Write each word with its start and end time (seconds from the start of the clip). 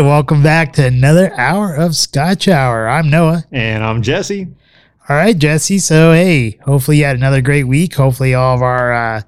All 0.00 0.06
right, 0.06 0.12
all 0.12 0.16
right, 0.16 0.16
all 0.16 0.16
right. 0.16 0.16
Welcome 0.16 0.42
back 0.42 0.72
to 0.74 0.86
another 0.86 1.32
hour 1.38 1.74
of 1.74 1.94
Scotch 1.94 2.48
Hour. 2.48 2.88
I'm 2.88 3.10
Noah. 3.10 3.44
And 3.52 3.84
I'm 3.84 4.02
Jesse. 4.02 4.48
All 5.08 5.16
right, 5.16 5.36
Jesse. 5.36 5.78
So 5.78 6.12
hey, 6.12 6.58
hopefully 6.64 6.98
you 6.98 7.04
had 7.04 7.16
another 7.16 7.42
great 7.42 7.64
week. 7.64 7.94
Hopefully 7.94 8.34
all 8.34 8.54
of 8.54 8.62
our 8.62 8.92
uh, 8.92 9.22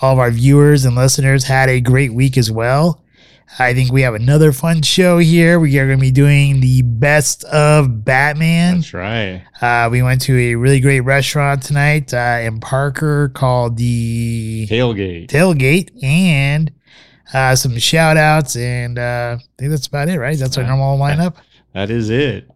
all 0.00 0.12
of 0.12 0.18
our 0.20 0.30
viewers 0.30 0.84
and 0.84 0.94
listeners 0.94 1.44
had 1.44 1.68
a 1.68 1.80
great 1.80 2.14
week 2.14 2.38
as 2.38 2.50
well. 2.50 3.02
I 3.58 3.74
think 3.74 3.90
we 3.90 4.02
have 4.02 4.14
another 4.14 4.52
fun 4.52 4.82
show 4.82 5.18
here. 5.18 5.58
We 5.58 5.78
are 5.78 5.86
going 5.86 5.98
to 5.98 6.02
be 6.02 6.10
doing 6.10 6.60
the 6.60 6.82
best 6.82 7.44
of 7.44 8.04
Batman. 8.04 8.76
That's 8.76 8.94
right. 8.94 9.42
Uh, 9.60 9.88
we 9.90 10.02
went 10.02 10.20
to 10.22 10.38
a 10.38 10.54
really 10.54 10.80
great 10.80 11.00
restaurant 11.00 11.62
tonight 11.62 12.14
uh, 12.14 12.40
in 12.42 12.60
Parker 12.60 13.30
called 13.30 13.76
the 13.76 14.66
Tailgate. 14.68 15.28
Tailgate, 15.28 16.04
and 16.04 16.72
uh, 17.32 17.56
some 17.56 17.78
shout 17.78 18.16
outs. 18.16 18.56
And 18.56 18.98
uh, 18.98 19.38
I 19.38 19.44
think 19.58 19.70
that's 19.70 19.86
about 19.86 20.08
it, 20.08 20.18
right? 20.18 20.38
That's 20.38 20.58
our 20.58 20.64
normal 20.64 20.98
lineup. 20.98 21.36
That 21.74 21.90
is 21.90 22.10
it. 22.10 22.50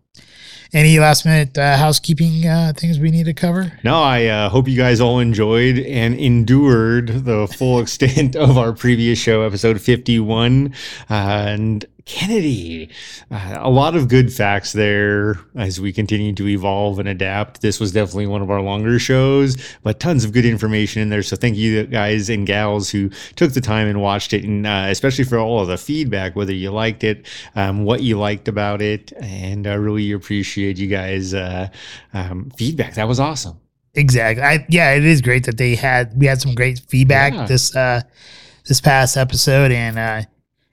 Any 0.74 0.98
last 0.98 1.26
minute 1.26 1.58
uh, 1.58 1.76
housekeeping 1.76 2.46
uh, 2.46 2.72
things 2.74 2.98
we 2.98 3.10
need 3.10 3.26
to 3.26 3.34
cover? 3.34 3.78
No, 3.84 4.02
I 4.02 4.24
uh, 4.24 4.48
hope 4.48 4.68
you 4.68 4.76
guys 4.76 5.02
all 5.02 5.18
enjoyed 5.18 5.78
and 5.78 6.14
endured 6.14 7.08
the 7.26 7.46
full 7.46 7.78
extent 7.82 8.36
of 8.36 8.56
our 8.56 8.72
previous 8.72 9.18
show, 9.18 9.42
episode 9.42 9.82
51. 9.82 10.74
and 11.10 11.84
Kennedy. 12.04 12.88
Uh, 13.30 13.56
a 13.60 13.70
lot 13.70 13.94
of 13.96 14.08
good 14.08 14.32
facts 14.32 14.72
there 14.72 15.38
as 15.54 15.80
we 15.80 15.92
continue 15.92 16.32
to 16.34 16.48
evolve 16.48 16.98
and 16.98 17.08
adapt. 17.08 17.62
This 17.62 17.78
was 17.80 17.92
definitely 17.92 18.26
one 18.26 18.42
of 18.42 18.50
our 18.50 18.60
longer 18.60 18.98
shows, 18.98 19.56
but 19.82 20.00
tons 20.00 20.24
of 20.24 20.32
good 20.32 20.44
information 20.44 21.02
in 21.02 21.08
there. 21.10 21.22
So 21.22 21.36
thank 21.36 21.56
you 21.56 21.84
guys 21.84 22.28
and 22.28 22.46
gals 22.46 22.90
who 22.90 23.10
took 23.36 23.52
the 23.52 23.60
time 23.60 23.86
and 23.88 24.00
watched 24.00 24.32
it, 24.32 24.44
and 24.44 24.66
uh, 24.66 24.86
especially 24.88 25.24
for 25.24 25.38
all 25.38 25.60
of 25.60 25.68
the 25.68 25.78
feedback, 25.78 26.34
whether 26.36 26.52
you 26.52 26.70
liked 26.70 27.04
it, 27.04 27.26
um, 27.54 27.84
what 27.84 28.02
you 28.02 28.18
liked 28.18 28.48
about 28.48 28.82
it, 28.82 29.12
and 29.20 29.66
I 29.66 29.74
really 29.74 30.12
appreciate 30.12 30.78
you 30.78 30.88
guys' 30.88 31.34
uh, 31.34 31.68
um, 32.14 32.50
feedback. 32.56 32.94
That 32.94 33.08
was 33.08 33.20
awesome. 33.20 33.58
Exactly. 33.94 34.42
I, 34.42 34.64
yeah, 34.70 34.92
it 34.94 35.04
is 35.04 35.20
great 35.20 35.44
that 35.44 35.58
they 35.58 35.74
had 35.74 36.18
we 36.18 36.26
had 36.26 36.40
some 36.40 36.54
great 36.54 36.80
feedback 36.88 37.34
Yeah. 37.34 37.44
this 37.46 37.76
uh 37.76 38.00
this 38.66 38.80
past 38.80 39.18
episode 39.18 39.70
and 39.70 40.26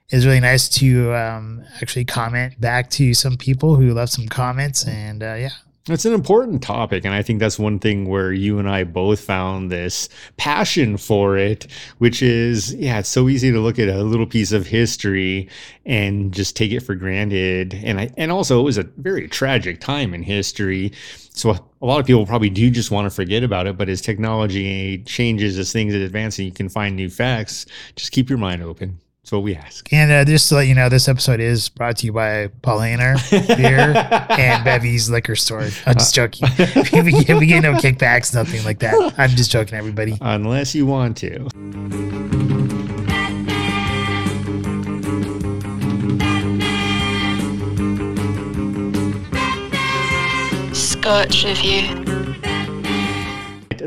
it's 0.10 0.26
really 0.26 0.40
nice 0.40 0.68
to 0.70 1.14
um 1.14 1.64
actually 1.82 2.06
comment 2.06 2.60
back 2.60 2.90
to 2.90 3.14
some 3.14 3.38
people 3.38 3.76
who 3.76 3.94
left 3.94 4.12
some 4.12 4.28
comments 4.28 4.88
and 4.88 5.24
uh 5.24 5.36
yeah. 5.36 5.50
It's 5.88 6.06
an 6.06 6.14
important 6.14 6.62
topic, 6.62 7.04
and 7.04 7.16
I 7.16 7.24
think 7.24 7.40
that's 7.40 7.58
one 7.58 7.80
thing 7.80 8.08
where 8.08 8.32
you 8.32 8.60
and 8.60 8.70
I 8.70 8.84
both 8.84 9.22
found 9.22 9.72
this 9.72 10.08
passion 10.38 10.98
for 10.98 11.36
it, 11.36 11.66
which 11.98 12.22
is, 12.22 12.76
yeah, 12.76 13.00
it's 13.00 13.10
so 13.10 13.28
easy 13.28 13.52
to 13.52 13.60
look 13.60 13.80
at 13.80 13.90
a 13.90 14.04
little 14.04 14.28
piece 14.28 14.52
of 14.52 14.68
history 14.68 15.50
and 15.88 16.32
just 16.32 16.56
take 16.56 16.72
it 16.72 16.82
for 16.82 16.94
granted. 16.94 17.74
And 17.84 18.00
I, 18.00 18.12
and 18.18 18.32
also 18.32 18.60
it 18.60 18.64
was 18.64 18.78
a 18.78 18.84
very 18.98 19.28
tragic 19.28 19.80
time 19.80 20.14
in 20.14 20.22
history. 20.22 20.92
So 21.34 21.52
a 21.52 21.86
lot 21.86 22.00
of 22.00 22.06
people 22.06 22.26
probably 22.28 22.52
do 22.52 22.70
just 22.70 22.92
want 22.92 23.08
to 23.08 23.10
forget 23.10 23.44
about 23.44 23.66
it, 23.66 23.76
but 23.76 23.90
as 23.90 24.00
technology 24.00 25.00
changes, 25.06 25.58
as 25.58 25.74
things 25.74 25.96
advance 25.96 26.38
and 26.38 26.46
you 26.46 26.52
can 26.54 26.70
find 26.70 26.96
new 26.96 27.10
facts, 27.10 27.66
just 27.96 28.12
keep 28.12 28.30
your 28.30 28.38
mind 28.38 28.62
open. 28.62 29.00
That's 29.22 29.34
what 29.34 29.44
we 29.44 29.56
ask. 29.56 29.92
And 29.92 30.12
uh, 30.12 30.26
just 30.26 30.50
to 30.50 30.56
let 30.56 30.68
you 30.68 30.76
know, 30.76 30.90
this 30.90 31.08
episode 31.08 31.40
is 31.40 31.70
brought 31.70 31.98
to 31.98 32.06
you 32.06 32.14
by 32.14 32.48
Paulina 32.62 33.18
Beer 33.30 33.94
and 34.30 34.64
Bevy's 34.64 35.10
Liquor 35.10 35.36
Store. 35.36 35.68
I'm 35.86 35.94
just 35.96 36.16
joking. 36.16 36.48
we, 36.58 37.12
get, 37.24 37.38
we 37.38 37.46
get 37.46 37.62
no 37.62 37.74
kickbacks, 37.74 38.34
nothing 38.34 38.64
like 38.64 38.80
that. 38.80 39.14
I'm 39.18 39.30
just 39.32 39.52
joking, 39.52 39.78
everybody. 39.78 40.18
Unless 40.22 40.74
you 40.74 40.86
want 40.86 41.18
to. 41.18 41.48
Scotch 50.74 51.44
review. 51.44 52.06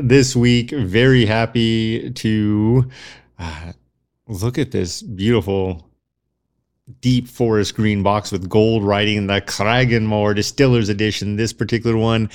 this 0.01 0.35
week. 0.35 0.71
Very 0.71 1.25
happy 1.25 2.11
to 2.11 2.89
uh, 3.39 3.73
look 4.27 4.57
at 4.57 4.71
this 4.71 5.01
beautiful 5.01 5.92
deep 6.99 7.29
forest 7.29 7.75
green 7.75 8.03
box 8.03 8.31
with 8.31 8.49
gold 8.49 8.83
writing, 8.83 9.27
the 9.27 9.39
Cragganmore 9.39 10.35
Distillers 10.35 10.89
Edition. 10.89 11.37
This 11.37 11.53
particular 11.53 11.95
one 11.95 12.29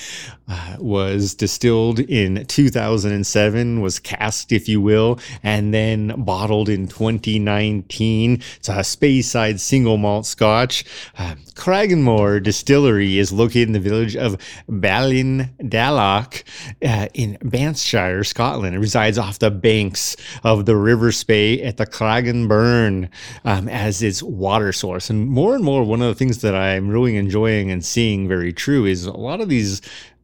uh, 0.48 0.76
was 0.78 1.34
distilled 1.34 2.00
in 2.00 2.46
2007, 2.46 3.80
was 3.82 3.98
cast, 3.98 4.50
if 4.50 4.66
you 4.66 4.80
will, 4.80 5.18
and 5.42 5.74
then 5.74 6.14
bottled 6.24 6.70
in 6.70 6.88
2019. 6.88 8.42
It's 8.56 8.68
a 8.68 8.76
Speyside 8.76 9.60
single 9.60 9.98
malt 9.98 10.24
scotch. 10.24 10.84
Uh, 11.18 11.34
Cragganmore 11.54 12.42
Distillery 12.42 13.18
is 13.18 13.32
located 13.32 13.68
in 13.68 13.72
the 13.72 13.80
village 13.80 14.16
of 14.16 14.38
Ballindalloch 14.70 16.42
uh, 16.82 17.08
in 17.12 17.36
Banffshire, 17.42 18.24
Scotland. 18.24 18.74
It 18.74 18.78
resides 18.78 19.18
off 19.18 19.38
the 19.38 19.50
banks 19.50 20.16
of 20.42 20.64
the 20.64 20.76
River 20.76 21.12
Spey 21.12 21.60
at 21.62 21.76
the 21.76 21.84
Craggan 21.84 22.48
Burn 22.48 23.10
um, 23.44 23.68
as 23.68 24.02
its 24.02 24.22
water 24.38 24.72
source. 24.72 25.10
And 25.10 25.28
more 25.28 25.54
and 25.54 25.64
more, 25.64 25.84
one 25.84 26.00
of 26.00 26.08
the 26.08 26.14
things 26.14 26.38
that 26.42 26.54
I'm 26.54 26.88
really 26.88 27.16
enjoying 27.16 27.70
and 27.70 27.84
seeing 27.84 28.28
very 28.28 28.52
true 28.52 28.84
is 28.84 29.04
a 29.04 29.12
lot 29.12 29.40
of 29.40 29.48
these. 29.48 29.80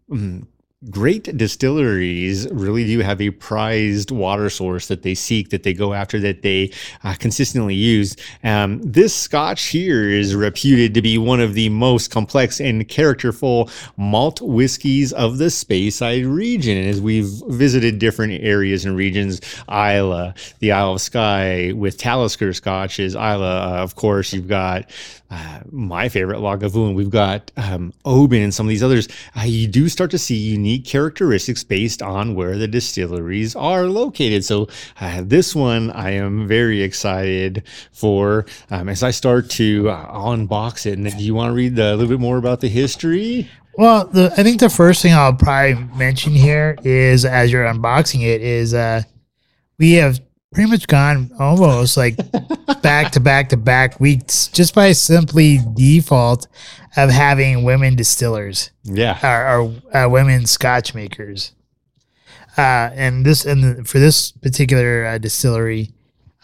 mm, 0.08 0.47
Great 0.91 1.37
distilleries 1.37 2.47
really 2.50 2.84
do 2.84 2.99
have 2.99 3.21
a 3.21 3.31
prized 3.31 4.11
water 4.11 4.50
source 4.50 4.89
that 4.89 5.03
they 5.03 5.15
seek, 5.15 5.50
that 5.50 5.62
they 5.62 5.72
go 5.72 5.95
after, 5.95 6.19
that 6.21 6.43
they 6.43 6.71
uh, 7.05 7.15
consistently 7.19 7.75
use. 7.75 8.17
Um, 8.43 8.83
this 8.83 9.15
scotch 9.15 9.67
here 9.67 10.09
is 10.11 10.34
reputed 10.34 10.93
to 10.94 11.03
be 11.03 11.17
one 11.17 11.41
of 11.41 11.55
the 11.55 11.69
most 11.71 12.11
complex 12.11 12.61
and 12.61 12.87
characterful 12.89 13.71
malt 13.97 14.41
whiskies 14.43 15.12
of 15.12 15.39
the 15.39 15.47
Speyside 15.47 16.31
region. 16.31 16.77
And 16.77 16.89
as 16.89 17.00
we've 17.00 17.31
visited 17.49 17.99
different 17.99 18.43
areas 18.43 18.84
and 18.84 18.97
regions, 18.97 19.41
Islay, 19.69 20.34
the 20.59 20.73
Isle 20.73 20.94
of 20.94 21.00
Skye, 21.00 21.73
with 21.73 21.97
Talisker 21.97 22.53
scotches, 22.53 23.15
Islay, 23.15 23.47
uh, 23.47 23.83
of 23.83 23.94
course, 23.94 24.33
you've 24.33 24.49
got 24.49 24.91
uh, 25.34 25.61
my 25.72 26.09
favorite 26.09 26.39
Lagavulin. 26.39 26.95
We've 26.95 27.11
got 27.11 27.50
um, 27.56 27.93
Oban 28.05 28.41
and 28.41 28.55
some 28.55 28.67
of 28.67 28.69
these 28.69 28.84
others. 28.84 29.09
Uh, 29.37 29.43
you 29.43 29.67
do 29.67 29.89
start 29.89 30.12
to 30.12 30.19
see 30.19 30.37
unique 30.37 30.84
characteristics 30.84 31.65
based 31.65 32.03
on 32.03 32.37
where 32.37 32.56
the 32.56 32.69
distilleries 32.69 33.56
are 33.56 33.87
located. 33.87 34.44
So 34.44 34.69
uh, 35.00 35.23
this 35.25 35.55
one 35.55 35.91
I 35.91 36.11
am 36.11 36.47
very 36.47 36.83
excited 36.83 37.65
for 37.93 38.47
um, 38.71 38.89
as 38.89 39.03
I 39.03 39.11
start 39.11 39.50
to 39.50 39.91
uh, 39.91 40.06
unbox 40.12 40.87
it. 40.87 40.99
And 40.99 41.11
do 41.11 41.25
you 41.25 41.34
want 41.34 41.50
to 41.50 41.55
read 41.55 41.75
the, 41.75 41.94
a 41.94 41.97
little 41.97 42.09
bit 42.09 42.21
more 42.21 42.37
about 42.37 42.61
the 42.61 42.69
history? 42.69 43.50
Well, 43.77 44.06
the, 44.06 44.33
I 44.37 44.44
think 44.44 44.61
the 44.61 44.71
first 44.71 45.03
thing 45.03 45.15
I'll 45.15 45.34
probably 45.34 45.75
mention 45.97 46.33
here 46.33 46.77
is 46.84 47.25
as 47.25 47.50
you're 47.50 47.65
unboxing 47.65 48.23
it 48.23 48.41
is 48.41 48.73
uh 48.73 49.03
we 49.78 49.94
have 49.94 50.21
pretty 50.54 50.70
much 50.70 50.87
gone 50.87 51.31
almost 51.38 51.97
like 51.97 52.16
back 52.82 53.12
to 53.12 53.20
back 53.20 53.48
to 53.50 53.56
back 53.56 53.98
weeks 54.00 54.47
just 54.48 54.75
by 54.75 54.92
simply 54.92 55.59
default 55.75 56.47
of 56.97 57.10
having 57.10 57.65
women 57.65 57.97
distillers 57.97 58.70
Yeah. 58.84 59.19
or, 59.22 59.59
or 59.93 59.97
uh, 60.04 60.09
women 60.09 60.47
scotch 60.47 60.94
makers. 60.94 61.52
Uh, 62.56 62.90
and 62.94 63.26
this 63.26 63.44
and 63.44 63.87
for 63.88 63.99
this 63.99 64.31
particular 64.31 65.05
uh, 65.06 65.19
distillery, 65.19 65.93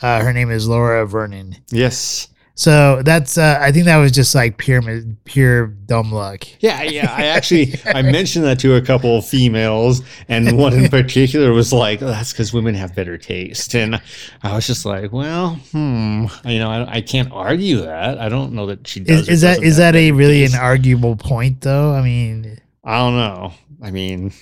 uh, 0.02 0.20
her 0.23 0.32
name 0.32 0.50
is 0.50 0.67
Laura 0.67 1.06
Vernon. 1.06 1.55
Yes. 1.70 2.26
So 2.61 3.01
that's 3.03 3.39
uh, 3.39 3.57
I 3.59 3.73
think 3.73 3.87
that 3.87 3.97
was 3.97 4.12
just 4.12 4.35
like 4.35 4.59
pure 4.59 4.83
pure 5.25 5.69
dumb 5.69 6.12
luck. 6.12 6.45
Yeah, 6.61 6.83
yeah. 6.83 7.11
I 7.11 7.25
actually 7.25 7.73
I 7.87 8.03
mentioned 8.03 8.45
that 8.45 8.59
to 8.59 8.75
a 8.75 8.83
couple 8.83 9.17
of 9.17 9.27
females, 9.27 10.03
and 10.29 10.59
one 10.59 10.75
in 10.75 10.89
particular 10.91 11.55
was 11.55 11.73
like, 11.73 12.03
oh, 12.03 12.09
"That's 12.09 12.35
because 12.35 12.53
women 12.53 12.75
have 12.75 12.95
better 12.95 13.17
taste." 13.17 13.75
And 13.75 13.99
I 14.43 14.55
was 14.55 14.67
just 14.67 14.85
like, 14.85 15.11
"Well, 15.11 15.55
hmm, 15.73 16.27
you 16.45 16.59
know, 16.59 16.69
I, 16.71 16.97
I 16.97 17.01
can't 17.01 17.33
argue 17.33 17.81
that. 17.81 18.19
I 18.19 18.29
don't 18.29 18.53
know 18.53 18.67
that 18.67 18.87
she 18.87 19.01
does. 19.01 19.21
Is, 19.21 19.29
is 19.29 19.41
that 19.41 19.62
is 19.62 19.79
that 19.79 19.97
a 19.97 20.12
really 20.12 20.45
an 20.45 20.55
arguable 20.55 21.17
point 21.17 21.62
though? 21.62 21.95
I 21.95 22.03
mean, 22.03 22.61
I 22.85 22.99
don't 22.99 23.17
know. 23.17 23.55
I 23.81 23.91
mean, 23.91 24.35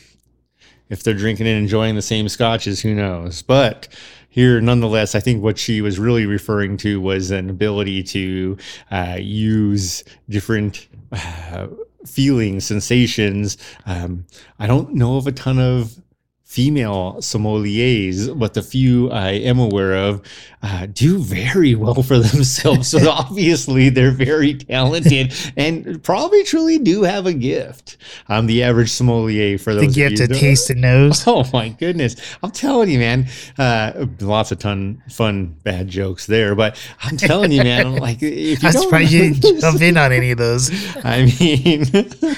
if 0.89 1.05
they're 1.05 1.15
drinking 1.15 1.47
and 1.47 1.57
enjoying 1.57 1.95
the 1.95 2.03
same 2.03 2.29
scotches, 2.29 2.81
who 2.81 2.97
knows? 2.97 3.43
But 3.43 3.87
here, 4.29 4.61
nonetheless, 4.61 5.15
I 5.15 5.21
think 5.21 5.43
what 5.43 5.59
she 5.59 5.81
was 5.81 5.99
really 5.99 6.27
referring 6.27 6.77
to 6.79 7.01
was 7.01 7.31
an 7.31 7.49
ability 7.49 8.03
to 8.05 8.57
uh, 8.91 9.17
use 9.19 10.05
different 10.29 10.87
uh, 11.13 11.69
feelings, 12.07 12.67
sensations. 12.67 13.57
Um, 13.87 14.27
I 14.59 14.67
don't 14.67 14.95
know 14.95 15.17
of 15.17 15.27
a 15.27 15.33
ton 15.33 15.59
of 15.59 16.01
female 16.49 17.17
sommeliers, 17.19 18.37
but 18.37 18.55
the 18.55 18.63
few 18.63 19.11
I 19.11 19.33
am 19.33 19.59
aware 19.59 19.95
of 19.95 20.23
uh, 20.63 20.87
do 20.87 21.19
very 21.19 21.75
well 21.75 22.03
for 22.03 22.19
themselves. 22.19 22.89
So 22.89 23.11
obviously 23.11 23.91
they're 23.91 24.11
very 24.11 24.55
talented 24.55 25.35
and 25.59 26.03
probably 26.03 26.43
truly 26.45 26.79
do 26.79 27.03
have 27.03 27.27
a 27.27 27.35
gift. 27.35 27.99
I'm 28.29 28.47
the 28.47 28.63
average 28.63 28.91
sommelier 28.91 29.59
for 29.59 29.75
those. 29.75 29.95
The 29.95 30.09
gift 30.09 30.21
of 30.21 30.31
of 30.31 30.39
taste 30.39 30.71
and 30.71 30.81
nose. 30.81 31.25
Oh 31.29 31.45
my 31.53 31.69
goodness. 31.69 32.17
I'm 32.43 32.51
telling 32.51 32.89
you, 32.89 32.99
man. 32.99 33.27
Uh, 33.59 34.07
lots 34.21 34.51
of 34.51 34.59
ton 34.59 35.03
fun 35.11 35.55
bad 35.63 35.89
jokes 35.89 36.27
there, 36.27 36.55
but 36.55 36.81
I'm 37.03 37.19
telling 37.19 37.53
you, 37.53 37.63
man, 37.63 37.97
like 38.01 38.23
if 38.23 38.63
you 38.63 38.69
I'm 38.69 38.73
surprised 38.73 39.13
you 39.13 39.35
didn't 39.35 39.61
jump 39.61 39.83
in 39.83 39.99
on 39.99 40.11
any 40.11 40.31
of 40.31 40.39
those. 40.39 40.71
I 41.05 41.27
mean, 41.27 41.85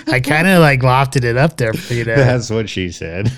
I 0.09 0.19
kind 0.19 0.49
of 0.49 0.61
like 0.61 0.81
lofted 0.81 1.25
it 1.25 1.37
up 1.37 1.57
there 1.57 1.73
for 1.73 1.95
you 1.95 2.05
to. 2.05 2.11
that's 2.17 2.51
what 2.51 2.69
she 2.69 2.91
said. 2.91 3.31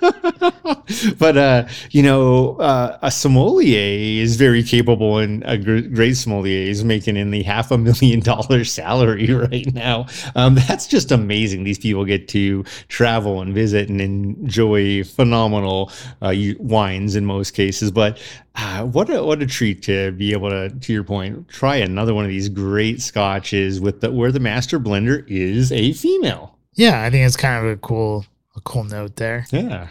but 1.18 1.36
uh, 1.36 1.68
you 1.90 2.02
know, 2.02 2.56
uh, 2.56 2.98
a 3.02 3.10
sommelier 3.10 4.22
is 4.22 4.36
very 4.36 4.62
capable, 4.62 5.18
and 5.18 5.42
a 5.46 5.58
gr- 5.58 5.80
great 5.80 6.16
sommelier 6.16 6.68
is 6.68 6.84
making 6.84 7.16
in 7.16 7.30
the 7.30 7.42
half 7.42 7.70
a 7.70 7.78
million 7.78 8.20
dollar 8.32 8.64
salary 8.64 9.32
right 9.32 9.72
now. 9.74 10.06
Um, 10.34 10.54
that's 10.54 10.86
just 10.86 11.10
amazing. 11.12 11.64
These 11.64 11.78
people 11.78 12.04
get 12.04 12.28
to 12.28 12.64
travel 12.88 13.40
and 13.40 13.54
visit 13.54 13.88
and 13.88 14.00
enjoy 14.00 15.04
phenomenal 15.04 15.90
uh, 16.22 16.34
wines 16.58 17.16
in 17.16 17.26
most 17.26 17.52
cases. 17.52 17.90
But 17.90 18.18
uh, 18.56 18.84
what 18.84 19.10
a 19.10 19.24
what 19.24 19.42
a 19.42 19.46
treat 19.46 19.82
to 19.82 20.12
be 20.12 20.32
able 20.32 20.50
to, 20.50 20.70
to 20.70 20.92
your 20.92 21.04
point, 21.04 21.48
try 21.48 21.76
another 21.76 22.14
one 22.14 22.24
of 22.24 22.30
these 22.30 22.48
great 22.48 23.00
scotches 23.00 23.80
with 23.80 24.00
the 24.00 24.10
where 24.10 24.32
the 24.32 24.40
master 24.40 24.80
blender 24.80 25.24
is 25.28 25.72
a 25.72 25.92
female. 25.92 26.56
Yeah, 26.74 27.02
I 27.02 27.10
think 27.10 27.26
it's 27.26 27.36
kind 27.36 27.64
of 27.64 27.72
a 27.72 27.76
cool, 27.76 28.24
a 28.56 28.60
cool 28.60 28.84
note 28.84 29.16
there. 29.16 29.46
Yeah. 29.50 29.88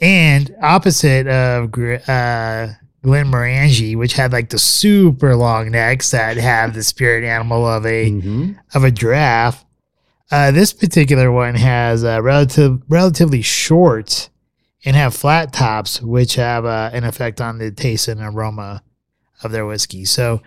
And 0.00 0.54
opposite 0.62 1.26
of 1.26 1.64
uh, 1.74 2.68
Glenmorangie, 3.04 3.96
which 3.96 4.14
had 4.14 4.32
like 4.32 4.50
the 4.50 4.58
super 4.58 5.34
long 5.36 5.70
necks 5.70 6.10
that 6.10 6.36
have 6.36 6.74
the 6.74 6.82
spirit 6.82 7.24
animal 7.24 7.66
of 7.66 7.84
a 7.86 8.10
Mhm. 8.10 8.56
of 8.74 8.84
a 8.84 8.90
giraffe. 8.90 9.64
Uh, 10.30 10.50
this 10.52 10.72
particular 10.72 11.30
one 11.32 11.54
has 11.56 12.04
uh, 12.04 12.22
relative 12.22 12.80
relatively 12.88 13.42
short 13.42 14.28
and 14.84 14.96
have 14.96 15.14
flat 15.14 15.52
tops, 15.52 16.00
which 16.00 16.36
have 16.36 16.64
uh, 16.64 16.90
an 16.92 17.04
effect 17.04 17.40
on 17.40 17.58
the 17.58 17.70
taste 17.70 18.08
and 18.08 18.20
aroma 18.20 18.82
of 19.42 19.52
their 19.52 19.66
whiskey. 19.66 20.04
So 20.04 20.42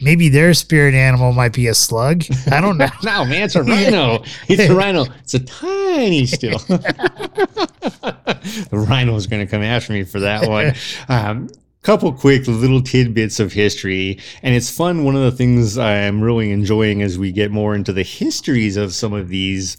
maybe 0.00 0.28
their 0.28 0.54
spirit 0.54 0.94
animal 0.94 1.32
might 1.32 1.52
be 1.52 1.66
a 1.66 1.74
slug. 1.74 2.24
I 2.50 2.60
don't 2.60 2.78
know. 2.78 2.88
No, 3.04 3.24
man, 3.24 3.44
it's 3.44 3.54
a 3.54 3.62
rhino. 3.62 4.22
It's 4.48 4.68
a 4.68 4.74
rhino. 4.74 5.06
It's 5.20 5.34
a 5.34 5.40
tiny 5.40 6.26
still. 6.26 6.58
the 6.68 7.98
rhino 8.72 9.14
is 9.14 9.26
going 9.26 9.46
to 9.46 9.50
come 9.50 9.62
after 9.62 9.92
me 9.92 10.04
for 10.04 10.20
that 10.20 10.48
one. 10.48 10.74
Um, 11.08 11.48
couple 11.82 12.12
quick 12.12 12.46
little 12.46 12.82
tidbits 12.82 13.40
of 13.40 13.52
history 13.52 14.18
and 14.42 14.54
it's 14.54 14.68
fun 14.68 15.04
one 15.04 15.16
of 15.16 15.22
the 15.22 15.30
things 15.30 15.78
i'm 15.78 16.20
really 16.20 16.50
enjoying 16.50 17.02
as 17.02 17.18
we 17.18 17.32
get 17.32 17.50
more 17.50 17.74
into 17.74 17.92
the 17.92 18.02
histories 18.02 18.76
of 18.76 18.92
some 18.92 19.14
of 19.14 19.28
these 19.28 19.76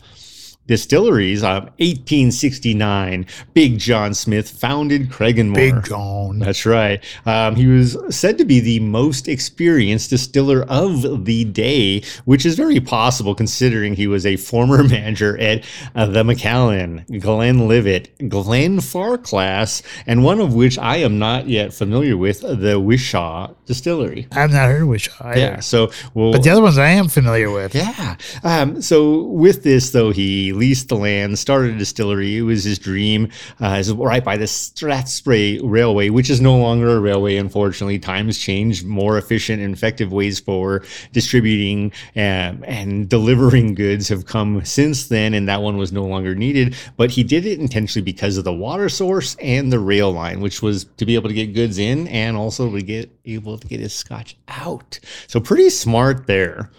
distilleries 0.69 1.43
uh, 1.43 1.59
1869 1.79 3.25
big 3.53 3.77
john 3.79 4.13
smith 4.13 4.49
founded 4.49 5.09
Cragganmore 5.09 5.55
Big 5.55 5.83
John. 5.83 6.39
that's 6.39 6.65
right. 6.65 7.03
Um, 7.25 7.55
he 7.55 7.67
was 7.67 7.97
said 8.09 8.37
to 8.37 8.45
be 8.45 8.59
the 8.59 8.79
most 8.79 9.27
experienced 9.27 10.11
distiller 10.11 10.63
of 10.69 11.25
the 11.25 11.45
day, 11.45 12.03
which 12.25 12.45
is 12.45 12.55
very 12.55 12.79
possible 12.79 13.35
considering 13.35 13.95
he 13.95 14.07
was 14.07 14.25
a 14.25 14.37
former 14.37 14.83
manager 14.87 15.37
at 15.39 15.65
uh, 15.95 16.05
the 16.05 16.23
Macallan, 16.23 17.05
Glenlivet, 17.19 18.17
Glenfarclas, 18.19 19.81
and 20.05 20.23
one 20.23 20.39
of 20.39 20.53
which 20.53 20.77
I 20.77 20.97
am 20.97 21.19
not 21.19 21.47
yet 21.47 21.73
familiar 21.73 22.15
with, 22.15 22.41
the 22.41 22.79
Wishaw 22.79 23.53
Distillery. 23.65 24.27
I've 24.31 24.51
not 24.51 24.67
heard 24.67 24.83
of 24.83 24.87
Wish 24.87 25.09
either. 25.21 25.39
Yeah, 25.39 25.59
so 25.59 25.91
we'll. 26.13 26.31
But 26.31 26.43
the 26.43 26.49
other 26.49 26.61
ones 26.61 26.77
I 26.77 26.89
am 26.89 27.07
familiar 27.07 27.51
with. 27.51 27.75
Yeah. 27.75 28.15
Um, 28.43 28.81
so 28.81 29.23
with 29.23 29.63
this, 29.63 29.91
though, 29.91 30.11
he 30.11 30.53
leased 30.59 30.89
the 30.89 30.95
land, 30.95 31.39
started 31.39 31.75
a 31.75 31.77
distillery. 31.77 32.37
It 32.37 32.41
was 32.41 32.65
his 32.65 32.77
dream. 32.77 33.29
Uh, 33.59 33.77
it's 33.79 33.89
right 33.89 34.23
by 34.23 34.37
the 34.37 34.45
Strathspey 34.45 35.59
Railway, 35.63 36.09
which 36.09 36.29
is 36.29 36.41
no 36.41 36.57
longer 36.57 36.97
a 36.97 36.99
railway, 36.99 37.37
unfortunately. 37.37 37.97
Times 37.97 38.37
change. 38.37 38.83
More 38.83 39.17
efficient 39.17 39.61
and 39.61 39.73
effective 39.73 40.11
ways 40.11 40.39
for 40.39 40.83
distributing 41.13 41.91
um, 42.15 42.63
and 42.67 43.09
delivering 43.09 43.73
goods 43.73 44.09
have 44.09 44.25
come 44.25 44.63
since 44.65 45.07
then, 45.07 45.33
and 45.33 45.47
that 45.47 45.61
one 45.61 45.77
was 45.77 45.91
no 45.91 46.05
longer 46.05 46.35
needed. 46.35 46.75
But 46.97 47.11
he 47.11 47.23
did 47.23 47.45
it 47.45 47.59
intentionally 47.59 48.03
because 48.03 48.37
of 48.37 48.43
the 48.43 48.53
water 48.53 48.89
source 48.89 49.35
and 49.41 49.71
the 49.71 49.79
rail 49.79 50.11
line, 50.11 50.41
which 50.41 50.61
was 50.61 50.85
to 50.97 51.05
be 51.05 51.15
able 51.15 51.29
to 51.29 51.35
get 51.35 51.53
goods 51.53 51.77
in 51.77 52.07
and 52.09 52.35
also 52.35 52.71
to 52.71 52.81
get 52.81 53.09
able 53.25 53.57
to 53.57 53.67
get 53.67 53.79
his 53.79 53.93
scotch 53.93 54.35
out. 54.47 54.99
So 55.27 55.39
pretty 55.39 55.69
smart 55.69 56.27
there. 56.27 56.71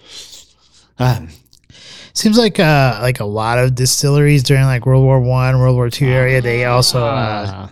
Um, 0.99 1.29
Seems 2.13 2.39
like 2.39 2.59
uh 2.59 2.99
like 3.03 3.21
a 3.21 3.25
lot 3.25 3.59
of 3.59 3.75
distilleries 3.75 4.43
during 4.43 4.65
like 4.65 4.87
World 4.87 5.05
War 5.05 5.21
One, 5.21 5.59
World 5.59 5.77
War 5.77 5.91
Two 5.91 6.07
area, 6.07 6.41
they 6.41 6.65
also 6.65 7.05
uh, 7.05 7.69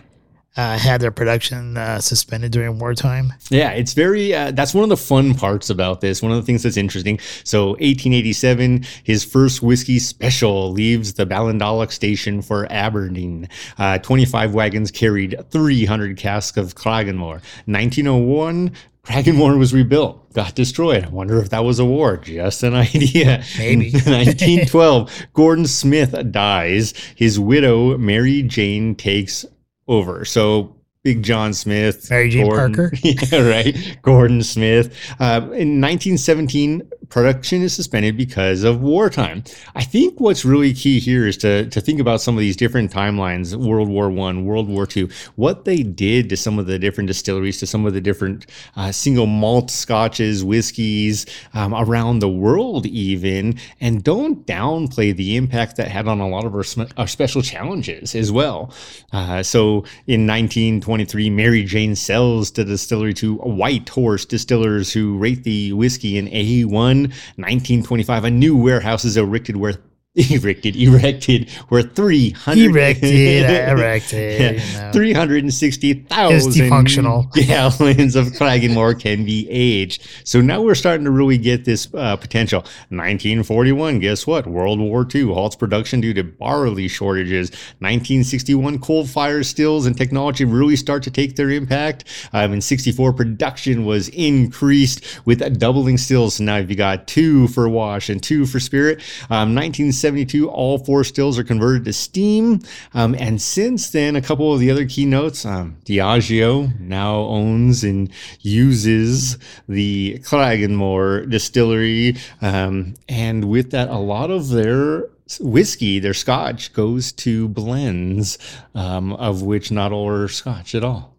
uh, 0.59 0.77
had 0.77 0.99
their 0.99 1.11
production 1.11 1.77
uh, 1.77 1.99
suspended 2.01 2.51
during 2.51 2.79
wartime. 2.79 3.31
Yeah, 3.49 3.71
it's 3.71 3.93
very. 3.93 4.33
Uh, 4.33 4.51
that's 4.51 4.73
one 4.73 4.83
of 4.83 4.89
the 4.89 4.97
fun 4.97 5.33
parts 5.33 5.69
about 5.69 6.01
this. 6.01 6.21
One 6.21 6.33
of 6.33 6.37
the 6.37 6.43
things 6.43 6.63
that's 6.63 6.75
interesting. 6.75 7.17
So, 7.45 7.69
1887, 7.69 8.83
his 9.05 9.23
first 9.23 9.61
whiskey 9.61 9.99
special 9.99 10.69
leaves 10.71 11.13
the 11.13 11.25
Ballindalloch 11.25 11.93
station 11.93 12.41
for 12.41 12.69
Aberdeen. 12.69 13.47
Uh, 13.77 13.99
25 13.99 14.53
wagons 14.53 14.91
carried 14.91 15.37
300 15.49 16.17
casks 16.17 16.57
of 16.57 16.75
Cragganmore. 16.75 17.41
1901. 17.65 18.71
Cragganmore 19.09 19.57
was 19.57 19.73
rebuilt, 19.73 20.33
got 20.33 20.53
destroyed. 20.55 21.03
I 21.05 21.09
wonder 21.09 21.39
if 21.41 21.49
that 21.49 21.63
was 21.63 21.79
a 21.79 21.85
war. 21.85 22.17
Just 22.17 22.61
an 22.63 22.73
idea. 22.75 23.43
Maybe. 23.57 23.91
1912, 23.91 25.27
Gordon 25.33 25.65
Smith 25.65 26.15
dies. 26.31 26.93
His 27.15 27.39
widow, 27.39 27.97
Mary 27.97 28.43
Jane, 28.43 28.95
takes 28.95 29.45
over. 29.87 30.25
So 30.25 30.75
Big 31.03 31.23
John 31.23 31.53
Smith, 31.53 32.09
Mary 32.09 32.29
Jane 32.29 32.45
Gordon- 32.47 32.75
Parker? 32.75 32.91
yeah, 33.03 33.41
right. 33.49 33.97
Gordon 34.01 34.43
Smith. 34.43 34.87
Uh, 35.19 35.41
in 35.53 35.81
1917, 35.81 36.89
production 37.09 37.61
is 37.61 37.73
suspended 37.73 38.15
because 38.15 38.63
of 38.63 38.81
wartime. 38.81 39.43
I 39.75 39.83
think 39.83 40.19
what's 40.19 40.45
really 40.45 40.73
key 40.73 40.99
here 40.99 41.27
is 41.27 41.37
to 41.37 41.69
to 41.69 41.81
think 41.81 41.99
about 41.99 42.21
some 42.21 42.35
of 42.35 42.39
these 42.39 42.55
different 42.55 42.91
timelines: 42.91 43.55
World 43.55 43.89
War 43.89 44.09
One, 44.09 44.45
World 44.45 44.67
War 44.67 44.85
Two, 44.85 45.09
what 45.35 45.65
they 45.65 45.83
did 45.83 46.29
to 46.29 46.37
some 46.37 46.59
of 46.59 46.67
the 46.67 46.79
different 46.79 47.07
distilleries, 47.07 47.59
to 47.59 47.67
some 47.67 47.85
of 47.85 47.93
the 47.93 48.01
different 48.01 48.45
uh, 48.75 48.91
single 48.91 49.25
malt 49.25 49.71
scotches, 49.71 50.43
whiskeys 50.43 51.25
um, 51.53 51.73
around 51.73 52.19
the 52.19 52.29
world, 52.29 52.85
even, 52.85 53.59
and 53.81 54.03
don't 54.03 54.45
downplay 54.45 55.15
the 55.15 55.35
impact 55.35 55.75
that 55.77 55.87
had 55.87 56.07
on 56.07 56.19
a 56.19 56.27
lot 56.27 56.45
of 56.45 56.53
our, 56.55 56.63
sm- 56.63 56.83
our 56.97 57.07
special 57.07 57.41
challenges 57.41 58.15
as 58.15 58.31
well. 58.31 58.73
Uh, 59.11 59.41
so 59.43 59.83
in 60.07 60.27
1923, 60.27 61.29
Mary 61.29 61.63
Jane 61.63 61.95
sells 61.95 62.51
the 62.51 62.63
distillery 62.63 63.13
to 63.15 63.35
White 63.35 63.89
Horse 63.89 64.25
Distillers, 64.25 64.91
who 64.93 65.17
rate 65.17 65.43
the 65.43 65.73
whiskey 65.73 66.17
an 66.17 66.27
A1. 66.27 66.98
1925, 67.03 68.23
a 68.25 68.31
new 68.31 68.55
warehouse 68.55 69.05
is 69.05 69.17
erected 69.17 69.57
where 69.57 69.75
erected 70.15 70.75
erected 70.75 71.47
where 71.69 71.83
300 71.83 72.71
Erected, 72.71 73.49
erected. 73.69 74.59
you 74.59 74.73
know. 74.73 74.91
360,000 74.91 76.35
It's 76.35 76.57
defunctional. 76.57 77.31
gallons 77.47 78.15
of 78.15 78.27
Cragganmore 78.29 78.99
can 78.99 79.23
be 79.23 79.47
aged. 79.51 80.07
So 80.23 80.41
now 80.41 80.63
we're 80.63 80.73
starting 80.73 81.05
to 81.05 81.11
really 81.11 81.37
get 81.37 81.65
this 81.65 81.93
uh, 81.93 82.15
potential. 82.15 82.61
1941, 82.89 83.99
guess 83.99 84.25
what? 84.25 84.47
World 84.47 84.79
War 84.79 85.07
II 85.13 85.25
halts 85.25 85.55
production 85.55 86.01
due 86.01 86.15
to 86.15 86.23
barley 86.23 86.87
shortages. 86.87 87.51
1961, 87.77 88.79
coal 88.79 89.05
fire 89.05 89.43
stills 89.43 89.85
and 89.85 89.95
technology 89.95 90.43
really 90.43 90.75
start 90.75 91.03
to 91.03 91.11
take 91.11 91.35
their 91.35 91.51
impact. 91.51 92.05
Um, 92.33 92.53
in 92.53 92.61
64, 92.61 93.13
production 93.13 93.85
was 93.85 94.09
increased 94.09 95.19
with 95.25 95.43
a 95.43 95.51
doubling 95.51 95.99
stills. 95.99 96.35
So 96.35 96.45
now 96.45 96.57
you've 96.57 96.75
got 96.77 97.07
two 97.07 97.47
for 97.49 97.69
wash 97.69 98.09
and 98.09 98.21
two 98.23 98.47
for 98.47 98.59
spirit. 98.59 99.01
Um, 99.29 99.53
1972, 100.03 100.49
all 100.49 100.77
four 100.77 101.03
stills 101.03 101.37
are 101.37 101.43
converted 101.43 101.85
to 101.85 101.93
steam. 101.93 102.61
Um, 102.93 103.15
and 103.15 103.41
since 103.41 103.89
then, 103.89 104.15
a 104.15 104.21
couple 104.21 104.53
of 104.53 104.59
the 104.59 104.71
other 104.71 104.85
keynotes, 104.85 105.45
um, 105.45 105.77
Diageo 105.85 106.79
now 106.79 107.15
owns 107.15 107.83
and 107.83 108.09
uses 108.41 109.37
the 109.67 110.19
Cragganmore 110.19 111.29
distillery. 111.29 112.15
Um, 112.41 112.95
and 113.07 113.45
with 113.45 113.71
that, 113.71 113.89
a 113.89 113.97
lot 113.97 114.31
of 114.31 114.49
their 114.49 115.09
whiskey, 115.39 115.99
their 115.99 116.13
scotch, 116.13 116.73
goes 116.73 117.11
to 117.11 117.49
blends, 117.49 118.37
um, 118.73 119.13
of 119.13 119.41
which 119.41 119.71
not 119.71 119.91
all 119.91 120.09
are 120.09 120.27
scotch 120.27 120.73
at 120.73 120.83
all. 120.83 121.15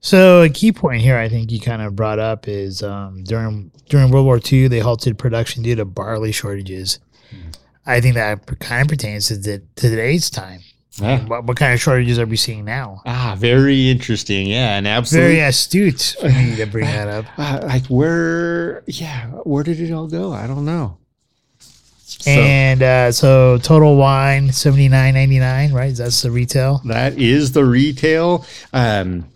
So 0.00 0.42
a 0.42 0.48
key 0.48 0.70
point 0.70 1.02
here, 1.02 1.16
I 1.16 1.28
think 1.28 1.50
you 1.50 1.58
kind 1.58 1.82
of 1.82 1.96
brought 1.96 2.20
up 2.20 2.46
is 2.46 2.82
um, 2.82 3.24
during 3.24 3.72
during 3.88 4.10
World 4.10 4.26
War 4.26 4.40
II, 4.40 4.68
they 4.68 4.78
halted 4.78 5.18
production 5.18 5.62
due 5.62 5.74
to 5.74 5.84
barley 5.84 6.32
shortages. 6.32 7.00
I 7.86 8.00
think 8.00 8.14
that 8.16 8.58
kind 8.60 8.82
of 8.82 8.88
pertains 8.88 9.28
to, 9.28 9.36
the, 9.36 9.58
to 9.76 9.90
today's 9.90 10.28
time. 10.30 10.60
Yeah. 10.98 11.24
What, 11.26 11.44
what 11.44 11.56
kind 11.58 11.74
of 11.74 11.80
shortages 11.80 12.18
are 12.18 12.24
we 12.26 12.36
seeing 12.36 12.64
now? 12.64 13.02
Ah, 13.04 13.36
very 13.38 13.90
interesting. 13.90 14.46
Yeah, 14.46 14.76
and 14.78 14.88
absolutely. 14.88 15.34
Very 15.36 15.40
astute 15.48 16.16
for 16.18 16.28
me 16.28 16.56
to 16.56 16.66
bring 16.66 16.86
that 16.86 17.08
up. 17.08 17.26
Uh, 17.38 17.60
like 17.66 17.84
where? 17.86 18.82
Yeah, 18.86 19.26
where 19.44 19.62
did 19.62 19.78
it 19.78 19.92
all 19.92 20.06
go? 20.06 20.32
I 20.32 20.46
don't 20.46 20.64
know. 20.64 20.96
So 21.58 22.30
And 22.30 22.82
uh, 22.82 23.12
so 23.12 23.58
total 23.58 23.96
wine 23.96 24.50
seventy 24.52 24.88
nine 24.88 25.14
ninety 25.14 25.38
nine, 25.38 25.72
right? 25.72 25.94
That's 25.94 26.22
the 26.22 26.30
retail. 26.30 26.80
that 26.86 27.18
is 27.18 27.52
the 27.52 27.64
retail. 27.64 28.46
Um, 28.72 29.26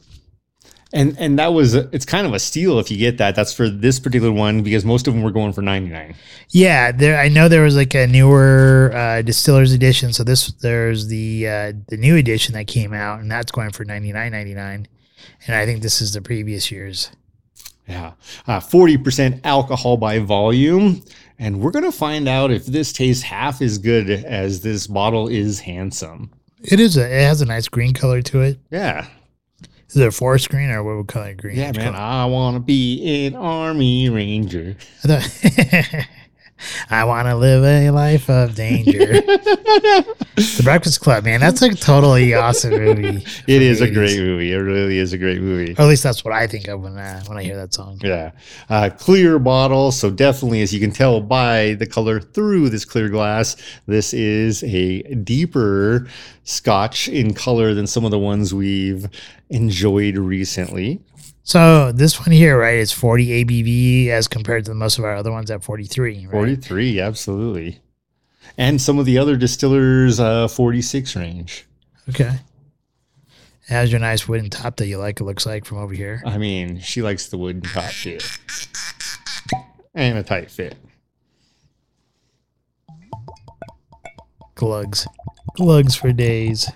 and 0.93 1.17
and 1.19 1.39
that 1.39 1.49
was 1.55 1.75
it's 1.75 2.05
kind 2.05 2.27
of 2.27 2.33
a 2.33 2.39
steal 2.39 2.79
if 2.79 2.91
you 2.91 2.97
get 2.97 3.19
that. 3.19 3.35
That's 3.35 3.53
for 3.53 3.69
this 3.69 4.01
particular 4.01 4.33
one 4.33 4.63
because 4.63 4.85
most 4.85 5.07
of 5.07 5.15
them 5.15 5.23
were 5.23 5.31
going 5.31 5.53
for 5.53 5.63
ninety 5.63 5.91
nine. 5.91 6.15
Yeah, 6.51 6.93
there. 6.93 7.19
I 7.19 7.29
know 7.29 7.49
there 7.49 7.63
was 7.63 7.77
like 7.77 7.95
a 7.95 8.07
newer 8.07 8.93
uh, 8.95 9.23
distillers 9.23 9.73
edition. 9.73 10.13
So 10.13 10.25
this 10.25 10.49
there's 10.53 11.07
the 11.09 11.49
uh, 11.49 11.73
the 11.89 11.97
new 11.97 12.17
edition 12.17 12.55
that 12.55 12.67
came 12.67 12.93
out, 12.93 13.21
and 13.21 13.31
that's 13.31 13.53
going 13.53 13.71
for 13.71 13.85
ninety 13.85 14.13
nine 14.13 14.33
ninety 14.33 14.55
nine. 14.55 14.89
And 15.47 15.55
I 15.55 15.65
think 15.67 15.83
this 15.83 16.01
is 16.01 16.13
the 16.13 16.23
previous 16.23 16.71
year's. 16.71 17.11
Yeah, 17.89 18.13
Uh, 18.47 18.61
forty 18.61 18.97
percent 18.97 19.41
alcohol 19.45 19.97
by 19.97 20.19
volume, 20.21 21.03
and 21.39 21.61
we're 21.61 21.73
gonna 21.73 21.91
find 21.91 22.29
out 22.29 22.51
if 22.53 22.67
this 22.67 22.93
tastes 22.93 23.23
half 23.25 23.61
as 23.63 23.79
good 23.79 24.11
as 24.11 24.61
this 24.61 24.87
bottle 24.87 25.27
is 25.29 25.61
handsome. 25.61 26.31
It 26.63 26.79
is. 26.79 26.97
A, 26.97 27.05
it 27.05 27.23
has 27.23 27.41
a 27.41 27.47
nice 27.47 27.67
green 27.69 27.93
color 27.93 28.23
to 28.23 28.43
it. 28.43 28.59
Yeah, 28.71 29.07
Is 29.91 29.97
it 29.97 30.07
a 30.07 30.13
forest 30.13 30.49
green 30.51 30.71
or 30.71 30.83
what 30.85 30.97
would 30.97 31.09
call 31.09 31.25
it 31.25 31.37
green? 31.37 31.57
yeah, 31.57 31.73
man. 31.73 31.95
I 31.97 32.25
want 32.27 32.55
to 32.55 32.61
be 32.61 33.27
an 33.27 33.35
army 33.35 34.09
ranger. 34.09 34.77
I, 35.05 35.21
thought- 35.21 36.07
I 36.91 37.05
want 37.05 37.27
to 37.29 37.37
live 37.37 37.65
a 37.65 37.91
life 37.91 38.29
of 38.29 38.55
danger. 38.55 39.07
the 39.21 40.61
Breakfast 40.63 41.01
Club, 41.01 41.25
man, 41.25 41.41
that's 41.41 41.63
a 41.63 41.75
totally 41.75 42.35
awesome 42.35 42.71
movie. 42.71 43.25
It 43.47 43.63
is 43.63 43.81
a 43.81 43.89
80s. 43.89 43.95
great 43.95 44.19
movie. 44.19 44.53
It 44.53 44.57
really 44.57 44.99
is 44.99 45.13
a 45.13 45.19
great 45.19 45.41
movie. 45.41 45.73
Or 45.73 45.83
at 45.83 45.89
least 45.89 46.03
that's 46.03 46.25
what 46.25 46.35
I 46.35 46.47
think 46.47 46.69
of 46.69 46.81
when 46.81 46.97
uh, 46.97 47.23
when 47.27 47.39
I 47.39 47.43
hear 47.43 47.57
that 47.57 47.75
song. 47.75 48.01
Yeah. 48.03 48.33
Uh, 48.69 48.91
clear 48.97 49.39
bottle. 49.39 49.93
So, 49.93 50.11
definitely, 50.11 50.63
as 50.63 50.73
you 50.73 50.81
can 50.81 50.91
tell 50.91 51.21
by 51.21 51.75
the 51.75 51.87
color 51.87 52.21
through 52.21 52.71
this 52.71 52.85
clear 52.85 53.09
glass, 53.09 53.57
this 53.87 54.13
is 54.13 54.63
a 54.65 55.03
deeper 55.15 56.07
scotch 56.45 57.09
in 57.09 57.35
color 57.35 57.75
than 57.75 57.87
some 57.87 58.05
of 58.05 58.11
the 58.11 58.19
ones 58.19 58.53
we've 58.53 59.09
enjoyed 59.51 60.17
recently. 60.17 61.01
So 61.51 61.91
this 61.91 62.21
one 62.21 62.31
here, 62.31 62.61
right, 62.61 62.77
is 62.77 62.93
40 62.93 63.45
ABV 63.45 64.07
as 64.07 64.29
compared 64.29 64.67
to 64.67 64.75
most 64.75 64.99
of 64.99 65.05
our 65.05 65.17
other 65.17 65.33
ones 65.33 65.51
at 65.51 65.65
43. 65.65 66.27
Right? 66.27 66.31
43, 66.31 67.01
absolutely. 67.01 67.81
And 68.57 68.81
some 68.81 69.01
of 69.01 69.05
the 69.05 69.19
other 69.19 69.37
distillers, 69.37 70.21
uh, 70.21 70.47
46 70.47 71.17
range. 71.17 71.67
Okay. 72.09 72.39
It 73.63 73.69
has 73.69 73.91
your 73.91 73.99
nice 73.99 74.29
wooden 74.29 74.49
top 74.49 74.77
that 74.77 74.87
you 74.87 74.99
like. 74.99 75.19
It 75.19 75.25
looks 75.25 75.45
like 75.45 75.65
from 75.65 75.79
over 75.79 75.93
here. 75.93 76.23
I 76.25 76.39
mean, 76.39 76.79
she 76.79 77.03
likes 77.03 77.27
the 77.27 77.37
wooden 77.37 77.63
top 77.63 77.91
too. 77.91 78.19
And 79.93 80.19
a 80.19 80.23
tight 80.23 80.53
fit. 80.53 80.77
Glugs, 84.55 85.05
glugs 85.57 85.97
for 85.97 86.13
days. 86.13 86.71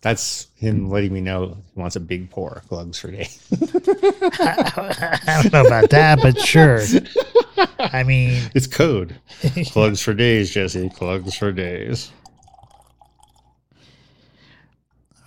That's 0.00 0.46
him 0.56 0.88
letting 0.90 1.12
me 1.12 1.20
know 1.20 1.56
he 1.74 1.80
wants 1.80 1.96
a 1.96 2.00
big 2.00 2.30
pour, 2.30 2.52
of 2.58 2.68
glugs 2.68 2.98
for 2.98 3.10
day. 3.10 3.28
I 3.52 5.40
don't 5.42 5.52
know 5.52 5.64
about 5.66 5.90
that, 5.90 6.20
but 6.22 6.38
sure. 6.40 6.80
I 7.80 8.04
mean, 8.04 8.40
It's 8.54 8.68
code. 8.68 9.16
Plugs 9.66 10.00
for 10.00 10.14
days, 10.14 10.50
Jesse. 10.50 10.88
Plugs 10.90 11.34
for 11.36 11.50
days. 11.50 12.12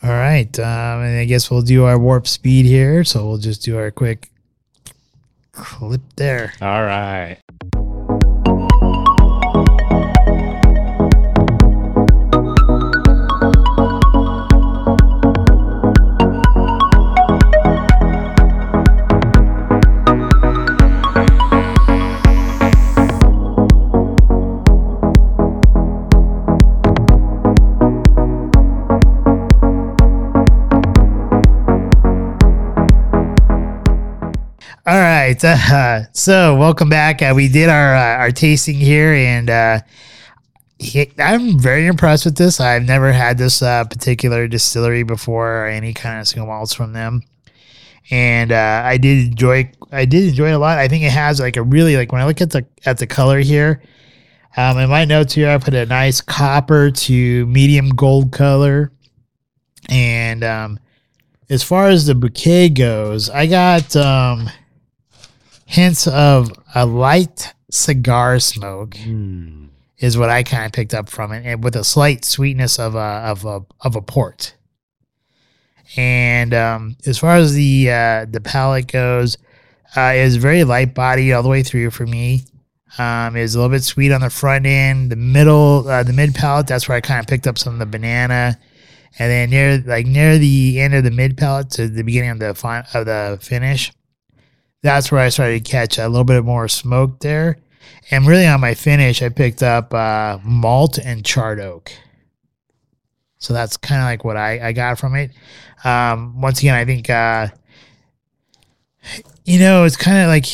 all 0.04 0.10
right. 0.10 0.58
Um, 0.58 1.02
and 1.02 1.20
I 1.20 1.26
guess 1.26 1.52
we'll 1.52 1.62
do 1.62 1.84
our 1.84 2.00
warp 2.00 2.26
speed 2.28 2.66
here. 2.66 3.04
So 3.04 3.28
we'll 3.28 3.38
just 3.38 3.64
do 3.64 3.78
our 3.78 3.92
quick 3.92 4.32
clip 5.52 6.02
there. 6.16 6.54
All 6.62 6.84
right. 6.84 7.38
Right. 35.44 35.72
Uh, 35.72 36.04
so 36.14 36.56
welcome 36.56 36.90
back. 36.90 37.22
Uh, 37.22 37.34
we 37.36 37.48
did 37.48 37.70
our 37.70 37.96
uh, 37.96 38.18
our 38.18 38.32
tasting 38.32 38.76
here, 38.76 39.14
and 39.14 39.50
uh, 39.50 39.80
I'm 41.18 41.60
very 41.60 41.86
impressed 41.86 42.26
with 42.26 42.38
this. 42.38 42.60
I've 42.60 42.84
never 42.84 43.12
had 43.12 43.38
this 43.38 43.62
uh, 43.62 43.86
particular 43.86 44.48
distillery 44.48 45.04
before, 45.04 45.64
or 45.64 45.68
any 45.68 45.94
kind 45.94 46.20
of 46.20 46.28
single 46.28 46.48
malts 46.48 46.74
from 46.74 46.94
them, 46.94 47.22
and 48.10 48.52
uh, 48.52 48.82
I 48.86 48.98
did 48.98 49.28
enjoy. 49.28 49.72
I 49.92 50.06
did 50.06 50.30
enjoy 50.30 50.50
it 50.50 50.54
a 50.54 50.60
lot. 50.60 50.78
I 50.78 50.88
think 50.88 51.04
it 51.04 51.12
has 51.12 51.40
like 51.40 51.58
a 51.58 51.64
really 51.64 51.98
like 51.98 52.12
when 52.12 52.22
I 52.22 52.26
look 52.26 52.42
at 52.42 52.52
the 52.52 52.66
at 52.86 52.98
the 52.98 53.08
color 53.08 53.40
here. 53.40 53.82
Um, 54.58 54.78
in 54.80 54.90
my 54.90 55.06
notes 55.06 55.34
here, 55.34 55.50
I 55.50 55.58
put 55.60 55.74
a 55.74 55.86
nice 55.86 56.20
copper 56.20 56.92
to 56.92 57.46
medium 57.46 57.90
gold 57.90 58.34
color, 58.34 58.92
and 59.88 60.44
um, 60.44 60.80
as 61.50 61.64
far 61.64 61.88
as 61.88 62.06
the 62.06 62.16
bouquet 62.16 62.70
goes, 62.70 63.30
I 63.30 63.46
got 63.48 63.96
um, 63.96 64.50
hints 65.72 66.06
of 66.06 66.52
a 66.76 66.86
light 66.86 67.54
cigar 67.70 68.40
smoke 68.42 68.98
is 70.00 70.18
what 70.18 70.30
I 70.30 70.44
kind 70.44 70.66
of 70.66 70.74
picked 70.74 70.94
up 70.94 71.10
from 71.10 71.32
it, 71.32 71.46
and 71.46 71.64
with 71.64 71.78
a 71.78 71.84
slight 71.86 72.26
sweetness 72.26 72.78
of 72.78 72.96
a 72.96 73.00
of 73.00 73.46
a 73.46 73.62
of 73.80 73.96
a 73.96 74.02
port. 74.02 74.56
And 75.96 76.54
um, 76.54 76.98
as 77.06 77.18
far 77.18 77.38
as 77.38 77.54
the 77.54 77.90
uh, 77.90 78.26
the 78.30 78.42
palate 78.42 78.88
goes, 78.88 79.38
uh, 79.96 80.14
is 80.16 80.36
very 80.36 80.64
light 80.66 80.94
body 80.94 81.32
all 81.32 81.44
the 81.44 81.50
way 81.50 81.64
through 81.64 81.92
for 81.92 82.06
me. 82.06 82.44
Um, 82.98 83.38
is 83.38 83.56
a 83.56 83.58
little 83.58 83.74
bit 83.74 83.84
sweet 83.84 84.12
on 84.12 84.20
the 84.20 84.30
front 84.30 84.66
end, 84.66 85.10
the 85.10 85.16
middle, 85.16 85.88
uh, 85.88 86.04
the 86.04 86.12
mid 86.12 86.36
palate. 86.36 86.68
That's 86.68 86.90
where 86.90 86.98
I 86.98 87.02
kind 87.02 87.22
of 87.22 87.28
picked 87.28 87.48
up 87.48 87.58
some 87.58 87.74
of 87.74 87.80
the 87.80 87.86
banana, 87.86 88.60
and 89.18 89.32
then 89.32 89.50
near 89.50 89.78
like 89.86 90.06
near 90.06 90.38
the 90.38 90.82
end 90.82 90.94
of 90.94 91.06
the 91.06 91.12
mid 91.12 91.38
palate 91.38 91.70
to 91.72 91.88
the 91.88 92.04
beginning 92.04 92.32
of 92.32 92.40
the 92.40 92.54
fin- 92.54 92.84
of 92.94 93.06
the 93.06 93.38
finish, 93.42 93.94
that's 94.84 95.12
where 95.12 95.22
I 95.22 95.30
started 95.30 95.64
to 95.64 95.72
catch 95.72 95.98
a 95.98 96.08
little 96.08 96.24
bit 96.24 96.44
more 96.44 96.68
smoke 96.68 97.20
there. 97.20 97.58
And 98.10 98.26
really 98.28 98.48
on 98.48 98.60
my 98.62 98.74
finish, 98.74 99.22
I 99.22 99.30
picked 99.30 99.64
up 99.64 99.94
uh, 99.94 100.40
malt 100.44 100.98
and 100.98 101.26
charred 101.26 101.60
oak. 101.60 101.92
So 103.38 103.54
that's 103.54 103.78
kind 103.78 104.02
of 104.02 104.06
like 104.06 104.24
what 104.24 104.38
I, 104.38 104.68
I 104.68 104.72
got 104.72 105.00
from 105.00 105.16
it. 105.16 105.32
Um, 105.84 106.40
once 106.40 106.60
again, 106.60 106.76
I 106.76 106.86
think, 106.86 107.10
uh, 107.10 107.48
you 109.46 109.60
know, 109.60 109.84
it's 109.84 109.98
kind 109.98 110.20
of 110.20 110.28
like 110.28 110.46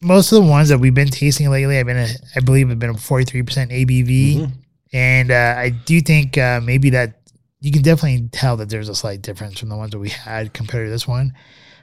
most 0.00 0.32
of 0.32 0.42
the 0.42 0.50
ones 0.50 0.68
that 0.70 0.78
we've 0.78 0.94
been 0.94 1.08
tasting 1.10 1.50
lately, 1.50 1.78
I've 1.78 1.86
been, 1.86 2.08
I 2.34 2.40
believe, 2.40 2.68
have 2.68 2.78
been 2.78 2.94
43% 2.94 3.70
ABV. 3.70 4.36
Mhm. 4.36 4.52
And 4.94 5.30
uh, 5.30 5.54
I 5.56 5.70
do 5.70 6.00
think 6.00 6.36
uh, 6.36 6.60
maybe 6.62 6.90
that 6.90 7.20
you 7.60 7.70
can 7.70 7.82
definitely 7.82 8.28
tell 8.32 8.56
that 8.56 8.68
there's 8.68 8.88
a 8.88 8.94
slight 8.94 9.22
difference 9.22 9.60
from 9.60 9.68
the 9.68 9.76
ones 9.76 9.92
that 9.92 9.98
we 9.98 10.08
had 10.10 10.52
compared 10.52 10.86
to 10.86 10.90
this 10.90 11.06
one. 11.06 11.32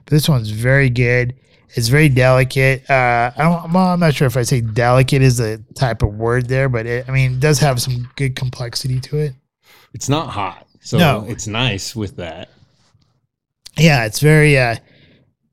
This 0.10 0.28
one's 0.28 0.50
very 0.50 0.90
good. 0.90 1.36
It's 1.76 1.88
very 1.88 2.10
delicate. 2.10 2.90
Uh, 2.90 3.32
I 3.38 3.44
don't, 3.44 3.72
well, 3.74 3.88
I'm 3.90 4.00
not 4.00 4.16
sure 4.16 4.26
if 4.26 4.36
I 4.36 4.42
say 4.42 4.60
delicate 4.62 5.22
is 5.22 5.38
the 5.38 5.64
type 5.76 6.02
of 6.02 6.16
word 6.16 6.48
there, 6.48 6.68
but 6.68 6.88
it, 6.88 7.08
I 7.08 7.12
mean, 7.12 7.34
it 7.34 7.40
does 7.40 7.60
have 7.60 7.80
some 7.80 8.10
good 8.16 8.36
complexity 8.36 9.00
to 9.02 9.18
it. 9.18 9.34
It's 9.94 10.10
not 10.10 10.30
hot. 10.30 10.68
So 10.82 10.98
No. 10.98 11.26
it's 11.28 11.46
nice 11.46 11.96
with 11.96 12.16
that. 12.18 12.50
Yeah, 13.78 14.06
it's 14.06 14.20
very, 14.20 14.58
uh, 14.58 14.78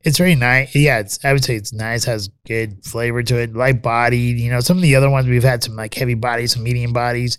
it's 0.01 0.17
very 0.17 0.33
nice. 0.33 0.73
Yeah, 0.75 0.99
it's, 0.99 1.23
I 1.23 1.33
would 1.33 1.43
say 1.43 1.55
it's 1.55 1.71
nice, 1.71 2.03
has 2.05 2.29
good 2.47 2.83
flavor 2.83 3.21
to 3.21 3.37
it, 3.37 3.53
light 3.55 3.83
bodied. 3.83 4.39
You 4.39 4.49
know, 4.49 4.59
some 4.59 4.77
of 4.77 4.83
the 4.83 4.95
other 4.95 5.09
ones 5.09 5.27
we've 5.27 5.43
had 5.43 5.63
some 5.63 5.75
like 5.75 5.93
heavy 5.93 6.15
bodies, 6.15 6.53
some 6.53 6.63
medium 6.63 6.93
bodies, 6.93 7.37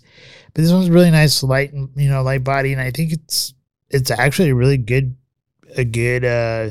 but 0.53 0.61
this 0.61 0.71
one's 0.71 0.89
really 0.89 1.11
nice, 1.11 1.43
light, 1.43 1.73
you 1.73 2.09
know, 2.09 2.23
light 2.23 2.43
body. 2.45 2.71
And 2.71 2.81
I 2.81 2.91
think 2.91 3.11
it's, 3.11 3.53
it's 3.89 4.09
actually 4.09 4.49
a 4.51 4.55
really 4.55 4.77
good, 4.77 5.17
a 5.75 5.83
good, 5.83 6.23
uh, 6.23 6.69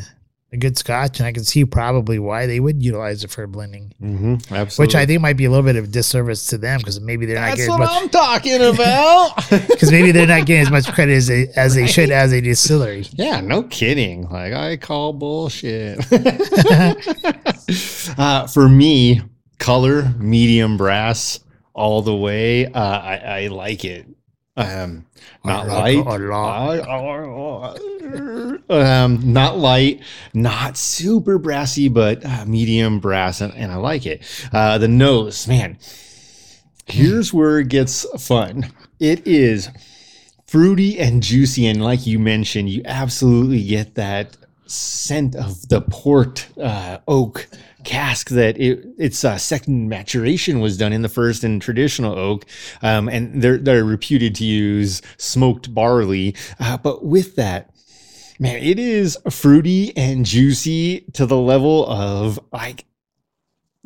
a 0.53 0.57
good 0.57 0.79
scotch. 0.79 1.19
And 1.19 1.27
I 1.27 1.33
can 1.33 1.45
see 1.45 1.65
probably 1.65 2.19
why 2.19 2.47
they 2.47 2.61
would 2.61 2.83
utilize 2.83 3.25
it 3.25 3.31
for 3.31 3.47
blending. 3.47 3.93
Mm-hmm. 4.03 4.55
Absolutely. 4.55 4.77
which 4.79 4.95
I 4.95 5.07
think 5.07 5.21
might 5.21 5.37
be 5.37 5.45
a 5.45 5.51
little 5.51 5.65
bit 5.65 5.77
of 5.77 5.85
a 5.85 5.89
disservice 5.89 6.47
to 6.49 6.59
them 6.59 6.79
because 6.79 7.01
maybe 7.01 7.27
they're 7.27 7.37
not 7.37 7.57
That's 7.57 7.67
getting 7.67 7.79
what 7.79 7.83
as 7.83 7.89
much 7.89 8.03
I'm 8.03 8.09
talking 8.09 8.63
about. 8.63 9.35
because 9.69 9.91
maybe 9.91 10.13
they're 10.13 10.27
not 10.27 10.47
getting 10.47 10.63
as 10.63 10.71
much 10.71 10.91
credit 10.93 11.15
as 11.15 11.27
they 11.27 11.49
as 11.57 11.75
they 11.75 11.87
should 11.87 12.11
as 12.11 12.33
a 12.33 12.41
distillery. 12.41 13.07
yeah, 13.13 13.41
no 13.41 13.63
kidding. 13.65 14.29
Like 14.29 14.53
I 14.53 14.77
call 14.77 15.13
bullshit. 15.13 16.01
uh, 18.19 18.47
for 18.47 18.69
me, 18.69 19.23
color, 19.59 20.15
medium 20.19 20.77
brass, 20.77 21.41
all 21.75 22.03
the 22.03 22.15
way. 22.15 22.67
Uh, 22.67 22.81
I, 22.81 23.17
I 23.17 23.47
like 23.49 23.85
it. 23.85 24.07
Um, 24.59 25.07
not 25.45 25.69
light, 25.69 25.99
it 25.99 26.05
a 26.05 26.29
lot. 26.29 27.79
um, 28.69 29.33
not 29.33 29.57
light, 29.57 30.03
not 30.35 30.77
super 30.77 31.39
brassy, 31.39 31.87
but 31.89 32.25
uh, 32.27 32.45
medium 32.45 32.99
brass, 32.99 33.41
and, 33.41 33.55
and 33.55 33.71
I 33.71 33.77
like 33.77 34.05
it. 34.05 34.23
Uh, 34.53 34.77
the 34.79 34.89
nose, 34.89 35.47
man. 35.47 35.79
Here's 36.87 37.33
where 37.33 37.61
it 37.61 37.69
gets 37.69 38.05
fun. 38.21 38.73
It 38.99 39.25
is 39.27 39.69
fruity 40.49 40.99
and 40.99 41.23
juicy, 41.23 41.67
and 41.67 41.85
like 41.85 42.05
you 42.05 42.19
mentioned, 42.19 42.71
you 42.71 42.83
absolutely 42.85 43.63
get 43.63 43.95
that 43.95 44.37
scent 44.67 45.37
of 45.37 45.69
the 45.69 45.83
port 45.83 46.49
uh, 46.61 46.99
oak 47.07 47.47
cask 47.89 48.29
that 48.29 48.61
it, 48.61 48.85
its 48.99 49.25
uh, 49.25 49.39
second 49.39 49.89
maturation 49.89 50.61
was 50.61 50.77
done 50.77 50.93
in 50.93 51.01
the 51.01 51.09
first 51.09 51.43
in 51.43 51.59
traditional 51.59 52.17
oak, 52.19 52.45
um, 52.83 53.09
and 53.09 53.43
they're 53.43 53.57
they're 53.57 53.85
reputed 53.85 54.35
to 54.37 54.45
use 54.45 55.01
smoked 55.17 55.75
barley. 55.75 56.37
Uh, 56.61 56.77
but 56.77 57.05
with 57.05 57.37
that, 57.37 57.71
man, 58.39 58.57
it 58.57 58.79
is 58.79 59.17
fruity 59.31 59.97
and 59.97 60.27
juicy 60.27 61.01
to 61.15 61.25
the 61.25 61.39
level 61.39 61.87
of 61.89 62.39
like 62.53 62.85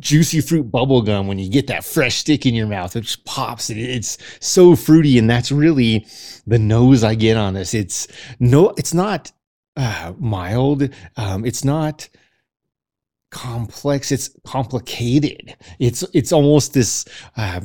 juicy 0.01 0.41
fruit 0.41 0.65
bubble 0.65 1.03
gum 1.03 1.29
when 1.29 1.39
you 1.39 1.49
get 1.49 1.69
that 1.69 1.85
fresh 1.85 2.17
stick 2.17 2.45
in 2.45 2.55
your 2.55 2.67
mouth. 2.67 2.97
It 2.97 3.03
just 3.03 3.25
pops. 3.25 3.71
It, 3.71 3.79
it's 3.79 4.19
so 4.41 4.75
fruity, 4.75 5.17
and 5.17 5.31
that's 5.31 5.53
really 5.53 6.07
the 6.45 6.59
nose 6.59 7.05
I 7.05 7.15
get 7.15 7.37
on 7.37 7.55
this. 7.55 7.73
It's 7.73 8.09
no, 8.41 8.75
it's 8.77 8.93
not 8.93 9.31
uh, 9.77 10.13
mild. 10.19 10.89
Um, 11.17 11.45
it's 11.45 11.65
not 11.65 12.09
complex. 13.33 14.13
It's 14.13 14.31
complicated. 14.45 15.57
It's 15.81 16.05
it's 16.15 16.31
almost 16.31 16.75
this 16.75 17.05
uh, 17.37 17.61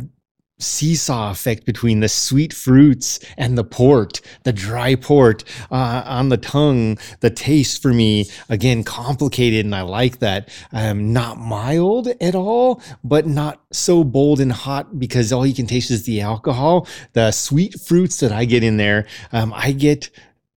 seesaw 0.60 1.30
effect 1.30 1.66
between 1.66 2.00
the 2.00 2.10
sweet 2.10 2.52
fruits 2.52 3.20
and 3.38 3.56
the 3.56 3.64
port, 3.64 4.22
the 4.44 4.54
dry 4.54 4.96
port 4.96 5.44
uh, 5.70 6.02
on 6.06 6.30
the 6.30 6.38
tongue. 6.38 6.98
The 7.20 7.30
taste 7.30 7.82
for 7.82 7.94
me 7.94 8.28
again 8.50 8.84
complicated, 8.84 9.66
and 9.66 9.76
I 9.76 9.82
like 9.82 10.20
that. 10.20 10.50
Um, 10.72 11.14
not 11.14 11.38
mild 11.38 12.08
at 12.20 12.34
all, 12.34 12.82
but 13.04 13.28
not 13.28 13.62
so 13.72 14.04
bold 14.04 14.40
and 14.40 14.52
hot 14.52 14.98
because 14.98 15.32
all 15.32 15.46
you 15.46 15.54
can 15.54 15.68
taste 15.68 15.92
is 15.92 16.06
the 16.06 16.22
alcohol. 16.22 16.88
The 17.14 17.32
sweet 17.32 17.80
fruits 17.80 18.20
that 18.22 18.32
I 18.32 18.46
get 18.46 18.64
in 18.64 18.78
there, 18.78 19.06
um, 19.32 19.54
I 19.56 19.74
get 19.74 20.10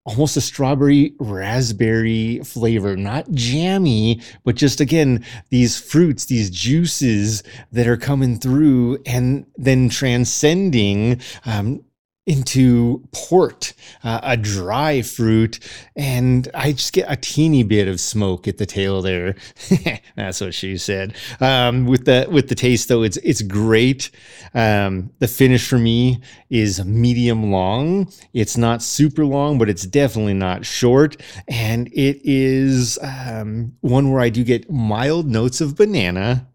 almost 0.04 0.36
a 0.36 0.40
strawberry 0.40 1.14
raspberry 1.20 2.40
flavor, 2.40 2.96
not 2.96 3.30
jammy, 3.32 4.20
but 4.44 4.56
just 4.56 4.80
again, 4.80 5.24
these 5.50 5.78
fruits, 5.78 6.24
these 6.24 6.50
juices 6.50 7.42
that 7.72 7.86
are 7.86 7.96
coming 7.96 8.38
through 8.38 8.98
and 9.04 9.46
then 9.56 9.88
transcending 9.88 11.20
um, 11.44 11.84
into 12.30 13.02
port, 13.10 13.72
uh, 14.04 14.20
a 14.22 14.36
dry 14.36 15.02
fruit, 15.02 15.58
and 15.96 16.48
I 16.54 16.70
just 16.70 16.92
get 16.92 17.10
a 17.10 17.16
teeny 17.16 17.64
bit 17.64 17.88
of 17.88 17.98
smoke 17.98 18.46
at 18.46 18.56
the 18.56 18.66
tail 18.66 19.02
there. 19.02 19.34
That's 20.16 20.40
what 20.40 20.54
she 20.54 20.78
said. 20.78 21.16
Um, 21.40 21.86
with 21.86 22.04
the 22.04 22.28
with 22.30 22.48
the 22.48 22.54
taste 22.54 22.88
though, 22.88 23.02
it's 23.02 23.16
it's 23.18 23.42
great. 23.42 24.12
Um, 24.54 25.10
the 25.18 25.26
finish 25.26 25.68
for 25.68 25.78
me 25.78 26.20
is 26.50 26.84
medium 26.84 27.50
long. 27.50 28.12
It's 28.32 28.56
not 28.56 28.80
super 28.80 29.26
long, 29.26 29.58
but 29.58 29.68
it's 29.68 29.84
definitely 29.84 30.34
not 30.34 30.64
short, 30.64 31.20
and 31.48 31.88
it 31.88 32.20
is 32.22 32.96
um, 33.02 33.76
one 33.80 34.12
where 34.12 34.20
I 34.20 34.28
do 34.28 34.44
get 34.44 34.70
mild 34.70 35.26
notes 35.26 35.60
of 35.60 35.74
banana, 35.74 36.46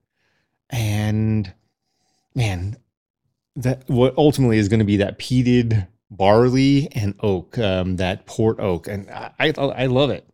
and 0.70 1.54
man, 2.34 2.78
that 3.56 3.84
what 3.88 4.18
ultimately 4.18 4.58
is 4.58 4.68
going 4.68 4.80
to 4.80 4.86
be 4.86 4.98
that 4.98 5.20
peated 5.20 5.88
barley 6.12 6.90
and 6.94 7.16
oak, 7.22 7.58
um, 7.58 7.98
that 7.98 8.26
port 8.26 8.60
oak, 8.60 8.88
and 8.88 9.10
I 9.10 9.32
I, 9.40 9.50
I 9.50 9.86
love 9.88 10.10
it. 10.10 10.28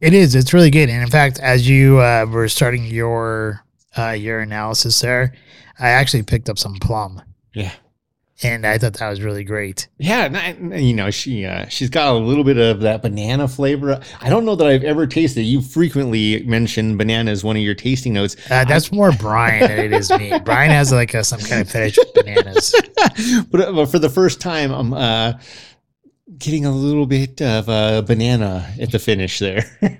It 0.00 0.12
is. 0.12 0.34
It's 0.34 0.52
really 0.52 0.70
good. 0.70 0.90
And 0.90 1.02
in 1.02 1.10
fact, 1.10 1.40
as 1.40 1.68
you 1.68 1.98
uh, 1.98 2.26
were 2.28 2.48
starting 2.48 2.84
your 2.84 3.64
uh, 3.96 4.10
your 4.10 4.40
analysis 4.40 5.00
there, 5.00 5.34
I 5.78 5.88
actually 5.90 6.22
picked 6.22 6.48
up 6.48 6.58
some 6.58 6.74
plum, 6.74 7.22
Yeah, 7.54 7.72
and 8.44 8.66
I 8.66 8.78
thought 8.78 8.92
that 8.94 9.08
was 9.10 9.20
really 9.22 9.42
great. 9.44 9.88
yeah, 9.98 10.24
and 10.26 10.36
I- 10.74 10.76
you 10.78 10.94
know 10.94 11.10
she 11.10 11.44
uh, 11.46 11.66
she's 11.68 11.90
got 11.90 12.14
a 12.14 12.18
little 12.18 12.44
bit 12.44 12.58
of 12.58 12.80
that 12.80 13.02
banana 13.02 13.48
flavor. 13.48 14.00
I 14.20 14.28
don't 14.28 14.44
know 14.44 14.54
that 14.56 14.66
I've 14.66 14.84
ever 14.84 15.06
tasted. 15.06 15.42
You 15.42 15.60
frequently 15.62 16.42
mention 16.44 16.96
banana 16.96 17.30
as 17.30 17.42
one 17.42 17.56
of 17.56 17.62
your 17.62 17.74
tasting 17.74 18.12
notes, 18.12 18.36
Uh, 18.50 18.64
that's 18.64 18.92
more 18.92 19.12
Brian 19.12 19.60
than 19.60 19.78
it 19.78 19.92
is 19.92 20.10
me. 20.10 20.38
Brian 20.44 20.70
has 20.70 20.92
like 20.92 21.14
a, 21.14 21.24
some 21.24 21.40
kind 21.40 21.60
of 21.62 21.70
fetish 21.70 21.96
with 21.98 22.14
bananas. 22.14 22.74
but, 23.50 23.60
uh, 23.60 23.72
but 23.72 23.86
for 23.86 23.98
the 23.98 24.10
first 24.10 24.40
time, 24.40 24.70
I'm 24.72 24.92
uh, 24.92 25.32
getting 26.38 26.64
a 26.66 26.72
little 26.72 27.06
bit 27.06 27.40
of 27.42 27.68
uh, 27.68 28.02
banana 28.02 28.72
at 28.80 28.90
the 28.92 28.98
finish 28.98 29.38
there. 29.38 29.64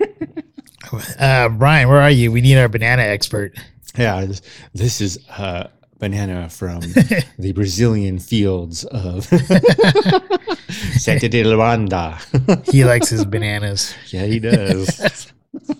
Uh, 1.18 1.48
Brian, 1.48 1.88
where 1.88 2.00
are 2.00 2.11
you? 2.11 2.30
We 2.30 2.40
need 2.40 2.57
our 2.59 2.68
banana 2.68 3.02
expert. 3.02 3.59
Yeah, 3.96 4.24
this, 4.26 4.42
this 4.74 5.00
is 5.00 5.18
uh, 5.30 5.68
banana 6.04 6.50
from 6.50 6.80
the 7.38 7.52
Brazilian 7.54 8.18
fields 8.18 8.84
of 8.84 9.24
Sete 10.98 11.30
de 11.30 11.42
Lavanda. 11.42 12.20
He 12.70 12.84
likes 12.84 13.08
his 13.08 13.24
bananas. 13.24 13.94
yeah, 14.08 14.26
he 14.26 14.38
does. 14.38 15.32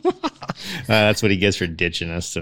uh, 0.03 0.13
that's 0.89 1.21
what 1.23 1.31
he 1.31 1.37
gets 1.37 1.59
for 1.59 1.67
ditching 1.67 2.09
us. 2.09 2.39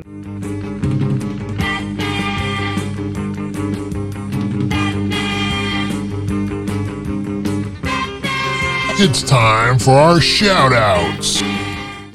It's 9.04 9.22
time 9.24 9.80
for 9.80 9.98
our 9.98 10.20
shout 10.20 10.72
outs. 10.72 11.42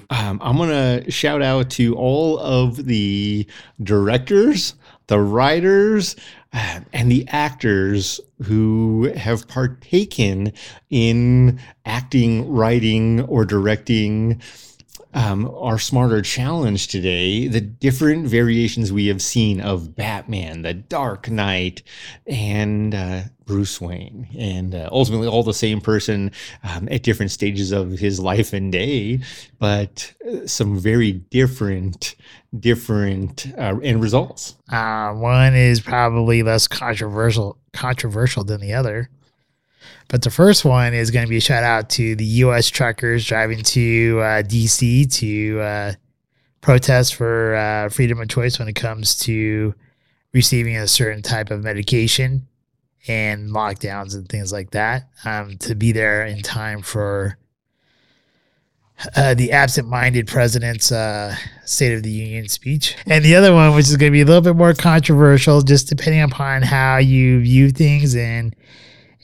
Um, 0.09 0.39
I'm 0.41 0.55
going 0.55 0.69
to 1.03 1.11
shout 1.11 1.41
out 1.41 1.69
to 1.71 1.93
all 1.95 2.39
of 2.39 2.85
the 2.85 3.45
directors, 3.83 4.75
the 5.07 5.19
writers, 5.19 6.15
uh, 6.53 6.81
and 6.93 7.11
the 7.11 7.27
actors 7.29 8.19
who 8.43 9.11
have 9.15 9.47
partaken 9.47 10.53
in 10.89 11.59
acting, 11.85 12.49
writing, 12.49 13.21
or 13.21 13.45
directing 13.45 14.41
um, 15.13 15.49
our 15.55 15.79
smarter 15.79 16.21
challenge 16.21 16.87
today. 16.87 17.47
The 17.47 17.61
different 17.61 18.27
variations 18.27 18.91
we 18.91 19.07
have 19.07 19.21
seen 19.21 19.59
of 19.61 19.95
batman 19.95 20.61
the 20.61 20.73
dark 20.73 21.29
knight 21.29 21.81
and 22.25 22.93
uh, 22.93 23.21
bruce 23.47 23.81
wayne 23.81 24.27
and 24.37 24.75
uh, 24.75 24.87
ultimately 24.91 25.27
all 25.27 25.41
the 25.41 25.53
same 25.53 25.81
person 25.81 26.31
um, 26.63 26.87
at 26.91 27.01
different 27.01 27.31
stages 27.31 27.71
of 27.71 27.91
his 27.91 28.19
life 28.19 28.53
and 28.53 28.71
day 28.71 29.19
but 29.57 30.13
uh, 30.29 30.45
some 30.45 30.77
very 30.77 31.13
different 31.13 32.15
different 32.59 33.47
uh, 33.57 33.75
end 33.81 34.01
results 34.03 34.55
Uh, 34.71 35.11
one 35.13 35.55
is 35.55 35.81
probably 35.81 36.43
less 36.43 36.67
controversial 36.67 37.57
controversial 37.73 38.43
than 38.43 38.59
the 38.59 38.73
other. 38.73 39.09
But 40.09 40.21
the 40.23 40.29
first 40.29 40.65
one 40.65 40.93
is 40.93 41.11
going 41.11 41.25
to 41.25 41.29
be 41.29 41.37
a 41.37 41.41
shout 41.41 41.63
out 41.63 41.89
to 41.91 42.15
the 42.15 42.25
U.S. 42.25 42.69
truckers 42.69 43.25
driving 43.25 43.61
to 43.63 44.19
uh, 44.21 44.41
D.C. 44.41 45.05
to 45.05 45.59
uh, 45.59 45.93
protest 46.61 47.15
for 47.15 47.55
uh, 47.55 47.89
freedom 47.89 48.19
of 48.19 48.29
choice 48.29 48.57
when 48.57 48.67
it 48.67 48.73
comes 48.75 49.17
to 49.19 49.75
receiving 50.33 50.75
a 50.77 50.87
certain 50.87 51.21
type 51.21 51.51
of 51.51 51.63
medication 51.63 52.47
and 53.07 53.49
lockdowns 53.49 54.15
and 54.15 54.27
things 54.27 54.51
like 54.51 54.71
that. 54.71 55.09
Um, 55.25 55.57
to 55.59 55.75
be 55.75 55.91
there 55.91 56.25
in 56.25 56.41
time 56.41 56.81
for 56.81 57.37
uh, 59.15 59.33
the 59.35 59.51
absent-minded 59.51 60.27
president's 60.27 60.91
uh, 60.91 61.35
State 61.65 61.93
of 61.93 62.03
the 62.03 62.09
Union 62.09 62.47
speech, 62.47 62.95
and 63.05 63.23
the 63.23 63.35
other 63.35 63.53
one, 63.53 63.75
which 63.75 63.87
is 63.87 63.97
going 63.97 64.11
to 64.11 64.15
be 64.15 64.21
a 64.21 64.25
little 64.25 64.41
bit 64.41 64.55
more 64.55 64.73
controversial, 64.73 65.61
just 65.61 65.87
depending 65.87 66.21
upon 66.21 66.63
how 66.63 66.97
you 66.97 67.41
view 67.41 67.69
things 67.69 68.15
and 68.15 68.55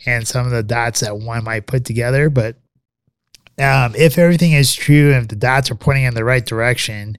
and 0.06 0.28
some 0.28 0.46
of 0.46 0.52
the 0.52 0.64
dots 0.64 1.00
that 1.00 1.18
one 1.18 1.44
might 1.44 1.66
put 1.66 1.86
together. 1.86 2.30
But 2.30 2.58
um, 3.58 3.96
if 3.96 4.18
everything 4.18 4.52
is 4.52 4.74
true, 4.74 5.14
and 5.14 5.24
if 5.24 5.28
the 5.30 5.36
dots 5.36 5.72
are 5.72 5.76
pointing 5.76 6.04
in 6.04 6.14
the 6.14 6.24
right 6.24 6.46
direction, 6.46 7.18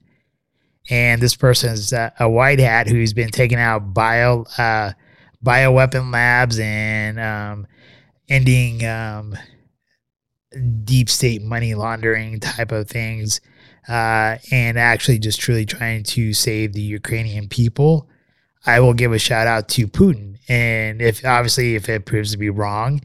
and 0.89 1.21
this 1.21 1.35
person 1.35 1.71
is 1.71 1.91
a 1.91 2.29
white 2.29 2.59
hat 2.59 2.87
who's 2.87 3.11
been 3.11 3.31
taking 3.31 3.57
out 3.57 3.93
bio 3.93 4.45
uh, 4.57 4.91
bioweapon 5.45 6.11
labs 6.11 6.59
and 6.59 7.19
um, 7.19 7.67
ending 8.27 8.85
um, 8.85 9.37
deep 10.83 11.09
state 11.09 11.41
money 11.41 11.75
laundering 11.75 12.39
type 12.39 12.71
of 12.71 12.89
things, 12.89 13.39
uh, 13.87 14.37
and 14.51 14.77
actually 14.79 15.19
just 15.19 15.39
truly 15.39 15.65
trying 15.65 16.03
to 16.03 16.33
save 16.33 16.73
the 16.73 16.81
Ukrainian 16.81 17.47
people, 17.47 18.09
I 18.65 18.79
will 18.79 18.93
give 18.93 19.13
a 19.13 19.19
shout 19.19 19.47
out 19.47 19.69
to 19.69 19.87
Putin. 19.87 20.37
And 20.49 21.01
if 21.01 21.23
obviously 21.23 21.75
if 21.75 21.87
it 21.87 22.05
proves 22.05 22.31
to 22.31 22.37
be 22.37 22.49
wrong, 22.49 23.01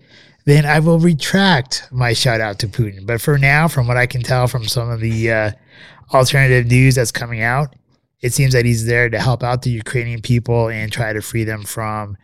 then 0.46 0.64
I 0.64 0.80
will 0.80 0.98
retract 0.98 1.86
my 1.90 2.12
shout 2.12 2.40
out 2.40 2.58
to 2.60 2.68
Putin. 2.68 3.06
But 3.06 3.20
for 3.20 3.36
now, 3.36 3.68
from 3.68 3.86
what 3.86 3.96
I 3.98 4.06
can 4.06 4.22
tell 4.22 4.48
from 4.48 4.66
some 4.66 4.88
of 4.90 5.00
the 5.00 5.30
uh, 5.30 5.50
alternative 6.14 6.66
news 6.66 6.94
that's 6.94 7.12
coming 7.12 7.42
out, 7.42 7.76
it 8.20 8.32
seems 8.32 8.52
that 8.52 8.64
he's 8.64 8.86
there 8.86 9.08
to 9.08 9.20
help 9.20 9.42
out 9.42 9.62
the 9.62 9.70
Ukrainian 9.70 10.22
people 10.22 10.68
and 10.68 10.92
try 10.92 11.12
to 11.12 11.22
free 11.22 11.44
them 11.44 11.62
from 11.64 12.16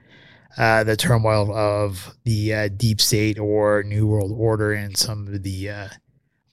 uh, 0.56 0.85
the 0.85 0.96
turmoil 0.96 1.54
of 1.54 2.16
the 2.24 2.54
uh, 2.54 2.68
deep 2.68 3.00
state 3.00 3.38
or 3.38 3.82
New 3.82 4.06
World 4.06 4.32
Order 4.35 4.72
and 4.72 4.96
some 4.96 5.28
of 5.28 5.42
the 5.42 5.70
uh, 5.70 5.88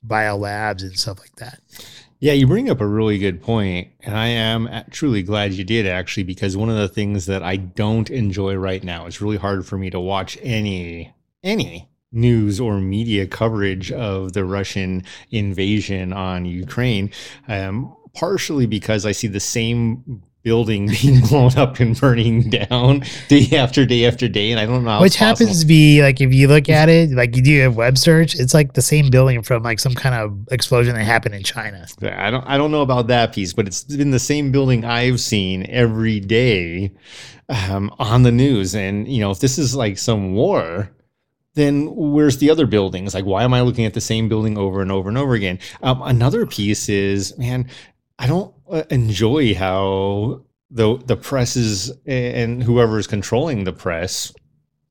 bio 0.01 0.37
labs 0.37 0.83
and 0.83 0.97
stuff 0.97 1.19
like 1.19 1.35
that. 1.37 1.59
Yeah, 2.19 2.33
you 2.33 2.47
bring 2.47 2.69
up 2.69 2.79
a 2.79 2.87
really 2.87 3.17
good 3.17 3.41
point, 3.41 3.89
and 4.01 4.15
I 4.15 4.27
am 4.27 4.69
truly 4.91 5.23
glad 5.23 5.51
you 5.53 5.65
did 5.65 5.85
actually, 5.85 6.23
because 6.23 6.55
one 6.55 6.69
of 6.69 6.77
the 6.77 6.87
things 6.87 7.25
that 7.25 7.43
I 7.43 7.57
don't 7.57 8.09
enjoy 8.09 8.55
right 8.55 8.81
now, 8.83 9.05
it's 9.07 9.21
really 9.21 9.37
hard 9.37 9.65
for 9.65 9.77
me 9.77 9.89
to 9.89 9.99
watch 9.99 10.37
any 10.41 11.13
any 11.43 11.89
news 12.13 12.59
or 12.61 12.79
media 12.79 13.27
coverage 13.27 13.91
of 13.91 14.31
the 14.33 14.45
Russian 14.45 15.03
invasion 15.31 16.13
on 16.13 16.45
Ukraine. 16.45 17.11
Um, 17.47 17.93
partially 18.13 18.67
because 18.67 19.05
I 19.05 19.11
see 19.11 19.27
the 19.27 19.39
same 19.39 20.23
building 20.43 20.87
being 21.01 21.21
blown 21.21 21.57
up 21.57 21.79
and 21.79 21.99
burning 21.99 22.49
down 22.49 23.03
day 23.29 23.47
after 23.57 23.85
day 23.85 24.05
after 24.05 24.27
day, 24.27 24.51
and 24.51 24.59
I 24.59 24.65
don't 24.65 24.83
know 24.83 24.91
how 24.91 25.01
Which 25.01 25.13
it's 25.13 25.17
possible. 25.17 25.47
happens 25.47 25.61
to 25.61 25.65
be 25.65 26.01
like 26.01 26.21
if 26.21 26.33
you 26.33 26.47
look 26.47 26.69
at 26.69 26.89
it, 26.89 27.11
like 27.11 27.35
you 27.35 27.41
do 27.41 27.65
a 27.65 27.71
web 27.71 27.97
search, 27.97 28.35
it's 28.35 28.53
like 28.53 28.73
the 28.73 28.81
same 28.81 29.09
building 29.09 29.41
from 29.41 29.63
like 29.63 29.79
some 29.79 29.95
kind 29.95 30.15
of 30.15 30.47
explosion 30.51 30.95
that 30.95 31.03
happened 31.03 31.35
in 31.35 31.43
China. 31.43 31.87
I 32.03 32.29
don't 32.29 32.45
I 32.45 32.57
don't 32.57 32.71
know 32.71 32.81
about 32.81 33.07
that 33.07 33.33
piece, 33.33 33.53
but 33.53 33.67
it's 33.67 33.83
been 33.83 34.11
the 34.11 34.19
same 34.19 34.51
building 34.51 34.85
I've 34.85 35.19
seen 35.19 35.65
every 35.69 36.19
day 36.19 36.91
um, 37.49 37.93
on 37.99 38.23
the 38.23 38.31
news. 38.31 38.75
And 38.75 39.07
you 39.07 39.21
know, 39.21 39.31
if 39.31 39.39
this 39.39 39.57
is 39.57 39.75
like 39.75 39.97
some 39.97 40.33
war, 40.33 40.91
then 41.55 41.87
where's 41.95 42.37
the 42.37 42.49
other 42.49 42.65
buildings? 42.65 43.13
Like, 43.13 43.25
why 43.25 43.43
am 43.43 43.53
I 43.53 43.61
looking 43.61 43.85
at 43.85 43.93
the 43.93 44.01
same 44.01 44.27
building 44.27 44.57
over 44.57 44.81
and 44.81 44.91
over 44.91 45.09
and 45.09 45.17
over 45.17 45.35
again? 45.35 45.59
Um, 45.81 46.01
another 46.01 46.45
piece 46.45 46.89
is, 46.89 47.37
man, 47.37 47.69
I 48.17 48.27
don't 48.27 48.53
enjoy 48.89 49.55
how 49.55 50.41
the 50.71 50.97
the 51.05 51.17
press 51.17 51.55
is 51.55 51.91
and 52.05 52.63
whoever 52.63 52.97
is 52.97 53.07
controlling 53.07 53.63
the 53.63 53.73
press 53.73 54.33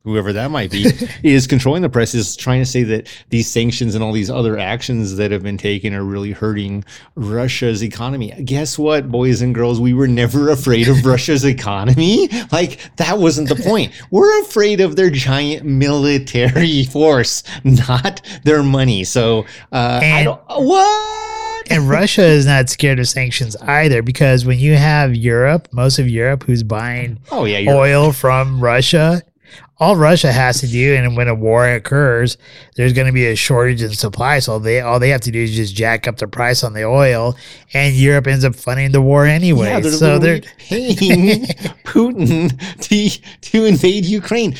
whoever 0.04 0.32
that 0.32 0.50
might 0.50 0.70
be, 0.70 0.86
is 1.22 1.46
controlling 1.46 1.82
the 1.82 1.88
press, 1.88 2.14
is 2.14 2.36
trying 2.36 2.60
to 2.60 2.66
say 2.66 2.82
that 2.82 3.08
these 3.30 3.48
sanctions 3.48 3.94
and 3.94 4.02
all 4.02 4.12
these 4.12 4.30
other 4.30 4.58
actions 4.58 5.16
that 5.16 5.30
have 5.30 5.42
been 5.42 5.58
taken 5.58 5.94
are 5.94 6.04
really 6.04 6.32
hurting 6.32 6.84
Russia's 7.14 7.82
economy. 7.82 8.30
Guess 8.44 8.78
what, 8.78 9.10
boys 9.10 9.42
and 9.42 9.54
girls? 9.54 9.80
We 9.80 9.94
were 9.94 10.08
never 10.08 10.50
afraid 10.50 10.88
of 10.88 11.04
Russia's 11.04 11.44
economy. 11.44 12.28
Like, 12.50 12.80
that 12.96 13.18
wasn't 13.18 13.48
the 13.48 13.56
point. 13.56 13.92
We're 14.10 14.42
afraid 14.42 14.80
of 14.80 14.96
their 14.96 15.10
giant 15.10 15.64
military 15.64 16.84
force, 16.90 17.42
not 17.64 18.22
their 18.44 18.62
money. 18.62 19.04
So, 19.04 19.46
uh, 19.70 20.00
I 20.02 20.24
don't, 20.24 20.40
what? 20.48 21.31
And 21.72 21.88
Russia 21.88 22.22
is 22.22 22.46
not 22.46 22.68
scared 22.68 22.98
of 22.98 23.08
sanctions 23.08 23.56
either 23.56 24.02
because 24.02 24.44
when 24.44 24.58
you 24.58 24.74
have 24.76 25.14
Europe, 25.14 25.68
most 25.72 25.98
of 25.98 26.08
Europe 26.08 26.44
who's 26.44 26.62
buying 26.62 27.18
Oh, 27.30 27.44
yeah. 27.44 27.70
Oil 27.72 28.12
from 28.12 28.60
Russia, 28.60 29.22
all 29.78 29.96
Russia 29.96 30.30
has 30.30 30.60
to 30.60 30.68
do, 30.68 30.94
and 30.94 31.16
when 31.16 31.26
a 31.26 31.34
war 31.34 31.68
occurs, 31.68 32.38
there's 32.76 32.92
going 32.92 33.08
to 33.08 33.12
be 33.12 33.26
a 33.26 33.34
shortage 33.34 33.82
in 33.82 33.90
supply. 33.90 34.38
So 34.38 34.60
they 34.60 34.80
all 34.80 35.00
they 35.00 35.08
have 35.08 35.22
to 35.22 35.32
do 35.32 35.42
is 35.42 35.56
just 35.56 35.74
jack 35.74 36.06
up 36.06 36.18
the 36.18 36.28
price 36.28 36.62
on 36.62 36.72
the 36.72 36.84
oil, 36.84 37.36
and 37.74 37.94
Europe 37.94 38.28
ends 38.28 38.44
up 38.44 38.54
funding 38.54 38.92
the 38.92 39.02
war 39.02 39.26
anyway. 39.26 39.66
Yeah, 39.66 39.80
they're 39.80 39.92
so 39.92 40.18
they're 40.20 40.40
paying 40.58 41.46
Putin 41.84 42.56
to 42.80 43.20
to 43.50 43.64
invade 43.64 44.04
Ukraine. 44.04 44.54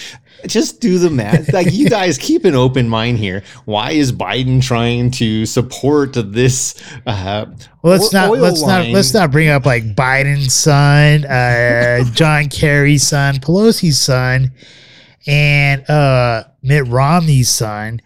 Just 0.47 0.81
do 0.81 0.99
the 0.99 1.11
math. 1.11 1.53
Like 1.53 1.73
you 1.73 1.89
guys 1.99 2.19
keep 2.19 2.45
an 2.45 2.55
open 2.55 2.89
mind 2.89 3.19
here. 3.19 3.43
Why 3.65 3.93
is 3.93 4.13
Biden 4.13 4.63
trying 4.63 5.11
to 5.13 5.47
support 5.47 6.13
this? 6.15 6.75
Uh, 7.07 7.47
Well, 7.83 7.93
let's 7.93 8.13
not 8.13 8.31
let's 8.39 8.63
not 8.63 8.87
let's 8.89 9.15
not 9.15 9.31
bring 9.31 9.49
up 9.49 9.67
like 9.67 9.95
Biden's 9.95 10.53
son, 10.55 11.25
uh, 11.25 12.05
John 12.13 12.49
Kerry's 12.49 13.07
son, 13.07 13.37
Pelosi's 13.37 14.01
son, 14.01 14.53
and 15.27 15.89
uh, 15.89 16.45
Mitt 16.63 16.87
Romney's 16.89 17.49
son, 17.49 18.01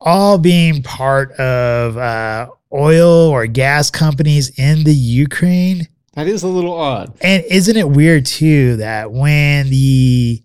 all 0.00 0.38
being 0.38 0.82
part 0.82 1.32
of 1.32 1.96
uh, 1.96 2.48
oil 2.72 3.28
or 3.28 3.46
gas 3.46 3.90
companies 3.90 4.58
in 4.58 4.84
the 4.84 4.94
Ukraine. 4.94 5.88
That 6.14 6.26
is 6.26 6.42
a 6.42 6.48
little 6.48 6.74
odd. 6.74 7.14
And 7.22 7.42
isn't 7.48 7.76
it 7.76 7.88
weird 7.88 8.26
too 8.26 8.76
that 8.76 9.12
when 9.12 9.70
the 9.70 10.42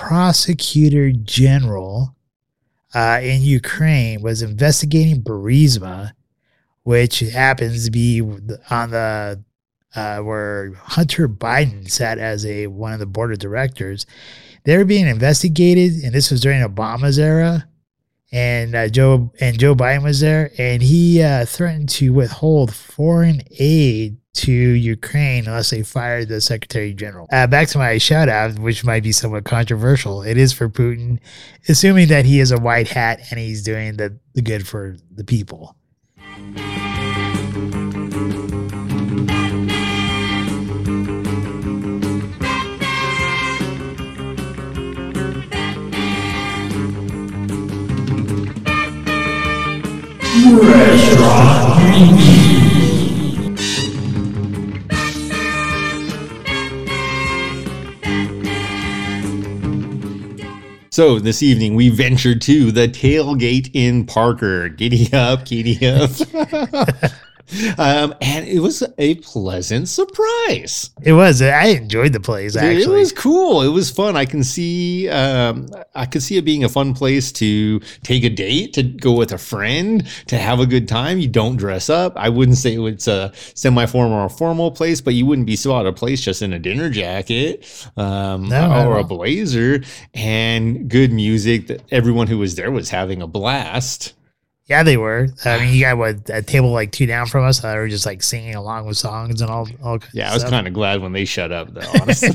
prosecutor 0.00 1.12
general 1.12 2.16
uh, 2.94 3.20
in 3.22 3.42
Ukraine 3.42 4.22
was 4.22 4.40
investigating 4.40 5.22
Burisma, 5.22 6.12
which 6.84 7.20
happens 7.20 7.84
to 7.84 7.90
be 7.90 8.20
on 8.70 8.90
the 8.90 9.44
uh, 9.94 10.18
where 10.20 10.72
Hunter 10.74 11.28
Biden 11.28 11.90
sat 11.90 12.18
as 12.18 12.46
a 12.46 12.68
one 12.68 12.92
of 12.92 12.98
the 12.98 13.06
board 13.06 13.32
of 13.32 13.38
directors, 13.38 14.06
they 14.64 14.76
were 14.76 14.84
being 14.84 15.06
investigated, 15.06 16.02
and 16.02 16.14
this 16.14 16.30
was 16.30 16.40
during 16.40 16.62
Obama's 16.62 17.18
era, 17.18 17.68
and 18.32 18.74
uh, 18.74 18.88
Joe 18.88 19.32
and 19.40 19.58
Joe 19.58 19.74
Biden 19.74 20.02
was 20.02 20.20
there, 20.20 20.50
and 20.58 20.82
he 20.82 21.22
uh, 21.22 21.44
threatened 21.44 21.90
to 21.90 22.12
withhold 22.12 22.74
foreign 22.74 23.42
aid 23.58 24.16
to 24.32 24.52
Ukraine 24.52 25.46
unless 25.46 25.70
they 25.70 25.82
fire 25.82 26.24
the 26.24 26.40
Secretary 26.40 26.94
General. 26.94 27.26
Uh, 27.32 27.46
back 27.46 27.68
to 27.68 27.78
my 27.78 27.98
shout 27.98 28.28
out, 28.28 28.58
which 28.58 28.84
might 28.84 29.02
be 29.02 29.12
somewhat 29.12 29.44
controversial. 29.44 30.22
It 30.22 30.36
is 30.36 30.52
for 30.52 30.68
Putin, 30.68 31.18
assuming 31.68 32.08
that 32.08 32.24
he 32.24 32.40
is 32.40 32.50
a 32.50 32.58
white 32.58 32.88
hat 32.88 33.20
and 33.30 33.38
he's 33.38 33.62
doing 33.62 33.96
the, 33.96 34.18
the 34.34 34.42
good 34.42 34.66
for 34.66 34.96
the 35.14 35.24
people. 35.24 35.76
So 60.92 61.20
this 61.20 61.40
evening 61.40 61.76
we 61.76 61.88
ventured 61.88 62.42
to 62.42 62.72
the 62.72 62.88
tailgate 62.88 63.70
in 63.74 64.06
Parker. 64.06 64.68
Giddy 64.68 65.12
up, 65.12 65.46
giddy 65.46 65.86
up. 65.86 66.10
um, 67.78 68.14
and 68.20 68.46
it 68.46 68.60
was 68.60 68.82
a 68.98 69.16
pleasant 69.16 69.88
surprise. 69.88 70.90
It 71.02 71.12
was. 71.12 71.42
I 71.42 71.66
enjoyed 71.66 72.12
the 72.12 72.20
place 72.20 72.56
actually. 72.56 72.82
It 72.82 72.88
was 72.88 73.12
cool. 73.12 73.62
It 73.62 73.68
was 73.68 73.90
fun. 73.90 74.16
I 74.16 74.24
can 74.24 74.44
see 74.44 75.08
um, 75.08 75.68
I 75.94 76.06
could 76.06 76.22
see 76.22 76.36
it 76.36 76.44
being 76.44 76.64
a 76.64 76.68
fun 76.68 76.94
place 76.94 77.32
to 77.32 77.80
take 78.02 78.24
a 78.24 78.30
date, 78.30 78.72
to 78.74 78.82
go 78.82 79.12
with 79.12 79.32
a 79.32 79.38
friend, 79.38 80.06
to 80.26 80.38
have 80.38 80.60
a 80.60 80.66
good 80.66 80.88
time. 80.88 81.18
You 81.18 81.28
don't 81.28 81.56
dress 81.56 81.90
up. 81.90 82.16
I 82.16 82.28
wouldn't 82.28 82.58
say 82.58 82.76
it's 82.76 83.08
a 83.08 83.32
semi-formal 83.54 84.18
or 84.18 84.28
formal 84.28 84.70
place, 84.70 85.00
but 85.00 85.14
you 85.14 85.26
wouldn't 85.26 85.46
be 85.46 85.56
so 85.56 85.74
out 85.74 85.86
of 85.86 85.96
place 85.96 86.20
just 86.20 86.42
in 86.42 86.52
a 86.52 86.58
dinner 86.58 86.90
jacket 86.90 87.66
um, 87.96 88.48
No, 88.48 88.86
or 88.86 88.98
a 88.98 89.04
blazer 89.04 89.82
and 90.14 90.88
good 90.88 91.12
music. 91.12 91.66
That 91.68 91.82
everyone 91.90 92.26
who 92.26 92.38
was 92.38 92.54
there 92.54 92.70
was 92.70 92.90
having 92.90 93.22
a 93.22 93.26
blast. 93.26 94.14
Yeah, 94.70 94.84
they 94.84 94.96
were. 94.96 95.28
I 95.44 95.58
mean, 95.58 95.74
you 95.74 95.80
got 95.84 95.98
what 95.98 96.30
a 96.30 96.42
table 96.42 96.70
like 96.70 96.92
two 96.92 97.04
down 97.04 97.26
from 97.26 97.44
us. 97.44 97.58
That 97.60 97.76
were 97.76 97.88
just 97.88 98.06
like 98.06 98.22
singing 98.22 98.54
along 98.54 98.86
with 98.86 98.96
songs 98.96 99.42
and 99.42 99.50
all. 99.50 99.68
all 99.82 99.98
Yeah, 100.12 100.30
I 100.30 100.34
was 100.34 100.44
kind 100.44 100.68
of 100.68 100.72
glad 100.72 101.02
when 101.02 101.12
they 101.12 101.24
shut 101.24 101.50
up, 101.50 101.74
though. 101.74 101.90
Honestly, 102.00 102.30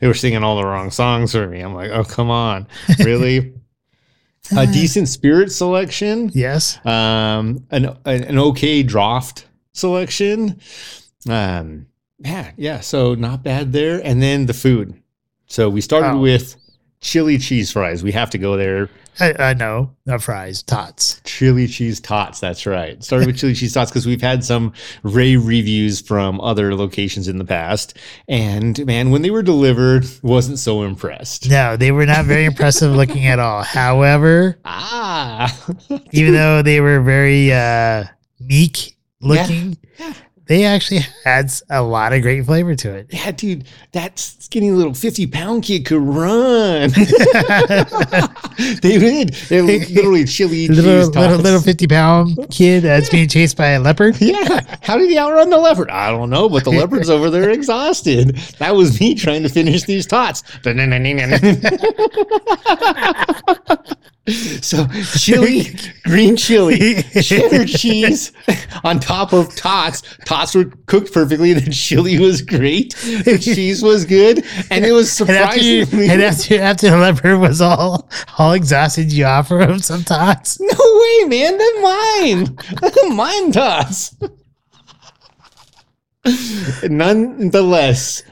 they 0.00 0.06
were 0.06 0.14
singing 0.14 0.44
all 0.44 0.56
the 0.58 0.66
wrong 0.66 0.90
songs 0.90 1.32
for 1.32 1.48
me. 1.48 1.60
I'm 1.60 1.74
like, 1.74 1.90
oh 1.90 2.04
come 2.04 2.30
on, 2.30 2.66
really? 3.00 3.54
a 4.56 4.66
decent 4.66 5.08
spirit 5.08 5.50
selection, 5.50 6.30
yes. 6.34 6.84
um, 6.84 7.66
an 7.70 7.96
an 8.04 8.38
okay 8.38 8.82
draft 8.82 9.46
selection, 9.72 10.60
um, 11.28 11.86
yeah, 12.18 12.50
yeah. 12.56 12.80
So 12.80 13.14
not 13.14 13.42
bad 13.42 13.72
there. 13.72 14.00
And 14.04 14.22
then 14.22 14.46
the 14.46 14.54
food. 14.54 14.94
So 15.46 15.68
we 15.70 15.80
started 15.80 16.12
Oh. 16.12 16.18
with 16.20 16.56
chili 17.00 17.38
cheese 17.38 17.72
fries. 17.72 18.02
We 18.02 18.12
have 18.12 18.28
to 18.30 18.38
go 18.38 18.56
there. 18.58 18.90
Uh, 19.18 19.32
uh, 19.38 19.54
no, 19.58 19.90
not 20.06 20.22
fries, 20.22 20.62
tots. 20.62 21.20
Chili 21.24 21.66
cheese 21.66 22.00
tots. 22.00 22.38
That's 22.40 22.64
right. 22.66 23.02
Started 23.02 23.26
with 23.26 23.38
chili 23.38 23.54
cheese 23.54 23.72
tots 23.74 23.90
because 23.90 24.06
we've 24.06 24.20
had 24.22 24.44
some 24.44 24.72
Ray 25.02 25.36
reviews 25.36 26.00
from 26.00 26.40
other 26.40 26.74
locations 26.74 27.26
in 27.28 27.38
the 27.38 27.44
past, 27.44 27.96
and 28.28 28.84
man, 28.86 29.10
when 29.10 29.22
they 29.22 29.30
were 29.30 29.42
delivered, 29.42 30.06
wasn't 30.22 30.58
so 30.58 30.82
impressed. 30.82 31.48
No, 31.50 31.76
they 31.76 31.92
were 31.92 32.06
not 32.06 32.24
very 32.24 32.44
impressive 32.44 32.94
looking 32.94 33.26
at 33.26 33.38
all. 33.38 33.62
However, 33.64 34.58
Ah, 34.64 35.54
even 36.12 36.34
though 36.34 36.62
they 36.62 36.80
were 36.80 37.00
very 37.00 37.52
uh, 37.52 38.04
meek 38.38 38.96
looking, 39.20 39.76
Yeah. 39.98 40.14
They 40.50 40.64
actually 40.64 41.02
adds 41.24 41.62
a 41.70 41.80
lot 41.80 42.12
of 42.12 42.22
great 42.22 42.44
flavor 42.44 42.74
to 42.74 42.92
it. 42.92 43.06
Yeah, 43.10 43.30
dude, 43.30 43.68
that 43.92 44.18
skinny 44.18 44.72
little 44.72 44.94
50 44.94 45.28
pound 45.28 45.62
kid 45.62 45.86
could 45.86 46.02
run. 46.02 46.90
they 48.82 48.98
did. 48.98 49.32
They're 49.48 49.62
literally 49.62 50.24
chili 50.24 50.66
cheese 50.66 50.70
Little, 50.70 51.08
little, 51.22 51.38
little 51.38 51.60
50 51.60 51.86
pound 51.86 52.50
kid 52.50 52.80
that's 52.80 53.08
being 53.08 53.28
chased 53.28 53.56
by 53.56 53.68
a 53.68 53.80
leopard. 53.80 54.20
Yeah. 54.20 54.76
How 54.82 54.98
did 54.98 55.08
he 55.08 55.16
outrun 55.16 55.50
the 55.50 55.56
leopard? 55.56 55.88
I 55.88 56.10
don't 56.10 56.30
know, 56.30 56.48
but 56.48 56.64
the 56.64 56.70
leopard's 56.70 57.08
over 57.08 57.30
there 57.30 57.50
exhausted. 57.50 58.34
That 58.58 58.74
was 58.74 58.98
me 58.98 59.14
trying 59.14 59.44
to 59.44 59.48
finish 59.48 59.84
these 59.84 60.04
tots. 60.04 60.42
so 64.60 64.86
chili, 65.16 65.74
green 66.04 66.36
chili, 66.36 67.02
cheddar 67.22 67.64
cheese 67.64 68.32
on 68.84 69.00
top 69.00 69.32
of 69.32 69.54
tots. 69.56 70.02
Tots 70.26 70.54
were 70.54 70.66
cooked 70.86 71.12
perfectly. 71.12 71.52
The 71.54 71.70
chili 71.70 72.18
was 72.18 72.42
great. 72.42 72.94
The 72.96 73.38
cheese 73.40 73.82
was 73.82 74.04
good, 74.04 74.44
and 74.70 74.84
it 74.84 74.92
was 74.92 75.18
And 75.20 75.30
after, 75.30 75.60
you, 75.60 75.84
surprisingly. 75.84 76.10
and 76.12 76.22
after, 76.22 76.60
after 76.60 76.90
the 76.90 76.98
leopard 76.98 77.40
was 77.40 77.60
all 77.60 78.10
all 78.38 78.52
exhausted, 78.52 79.10
you 79.12 79.24
offer 79.24 79.60
him 79.60 79.78
some 79.78 80.04
tots. 80.04 80.60
no 80.60 80.66
way, 80.68 81.24
man! 81.28 81.58
They're 81.58 81.82
mine. 81.82 82.58
They're 82.82 83.10
mine 83.14 83.52
tots. 83.52 84.14
Nonetheless, 86.84 88.22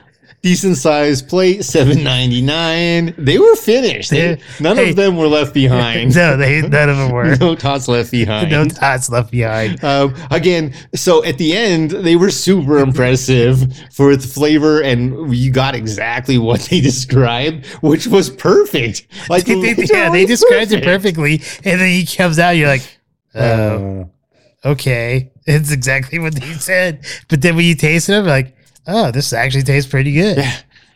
decent 0.49 0.77
sized 0.79 1.29
plate, 1.29 1.63
seven 1.63 2.03
ninety 2.03 2.41
nine. 2.41 3.15
They 3.19 3.39
were 3.39 3.55
finished. 3.57 4.11
They- 4.11 4.39
none 4.61 4.77
Hey. 4.77 4.91
of 4.91 4.97
them 4.97 5.17
were 5.17 5.27
left 5.29 5.53
behind. 5.53 6.15
No, 6.17 6.37
they 6.39 6.63
none 6.63 6.89
of 6.89 6.97
them 6.97 7.11
were. 7.13 7.37
no 7.41 7.55
tots 7.55 7.87
left 7.87 8.11
behind. 8.11 8.51
No 8.51 8.65
tots 8.65 9.11
left 9.11 9.31
behind. 9.31 9.83
Um, 9.85 10.15
again, 10.31 10.73
so 10.95 11.23
at 11.25 11.37
the 11.39 11.55
end, 11.57 11.91
they 11.91 12.17
were 12.17 12.31
super 12.31 12.79
impressive 12.79 13.61
for 13.93 14.11
its 14.11 14.25
flavor, 14.33 14.81
and 14.81 15.35
you 15.35 15.51
got 15.53 15.75
exactly 15.75 16.39
what 16.39 16.61
they 16.63 16.81
described, 16.81 17.67
which 17.83 18.07
was 18.07 18.31
perfect. 18.31 19.07
Like, 19.29 19.45
They- 19.45 19.75
they- 19.75 19.85
yeah, 19.85 20.11
they 20.11 20.25
described 20.25 20.73
it 20.73 20.83
perfectly, 20.83 21.43
and 21.65 21.79
then 21.81 21.91
he 21.91 22.07
comes 22.07 22.39
out. 22.39 22.51
You're 22.57 22.69
like, 22.69 22.99
oh, 23.35 23.41
Oh. 23.43 24.11
okay, 24.73 25.31
it's 25.47 25.71
exactly 25.73 26.19
what 26.19 26.35
they 26.35 26.53
said. 26.55 27.05
But 27.29 27.43
then 27.43 27.55
when 27.57 27.65
you 27.67 27.75
taste 27.75 28.09
it, 28.09 28.15
I'm 28.15 28.27
like, 28.27 28.55
oh, 28.89 29.11
this 29.11 29.33
actually 29.33 29.63
tastes 29.63 29.91
pretty 29.91 30.13
good. 30.13 30.39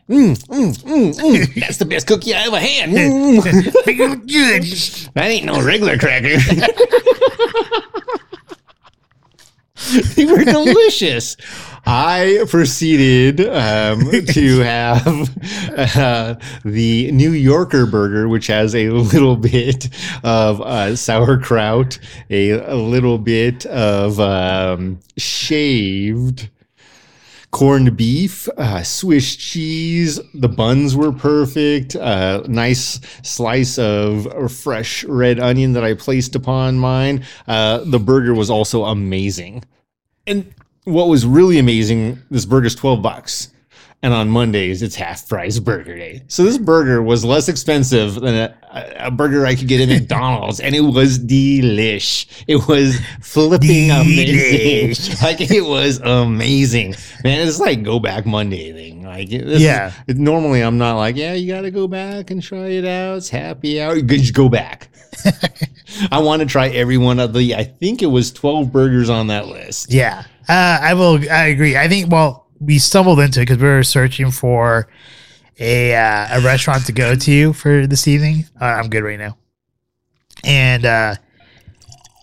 Mm, 0.09 0.37
mm, 0.47 0.77
mm, 0.83 1.15
mm. 1.15 1.55
That's 1.61 1.79
the 1.79 1.85
best 1.85 2.09
cookie 2.09 2.35
I 2.35 2.47
ever 2.47 2.59
had. 2.59 2.91
Mm. 2.91 3.87
good. 4.27 4.63
that 5.15 5.31
ain't 5.31 5.47
no 5.47 5.63
regular 5.63 5.97
cracker. 5.97 6.37
they 10.15 10.25
were 10.25 10.45
delicious. 10.45 11.37
I 11.85 12.45
proceeded 12.49 13.41
um, 13.41 14.09
to 14.11 14.59
have 14.61 15.07
uh, 15.97 16.35
the 16.65 17.11
New 17.11 17.33
Yorker 17.33 17.87
burger, 17.87 18.29
which 18.29 18.47
has 18.49 18.75
a 18.75 18.91
little 18.91 19.37
bit 19.37 19.89
of 20.23 20.61
uh, 20.61 20.95
sauerkraut, 20.95 21.99
a, 22.31 22.51
a 22.51 22.77
little 22.77 23.19
bit 23.19 23.67
of 23.67 24.21
um, 24.21 25.01
shaved 25.17 26.51
corned 27.53 27.97
beef, 27.97 28.49
uh, 28.57 28.83
Swiss 28.83 29.37
cheese. 29.37 30.19
The 30.35 30.49
buns 30.49 30.97
were 30.97 31.13
perfect. 31.13 31.95
Uh, 31.95 32.43
nice 32.49 32.99
slice 33.23 33.79
of 33.79 34.51
fresh 34.51 35.05
red 35.05 35.39
onion 35.39 35.75
that 35.75 35.85
I 35.85 35.95
placed 35.95 36.35
upon 36.35 36.79
mine. 36.79 37.25
Uh, 37.47 37.85
the 37.85 38.01
burger 38.01 38.35
was 38.35 38.51
also 38.51 38.85
amazing. 38.85 39.63
And 40.27 40.53
what 40.85 41.09
was 41.09 41.25
really 41.25 41.59
amazing, 41.59 42.19
this 42.31 42.47
burger's 42.47 42.75
12 42.75 43.03
bucks. 43.03 43.52
And 44.05 44.13
on 44.13 44.29
Mondays, 44.31 44.83
it's 44.83 44.97
half 44.97 45.29
price 45.29 45.61
burger 45.61 45.97
day. 45.97 46.23
So 46.27 46.43
this 46.43 46.59
burger 46.59 47.01
was 47.03 47.25
less 47.25 47.49
expensive 47.49 48.15
than 48.17 48.35
a, 48.35 48.57
a 48.99 49.11
burger 49.13 49.47
I 49.47 49.55
could 49.55 49.69
get 49.69 49.81
at 49.81 49.89
McDonald's. 50.01 50.59
And 50.59 50.75
it 50.75 50.81
was 50.81 51.21
delish. 51.21 52.27
It 52.49 52.67
was 52.67 52.99
flipping 53.21 53.91
amazing. 53.93 55.17
Like 55.23 55.41
it 55.41 55.61
was 55.65 56.01
amazing. 56.01 56.97
Man, 57.23 57.47
it's 57.47 57.61
like 57.61 57.85
go 57.85 58.01
back 58.01 58.27
Monday 58.27 58.73
thing. 58.73 59.05
Like 59.05 59.31
is- 59.31 59.63
Yeah. 59.63 59.93
it- 60.09 60.17
normally 60.17 60.63
I'm 60.63 60.79
not 60.79 60.97
like, 60.97 61.15
yeah, 61.15 61.35
you 61.35 61.53
got 61.53 61.61
to 61.63 61.71
go 61.71 61.87
back 61.87 62.31
and 62.33 62.43
try 62.43 62.69
it 62.71 62.85
out. 62.85 63.19
It's 63.19 63.29
happy 63.29 63.81
hour. 63.81 63.95
You 63.97 64.03
just 64.03 64.35
go 64.35 64.49
back. 64.49 64.89
I 66.11 66.19
want 66.21 66.41
to 66.41 66.47
try 66.47 66.69
every 66.69 66.99
one 66.99 67.21
of 67.21 67.33
the. 67.35 67.55
I 67.55 67.65
think 67.65 68.03
it 68.03 68.07
was 68.07 68.33
12 68.33 68.73
burgers 68.73 69.11
on 69.11 69.29
that 69.29 69.47
list. 69.47 69.93
Yeah, 69.93 70.25
uh, 70.49 70.79
I 70.83 70.95
will. 70.95 71.19
I 71.31 71.47
agree. 71.49 71.77
I 71.77 71.87
think. 71.87 72.11
Well, 72.11 72.49
we 72.63 72.79
stumbled 72.79 73.21
into 73.21 73.41
it 73.41 73.45
because 73.47 73.59
we 73.59 73.69
were 73.69 73.83
searching 73.83 74.31
for 74.31 74.89
a 75.61 75.95
uh, 75.95 76.39
a 76.39 76.41
restaurant 76.41 76.87
to 76.87 76.93
go 76.93 77.15
to 77.15 77.53
for 77.53 77.87
this 77.87 78.09
evening. 78.09 78.45
Uh, 78.61 78.65
I'm 78.65 78.89
good 78.89 79.03
right 79.05 79.19
now, 79.19 79.37
and 80.45 80.85
uh, 80.85 81.15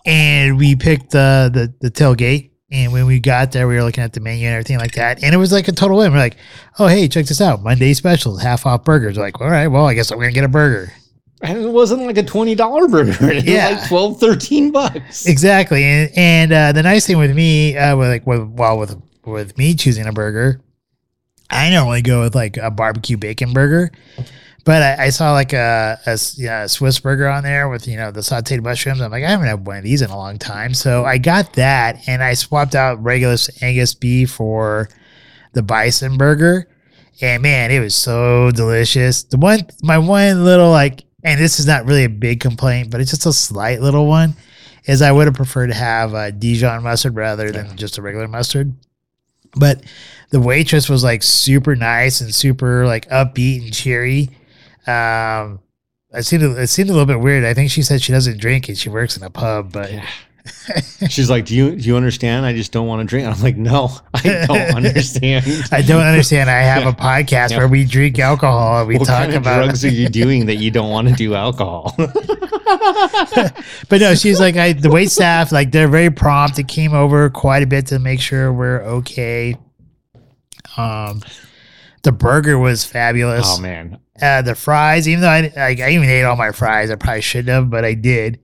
and 0.06 0.56
we 0.58 0.76
picked 0.76 1.10
the 1.10 1.50
the 1.52 1.72
the 1.80 1.90
tailgate. 1.90 2.48
And 2.72 2.92
when 2.92 3.06
we 3.06 3.18
got 3.18 3.50
there, 3.50 3.66
we 3.66 3.74
were 3.74 3.82
looking 3.82 4.04
at 4.04 4.12
the 4.12 4.20
menu 4.20 4.46
and 4.46 4.54
everything 4.54 4.78
like 4.78 4.92
that, 4.92 5.24
and 5.24 5.34
it 5.34 5.38
was 5.38 5.50
like 5.50 5.66
a 5.66 5.72
total 5.72 5.98
win. 5.98 6.12
We're 6.12 6.18
like, 6.18 6.36
"Oh, 6.78 6.86
hey, 6.86 7.08
check 7.08 7.26
this 7.26 7.40
out! 7.40 7.64
Monday 7.64 7.94
specials, 7.94 8.40
half 8.40 8.64
off 8.64 8.84
burgers." 8.84 9.16
We're 9.18 9.24
like, 9.24 9.40
all 9.40 9.50
right, 9.50 9.66
well, 9.66 9.86
I 9.86 9.94
guess 9.94 10.12
I'm 10.12 10.18
gonna 10.20 10.30
get 10.30 10.44
a 10.44 10.48
burger. 10.48 10.92
And 11.42 11.58
it 11.58 11.68
wasn't 11.70 12.02
like 12.02 12.18
a 12.18 12.22
$20 12.22 12.90
burger. 12.90 13.16
It 13.32 13.44
Yeah. 13.44 13.70
was 13.70 13.80
like 13.80 13.88
12, 13.88 14.20
13 14.20 14.70
bucks. 14.72 15.26
Exactly, 15.26 15.82
and, 15.82 16.10
and 16.14 16.52
uh, 16.52 16.70
the 16.72 16.82
nice 16.84 17.06
thing 17.08 17.18
with 17.18 17.34
me, 17.34 17.76
uh, 17.76 17.96
with 17.96 18.08
like 18.08 18.24
with 18.26 18.42
well 18.50 18.78
with 18.78 18.94
with 19.30 19.56
me 19.58 19.74
choosing 19.74 20.06
a 20.06 20.12
burger, 20.12 20.60
I 21.50 21.70
normally 21.70 22.02
go 22.02 22.20
with 22.22 22.34
like 22.34 22.56
a 22.56 22.70
barbecue 22.70 23.16
bacon 23.16 23.52
burger, 23.52 23.90
but 24.64 24.82
I, 24.82 25.06
I 25.06 25.10
saw 25.10 25.32
like 25.32 25.52
a, 25.52 25.98
a 26.06 26.10
s- 26.10 26.38
yeah, 26.38 26.64
a 26.64 26.68
Swiss 26.68 27.00
burger 27.00 27.28
on 27.28 27.42
there 27.42 27.68
with 27.68 27.88
you 27.88 27.96
know 27.96 28.10
the 28.10 28.20
sautéed 28.20 28.62
mushrooms. 28.62 29.00
I'm 29.00 29.10
like, 29.10 29.24
I 29.24 29.30
haven't 29.30 29.46
had 29.46 29.66
one 29.66 29.78
of 29.78 29.84
these 29.84 30.02
in 30.02 30.10
a 30.10 30.16
long 30.16 30.38
time, 30.38 30.74
so 30.74 31.04
I 31.04 31.18
got 31.18 31.54
that, 31.54 32.06
and 32.06 32.22
I 32.22 32.34
swapped 32.34 32.74
out 32.74 33.02
regular 33.02 33.36
Angus 33.62 33.94
beef 33.94 34.30
for 34.32 34.88
the 35.52 35.62
bison 35.62 36.16
burger, 36.16 36.68
and 37.20 37.42
man, 37.42 37.70
it 37.72 37.80
was 37.80 37.94
so 37.96 38.50
delicious. 38.52 39.24
The 39.24 39.36
one, 39.38 39.60
my 39.82 39.98
one 39.98 40.44
little 40.44 40.70
like, 40.70 41.02
and 41.24 41.40
this 41.40 41.58
is 41.58 41.66
not 41.66 41.84
really 41.84 42.04
a 42.04 42.08
big 42.08 42.38
complaint, 42.40 42.90
but 42.90 43.00
it's 43.00 43.10
just 43.10 43.26
a 43.26 43.32
slight 43.32 43.80
little 43.80 44.06
one 44.06 44.34
is 44.86 45.02
I 45.02 45.12
would 45.12 45.26
have 45.26 45.34
preferred 45.34 45.66
to 45.66 45.74
have 45.74 46.14
a 46.14 46.32
Dijon 46.32 46.82
mustard 46.82 47.14
rather 47.14 47.50
than 47.52 47.76
just 47.76 47.98
a 47.98 48.02
regular 48.02 48.26
mustard. 48.26 48.72
But 49.56 49.82
the 50.30 50.40
waitress 50.40 50.88
was 50.88 51.02
like 51.02 51.22
super 51.22 51.74
nice 51.74 52.20
and 52.20 52.34
super 52.34 52.86
like 52.86 53.08
upbeat 53.08 53.64
and 53.64 53.72
cheery. 53.74 54.30
Um, 54.86 55.60
it 56.12 56.24
seemed 56.24 56.42
it 56.42 56.68
seemed 56.68 56.90
a 56.90 56.92
little 56.92 57.06
bit 57.06 57.20
weird. 57.20 57.44
I 57.44 57.54
think 57.54 57.70
she 57.70 57.82
said 57.82 58.02
she 58.02 58.12
doesn't 58.12 58.38
drink 58.40 58.68
and 58.68 58.78
she 58.78 58.88
works 58.88 59.16
in 59.16 59.22
a 59.22 59.30
pub, 59.30 59.72
but 59.72 59.90
She's 61.08 61.28
like, 61.28 61.44
do 61.46 61.54
you 61.54 61.76
do 61.76 61.82
you 61.88 61.96
understand? 61.96 62.46
I 62.46 62.52
just 62.54 62.72
don't 62.72 62.86
want 62.86 63.00
to 63.00 63.04
drink. 63.06 63.26
I'm 63.28 63.42
like, 63.42 63.56
no, 63.56 63.90
I 64.14 64.44
don't 64.46 64.50
understand. 64.76 65.44
I 65.72 65.82
don't 65.82 66.02
understand. 66.06 66.48
I 66.50 66.60
have 66.60 66.86
a 66.86 66.92
podcast 66.96 67.50
Yeah. 67.50 67.58
where 67.58 67.68
we 67.68 67.84
drink 67.84 68.18
alcohol 68.18 68.80
and 68.80 68.88
we 68.88 68.96
what 68.98 69.06
talk 69.06 69.18
kind 69.18 69.32
of 69.34 69.42
about 69.42 69.64
drugs 69.64 69.84
are 69.84 69.88
you 69.90 70.08
doing 70.08 70.46
that 70.46 70.56
you 70.56 70.70
don't 70.70 70.90
want 70.90 71.08
to 71.08 71.14
do 71.14 71.34
alcohol? 71.34 71.94
but 73.88 74.00
no, 74.00 74.14
she's 74.14 74.40
like, 74.40 74.56
I 74.56 74.72
the 74.72 74.90
wait 74.90 75.10
staff, 75.10 75.52
like 75.52 75.72
they're 75.72 75.88
very 75.88 76.10
prompt. 76.10 76.58
It 76.58 76.68
came 76.68 76.94
over 76.94 77.28
quite 77.30 77.62
a 77.62 77.66
bit 77.66 77.86
to 77.88 77.98
make 77.98 78.20
sure 78.20 78.52
we're 78.52 78.80
okay. 78.82 79.56
Um, 80.76 81.22
the 82.02 82.12
burger 82.12 82.58
was 82.58 82.84
fabulous. 82.84 83.44
oh 83.46 83.60
man, 83.60 83.98
Uh, 84.20 84.42
the 84.42 84.54
fries, 84.54 85.08
even 85.08 85.20
though 85.22 85.28
I 85.28 85.40
like, 85.56 85.80
I 85.80 85.90
even 85.90 86.08
ate 86.08 86.22
all 86.22 86.36
my 86.36 86.52
fries, 86.52 86.90
I 86.90 86.94
probably 86.94 87.20
shouldn't 87.22 87.48
have, 87.48 87.70
but 87.70 87.84
I 87.84 87.94
did. 87.94 88.40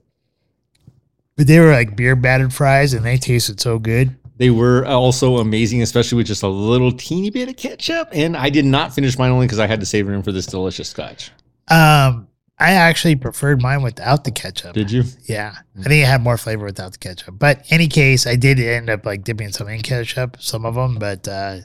But 1.37 1.46
they 1.46 1.61
were 1.61 1.70
like 1.70 1.96
beer 1.96 2.16
battered 2.16 2.53
fries, 2.55 2.94
and 2.94 3.05
they 3.05 3.16
tasted 3.18 3.61
so 3.61 3.79
good. 3.79 4.16
they 4.38 4.51
were 4.51 4.85
also 4.87 5.38
amazing, 5.38 5.83
especially 5.83 6.16
with 6.16 6.27
just 6.27 6.42
a 6.42 6.49
little 6.49 6.92
teeny 6.92 7.31
bit 7.31 7.49
of 7.49 7.57
ketchup. 7.57 8.09
And 8.12 8.37
I 8.37 8.51
did 8.51 8.64
not 8.64 8.94
finish 8.94 9.18
mine 9.18 9.31
only 9.31 9.46
because 9.46 9.59
I 9.59 9.66
had 9.66 9.81
to 9.81 9.87
save 9.87 10.07
room 10.09 10.22
for 10.22 10.33
this 10.33 10.46
delicious 10.46 10.88
scotch. 10.90 11.31
Um, 11.68 12.29
I 12.59 12.72
actually 12.72 13.16
preferred 13.16 13.61
mine 13.61 13.83
without 13.83 14.25
the 14.25 14.31
ketchup. 14.31 14.72
Did 14.75 14.90
you? 14.90 15.05
Yeah, 15.25 15.55
I 15.79 15.83
think 15.83 16.03
it 16.03 16.07
had 16.07 16.22
more 16.22 16.38
flavor 16.38 16.64
without 16.64 16.92
the 16.92 16.99
ketchup. 16.99 17.38
But 17.38 17.66
any 17.70 17.87
case, 17.88 18.27
I 18.27 18.37
did 18.37 18.59
end 18.59 18.88
up 18.88 19.05
like 19.05 19.25
dipping 19.25 19.53
some 19.53 19.68
in 19.68 19.83
ketchup, 19.83 20.37
some 20.40 20.64
of 20.64 20.75
them, 20.75 20.94
but 20.99 21.29
uh, 21.29 21.59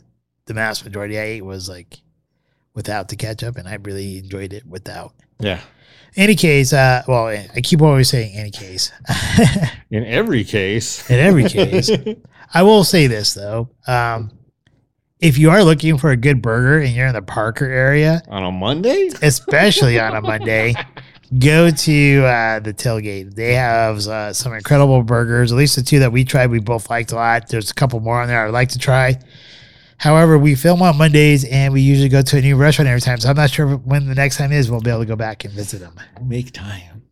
the 0.47 0.53
mass 0.53 0.83
majority 0.83 1.17
I 1.17 1.23
ate 1.23 1.45
was 1.45 1.69
like 1.69 1.99
without 2.73 3.07
the 3.07 3.15
ketchup, 3.15 3.57
and 3.57 3.67
I 3.69 3.75
really 3.75 4.17
enjoyed 4.17 4.51
it 4.51 4.65
without. 4.65 5.13
Yeah. 5.39 5.61
Any 6.15 6.35
case, 6.35 6.73
uh, 6.73 7.03
well, 7.07 7.27
I 7.27 7.61
keep 7.61 7.81
always 7.81 8.09
saying 8.09 8.35
any 8.35 8.51
case. 8.51 8.91
In 9.91 10.03
every 10.05 10.43
case. 10.43 11.09
In 11.09 11.19
every 11.19 11.45
case, 11.47 11.89
I 12.53 12.63
will 12.63 12.83
say 12.83 13.07
this 13.07 13.33
though: 13.33 13.69
um, 13.87 14.31
if 15.21 15.37
you 15.37 15.49
are 15.51 15.63
looking 15.63 15.97
for 15.97 16.11
a 16.11 16.17
good 16.17 16.41
burger 16.41 16.79
and 16.79 16.93
you're 16.93 17.07
in 17.07 17.13
the 17.13 17.21
Parker 17.21 17.65
area, 17.65 18.21
On 18.27 18.43
a 18.43 18.51
Monday? 18.51 19.09
especially 19.21 19.99
on 19.99 20.15
a 20.15 20.21
Monday, 20.31 20.73
go 21.39 21.69
to 21.69 22.23
uh, 22.25 22.59
the 22.59 22.73
tailgate. 22.73 23.33
They 23.35 23.53
have 23.53 23.99
uh, 24.07 24.33
some 24.33 24.53
incredible 24.53 25.03
burgers. 25.03 25.51
At 25.53 25.57
least 25.57 25.75
the 25.77 25.83
two 25.83 25.99
that 25.99 26.11
we 26.11 26.25
tried, 26.25 26.49
we 26.49 26.59
both 26.59 26.89
liked 26.89 27.11
a 27.13 27.15
lot. 27.15 27.47
There's 27.47 27.71
a 27.71 27.73
couple 27.75 27.99
more 28.01 28.21
on 28.21 28.27
there 28.27 28.45
I'd 28.45 28.51
like 28.51 28.69
to 28.69 28.79
try. 28.79 29.17
However, 30.01 30.39
we 30.39 30.55
film 30.55 30.81
on 30.81 30.97
Mondays 30.97 31.45
and 31.45 31.71
we 31.71 31.81
usually 31.81 32.09
go 32.09 32.23
to 32.23 32.37
a 32.37 32.41
new 32.41 32.55
restaurant 32.55 32.89
every 32.89 33.01
time. 33.01 33.19
So 33.19 33.29
I'm 33.29 33.35
not 33.35 33.51
sure 33.51 33.75
when 33.77 34.07
the 34.07 34.15
next 34.15 34.37
time 34.37 34.51
is. 34.51 34.71
We'll 34.71 34.81
be 34.81 34.89
able 34.89 35.01
to 35.01 35.05
go 35.05 35.15
back 35.15 35.45
and 35.45 35.53
visit 35.53 35.79
them. 35.79 35.93
We'll 36.17 36.27
Make 36.27 36.53
time. 36.53 37.03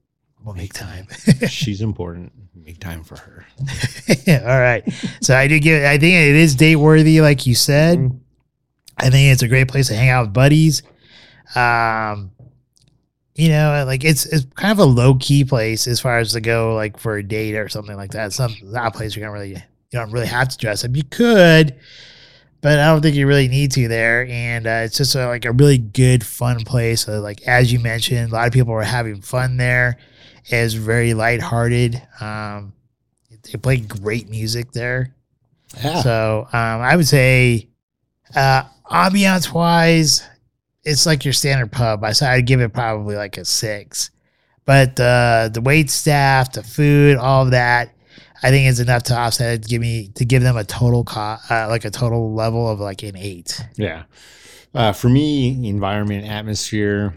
We'll 0.44 0.56
make 0.56 0.74
time. 0.74 1.06
She's 1.48 1.82
important. 1.82 2.32
Make 2.56 2.80
time 2.80 3.04
for 3.04 3.16
her. 3.16 3.46
All 4.42 4.60
right. 4.60 4.84
So 5.22 5.38
I 5.38 5.48
did 5.48 5.62
give. 5.62 5.84
I 5.84 6.00
think 6.00 6.16
it 6.16 6.36
is 6.36 6.56
date 6.56 6.78
worthy, 6.78 7.22
like 7.22 7.46
you 7.46 7.54
said. 7.54 8.20
I 8.98 9.12
think 9.12 9.34
it's 9.34 9.44
a 9.44 9.48
great 9.48 9.68
place 9.68 9.90
to 9.90 9.96
hang 9.96 10.10
out 10.10 10.26
with 10.26 10.34
buddies. 10.34 10.82
Um, 11.56 12.32
you 13.36 13.50
know, 13.50 13.84
like 13.86 14.04
it's 14.04 14.26
it's 14.26 14.48
kind 14.56 14.72
of 14.72 14.80
a 14.80 14.86
low 14.86 15.14
key 15.14 15.44
place 15.44 15.88
as 15.88 16.00
far 16.00 16.18
as 16.18 16.34
to 16.34 16.42
go, 16.42 16.74
like 16.74 16.98
for 16.98 17.18
a 17.18 17.24
date 17.24 17.56
or 17.56 17.70
something 17.70 17.96
like 17.96 18.14
that. 18.14 18.26
It's 18.28 18.40
not, 18.40 18.52
not 18.64 18.88
a 18.88 18.98
place 18.98 19.16
you're 19.16 19.28
gonna 19.28 19.34
really 19.34 19.50
you 19.52 19.62
don't 19.92 20.12
really 20.12 20.26
have 20.26 20.50
to 20.50 20.58
dress 20.58 20.84
up. 20.84 20.96
You 20.96 21.04
could, 21.04 21.76
but 22.62 22.80
I 22.80 22.88
don't 22.88 23.02
think 23.02 23.16
you 23.16 23.28
really 23.28 23.48
need 23.48 23.72
to 23.74 23.88
there. 23.88 24.28
And 24.28 24.68
uh, 24.68 24.82
it's 24.86 24.98
just 24.98 25.16
a, 25.16 25.28
like 25.28 25.46
a 25.46 25.52
really 25.52 25.78
good, 25.78 26.26
fun 26.26 26.64
place. 26.66 27.06
So, 27.06 27.20
like 27.20 27.42
as 27.44 27.72
you 27.72 27.80
mentioned, 27.80 28.32
a 28.32 28.36
lot 28.36 28.48
of 28.48 28.54
people 28.54 28.74
were 28.74 28.84
having 28.84 29.22
fun 29.22 29.58
there. 29.58 29.98
It's 30.46 30.74
very 30.74 31.14
lighthearted. 31.14 32.02
Um, 32.20 32.74
they 33.44 33.58
play 33.58 33.78
great 33.78 34.30
music 34.30 34.72
there. 34.72 35.16
Yeah. 35.84 36.02
So 36.02 36.48
um, 36.52 36.82
I 36.82 36.96
would 36.96 37.08
say, 37.08 37.70
uh, 38.36 38.64
ambiance 38.90 39.54
wise, 39.54 40.28
it's 40.84 41.06
like 41.06 41.24
your 41.24 41.34
standard 41.34 41.72
pub. 41.72 42.04
I 42.04 42.12
so 42.14 42.26
I'd 42.26 42.46
give 42.46 42.62
it 42.62 42.74
probably 42.74 43.16
like 43.16 43.38
a 43.38 43.46
six. 43.46 44.12
But 44.66 45.00
uh, 45.00 45.50
the 45.52 45.62
wait 45.62 45.90
staff, 45.90 46.52
the 46.54 46.64
food, 46.64 47.18
all 47.18 47.44
of 47.44 47.52
that, 47.52 47.94
I 48.44 48.50
think 48.52 48.70
it's 48.70 48.80
enough 48.80 49.04
to 49.04 49.16
offset 49.18 49.68
give 49.68 49.82
me 49.82 50.10
to 50.16 50.26
give 50.26 50.42
them 50.44 50.56
a 50.58 50.64
total 50.64 51.04
co- 51.04 51.38
uh, 51.50 51.68
like 51.70 51.86
a 51.86 51.90
total 51.92 52.34
level 52.34 52.70
of 52.70 52.80
like 52.80 53.04
an 53.04 53.16
eight. 53.18 53.60
Yeah. 53.76 54.04
Uh, 54.74 54.92
for 54.94 55.10
me, 55.10 55.68
environment, 55.68 56.28
atmosphere, 56.28 57.16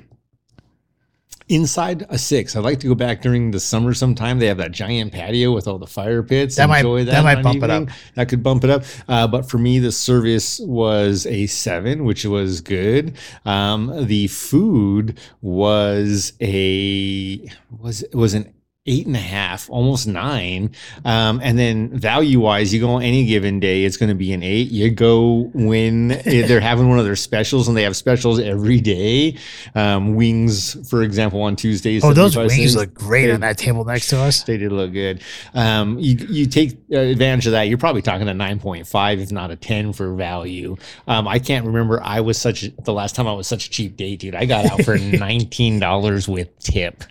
inside 1.49 2.07
a 2.09 2.17
six. 2.19 2.57
I'd 2.57 2.65
like 2.65 2.81
to 2.81 2.87
go 2.87 2.95
back 2.95 3.21
during 3.21 3.51
the 3.51 3.61
summer 3.61 3.93
sometime. 3.93 4.39
They 4.39 4.47
have 4.47 4.57
that 4.57 4.73
giant 4.73 5.13
patio 5.13 5.53
with 5.53 5.69
all 5.69 5.79
the 5.79 5.87
fire 5.87 6.23
pits. 6.23 6.57
That 6.57 6.69
might- 6.69 6.79
Enjoy 6.79 7.05
that 7.05 7.23
might 7.25 7.43
bump 7.43 7.63
it 7.63 7.71
up. 7.71 7.89
That 8.15 8.29
could 8.29 8.43
bump 8.43 8.65
it 8.65 8.71
up. 8.71 8.85
Uh, 9.07 9.27
but 9.27 9.51
for 9.51 9.59
me, 9.59 9.79
the 9.81 9.93
service 9.93 10.61
was 10.61 11.27
a 11.27 11.47
seven, 11.47 12.05
which 12.05 12.25
was 12.25 12.61
good. 12.63 13.17
Um, 13.45 14.07
the 14.07 14.29
food 14.29 15.21
was 15.43 16.33
a 16.41 17.47
was 17.71 18.03
was 18.15 18.33
an 18.35 18.55
eight 18.87 19.07
and 19.07 19.15
a 19.15 19.21
half, 19.21 19.71
almost 19.71 20.09
nine. 20.09 20.69
Um, 21.05 21.41
and 21.43 21.57
then 21.57 21.97
value 21.97 22.41
wise, 22.41 22.75
you 22.75 22.81
go 22.81 22.91
on 22.91 23.03
any 23.03 23.25
given 23.27 23.61
day, 23.61 23.85
it's 23.85 23.97
going 23.97 24.09
to 24.09 24.15
be 24.17 24.33
an 24.33 24.43
eight. 24.43 24.73
You 24.73 24.91
go 24.91 25.51
when 25.55 26.09
they're 26.25 26.59
having 26.61 26.89
one 26.89 26.99
of 26.99 27.05
their 27.05 27.15
specials, 27.15 27.69
and 27.69 27.77
they 27.77 27.85
have 27.85 27.95
specials 27.97 28.41
every 28.41 28.81
day. 28.81 29.37
Um, 29.77 30.17
wings, 30.17 30.89
for 30.91 31.03
example, 31.03 31.43
on 31.43 31.55
Tuesdays. 31.55 32.03
Oh, 32.05 32.13
those 32.13 32.33
75 32.35 32.59
wings 32.59 32.73
cents. 32.73 32.81
look 32.81 32.95
great 32.95 33.27
They- 33.27 33.33
on 33.33 33.41
that 33.43 33.57
table 33.57 33.85
next 33.85 34.09
to 34.09 34.19
us. 34.19 34.43
They 34.43 34.57
did 34.57 34.73
look 34.73 34.93
good. 34.93 35.23
Um, 35.55 35.99
you 36.01 36.17
you 36.29 36.47
take 36.47 36.73
advantage 36.91 37.47
of 37.47 37.53
that. 37.53 37.69
You're 37.69 37.79
probably 37.79 38.03
talking 38.03 38.29
a 38.29 38.35
nine 38.35 38.59
point 38.59 38.89
five, 38.89 39.21
if 39.21 39.31
not 39.31 39.53
a 39.53 39.57
ten, 39.57 39.93
for 39.93 40.13
value. 40.15 40.77
Um, 41.07 41.29
I 41.29 41.39
can't 41.39 41.65
remember. 41.67 42.03
I 42.03 42.21
was 42.21 42.37
such 42.37 42.65
the 42.83 42.93
last 42.93 43.15
time 43.15 43.29
I 43.29 43.33
was 43.33 43.47
such 43.47 43.67
a 43.67 43.71
cheap 43.71 43.97
date, 43.97 44.19
dude. 44.19 44.35
I 44.35 44.45
got 44.45 44.67
out 44.67 44.83
for 44.83 44.99
nineteen 44.99 45.79
dollars 45.79 46.27
with 46.27 46.49
tip. 46.59 47.05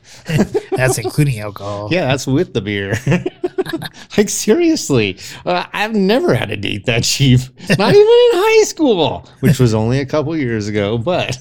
That's 0.72 0.98
including 0.98 1.40
alcohol. 1.40 1.61
Yeah, 1.92 2.08
that's 2.08 2.28
with 2.28 2.54
the 2.54 2.62
beer. 2.62 2.96
like 4.18 4.30
seriously, 4.30 5.18
uh, 5.46 5.66
I've 5.74 5.96
never 5.96 6.34
had 6.34 6.52
a 6.52 6.58
date 6.58 6.86
that 6.86 7.04
cheap. 7.04 7.40
Not 7.78 7.94
even 7.94 8.02
in 8.02 8.32
high 8.34 8.64
school, 8.64 9.28
which 9.40 9.60
was 9.60 9.74
only 9.74 10.00
a 10.00 10.06
couple 10.06 10.36
years 10.36 10.68
ago. 10.68 10.98
But 10.98 11.38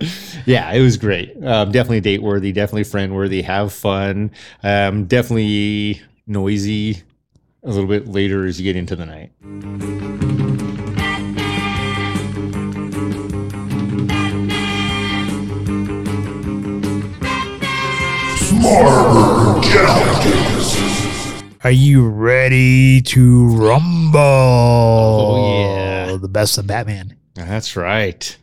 yeah, 0.46 0.72
it 0.72 0.80
was 0.80 0.96
great. 0.96 1.36
Um, 1.44 1.72
definitely 1.72 2.00
date 2.00 2.22
worthy. 2.22 2.52
Definitely 2.52 2.84
friend 2.84 3.14
worthy. 3.14 3.42
Have 3.42 3.72
fun. 3.72 4.30
Um, 4.62 5.06
definitely 5.06 6.02
noisy. 6.26 7.02
A 7.62 7.68
little 7.70 7.86
bit 7.86 8.08
later 8.08 8.44
as 8.46 8.60
you 8.60 8.64
get 8.64 8.76
into 8.76 8.94
the 8.94 9.06
night. 9.06 10.23
Are 21.64 21.70
you 21.70 22.08
ready 22.08 23.02
to 23.02 23.46
rumble? 23.48 24.18
Oh 24.18 26.06
yeah. 26.06 26.16
the 26.16 26.28
best 26.28 26.56
of 26.56 26.66
Batman. 26.66 27.14
That's 27.34 27.76
right. 27.76 28.36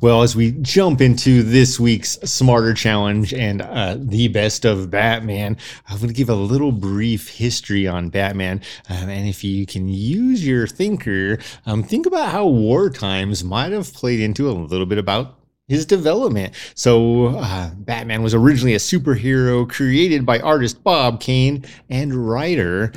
Well, 0.00 0.22
as 0.22 0.34
we 0.34 0.50
jump 0.62 1.00
into 1.00 1.44
this 1.44 1.78
week's 1.78 2.18
Smarter 2.24 2.74
Challenge 2.74 3.32
and 3.32 3.62
uh, 3.62 3.98
the 3.98 4.26
best 4.28 4.64
of 4.64 4.90
Batman, 4.90 5.56
I'm 5.88 5.98
going 5.98 6.08
to 6.08 6.14
give 6.14 6.28
a 6.28 6.34
little 6.34 6.72
brief 6.72 7.28
history 7.28 7.86
on 7.86 8.08
Batman. 8.08 8.62
Um, 8.88 9.08
and 9.08 9.28
if 9.28 9.44
you 9.44 9.64
can 9.64 9.88
use 9.88 10.44
your 10.44 10.66
thinker, 10.66 11.38
um, 11.66 11.84
think 11.84 12.06
about 12.06 12.30
how 12.30 12.46
war 12.46 12.90
times 12.90 13.44
might 13.44 13.70
have 13.70 13.92
played 13.94 14.18
into 14.18 14.50
a 14.50 14.52
little 14.52 14.86
bit 14.86 14.98
about 14.98 15.38
his 15.68 15.86
development. 15.86 16.54
So, 16.74 17.36
uh, 17.36 17.70
Batman 17.74 18.22
was 18.22 18.34
originally 18.34 18.74
a 18.74 18.78
superhero 18.78 19.68
created 19.68 20.26
by 20.26 20.38
artist 20.40 20.82
Bob 20.82 21.20
Kane 21.20 21.64
and 21.88 22.14
writer 22.14 22.92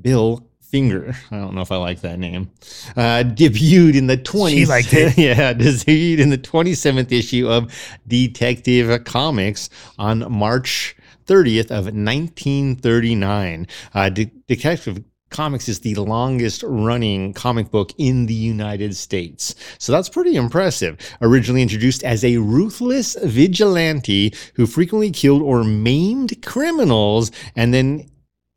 Bill 0.00 0.44
Finger. 0.60 1.14
I 1.30 1.36
don't 1.36 1.54
know 1.54 1.62
if 1.62 1.72
I 1.72 1.76
like 1.76 2.02
that 2.02 2.18
name. 2.18 2.50
Uh, 2.94 3.24
debuted 3.24 3.96
in 3.96 4.06
the 4.06 4.18
20s. 4.18 4.50
She 4.50 4.66
liked 4.66 4.92
it. 4.92 5.16
yeah, 5.18 5.54
debuted 5.54 6.18
in 6.18 6.28
the 6.28 6.36
27th 6.36 7.10
issue 7.10 7.48
of 7.48 7.72
Detective 8.06 9.04
Comics 9.04 9.70
on 9.98 10.30
March 10.30 10.94
30th 11.26 11.70
of 11.70 11.86
1939. 11.86 13.66
Uh, 13.94 14.08
De- 14.10 14.30
Detective 14.46 15.02
Comics 15.30 15.68
is 15.68 15.80
the 15.80 15.94
longest 15.96 16.62
running 16.62 17.32
comic 17.32 17.70
book 17.70 17.92
in 17.98 18.26
the 18.26 18.34
United 18.34 18.96
States. 18.96 19.54
So 19.78 19.92
that's 19.92 20.08
pretty 20.08 20.36
impressive. 20.36 20.96
Originally 21.20 21.62
introduced 21.62 22.02
as 22.02 22.24
a 22.24 22.38
ruthless 22.38 23.16
vigilante 23.22 24.34
who 24.54 24.66
frequently 24.66 25.10
killed 25.10 25.42
or 25.42 25.64
maimed 25.64 26.42
criminals 26.44 27.30
and 27.54 27.74
then 27.74 28.08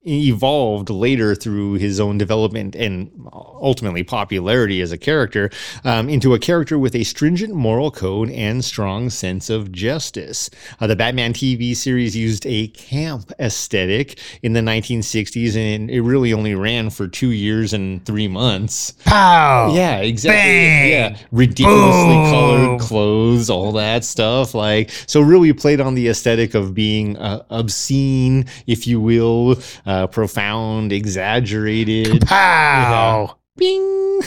evolved 0.04 0.90
later 0.90 1.36
through 1.36 1.74
his 1.74 2.00
own 2.00 2.18
development 2.18 2.76
and 2.76 3.12
ultimately 3.32 4.04
popularity 4.04 4.82
as 4.82 4.92
a 4.92 4.98
character 4.98 5.50
um, 5.84 6.10
into 6.10 6.34
a 6.34 6.40
character 6.40 6.80
with 6.80 6.96
a 6.96 7.04
stringent 7.04 7.54
moral 7.54 7.92
code 7.92 8.30
and 8.32 8.66
strong 8.66 9.10
sense 9.10 9.50
of 9.50 9.72
justice. 9.72 10.50
Uh, 10.80 10.88
the 10.88 10.96
Batman 10.96 11.34
TV 11.34 11.76
series 11.76 12.16
used 12.16 12.46
a 12.48 12.68
camp 12.70 13.32
aesthetic 13.40 14.20
in 14.42 14.54
the 14.54 14.60
1960s, 14.60 15.56
and 15.56 15.92
it 15.92 16.02
really 16.02 16.34
only 16.34 16.56
ran 16.56 16.90
for 16.90 17.08
two 17.08 17.32
years 17.32 17.72
and 17.72 18.04
three 18.06 18.28
months. 18.28 18.94
Pow! 19.06 19.72
Yeah, 19.74 19.98
exactly. 19.98 20.40
Bang! 20.40 20.90
Yeah, 20.90 21.18
ridiculously 21.32 22.16
Boom! 22.16 22.32
colored 22.32 22.80
clothes, 22.82 23.50
all 23.52 23.72
that 23.74 24.04
stuff. 24.04 24.56
Like, 24.56 24.90
so 25.06 25.22
really 25.22 25.54
played 25.54 25.80
on 25.80 25.94
the 25.94 26.08
aesthetic 26.08 26.56
of 26.56 26.74
being 26.74 27.18
uh, 27.18 27.44
obscene, 27.52 28.46
if 28.66 28.88
you 28.88 29.00
will, 29.00 29.60
uh, 29.86 29.91
profound, 30.08 30.92
exaggerated. 30.92 32.26
Pow! 32.26 33.38
Bing. 33.58 34.22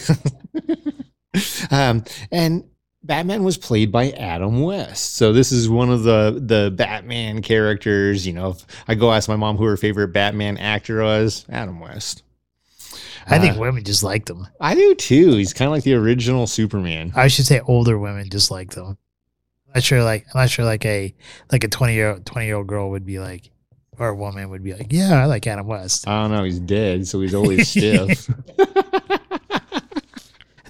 um, 1.71 2.05
and 2.31 2.65
Batman 3.03 3.43
was 3.45 3.59
played 3.59 3.93
by 3.93 4.11
Adam 4.13 4.63
West. 4.63 5.17
So 5.17 5.33
this 5.33 5.53
is 5.53 5.69
one 5.69 5.91
of 5.91 6.05
the 6.05 6.41
the 6.45 6.71
Batman 6.75 7.43
characters. 7.43 8.27
You 8.27 8.33
know, 8.33 8.51
if 8.51 8.65
I 8.89 8.95
go 8.95 9.13
ask 9.13 9.29
my 9.29 9.37
mom 9.37 9.57
who 9.57 9.65
her 9.65 9.77
favorite 9.77 10.09
Batman 10.09 10.57
actor 10.59 11.03
was, 11.03 11.45
Adam 11.51 11.81
West. 11.81 12.23
I 13.27 13.39
think 13.39 13.57
Uh, 13.57 13.61
women 13.61 13.85
just 13.85 14.03
like 14.03 14.27
them. 14.27 14.47
I 14.61 14.75
do 14.75 14.95
too. 14.95 15.33
He's 15.37 15.55
kind 15.55 15.67
of 15.67 15.73
like 15.73 15.85
the 15.85 15.95
original 15.95 16.47
Superman. 16.47 17.13
I 17.17 17.29
should 17.29 17.47
say 17.47 17.61
older 17.61 17.99
women 17.99 18.29
just 18.29 18.51
like 18.51 18.73
them. 18.73 18.99
I'm 19.69 19.75
not 19.77 19.83
sure 19.83 20.05
like 20.05 20.27
I'm 20.35 20.41
not 20.43 20.51
sure 20.51 20.65
like 20.65 20.85
a 20.85 21.15
like 21.51 21.65
a 21.65 21.69
twenty 21.69 21.95
year 21.95 22.19
twenty 22.25 22.47
year 22.47 22.57
old 22.57 22.67
girl 22.67 22.91
would 22.91 23.07
be 23.07 23.19
like 23.19 23.51
or 23.99 24.09
a 24.09 24.15
woman 24.15 24.51
would 24.51 24.63
be 24.63 24.75
like, 24.75 24.93
Yeah, 24.93 25.23
I 25.23 25.27
like 25.27 25.47
Adam 25.47 25.67
West. 25.67 26.07
I 26.09 26.23
don't 26.23 26.33
know. 26.33 26.45
He's 26.45 26.61
dead, 26.61 27.07
so 27.07 27.21
he's 27.21 27.35
always 27.35 27.69
stiff. 27.69 28.29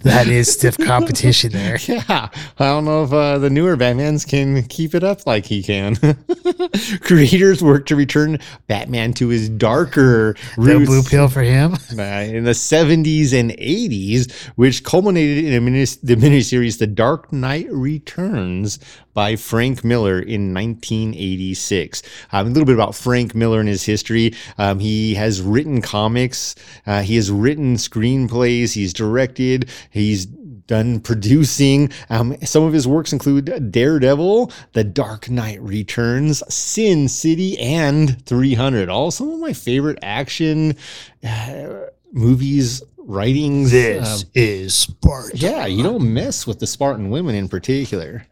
That 0.04 0.28
is 0.28 0.52
stiff 0.52 0.76
competition 0.78 1.52
there. 1.52 1.78
Yeah, 1.78 2.28
I 2.58 2.64
don't 2.64 2.84
know 2.84 3.04
if 3.04 3.12
uh, 3.12 3.38
the 3.38 3.50
newer 3.50 3.76
Batmans 3.76 4.28
can 4.28 4.62
keep 4.64 4.94
it 4.94 5.02
up 5.02 5.26
like 5.26 5.46
he 5.46 5.62
can. 5.62 5.96
Creators 7.00 7.62
work 7.62 7.86
to 7.86 7.96
return 7.96 8.38
Batman 8.66 9.14
to 9.14 9.28
his 9.28 9.48
darker 9.48 10.34
The 10.56 10.62
roots 10.62 10.86
blue 10.86 11.02
pill 11.02 11.28
for 11.28 11.42
him. 11.42 11.72
in 11.90 12.44
the 12.44 12.52
70s 12.52 13.32
and 13.32 13.52
80s, 13.52 14.32
which 14.56 14.84
culminated 14.84 15.44
in 15.44 15.54
a 15.54 15.60
minis- 15.60 16.00
the 16.02 16.16
miniseries 16.16 16.78
The 16.78 16.86
Dark 16.86 17.32
Knight 17.32 17.66
Returns 17.70 18.78
by 19.14 19.36
Frank 19.36 19.84
Miller 19.84 20.18
in 20.18 20.52
1986. 20.52 22.02
Um, 22.32 22.46
a 22.46 22.50
little 22.50 22.66
bit 22.66 22.74
about 22.74 22.94
Frank 22.94 23.34
Miller 23.34 23.60
and 23.60 23.68
his 23.68 23.84
history. 23.84 24.34
Um, 24.58 24.80
he 24.80 25.14
has 25.14 25.40
written 25.40 25.80
comics, 25.80 26.54
uh, 26.86 27.02
he 27.02 27.16
has 27.16 27.30
written 27.30 27.76
screenplays, 27.76 28.72
he's 28.74 28.92
directed, 28.92 29.70
he's 29.94 30.26
done 30.26 31.00
producing. 31.00 31.90
Um, 32.10 32.36
some 32.42 32.64
of 32.64 32.72
his 32.72 32.86
works 32.86 33.12
include 33.12 33.70
Daredevil, 33.70 34.50
The 34.72 34.84
Dark 34.84 35.30
Knight 35.30 35.60
Returns, 35.60 36.42
Sin 36.52 37.08
City, 37.08 37.58
and 37.58 38.24
300. 38.26 38.88
All 38.88 39.10
some 39.10 39.30
of 39.30 39.40
my 39.40 39.52
favorite 39.52 39.98
action 40.02 40.76
uh, 41.26 41.86
movies, 42.12 42.82
writings. 42.98 43.70
This 43.70 44.22
um, 44.22 44.30
is 44.34 44.74
Spartan. 44.74 45.38
yeah, 45.38 45.66
you 45.66 45.82
don't 45.82 46.12
mess 46.12 46.46
with 46.46 46.58
the 46.58 46.66
Spartan 46.66 47.10
women 47.10 47.34
in 47.34 47.48
particular. 47.48 48.26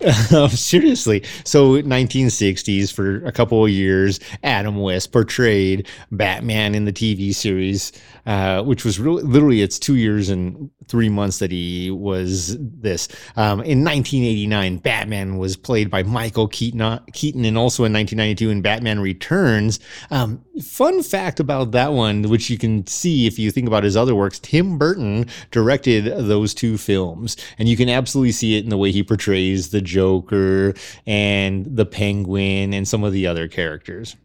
Um, 0.32 0.48
seriously. 0.50 1.24
So 1.44 1.82
1960s 1.82 2.92
for 2.92 3.24
a 3.26 3.32
couple 3.32 3.64
of 3.64 3.70
years, 3.70 4.20
Adam 4.44 4.76
West 4.76 5.12
portrayed 5.12 5.88
Batman 6.12 6.74
in 6.74 6.84
the 6.84 6.92
TV 6.92 7.34
series, 7.34 7.92
uh, 8.26 8.62
which 8.62 8.84
was 8.84 9.00
really, 9.00 9.22
literally 9.24 9.60
it's 9.60 9.78
two 9.78 9.96
years 9.96 10.28
and 10.28 10.70
three 10.90 11.08
months 11.08 11.38
that 11.38 11.50
he 11.50 11.90
was 11.90 12.56
this. 12.60 13.08
Um, 13.36 13.60
in 13.60 13.84
1989, 13.84 14.78
Batman 14.78 15.38
was 15.38 15.56
played 15.56 15.90
by 15.90 16.02
Michael 16.02 16.48
Keaton, 16.48 17.00
Keaton, 17.12 17.44
and 17.44 17.56
also 17.56 17.84
in 17.84 17.92
1992 17.92 18.50
in 18.50 18.62
Batman 18.62 19.00
Returns. 19.00 19.78
Um, 20.10 20.44
fun 20.62 21.02
fact 21.02 21.40
about 21.40 21.70
that 21.72 21.92
one, 21.92 22.22
which 22.24 22.50
you 22.50 22.58
can 22.58 22.86
see 22.86 23.26
if 23.26 23.38
you 23.38 23.50
think 23.50 23.68
about 23.68 23.84
his 23.84 23.96
other 23.96 24.14
works, 24.14 24.38
Tim 24.40 24.78
Burton 24.78 25.26
directed 25.50 26.06
those 26.06 26.54
two 26.54 26.76
films, 26.76 27.36
and 27.58 27.68
you 27.68 27.76
can 27.76 27.88
absolutely 27.88 28.32
see 28.32 28.56
it 28.56 28.64
in 28.64 28.70
the 28.70 28.78
way 28.78 28.90
he 28.90 29.02
portrays 29.02 29.70
the 29.70 29.80
Joker 29.90 30.74
and 31.06 31.66
the 31.76 31.86
Penguin 31.86 32.72
and 32.72 32.86
some 32.86 33.04
of 33.04 33.12
the 33.12 33.26
other 33.26 33.48
characters. 33.48 34.16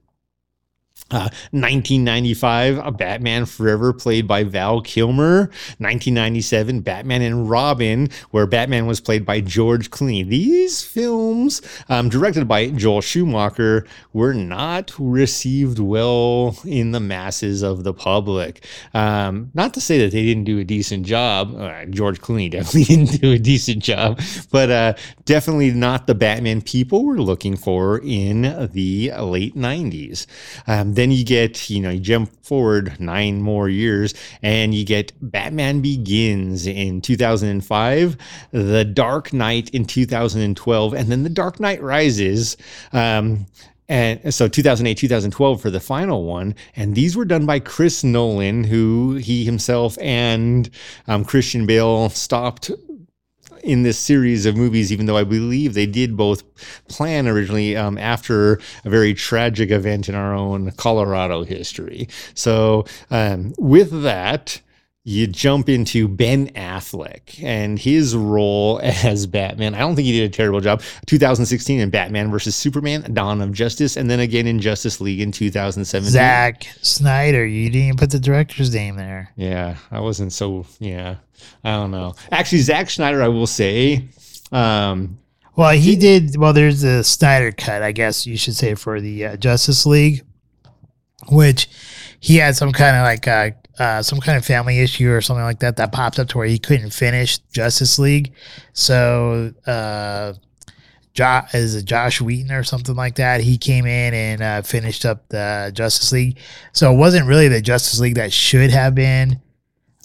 Uh, 1.11 1.29
1995, 1.51 2.79
a 2.79 2.91
Batman 2.91 3.45
Forever, 3.45 3.93
played 3.93 4.27
by 4.27 4.43
Val 4.43 4.81
Kilmer. 4.81 5.41
1997, 5.77 6.81
Batman 6.81 7.21
and 7.21 7.47
Robin, 7.47 8.09
where 8.31 8.47
Batman 8.47 8.87
was 8.87 8.99
played 8.99 9.23
by 9.23 9.39
George 9.39 9.91
Clooney. 9.91 10.27
These 10.27 10.81
films, 10.81 11.61
um, 11.89 12.09
directed 12.09 12.47
by 12.47 12.71
Joel 12.71 13.01
Schumacher, 13.01 13.85
were 14.13 14.33
not 14.33 14.93
received 14.97 15.77
well 15.77 16.57
in 16.65 16.91
the 16.91 16.99
masses 16.99 17.61
of 17.61 17.83
the 17.83 17.93
public. 17.93 18.65
Um, 18.95 19.51
not 19.53 19.75
to 19.75 19.81
say 19.81 19.99
that 19.99 20.11
they 20.11 20.25
didn't 20.25 20.45
do 20.45 20.57
a 20.57 20.63
decent 20.63 21.05
job. 21.05 21.55
Uh, 21.55 21.85
George 21.85 22.19
Clooney 22.19 22.49
definitely 22.55 22.85
didn't 22.85 23.21
do 23.21 23.31
a 23.33 23.37
decent 23.37 23.83
job, 23.83 24.19
but 24.51 24.71
uh, 24.71 24.93
definitely 25.25 25.69
not 25.69 26.07
the 26.07 26.15
Batman 26.15 26.63
people 26.63 27.05
were 27.05 27.21
looking 27.21 27.55
for 27.55 27.99
in 27.99 28.69
the 28.71 29.11
late 29.19 29.55
90s. 29.55 30.25
Um, 30.65 30.94
then 30.95 31.11
you 31.11 31.23
get, 31.23 31.69
you 31.69 31.81
know, 31.81 31.89
you 31.89 31.99
jump 31.99 32.31
forward 32.43 32.99
nine 32.99 33.41
more 33.41 33.69
years 33.69 34.13
and 34.41 34.73
you 34.73 34.85
get 34.85 35.11
Batman 35.21 35.81
Begins 35.81 36.67
in 36.67 37.01
2005, 37.01 38.17
The 38.51 38.85
Dark 38.85 39.33
Knight 39.33 39.69
in 39.69 39.85
2012, 39.85 40.93
and 40.93 41.11
then 41.11 41.23
The 41.23 41.29
Dark 41.29 41.59
Knight 41.59 41.81
Rises. 41.81 42.57
Um, 42.93 43.47
and 43.87 44.33
so 44.33 44.47
2008 44.47 44.97
2012 44.97 45.61
for 45.61 45.69
the 45.69 45.79
final 45.79 46.23
one 46.23 46.55
and 46.75 46.95
these 46.95 47.15
were 47.15 47.25
done 47.25 47.45
by 47.45 47.59
chris 47.59 48.03
nolan 48.03 48.63
who 48.63 49.13
he 49.15 49.45
himself 49.45 49.95
and 50.01 50.69
um, 51.07 51.23
christian 51.23 51.67
bale 51.67 52.09
stopped 52.09 52.71
in 53.65 53.83
this 53.83 53.97
series 53.97 54.45
of 54.45 54.55
movies, 54.55 54.91
even 54.91 55.07
though 55.07 55.17
I 55.17 55.23
believe 55.23 55.73
they 55.73 55.87
did 55.87 56.15
both 56.15 56.43
plan 56.87 57.27
originally 57.27 57.75
um, 57.75 57.97
after 57.97 58.59
a 58.83 58.89
very 58.89 59.13
tragic 59.13 59.71
event 59.71 60.07
in 60.07 60.15
our 60.15 60.33
own 60.33 60.71
Colorado 60.71 61.43
history. 61.43 62.07
So, 62.35 62.85
um, 63.09 63.53
with 63.57 64.03
that, 64.03 64.61
you 65.07 65.27
jump 65.27 65.69
into 65.69 66.07
Ben 66.07 66.47
Affleck 66.53 67.41
and 67.43 67.77
his 67.77 68.15
role 68.15 68.79
as 68.83 69.27
Batman. 69.27 69.75
I 69.75 69.79
don't 69.79 69.95
think 69.95 70.07
he 70.07 70.19
did 70.19 70.31
a 70.31 70.33
terrible 70.33 70.61
job. 70.61 70.81
2016 71.05 71.79
in 71.79 71.91
Batman 71.91 72.31
versus 72.31 72.55
Superman, 72.55 73.13
Dawn 73.13 73.39
of 73.39 73.53
Justice, 73.53 73.97
and 73.97 74.09
then 74.09 74.19
again 74.19 74.47
in 74.47 74.59
Justice 74.59 74.99
League 74.99 75.21
in 75.21 75.31
2017. 75.31 76.11
Zack 76.11 76.63
Snyder. 76.81 77.45
You 77.45 77.69
didn't 77.69 77.85
even 77.85 77.97
put 77.97 78.09
the 78.09 78.19
director's 78.19 78.73
name 78.73 78.95
there. 78.95 79.31
Yeah, 79.35 79.77
I 79.91 79.99
wasn't 79.99 80.33
so. 80.33 80.65
Yeah, 80.79 81.17
I 81.63 81.73
don't 81.73 81.91
know. 81.91 82.15
Actually, 82.31 82.61
Zack 82.61 82.89
Snyder, 82.89 83.21
I 83.21 83.27
will 83.27 83.47
say, 83.47 84.05
um, 84.51 85.19
Well, 85.55 85.69
he 85.77 85.95
did. 85.95 86.35
Well, 86.35 86.51
there's 86.51 86.81
the 86.81 87.03
Snyder 87.03 87.51
cut, 87.51 87.83
I 87.83 87.91
guess 87.91 88.25
you 88.25 88.37
should 88.37 88.55
say, 88.55 88.73
for 88.73 88.99
the 88.99 89.25
uh, 89.25 89.37
Justice 89.37 89.85
League, 89.85 90.23
which 91.29 91.69
he 92.19 92.37
had 92.37 92.55
some 92.55 92.71
kind 92.71 92.95
of 92.95 93.03
like 93.03 93.27
uh, 93.27 93.51
uh, 93.79 94.01
some 94.01 94.19
kind 94.19 94.37
of 94.37 94.45
family 94.45 94.79
issue 94.79 95.11
or 95.11 95.21
something 95.21 95.43
like 95.43 95.59
that 95.59 95.77
that 95.77 95.91
popped 95.91 96.19
up 96.19 96.27
to 96.29 96.37
where 96.37 96.47
he 96.47 96.57
couldn't 96.57 96.91
finish 96.91 97.39
Justice 97.51 97.99
League. 97.99 98.33
So, 98.73 99.53
uh, 99.67 100.33
jo- 101.13 101.41
is 101.53 101.75
it 101.75 101.85
Josh 101.85 102.21
Whedon 102.21 102.51
or 102.51 102.63
something 102.63 102.95
like 102.95 103.15
that? 103.15 103.41
He 103.41 103.57
came 103.57 103.85
in 103.85 104.13
and 104.13 104.41
uh, 104.41 104.61
finished 104.61 105.05
up 105.05 105.27
the 105.29 105.71
Justice 105.73 106.11
League. 106.11 106.37
So 106.73 106.93
it 106.93 106.97
wasn't 106.97 107.27
really 107.27 107.47
the 107.47 107.61
Justice 107.61 107.99
League 107.99 108.15
that 108.15 108.31
should 108.31 108.69
have 108.71 108.95
been 108.95 109.41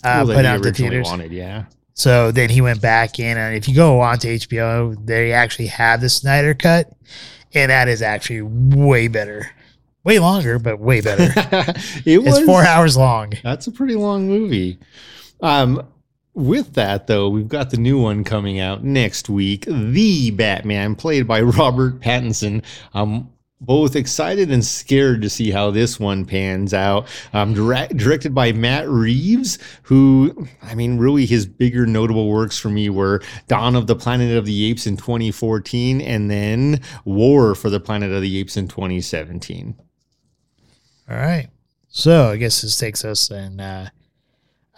uh, 0.02 0.24
well, 0.26 0.36
put 0.36 0.44
out 0.44 0.62
to 0.62 0.72
theaters. 0.72 1.06
wanted. 1.06 1.32
Yeah. 1.32 1.64
So 1.94 2.32
then 2.32 2.48
he 2.48 2.62
went 2.62 2.80
back 2.80 3.18
in, 3.18 3.36
and 3.36 3.54
if 3.54 3.68
you 3.68 3.74
go 3.74 4.00
on 4.00 4.18
to 4.20 4.28
HBO, 4.28 4.96
they 5.04 5.32
actually 5.32 5.66
have 5.66 6.00
the 6.00 6.08
Snyder 6.08 6.54
cut, 6.54 6.90
and 7.52 7.70
that 7.70 7.88
is 7.88 8.00
actually 8.00 8.40
way 8.42 9.08
better, 9.08 9.50
way 10.10 10.18
longer, 10.18 10.58
but 10.58 10.80
way 10.80 11.00
better. 11.00 11.22
it 12.04 12.22
was 12.22 12.38
it's 12.38 12.46
four 12.46 12.64
hours 12.64 12.96
long. 12.96 13.32
That's 13.44 13.68
a 13.68 13.72
pretty 13.72 13.94
long 13.94 14.26
movie. 14.26 14.78
Um, 15.40 15.86
with 16.34 16.74
that 16.74 17.06
though, 17.06 17.28
we've 17.28 17.48
got 17.48 17.70
the 17.70 17.76
new 17.76 18.00
one 18.00 18.24
coming 18.24 18.58
out 18.58 18.82
next 18.82 19.28
week, 19.28 19.66
The 19.68 20.32
Batman, 20.32 20.96
played 20.96 21.28
by 21.28 21.40
Robert 21.58 22.00
Pattinson. 22.00 22.64
I'm 22.92 23.28
both 23.60 23.94
excited 23.94 24.50
and 24.50 24.64
scared 24.64 25.22
to 25.22 25.30
see 25.30 25.50
how 25.50 25.70
this 25.70 26.00
one 26.00 26.24
pans 26.24 26.74
out. 26.74 27.06
Um, 27.32 27.54
direct, 27.54 27.96
directed 27.96 28.34
by 28.34 28.52
Matt 28.52 28.88
Reeves, 28.88 29.58
who, 29.82 30.48
I 30.62 30.74
mean, 30.74 30.98
really 30.98 31.26
his 31.26 31.46
bigger 31.46 31.86
notable 31.86 32.30
works 32.30 32.58
for 32.58 32.70
me 32.70 32.88
were 32.88 33.22
Dawn 33.48 33.76
of 33.76 33.86
the 33.86 33.96
Planet 33.96 34.36
of 34.36 34.46
the 34.46 34.64
Apes 34.70 34.86
in 34.86 34.96
2014 34.96 36.00
and 36.00 36.30
then 36.30 36.80
War 37.04 37.54
for 37.54 37.70
the 37.70 37.80
Planet 37.80 38.10
of 38.10 38.22
the 38.22 38.38
Apes 38.38 38.56
in 38.56 38.66
2017. 38.66 39.76
All 41.10 41.16
right. 41.16 41.48
So 41.88 42.30
I 42.30 42.36
guess 42.36 42.62
this 42.62 42.76
takes 42.76 43.04
us, 43.04 43.30
and 43.30 43.60
uh, 43.60 43.86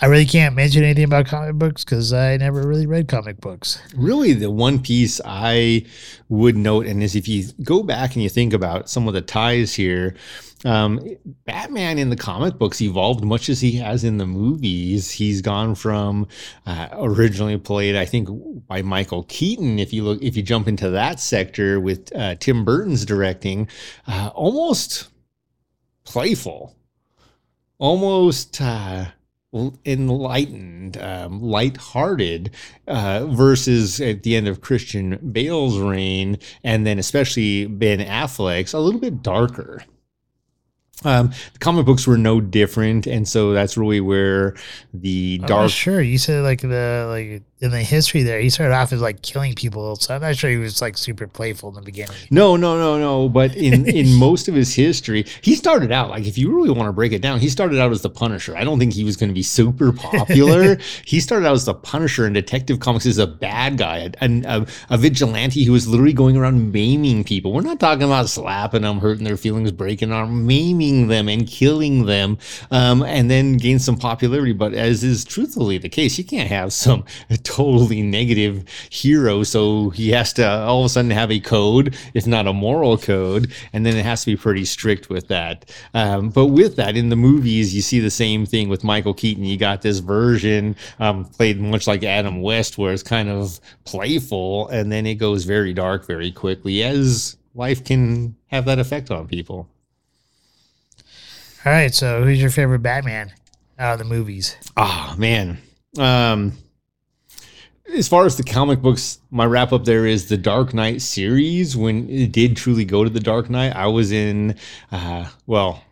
I 0.01 0.07
really 0.07 0.25
can't 0.25 0.57
mention 0.57 0.83
anything 0.83 1.05
about 1.05 1.27
comic 1.27 1.57
books 1.57 1.85
because 1.85 2.13
I 2.15 2.39
never 2.39 2.67
really 2.67 2.87
read 2.87 3.07
comic 3.07 3.39
books. 3.39 3.83
really 3.95 4.33
the 4.33 4.51
one 4.51 4.81
piece 4.81 5.21
I 5.27 5.85
would 6.31 6.57
note, 6.57 6.87
and 6.87 7.03
is 7.03 7.15
if 7.15 7.29
you 7.29 7.45
go 7.63 7.83
back 7.83 8.15
and 8.15 8.23
you 8.23 8.31
think 8.31 8.55
about 8.55 8.89
some 8.89 9.07
of 9.09 9.15
the 9.15 9.21
ties 9.21 9.75
here, 9.75 10.17
um, 10.65 11.07
Batman 11.45 11.99
in 11.99 12.09
the 12.09 12.17
comic 12.17 12.57
books 12.57 12.81
evolved 12.81 13.23
much 13.23 13.51
as 13.51 13.61
he 13.61 13.73
has 13.73 14.03
in 14.03 14.17
the 14.17 14.27
movies. 14.27 15.11
He's 15.11 15.43
gone 15.43 15.75
from 15.75 16.29
uh, 16.65 16.89
originally 16.95 17.59
played, 17.59 17.95
I 17.95 18.07
think, 18.07 18.31
by 18.67 18.81
Michael 18.81 19.25
Keaton. 19.25 19.79
If 19.79 19.93
you 19.93 20.03
look, 20.05 20.23
if 20.23 20.35
you 20.35 20.43
jump 20.43 20.67
into 20.67 20.89
that 20.91 21.21
sector 21.21 21.79
with 21.79 22.11
uh, 22.17 22.37
Tim 22.37 22.65
Burton's 22.65 23.05
directing, 23.05 23.69
uh, 24.07 24.31
almost 24.35 25.09
playful, 26.05 26.77
almost. 27.79 28.61
Uh, 28.61 29.07
enlightened, 29.85 30.97
um, 30.97 31.43
lighthearted, 31.43 32.51
uh, 32.89 33.27
versus 33.27 34.01
at 34.01 34.23
the 34.23 34.35
end 34.35 34.49
of 34.49 34.63
Christian 34.63 35.19
Bale's 35.31 35.79
reign, 35.79 36.39
and 36.65 36.87
then 36.87 36.99
especially 36.99 37.67
Ben 37.67 37.99
Affleck's, 37.99 38.73
a 38.73 38.79
little 38.79 39.01
bit 39.01 39.23
darker. 39.23 39.85
Um, 41.05 41.33
the 41.53 41.59
comic 41.59 41.85
books 41.85 42.07
were 42.07 42.17
no 42.17 42.41
different, 42.41 43.07
and 43.07 43.27
so 43.27 43.53
that's 43.53 43.77
really 43.77 44.01
where 44.01 44.55
the 44.95 45.39
dark. 45.39 45.71
sure. 45.71 46.01
You 46.01 46.19
said 46.19 46.43
like 46.43 46.61
the 46.61 47.07
like 47.11 47.43
in 47.63 47.71
the 47.71 47.81
history 47.81 48.25
there, 48.25 48.41
he 48.41 48.51
started 48.51 48.75
off 48.75 48.93
as 48.93 49.01
like 49.01 49.23
killing 49.23 49.55
people. 49.55 49.95
So 49.95 50.17
I'm 50.17 50.21
not 50.21 50.35
sure 50.35 50.51
he 50.51 50.57
was 50.57 50.83
like 50.83 50.99
super 50.99 51.29
playful 51.29 51.69
in 51.69 51.77
the 51.77 51.81
beginning. 51.81 52.17
No, 52.29 52.57
no, 52.57 52.77
no, 52.77 52.99
no. 52.99 53.29
But 53.29 53.55
in 53.55 53.89
in 54.03 54.13
most 54.15 54.49
of 54.49 54.55
his 54.55 54.75
history, 54.75 55.25
he 55.43 55.55
started 55.55 55.93
out 55.93 56.11
like 56.11 56.27
if 56.27 56.37
you 56.37 56.53
really 56.53 56.71
want 56.71 56.89
to 56.89 56.93
break 56.93 57.13
it 57.13 57.23
down, 57.23 57.39
he 57.39 57.49
started 57.49 57.79
out 57.79 57.93
as 57.93 58.03
the 58.03 58.11
Punisher. 58.11 58.57
I 58.57 58.65
don't 58.65 58.81
think 58.81 58.93
he 58.93 59.05
was 59.05 59.17
going 59.17 59.31
to 59.31 59.35
be 59.35 59.45
super 59.45 59.93
popular. 59.93 60.77
he 61.07 61.21
started 61.21 61.47
out 61.47 61.55
as 61.55 61.65
the 61.65 61.75
Punisher 61.75 62.27
in 62.27 62.33
Detective 62.33 62.81
Comics 62.81 63.07
as 63.07 63.19
a 63.19 63.29
bad 63.29 63.79
guy, 63.79 64.11
a, 64.21 64.43
a, 64.45 64.67
a 64.91 64.99
vigilante 64.99 65.63
who 65.63 65.71
was 65.71 65.87
literally 65.87 66.13
going 66.13 66.37
around 66.37 66.73
maiming 66.73 67.23
people. 67.23 67.53
We're 67.53 67.61
not 67.63 67.79
talking 67.79 68.03
about 68.03 68.29
slapping 68.29 68.83
them, 68.83 68.99
hurting 68.99 69.25
their 69.25 69.37
feelings, 69.37 69.71
breaking 69.71 70.11
arm, 70.11 70.49
maiming 70.49 71.07
them, 71.07 71.29
and 71.29 71.47
killing 71.47 72.07
them, 72.07 72.39
um, 72.73 73.05
and 73.05 73.31
then 73.31 73.57
gain 73.57 73.79
some 73.79 73.97
popularity. 73.97 74.53
But 74.53 74.75
as 74.75 75.05
is 75.05 75.25
truthfully 75.25 75.79
the 75.79 75.89
case, 75.89 76.19
you 76.19 76.25
can't 76.25 76.49
have 76.49 76.73
some 76.73 77.05
totally 77.53 78.01
negative 78.01 78.65
hero. 78.89 79.43
So 79.43 79.91
he 79.91 80.11
has 80.11 80.33
to 80.35 80.49
all 80.49 80.81
of 80.81 80.87
a 80.87 80.89
sudden 80.89 81.11
have 81.11 81.31
a 81.31 81.39
code, 81.39 81.97
if 82.15 82.27
not 82.27 82.47
a 82.47 82.53
moral 82.53 82.97
code, 82.97 83.53
and 83.75 83.85
then 83.85 83.95
it 83.95 84.05
has 84.05 84.25
to 84.25 84.31
be 84.33 84.37
pretty 84.37 84.65
strict 84.65 85.11
with 85.11 85.29
that. 85.29 85.71
Um, 85.93 86.31
but 86.31 86.47
with 86.47 86.77
that, 86.77 86.97
in 86.97 87.11
the 87.11 87.17
movies, 87.17 87.75
you 87.75 87.83
see 87.83 88.01
the 88.01 88.11
same 88.11 88.47
thing 88.47 88.71
with 88.71 88.85
Michael 88.85 89.13
Keaton. 89.13 89.45
You 89.45 89.59
got 89.59 89.83
this 89.83 89.99
version 89.99 90.77
um, 90.99 91.27
played 91.27 91.61
much 91.61 91.87
like 91.87 92.03
Adam 92.03 92.41
West, 92.41 92.79
where 92.79 92.93
it's 92.93 93.03
kind 93.03 93.29
of 93.29 93.61
playful, 93.85 94.69
and 94.69 94.91
then 94.91 95.07
it 95.07 95.17
goes 95.17 95.45
very 95.45 95.75
dark 95.75 96.07
very 96.07 96.33
quickly, 96.33 96.83
as 96.83 97.37
life 97.55 97.85
can 97.85 98.35
have 98.47 98.65
that 98.65 98.79
effect 98.79 99.11
on 99.11 99.29
people. 99.29 99.69
All 101.67 101.73
right, 101.73 101.95
so 101.95 102.25
who's 102.25 102.41
your 102.41 102.51
favorite 102.51 102.81
Batman 102.81 103.33
out 103.79 103.93
of 103.93 103.99
the 103.99 104.05
movies? 104.07 104.57
Oh 104.77 105.15
man. 105.19 105.59
Um 105.99 106.57
as 107.95 108.09
far 108.09 108.25
as 108.25 108.37
the 108.37 108.43
comic 108.43 108.81
books, 108.81 109.19
my 109.31 109.45
wrap 109.45 109.73
up 109.73 109.85
there 109.85 110.07
is 110.07 110.29
the 110.29 110.37
Dark 110.37 110.75
Knight 110.75 111.03
series. 111.03 111.77
When 111.77 112.09
it 112.09 112.33
did 112.33 112.57
truly 112.57 112.85
go 112.85 113.05
to 113.05 113.11
the 113.11 113.21
Dark 113.21 113.51
Knight, 113.51 113.75
I 113.75 113.87
was 113.87 114.13
in, 114.13 114.57
uh, 114.91 115.29
well, 115.47 115.83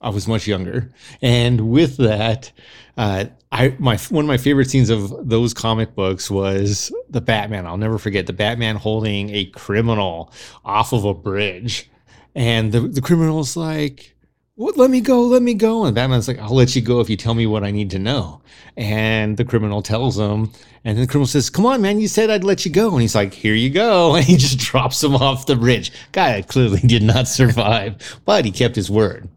I 0.00 0.08
was 0.10 0.26
much 0.26 0.46
younger, 0.46 0.90
and 1.20 1.70
with 1.70 1.98
that, 1.98 2.52
uh, 2.96 3.26
I 3.52 3.76
my 3.78 3.98
one 4.08 4.24
of 4.24 4.28
my 4.28 4.38
favorite 4.38 4.70
scenes 4.70 4.88
of 4.88 5.28
those 5.28 5.52
comic 5.52 5.94
books 5.94 6.30
was 6.30 6.90
the 7.10 7.20
Batman. 7.20 7.66
I'll 7.66 7.76
never 7.76 7.98
forget 7.98 8.26
the 8.26 8.32
Batman 8.32 8.76
holding 8.76 9.28
a 9.30 9.44
criminal 9.46 10.32
off 10.64 10.94
of 10.94 11.04
a 11.04 11.12
bridge, 11.12 11.90
and 12.34 12.72
the 12.72 12.80
the 12.80 13.02
criminal's 13.02 13.56
like, 13.56 14.14
"What? 14.60 14.76
Let 14.76 14.90
me 14.90 15.00
go! 15.00 15.22
Let 15.22 15.40
me 15.40 15.54
go!" 15.54 15.86
And 15.86 15.94
Batman's 15.94 16.28
like, 16.28 16.38
"I'll 16.38 16.54
let 16.54 16.76
you 16.76 16.82
go 16.82 17.00
if 17.00 17.08
you 17.08 17.16
tell 17.16 17.32
me 17.32 17.46
what 17.46 17.64
I 17.64 17.70
need 17.70 17.88
to 17.92 17.98
know." 17.98 18.42
And 18.76 19.38
the 19.38 19.44
criminal 19.46 19.80
tells 19.80 20.18
him, 20.18 20.50
and 20.84 20.98
then 20.98 21.06
the 21.06 21.06
criminal 21.06 21.26
says, 21.26 21.48
"Come 21.48 21.64
on, 21.64 21.80
man! 21.80 21.98
You 21.98 22.08
said 22.08 22.28
I'd 22.28 22.44
let 22.44 22.66
you 22.66 22.70
go." 22.70 22.92
And 22.92 23.00
he's 23.00 23.14
like, 23.14 23.32
"Here 23.32 23.54
you 23.54 23.70
go!" 23.70 24.14
And 24.16 24.24
he 24.26 24.36
just 24.36 24.58
drops 24.58 25.02
him 25.02 25.16
off 25.16 25.46
the 25.46 25.56
bridge. 25.56 25.90
Guy 26.12 26.42
clearly 26.42 26.80
did 26.80 27.02
not 27.02 27.26
survive, 27.40 28.20
but 28.26 28.44
he 28.44 28.50
kept 28.50 28.76
his 28.76 28.90
word 28.90 29.30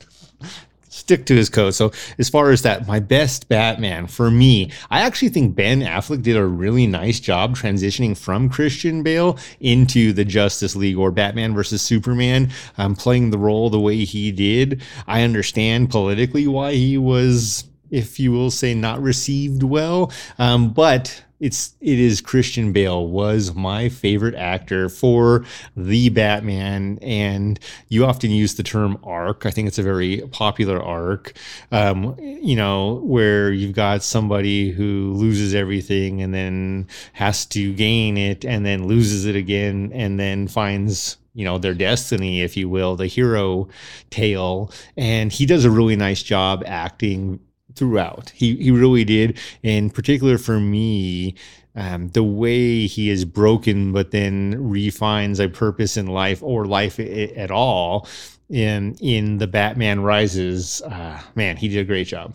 stick 1.03 1.25
to 1.25 1.35
his 1.35 1.49
code. 1.49 1.75
So 1.75 1.91
as 2.17 2.29
far 2.29 2.51
as 2.51 2.61
that, 2.61 2.87
my 2.87 2.99
best 2.99 3.49
Batman 3.49 4.07
for 4.07 4.31
me, 4.31 4.71
I 4.89 5.01
actually 5.01 5.29
think 5.29 5.53
Ben 5.53 5.81
Affleck 5.81 6.23
did 6.23 6.37
a 6.37 6.45
really 6.45 6.87
nice 6.87 7.19
job 7.19 7.57
transitioning 7.57 8.17
from 8.17 8.49
Christian 8.49 9.03
Bale 9.03 9.37
into 9.59 10.13
the 10.13 10.23
Justice 10.23 10.77
League 10.77 10.97
or 10.97 11.11
Batman 11.11 11.53
versus 11.53 11.81
Superman, 11.81 12.51
um, 12.77 12.95
playing 12.95 13.31
the 13.31 13.37
role 13.37 13.69
the 13.69 13.79
way 13.79 14.05
he 14.05 14.31
did. 14.31 14.81
I 15.05 15.23
understand 15.23 15.89
politically 15.89 16.47
why 16.47 16.71
he 16.73 16.97
was, 16.97 17.65
if 17.91 18.17
you 18.17 18.31
will 18.31 18.49
say, 18.49 18.73
not 18.73 19.01
received 19.01 19.61
well, 19.61 20.09
um, 20.39 20.71
but 20.71 21.21
it's 21.43 21.75
it 21.81 21.99
is 21.99 22.21
Christian 22.21 22.71
Bale 22.71 23.05
was 23.05 23.53
my 23.53 23.89
favorite 23.89 24.33
actor 24.33 24.87
for 24.87 25.43
the 25.75 26.07
Batman, 26.07 26.99
and 27.01 27.59
you 27.89 28.05
often 28.05 28.31
use 28.31 28.55
the 28.55 28.63
term 28.63 28.97
arc. 29.03 29.45
I 29.45 29.51
think 29.51 29.67
it's 29.67 29.77
a 29.77 29.83
very 29.83 30.21
popular 30.31 30.81
arc. 30.81 31.33
Um, 31.71 32.15
you 32.17 32.55
know, 32.55 33.01
where 33.03 33.51
you've 33.51 33.75
got 33.75 34.03
somebody 34.03 34.71
who 34.71 35.11
loses 35.15 35.53
everything 35.53 36.21
and 36.21 36.33
then 36.33 36.87
has 37.11 37.45
to 37.47 37.73
gain 37.73 38.17
it, 38.17 38.45
and 38.45 38.65
then 38.65 38.87
loses 38.87 39.25
it 39.25 39.35
again, 39.35 39.91
and 39.93 40.17
then 40.17 40.47
finds 40.47 41.17
you 41.33 41.43
know 41.43 41.57
their 41.57 41.73
destiny 41.73 42.41
if 42.41 42.55
you 42.55 42.69
will 42.69 42.95
the 42.95 43.07
hero 43.07 43.67
tale 44.11 44.71
and 44.95 45.31
he 45.31 45.47
does 45.47 45.65
a 45.65 45.71
really 45.71 45.95
nice 45.95 46.21
job 46.21 46.63
acting 46.67 47.39
throughout. 47.75 48.31
He 48.31 48.55
he 48.57 48.71
really 48.71 49.03
did. 49.03 49.37
In 49.63 49.89
particular 49.89 50.37
for 50.37 50.59
me, 50.59 51.35
um, 51.75 52.09
the 52.09 52.23
way 52.23 52.85
he 52.87 53.09
is 53.09 53.25
broken, 53.25 53.91
but 53.91 54.11
then 54.11 54.55
refines 54.69 55.39
a 55.39 55.47
purpose 55.49 55.97
in 55.97 56.07
life 56.07 56.41
or 56.43 56.65
life 56.65 56.99
I- 56.99 57.31
at 57.35 57.51
all 57.51 58.07
in 58.49 58.95
in 59.01 59.37
the 59.39 59.47
Batman 59.47 60.01
Rises. 60.01 60.81
Uh, 60.81 61.21
man, 61.35 61.57
he 61.57 61.67
did 61.67 61.79
a 61.79 61.83
great 61.85 62.07
job. 62.07 62.33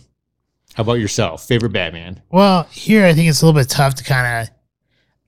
How 0.74 0.82
about 0.82 0.94
yourself? 0.94 1.44
Favorite 1.46 1.72
Batman? 1.72 2.22
Well, 2.30 2.64
here 2.70 3.04
I 3.06 3.12
think 3.14 3.28
it's 3.28 3.42
a 3.42 3.46
little 3.46 3.60
bit 3.60 3.68
tough 3.68 3.94
to 3.96 4.04
kind 4.04 4.48
of. 4.48 4.54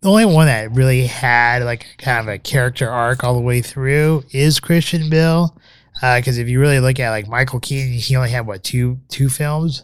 The 0.02 0.08
only 0.08 0.24
one 0.24 0.46
that 0.46 0.72
really 0.72 1.06
had 1.06 1.62
like 1.62 1.84
kind 1.98 2.20
of 2.26 2.32
a 2.32 2.38
character 2.38 2.88
arc 2.88 3.22
all 3.22 3.34
the 3.34 3.40
way 3.40 3.60
through 3.60 4.24
is 4.32 4.58
Christian 4.58 5.10
Bale, 5.10 5.54
because 6.00 6.38
if 6.38 6.48
you 6.48 6.58
really 6.58 6.80
look 6.80 6.98
at 6.98 7.10
like 7.10 7.28
Michael 7.28 7.60
Keaton, 7.60 7.92
he 7.92 8.16
only 8.16 8.30
had 8.30 8.46
what 8.46 8.64
two 8.64 8.98
two 9.10 9.28
films, 9.28 9.82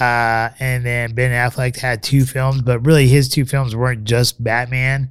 uh, 0.00 0.50
and 0.58 0.84
then 0.86 1.14
Ben 1.14 1.30
Affleck 1.30 1.76
had 1.76 2.02
two 2.02 2.24
films, 2.24 2.62
but 2.62 2.84
really 2.86 3.08
his 3.08 3.28
two 3.28 3.44
films 3.44 3.76
weren't 3.76 4.04
just 4.04 4.42
Batman. 4.42 5.10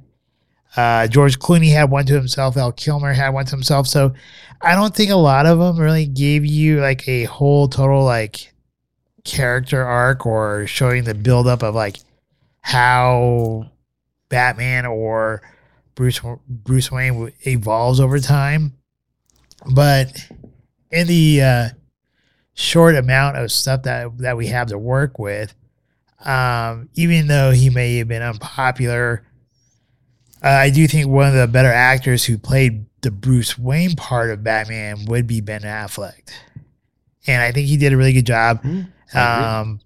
Uh, 0.76 1.06
George 1.06 1.38
Clooney 1.38 1.72
had 1.72 1.90
one 1.90 2.06
to 2.06 2.14
himself. 2.14 2.54
Val 2.54 2.72
Kilmer 2.72 3.12
had 3.12 3.30
one 3.30 3.44
to 3.44 3.50
himself. 3.50 3.86
So 3.86 4.14
I 4.60 4.74
don't 4.74 4.94
think 4.94 5.10
a 5.10 5.16
lot 5.16 5.46
of 5.46 5.58
them 5.58 5.78
really 5.78 6.06
gave 6.06 6.44
you 6.46 6.80
like 6.80 7.06
a 7.08 7.24
whole 7.24 7.68
total 7.68 8.04
like 8.04 8.52
character 9.24 9.82
arc 9.84 10.26
or 10.26 10.66
showing 10.66 11.04
the 11.04 11.14
buildup 11.14 11.62
of 11.62 11.74
like 11.74 11.98
how 12.62 13.70
Batman 14.30 14.86
or 14.86 15.42
Bruce 15.94 16.20
Bruce 16.48 16.90
Wayne 16.90 17.32
evolves 17.46 18.00
over 18.00 18.18
time. 18.18 18.72
But 19.72 20.26
in 20.90 21.06
the 21.06 21.42
uh, 21.42 21.68
short 22.62 22.94
amount 22.94 23.36
of 23.36 23.50
stuff 23.52 23.82
that 23.82 24.16
that 24.18 24.36
we 24.36 24.46
have 24.46 24.68
to 24.68 24.78
work 24.78 25.18
with, 25.18 25.54
um, 26.24 26.88
even 26.94 27.26
though 27.26 27.50
he 27.50 27.68
may 27.70 27.96
have 27.98 28.08
been 28.08 28.22
unpopular, 28.22 29.24
uh, 30.42 30.48
I 30.48 30.70
do 30.70 30.86
think 30.86 31.08
one 31.08 31.28
of 31.28 31.34
the 31.34 31.46
better 31.46 31.72
actors 31.72 32.24
who 32.24 32.38
played 32.38 32.86
the 33.02 33.10
Bruce 33.10 33.58
Wayne 33.58 33.96
part 33.96 34.30
of 34.30 34.44
Batman 34.44 35.04
would 35.06 35.26
be 35.26 35.40
Ben 35.40 35.62
Affleck, 35.62 36.30
and 37.26 37.42
I 37.42 37.52
think 37.52 37.66
he 37.68 37.76
did 37.76 37.92
a 37.92 37.96
really 37.96 38.12
good 38.12 38.26
job. 38.26 38.62
Hmm, 38.62 38.82
Um, 39.14 39.80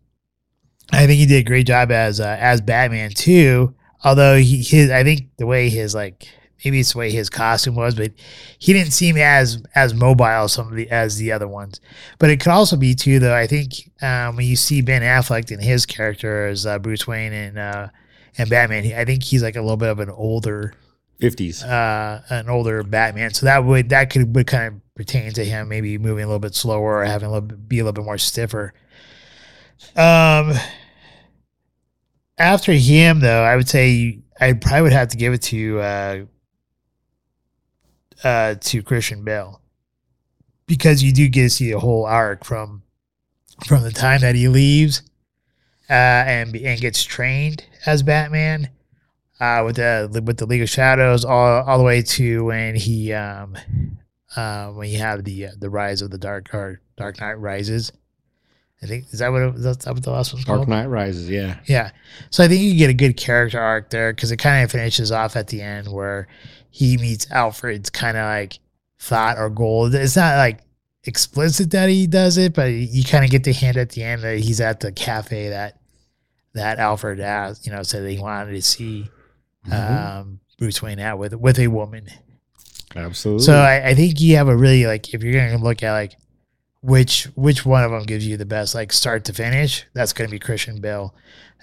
I 0.93 1.07
think 1.07 1.19
he 1.19 1.27
did 1.27 1.39
a 1.39 1.49
great 1.49 1.67
job 1.67 1.91
as 1.91 2.21
uh, 2.21 2.37
as 2.39 2.61
Batman 2.61 3.11
too. 3.11 3.75
Although 4.05 4.37
he 4.37 4.63
his 4.63 4.91
I 4.91 5.03
think 5.03 5.31
the 5.37 5.47
way 5.47 5.69
his 5.69 5.95
like 5.95 6.29
maybe 6.65 6.81
it's 6.81 6.93
the 6.93 6.99
way 6.99 7.11
his 7.11 7.31
costume 7.31 7.75
was, 7.75 7.95
but 7.95 8.13
he 8.59 8.73
didn't 8.73 8.93
seem 8.93 9.17
as 9.17 9.63
as 9.75 9.95
mobile 9.95 10.25
as 10.25 10.53
some 10.53 10.69
of 10.69 10.75
the 10.75 10.91
as 10.91 11.19
the 11.19 11.33
other 11.33 11.49
ones. 11.49 11.81
But 12.19 12.31
it 12.31 12.41
could 12.41 12.53
also 12.53 12.77
be 12.77 12.95
too 12.95 13.19
though. 13.19 13.35
I 13.35 13.47
think 13.47 13.91
um, 14.03 14.37
when 14.37 14.47
you 14.47 14.57
see 14.57 14.83
Ben 14.83 15.03
Affleck 15.03 15.51
in 15.51 15.61
his 15.61 15.87
character 15.87 16.47
as 16.47 16.67
uh, 16.67 16.79
Bruce 16.79 17.07
Wayne 17.07 17.33
and 17.33 17.59
uh, 17.59 17.89
and 18.39 18.51
Batman, 18.51 18.85
he, 18.85 18.95
I 18.95 19.05
think 19.05 19.23
he's 19.23 19.43
like 19.43 19.57
a 19.57 19.61
little 19.61 19.77
bit 19.77 19.91
of 19.91 20.01
an 20.01 20.11
older 20.11 20.75
Fifties. 21.21 21.63
uh, 21.63 22.23
an 22.29 22.49
older 22.49 22.83
Batman. 22.83 23.33
So 23.33 23.47
that 23.47 23.65
would 23.65 23.89
that 23.91 24.11
could 24.11 24.35
would 24.35 24.47
kind 24.47 24.75
of 24.75 24.95
pertain 24.95 25.33
to 25.33 25.45
him 25.45 25.69
maybe 25.69 25.99
moving 25.99 26.25
a 26.25 26.27
little 26.27 26.41
bit 26.41 26.55
slower 26.55 26.99
or 26.99 27.05
having 27.05 27.29
a 27.29 27.33
little 27.33 27.49
bit, 27.49 27.69
be 27.69 27.79
a 27.79 27.85
little 27.85 27.93
bit 27.93 28.05
more 28.05 28.19
stiffer. 28.19 28.73
Um, 29.95 30.55
after 32.39 32.73
him 32.73 33.21
though, 33.21 33.43
I 33.43 33.57
would 33.57 33.69
say 33.69 34.21
I 34.41 34.55
probably 34.55 34.83
would 34.83 34.93
have 34.93 35.09
to 35.09 35.17
give 35.17 35.33
it 35.33 35.43
to 35.43 35.81
uh, 35.81 36.25
uh, 38.25 38.55
to 38.61 38.83
Christian 38.83 39.25
Bale 39.25 39.61
because 40.67 41.03
you 41.03 41.13
do 41.13 41.29
get 41.29 41.43
to 41.43 41.51
see 41.51 41.73
a 41.73 41.79
whole 41.79 42.05
arc 42.05 42.45
from 42.45 42.83
from 43.67 43.83
the 43.83 43.93
time 43.93 44.21
that 44.21 44.35
he 44.35 44.49
leaves 44.49 45.03
uh, 45.89 45.93
and 45.93 46.55
and 46.57 46.81
gets 46.81 47.05
trained 47.05 47.65
as 47.87 48.03
Batman 48.03 48.71
uh, 49.41 49.63
with 49.65 49.77
the 49.77 50.23
with 50.25 50.39
the 50.39 50.47
League 50.47 50.63
of 50.63 50.71
Shadows 50.71 51.25
all, 51.25 51.63
all 51.63 51.79
the 51.79 51.85
way 51.85 52.03
to 52.03 52.45
when 52.45 52.75
he 52.75 53.13
um 53.13 53.57
uh, 54.35 54.69
when 54.69 54.89
you 54.89 54.99
have 54.99 55.25
the 55.25 55.47
uh, 55.47 55.51
the 55.59 55.71
rise 55.71 56.03
of 56.03 56.11
the 56.11 56.19
Dark 56.19 56.53
or 56.55 56.81
Dark 56.97 57.21
Knight 57.21 57.35
Rises. 57.35 57.93
I 58.83 58.87
think 58.87 59.07
is 59.11 59.21
that 59.21 59.33
what 59.33 59.41
it, 59.41 59.55
is 59.55 59.63
that 59.65 59.87
what 59.87 60.03
the 60.03 60.11
last 60.11 60.35
one's 60.35 60.45
Dark 60.45 60.59
called? 60.59 60.69
Knight 60.69 60.87
Rises. 60.87 61.31
Yeah. 61.31 61.59
Yeah. 61.65 61.93
So 62.31 62.45
I 62.45 62.49
think 62.49 62.61
you 62.61 62.75
get 62.77 62.91
a 62.91 62.95
good 62.95 63.17
character 63.17 63.59
arc 63.59 63.89
there 63.89 64.13
because 64.13 64.31
it 64.31 64.37
kind 64.37 64.65
of 64.65 64.71
finishes 64.71 65.11
off 65.11 65.35
at 65.35 65.49
the 65.49 65.63
end 65.63 65.91
where 65.91 66.29
he 66.77 66.99
meets 66.99 67.27
Alfred's 67.31 67.89
kind 67.89 68.19
of 68.19 68.25
like 68.25 68.59
thought 68.99 69.39
or 69.39 69.49
goal. 69.49 69.95
It's 69.95 70.15
not 70.15 70.37
like 70.37 70.61
explicit 71.05 71.71
that 71.71 71.89
he 71.89 72.07
does 72.07 72.37
it, 72.37 72.53
but 72.53 72.67
you 72.67 73.03
kind 73.03 73.25
of 73.25 73.31
get 73.31 73.45
the 73.45 73.53
hint 73.53 73.79
at 73.79 73.91
the 73.91 74.03
end 74.03 74.21
that 74.23 74.41
he's 74.41 74.61
at 74.61 74.81
the 74.81 74.93
cafe 74.93 75.49
that 75.49 75.81
that 76.53 76.79
Alfred 76.79 77.19
asked, 77.21 77.65
you 77.67 77.73
know, 77.73 77.83
said 77.83 78.07
he 78.11 78.19
wanted 78.19 78.53
to 78.53 78.61
see 78.63 79.09
Mhm. 79.67 79.73
um, 80.21 80.41
Bruce 80.59 80.83
Wayne 80.83 80.99
out 81.01 81.19
with 81.19 81.33
with 81.35 81.59
a 81.59 81.69
woman. 81.69 82.09
Absolutely. 82.95 83.45
So 83.45 83.55
I, 83.55 83.89
I 83.89 83.95
think 83.95 84.21
you 84.21 84.37
have 84.37 84.49
a 84.49 84.57
really 84.57 84.87
like 84.87 85.15
if 85.15 85.23
you're 85.23 85.33
gonna 85.33 85.63
look 85.63 85.83
at 85.83 85.93
like 85.93 86.17
which 86.83 87.25
which 87.37 87.65
one 87.65 87.85
of 87.85 87.91
them 87.91 88.03
gives 88.05 88.27
you 88.27 88.37
the 88.37 88.45
best 88.45 88.75
like 88.75 88.93
start 88.93 89.25
to 89.25 89.33
finish, 89.33 89.85
that's 89.95 90.13
gonna 90.13 90.29
be 90.29 90.39
Christian 90.39 90.81
Bale. 90.83 91.15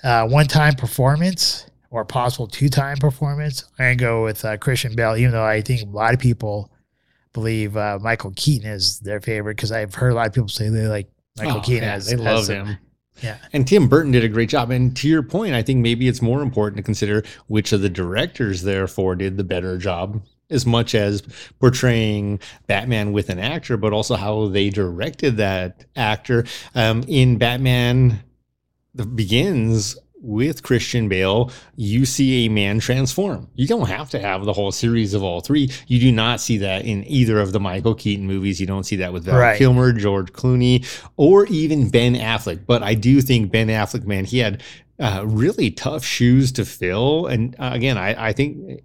Uh, 0.03 0.27
one 0.27 0.47
time 0.47 0.73
performance 0.73 1.67
or 1.93 2.03
possible 2.03 2.47
two 2.47 2.69
time 2.69 2.97
performance, 2.97 3.65
I'm 3.77 3.85
gonna 3.85 3.95
go 3.95 4.23
with 4.23 4.43
uh, 4.43 4.57
Christian 4.57 4.95
Bale, 4.95 5.15
even 5.15 5.31
though 5.31 5.45
I 5.45 5.61
think 5.61 5.83
a 5.83 5.85
lot 5.85 6.13
of 6.13 6.19
people 6.19 6.71
believe 7.33 7.77
uh, 7.77 7.99
Michael 8.01 8.33
Keaton 8.35 8.67
is 8.67 8.99
their 8.99 9.21
favorite 9.21 9.55
because 9.55 9.71
I've 9.71 9.93
heard 9.93 10.11
a 10.11 10.15
lot 10.15 10.27
of 10.27 10.33
people 10.33 10.49
say 10.49 10.69
they 10.69 10.87
like 10.87 11.07
Michael 11.37 11.57
Oh, 11.57 11.61
Keaton 11.61 11.83
yeah, 11.83 11.93
as 11.93 12.07
they 12.07 12.15
love 12.15 12.47
him. 12.47 12.77
Yeah. 13.21 13.37
And 13.53 13.67
Tim 13.67 13.87
Burton 13.87 14.11
did 14.11 14.23
a 14.23 14.27
great 14.27 14.49
job. 14.49 14.71
And 14.71 14.97
to 14.97 15.07
your 15.07 15.21
point, 15.21 15.53
I 15.53 15.61
think 15.61 15.81
maybe 15.81 16.07
it's 16.07 16.21
more 16.21 16.41
important 16.41 16.77
to 16.77 16.83
consider 16.83 17.23
which 17.45 17.71
of 17.71 17.81
the 17.81 17.89
directors, 17.89 18.63
therefore, 18.63 19.15
did 19.15 19.37
the 19.37 19.43
better 19.43 19.77
job, 19.77 20.25
as 20.49 20.65
much 20.65 20.95
as 20.95 21.21
portraying 21.59 22.39
Batman 22.65 23.11
with 23.11 23.29
an 23.29 23.37
actor, 23.37 23.77
but 23.77 23.93
also 23.93 24.15
how 24.15 24.47
they 24.47 24.71
directed 24.71 25.37
that 25.37 25.85
actor. 25.95 26.45
Um, 26.73 27.03
in 27.07 27.37
Batman 27.37 28.23
the 28.95 29.05
Begins 29.05 29.97
with 30.23 30.63
Christian 30.63 31.09
Bale, 31.09 31.51
you 31.75 32.05
see 32.05 32.45
a 32.45 32.49
man 32.49 32.79
transform. 32.79 33.49
You 33.55 33.67
don't 33.67 33.87
have 33.89 34.09
to 34.11 34.19
have 34.19 34.45
the 34.45 34.53
whole 34.53 34.71
series 34.71 35.13
of 35.13 35.21
all 35.21 35.41
three. 35.41 35.69
You 35.87 35.99
do 35.99 36.11
not 36.11 36.39
see 36.39 36.57
that 36.59 36.85
in 36.85 37.03
either 37.05 37.39
of 37.39 37.51
the 37.51 37.59
Michael 37.59 37.93
Keaton 37.93 38.25
movies. 38.25 38.59
You 38.59 38.65
don't 38.65 38.85
see 38.85 38.95
that 38.95 39.13
with 39.13 39.25
Val 39.25 39.37
Right. 39.37 39.57
Kilmer, 39.57 39.91
George 39.91 40.31
Clooney, 40.31 40.85
or 41.17 41.45
even 41.47 41.89
Ben 41.89 42.15
Affleck. 42.15 42.65
But 42.65 42.81
I 42.81 42.93
do 42.95 43.21
think 43.21 43.51
Ben 43.51 43.67
Affleck, 43.67 44.05
man, 44.05 44.25
he 44.25 44.39
had 44.39 44.63
uh, 44.99 45.23
really 45.25 45.69
tough 45.69 46.05
shoes 46.05 46.51
to 46.53 46.65
fill. 46.65 47.27
And 47.27 47.55
uh, 47.59 47.71
again, 47.73 47.97
I, 47.97 48.29
I 48.29 48.33
think 48.33 48.81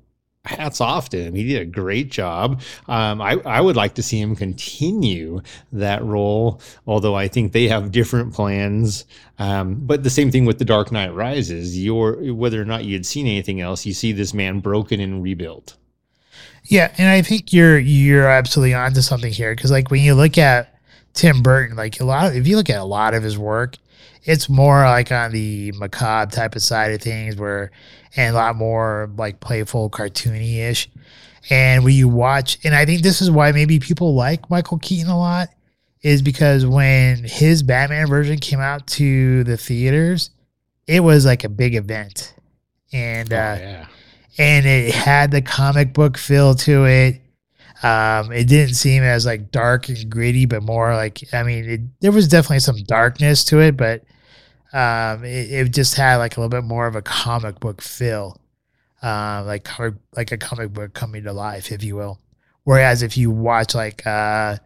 hats 0.49 0.81
off 0.81 1.09
to 1.11 1.23
him. 1.23 1.35
He 1.35 1.45
did 1.45 1.63
a 1.63 1.65
great 1.65 2.11
job. 2.11 2.61
Um, 2.89 3.21
I, 3.21 3.33
I 3.45 3.61
would 3.61 3.77
like 3.77 3.95
to 3.95 4.03
see 4.03 4.21
him 4.21 4.35
continue 4.35 5.41
that 5.73 6.03
role, 6.03 6.61
although 6.87 7.15
I 7.15 7.29
think 7.29 7.53
they 7.53 7.69
have 7.69 7.93
different 7.93 8.33
plans. 8.33 9.05
Um, 9.39 9.75
but 9.75 10.03
the 10.03 10.11
same 10.11 10.31
thing 10.31 10.45
with 10.45 10.59
The 10.59 10.65
Dark 10.65 10.91
Knight 10.91 11.15
Rises. 11.15 11.79
Your 11.79 12.33
whether 12.33 12.61
or 12.61 12.65
not 12.65 12.85
you 12.85 12.95
had 12.95 13.07
seen 13.07 13.27
anything 13.27 13.61
else, 13.61 13.87
you 13.87 13.93
see 13.93 14.13
this 14.13 14.35
man 14.35 14.61
broken 14.61 15.01
and 15.01 15.23
rebuilt. 15.23 15.77
Yeah, 16.65 16.93
and 16.99 17.09
I 17.09 17.23
think 17.23 17.53
you're 17.53 17.79
you're 17.79 18.29
absolutely 18.29 18.75
onto 18.75 19.01
something 19.01 19.33
here 19.33 19.55
because 19.55 19.71
like 19.71 19.91
when 19.91 20.03
you 20.03 20.15
look 20.15 20.39
at 20.39 20.79
Tim 21.15 21.43
Burton, 21.43 21.77
like 21.77 22.01
a 22.01 22.05
lot 22.05 22.27
of 22.27 22.37
if 22.37 22.47
you 22.47 22.57
look 22.57 22.71
at 22.71 22.79
a 22.79 22.85
lot 22.85 23.15
of 23.15 23.23
his 23.23 23.39
work, 23.39 23.77
it's 24.25 24.49
more 24.49 24.83
like 24.85 25.11
on 25.13 25.33
the 25.33 25.73
macabre 25.73 26.31
type 26.31 26.57
of 26.57 26.63
side 26.63 26.93
of 26.93 27.01
things, 27.01 27.37
where 27.37 27.71
and 28.17 28.35
a 28.35 28.39
lot 28.39 28.57
more 28.57 29.11
like 29.17 29.41
playful, 29.41 29.91
cartoony 29.91 30.59
ish. 30.59 30.89
And 31.51 31.85
when 31.85 31.95
you 31.95 32.09
watch, 32.09 32.59
and 32.65 32.75
I 32.75 32.85
think 32.85 33.03
this 33.03 33.23
is 33.23 33.31
why 33.31 33.53
maybe 33.53 33.79
people 33.79 34.15
like 34.15 34.51
Michael 34.51 34.79
Keaton 34.79 35.11
a 35.11 35.19
lot, 35.19 35.49
is 36.03 36.23
because 36.23 36.67
when 36.67 37.25
his 37.25 37.63
Batman 37.63 38.07
version 38.07 38.39
came 38.39 38.61
out 38.61 38.87
to 38.89 39.45
the 39.45 39.57
theaters, 39.57 40.31
it 40.87 41.01
was 41.01 41.27
like 41.27 41.45
a 41.45 41.49
big 41.49 41.75
event, 41.75 42.35
and 42.93 43.33
uh, 43.33 43.57
oh, 43.59 43.61
yeah. 43.61 43.87
and 44.39 44.67
it 44.67 44.95
had 44.95 45.31
the 45.31 45.43
comic 45.43 45.93
book 45.93 46.17
feel 46.17 46.55
to 46.55 46.85
it. 46.85 47.21
Um, 47.83 48.33
it 48.33 48.49
didn't 48.49 48.75
seem 48.75 49.03
as 49.03 49.25
like 49.27 49.51
dark 49.51 49.89
and 49.89 50.11
gritty, 50.11 50.47
but 50.47 50.63
more 50.63 50.95
like 50.95 51.23
I 51.33 51.43
mean, 51.43 51.65
it, 51.69 51.81
there 52.01 52.13
was 52.13 52.29
definitely 52.29 52.61
some 52.61 52.83
darkness 52.85 53.45
to 53.45 53.61
it, 53.61 53.77
but 53.77 54.03
um, 54.73 55.25
it, 55.25 55.51
it 55.51 55.73
just 55.73 55.95
had 55.95 56.17
like 56.17 56.37
a 56.37 56.41
little 56.41 56.51
bit 56.51 56.65
more 56.65 56.87
of 56.87 56.95
a 56.97 57.03
comic 57.03 57.61
book 57.61 57.81
feel, 57.83 58.41
uh, 59.03 59.43
like 59.47 59.65
comic, 59.65 59.95
like 60.17 60.33
a 60.33 60.39
comic 60.39 60.73
book 60.73 60.95
coming 60.95 61.25
to 61.25 61.33
life, 61.33 61.73
if 61.73 61.83
you 61.83 61.97
will. 61.97 62.19
Whereas 62.65 63.03
if 63.03 63.17
you 63.17 63.31
watch 63.31 63.75
like 63.75 64.07
uh, 64.07 64.59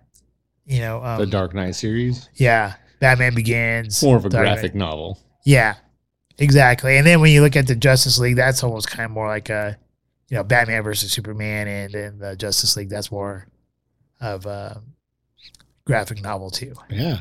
you 0.67 0.81
know, 0.81 1.03
um, 1.05 1.19
The 1.19 1.27
Dark 1.27 1.55
Knight 1.55 1.75
series, 1.75 2.29
yeah, 2.35 2.75
Batman 3.01 3.35
Begins, 3.35 4.03
more 4.03 4.17
of 4.17 4.25
a 4.25 4.29
Dark 4.29 4.45
graphic 4.45 4.75
novel. 4.75 5.19
yeah, 5.45 5.75
exactly. 6.39 6.97
And 6.97 7.07
then 7.07 7.21
when 7.21 7.33
you 7.33 7.43
look 7.43 7.57
at 7.57 7.67
the 7.67 7.77
Justice 7.77 8.19
League, 8.19 8.37
that's 8.37 8.63
almost 8.63 8.89
kind 8.89 9.05
of 9.05 9.11
more 9.11 9.29
like 9.29 9.51
a, 9.51 9.77
you 10.29 10.37
know, 10.37 10.45
Batman 10.45 10.83
versus 10.83 11.13
Superman, 11.13 11.69
and 11.69 11.93
then 11.93 12.19
the 12.19 12.37
Justice 12.37 12.77
League, 12.77 12.89
that's 12.89 13.11
more 13.13 13.47
of 14.21 14.47
a 14.47 14.83
graphic 15.85 16.23
novel 16.23 16.51
too. 16.51 16.75
Yeah, 16.91 17.21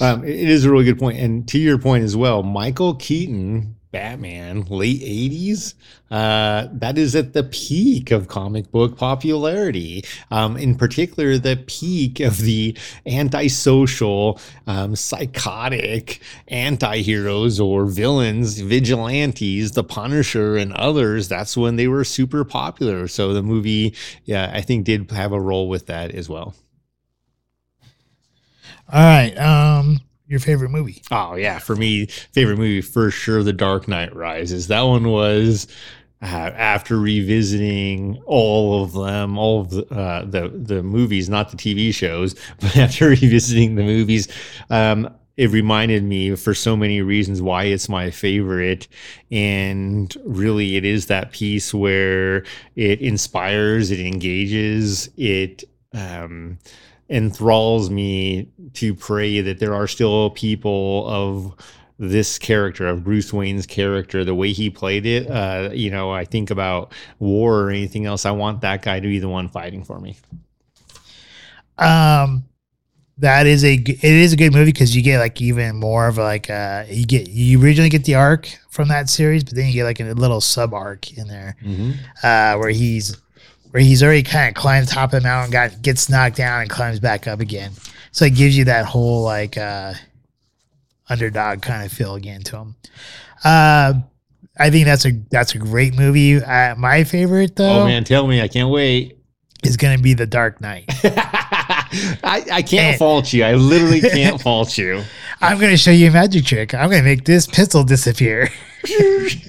um, 0.00 0.24
it 0.24 0.48
is 0.48 0.64
a 0.64 0.70
really 0.70 0.84
good 0.84 0.98
point. 0.98 1.18
And 1.18 1.46
to 1.48 1.58
your 1.58 1.78
point 1.78 2.04
as 2.04 2.16
well, 2.16 2.42
Michael 2.42 2.94
Keaton, 2.94 3.76
Batman, 3.90 4.62
late 4.62 5.00
'80s. 5.00 5.74
Uh, 6.10 6.68
that 6.72 6.98
is 6.98 7.16
at 7.16 7.32
the 7.32 7.42
peak 7.44 8.10
of 8.10 8.28
comic 8.28 8.70
book 8.70 8.98
popularity. 8.98 10.04
Um, 10.30 10.58
in 10.58 10.74
particular, 10.74 11.38
the 11.38 11.62
peak 11.66 12.20
of 12.20 12.38
the 12.38 12.76
antisocial, 13.06 14.38
um, 14.66 14.94
psychotic 14.94 16.20
anti-heroes 16.48 17.58
or 17.60 17.86
villains, 17.86 18.60
vigilantes, 18.60 19.72
the 19.72 19.84
Punisher, 19.84 20.56
and 20.56 20.74
others. 20.74 21.28
That's 21.28 21.56
when 21.56 21.76
they 21.76 21.88
were 21.88 22.04
super 22.04 22.44
popular. 22.44 23.08
So 23.08 23.32
the 23.32 23.42
movie, 23.42 23.94
yeah, 24.24 24.50
I 24.52 24.60
think 24.60 24.84
did 24.84 25.10
have 25.12 25.32
a 25.32 25.40
role 25.40 25.68
with 25.68 25.86
that 25.86 26.10
as 26.10 26.28
well. 26.28 26.54
All 28.92 29.00
right, 29.00 29.34
um, 29.38 30.00
your 30.26 30.38
favorite 30.38 30.68
movie? 30.68 31.00
Oh 31.10 31.34
yeah, 31.34 31.58
for 31.58 31.74
me, 31.74 32.06
favorite 32.06 32.58
movie 32.58 32.82
for 32.82 33.10
sure, 33.10 33.42
The 33.42 33.54
Dark 33.54 33.88
Knight 33.88 34.14
Rises. 34.14 34.66
That 34.66 34.82
one 34.82 35.08
was 35.08 35.66
uh, 36.20 36.26
after 36.26 36.98
revisiting 36.98 38.22
all 38.26 38.84
of 38.84 38.92
them, 38.92 39.38
all 39.38 39.62
of 39.62 39.70
the, 39.70 39.86
uh, 39.86 40.26
the 40.26 40.50
the 40.50 40.82
movies, 40.82 41.30
not 41.30 41.50
the 41.50 41.56
TV 41.56 41.94
shows, 41.94 42.34
but 42.60 42.76
after 42.76 43.08
revisiting 43.08 43.76
the 43.76 43.82
movies, 43.82 44.28
um, 44.68 45.08
it 45.38 45.48
reminded 45.48 46.04
me 46.04 46.36
for 46.36 46.52
so 46.52 46.76
many 46.76 47.00
reasons 47.00 47.40
why 47.40 47.64
it's 47.64 47.88
my 47.88 48.10
favorite. 48.10 48.88
And 49.30 50.14
really, 50.26 50.76
it 50.76 50.84
is 50.84 51.06
that 51.06 51.32
piece 51.32 51.72
where 51.72 52.44
it 52.76 53.00
inspires, 53.00 53.90
it 53.90 54.00
engages, 54.00 55.08
it. 55.16 55.64
Um, 55.94 56.58
enthralls 57.12 57.90
me 57.90 58.48
to 58.74 58.94
pray 58.94 59.40
that 59.40 59.58
there 59.58 59.74
are 59.74 59.86
still 59.86 60.30
people 60.30 61.06
of 61.08 61.54
this 61.98 62.38
character 62.38 62.86
of 62.88 63.04
Bruce 63.04 63.32
Wayne's 63.32 63.66
character, 63.66 64.24
the 64.24 64.34
way 64.34 64.52
he 64.52 64.70
played 64.70 65.06
it. 65.06 65.30
Uh, 65.30 65.70
you 65.72 65.90
know, 65.90 66.10
I 66.10 66.24
think 66.24 66.50
about 66.50 66.92
war 67.18 67.60
or 67.60 67.70
anything 67.70 68.06
else. 68.06 68.26
I 68.26 68.30
want 68.32 68.62
that 68.62 68.82
guy 68.82 68.98
to 68.98 69.06
be 69.06 69.18
the 69.18 69.28
one 69.28 69.48
fighting 69.48 69.84
for 69.84 70.00
me. 70.00 70.16
Um, 71.78 72.44
that 73.18 73.46
is 73.46 73.62
a 73.64 73.74
it 73.74 74.02
is 74.02 74.32
a 74.32 74.36
good 74.36 74.52
movie 74.52 74.72
because 74.72 74.96
you 74.96 75.02
get 75.02 75.20
like 75.20 75.40
even 75.40 75.76
more 75.76 76.08
of 76.08 76.16
like 76.18 76.50
uh 76.50 76.84
you 76.88 77.06
get 77.06 77.28
you 77.28 77.62
originally 77.62 77.90
get 77.90 78.04
the 78.04 78.14
arc 78.14 78.48
from 78.70 78.88
that 78.88 79.08
series, 79.08 79.44
but 79.44 79.54
then 79.54 79.66
you 79.66 79.74
get 79.74 79.84
like 79.84 80.00
a 80.00 80.12
little 80.14 80.40
sub 80.40 80.74
arc 80.74 81.16
in 81.16 81.28
there. 81.28 81.56
uh, 82.24 82.56
where 82.58 82.70
he's 82.70 83.16
where 83.72 83.82
he's 83.82 84.02
already 84.02 84.22
kind 84.22 84.48
of 84.48 84.54
climbed 84.54 84.86
the 84.86 84.92
top 84.92 85.12
of 85.12 85.22
the 85.22 85.28
mountain, 85.28 85.50
got 85.50 85.82
gets 85.82 86.08
knocked 86.08 86.36
down, 86.36 86.62
and 86.62 86.70
climbs 86.70 87.00
back 87.00 87.26
up 87.26 87.40
again. 87.40 87.72
So 88.12 88.24
it 88.26 88.34
gives 88.34 88.56
you 88.56 88.66
that 88.66 88.84
whole 88.84 89.22
like 89.22 89.58
uh, 89.58 89.94
underdog 91.08 91.62
kind 91.62 91.84
of 91.84 91.92
feel 91.92 92.14
again 92.14 92.42
to 92.42 92.56
him. 92.58 92.76
Uh, 93.44 93.94
I 94.58 94.70
think 94.70 94.84
that's 94.84 95.04
a 95.06 95.12
that's 95.30 95.54
a 95.54 95.58
great 95.58 95.94
movie. 95.94 96.36
Uh, 96.36 96.74
my 96.76 97.04
favorite 97.04 97.56
though 97.56 97.80
Oh 97.82 97.84
man, 97.86 98.04
tell 98.04 98.26
me, 98.26 98.40
I 98.40 98.48
can't 98.48 98.68
wait. 98.70 99.18
is 99.64 99.76
going 99.76 99.96
to 99.96 100.02
be 100.02 100.14
The 100.14 100.26
Dark 100.26 100.60
Knight. 100.60 100.84
I, 102.24 102.44
I 102.52 102.62
can't 102.62 102.90
And- 102.92 102.98
fault 102.98 103.32
you. 103.32 103.44
I 103.44 103.54
literally 103.54 104.00
can't 104.00 104.40
fault 104.42 104.76
you. 104.78 105.02
I'm 105.40 105.58
going 105.58 105.72
to 105.72 105.76
show 105.76 105.90
you 105.90 106.08
a 106.08 106.10
magic 106.12 106.44
trick. 106.44 106.72
I'm 106.74 106.88
going 106.88 107.02
to 107.02 107.08
make 107.08 107.24
this 107.24 107.46
pistol 107.46 107.84
disappear. 107.84 108.48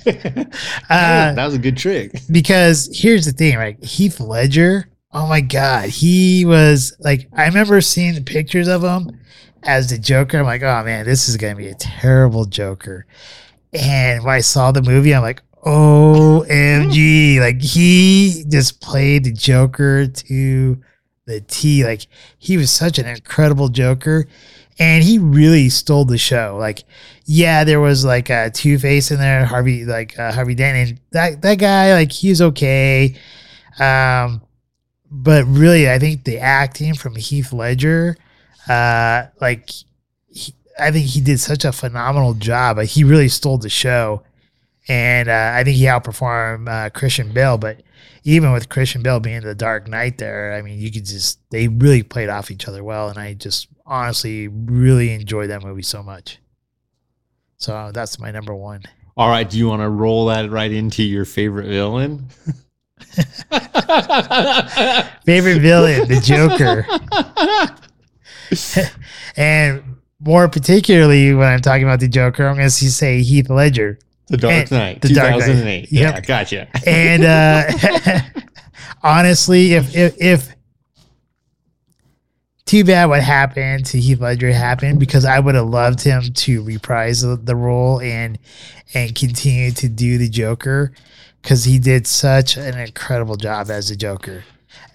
Uh, 0.05 1.33
that 1.33 1.45
was 1.45 1.53
a 1.55 1.59
good 1.59 1.75
trick. 1.77 2.11
because 2.31 2.89
here's 2.93 3.25
the 3.25 3.31
thing, 3.31 3.57
right? 3.57 3.81
Heath 3.83 4.19
Ledger, 4.19 4.87
oh 5.11 5.27
my 5.27 5.41
god, 5.41 5.89
he 5.89 6.45
was 6.45 6.95
like 6.99 7.27
I 7.35 7.45
remember 7.47 7.81
seeing 7.81 8.13
the 8.13 8.21
pictures 8.21 8.67
of 8.67 8.83
him 8.83 9.19
as 9.63 9.89
the 9.89 9.97
Joker. 9.97 10.37
I'm 10.39 10.45
like, 10.45 10.61
oh 10.61 10.83
man, 10.83 11.05
this 11.05 11.27
is 11.29 11.37
gonna 11.37 11.55
be 11.55 11.67
a 11.69 11.73
terrible 11.75 12.45
Joker. 12.45 13.05
And 13.73 14.23
when 14.23 14.35
I 14.35 14.41
saw 14.41 14.71
the 14.71 14.81
movie, 14.83 15.15
I'm 15.15 15.23
like, 15.23 15.41
OMG. 15.65 17.39
like 17.39 17.61
he 17.61 18.43
just 18.49 18.81
played 18.81 19.23
the 19.23 19.31
Joker 19.31 20.07
to 20.07 20.77
the 21.25 21.41
T. 21.41 21.83
Like 21.83 22.07
he 22.37 22.57
was 22.57 22.71
such 22.71 22.99
an 22.99 23.05
incredible 23.05 23.69
Joker. 23.69 24.27
And 24.79 25.03
he 25.03 25.19
really 25.19 25.69
stole 25.69 26.03
the 26.03 26.17
show. 26.17 26.57
Like, 26.59 26.83
yeah, 27.25 27.63
there 27.63 27.79
was 27.79 28.03
like 28.03 28.31
a 28.31 28.49
Two 28.49 28.79
Face 28.79 29.11
in 29.11 29.19
there, 29.19 29.45
Harvey, 29.45 29.85
like 29.85 30.17
uh, 30.17 30.31
Harvey 30.31 30.55
Dent, 30.55 30.89
and 30.89 30.99
that 31.11 31.43
that 31.43 31.59
guy, 31.59 31.93
like, 31.93 32.11
he's 32.11 32.41
okay. 32.41 33.15
Um, 33.79 34.41
but 35.11 35.45
really, 35.45 35.87
I 35.87 35.99
think 35.99 36.23
the 36.23 36.39
acting 36.39 36.95
from 36.95 37.15
Heath 37.15 37.53
Ledger, 37.53 38.17
uh, 38.67 39.25
like, 39.39 39.69
he, 40.27 40.55
I 40.79 40.89
think 40.89 41.05
he 41.05 41.21
did 41.21 41.39
such 41.39 41.65
a 41.65 41.71
phenomenal 41.71 42.33
job. 42.33 42.77
Like, 42.77 42.89
he 42.89 43.03
really 43.03 43.29
stole 43.29 43.59
the 43.59 43.69
show, 43.69 44.23
and 44.87 45.29
uh, 45.29 45.51
I 45.53 45.63
think 45.63 45.77
he 45.77 45.83
outperformed 45.83 46.67
uh, 46.67 46.89
Christian 46.89 47.31
Bale. 47.31 47.59
But 47.59 47.83
even 48.23 48.51
with 48.51 48.69
Christian 48.69 49.03
Bale 49.03 49.19
being 49.19 49.41
the 49.41 49.55
Dark 49.55 49.87
Knight, 49.87 50.17
there, 50.17 50.53
I 50.53 50.61
mean, 50.61 50.79
you 50.79 50.91
could 50.91 51.05
just 51.05 51.39
they 51.49 51.67
really 51.67 52.03
played 52.03 52.29
off 52.29 52.51
each 52.51 52.67
other 52.67 52.83
well, 52.83 53.09
and 53.09 53.17
I 53.17 53.33
just 53.33 53.67
honestly 53.85 54.47
really 54.47 55.11
enjoyed 55.13 55.49
that 55.49 55.63
movie 55.63 55.81
so 55.81 56.01
much. 56.01 56.39
So 57.57 57.91
that's 57.93 58.19
my 58.19 58.31
number 58.31 58.55
one. 58.55 58.83
All 59.15 59.29
right, 59.29 59.49
do 59.49 59.57
you 59.57 59.67
want 59.67 59.81
to 59.81 59.89
roll 59.89 60.25
that 60.27 60.49
right 60.49 60.71
into 60.71 61.03
your 61.03 61.25
favorite 61.25 61.67
villain? 61.67 62.27
Favorite 65.25 65.59
villain, 65.59 66.07
the 66.07 66.19
Joker. 66.23 66.87
and 69.37 69.83
more 70.19 70.47
particularly 70.47 71.33
when 71.33 71.47
I'm 71.47 71.61
talking 71.61 71.83
about 71.83 71.99
the 71.99 72.07
Joker, 72.07 72.47
I'm 72.47 72.55
going 72.55 72.65
to 72.65 72.71
say 72.71 73.21
Heath 73.21 73.49
Ledger. 73.49 73.99
The 74.27 74.37
Dark 74.37 74.53
And- 74.53 74.71
Knight, 74.71 75.01
The 75.01 75.09
Dark 75.13 75.31
Knight. 75.31 75.39
2008. 75.41 75.91
Yeah, 75.91 76.01
Yep. 76.15 76.25
gotcha. 76.25 76.67
And 76.87 77.23
uh, 77.25 78.21
honestly, 79.03 79.73
if, 79.73 79.95
if 79.95 80.15
if 80.19 80.55
too 82.65 82.83
bad 82.85 83.05
what 83.05 83.21
happened 83.21 83.85
to 83.87 83.99
Heath 83.99 84.19
Ledger 84.19 84.51
happened 84.53 84.99
because 84.99 85.25
I 85.25 85.39
would 85.39 85.55
have 85.55 85.67
loved 85.67 86.01
him 86.01 86.21
to 86.33 86.63
reprise 86.63 87.21
the, 87.21 87.35
the 87.35 87.55
role 87.55 87.99
and 87.99 88.39
and 88.93 89.13
continue 89.13 89.71
to 89.71 89.89
do 89.89 90.17
the 90.17 90.29
Joker 90.29 90.93
because 91.41 91.65
he 91.65 91.77
did 91.77 92.07
such 92.07 92.55
an 92.57 92.79
incredible 92.79 93.35
job 93.35 93.69
as 93.69 93.89
the 93.89 93.95
Joker. 93.95 94.43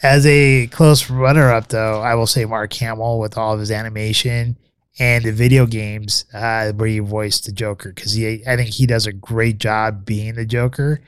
As 0.03 0.25
a 0.27 0.67
close 0.69 1.11
runner 1.11 1.51
up, 1.53 1.69
though, 1.69 2.01
I 2.01 2.15
will 2.15 2.27
say 2.27 2.45
Mark 2.45 2.73
Hamill 2.75 3.19
with 3.19 3.37
all 3.37 3.53
of 3.55 3.61
his 3.61 3.71
animation 3.71 4.57
and 4.99 5.25
the 5.25 5.33
video 5.33 5.65
games 5.67 6.25
uh, 6.35 6.73
where 6.73 6.89
he 6.89 6.99
voiced 6.99 7.47
the 7.47 7.53
Joker 7.53 7.91
because 7.93 8.13
he, 8.13 8.43
I 8.47 8.57
think 8.57 8.71
he 8.71 8.87
does 8.87 9.07
a 9.07 9.13
great 9.13 9.59
job 9.59 10.05
being 10.05 10.35
the 10.35 10.45
Joker, 10.47 11.01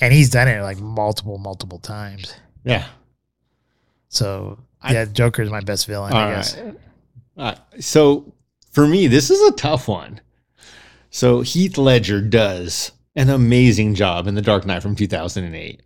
and 0.00 0.12
he's 0.12 0.30
done 0.30 0.48
it 0.48 0.60
like 0.62 0.78
multiple, 0.80 1.38
multiple 1.38 1.78
times. 1.78 2.34
Yeah. 2.64 2.86
So 4.08 4.58
I- 4.82 4.92
yeah, 4.92 5.04
Joker 5.06 5.42
is 5.42 5.50
my 5.50 5.60
best 5.60 5.86
villain, 5.86 6.12
I 6.12 6.30
guess. 6.34 6.56
right. 6.56 6.74
Uh, 7.36 7.54
so 7.80 8.32
for 8.70 8.86
me, 8.86 9.06
this 9.06 9.30
is 9.30 9.40
a 9.48 9.52
tough 9.52 9.86
one. 9.88 10.20
So 11.10 11.40
Heath 11.40 11.78
Ledger 11.78 12.20
does 12.20 12.92
an 13.16 13.30
amazing 13.30 13.94
job 13.94 14.26
in 14.26 14.34
The 14.34 14.42
Dark 14.42 14.66
Knight 14.66 14.82
from 14.82 14.94
2008. 14.96 15.80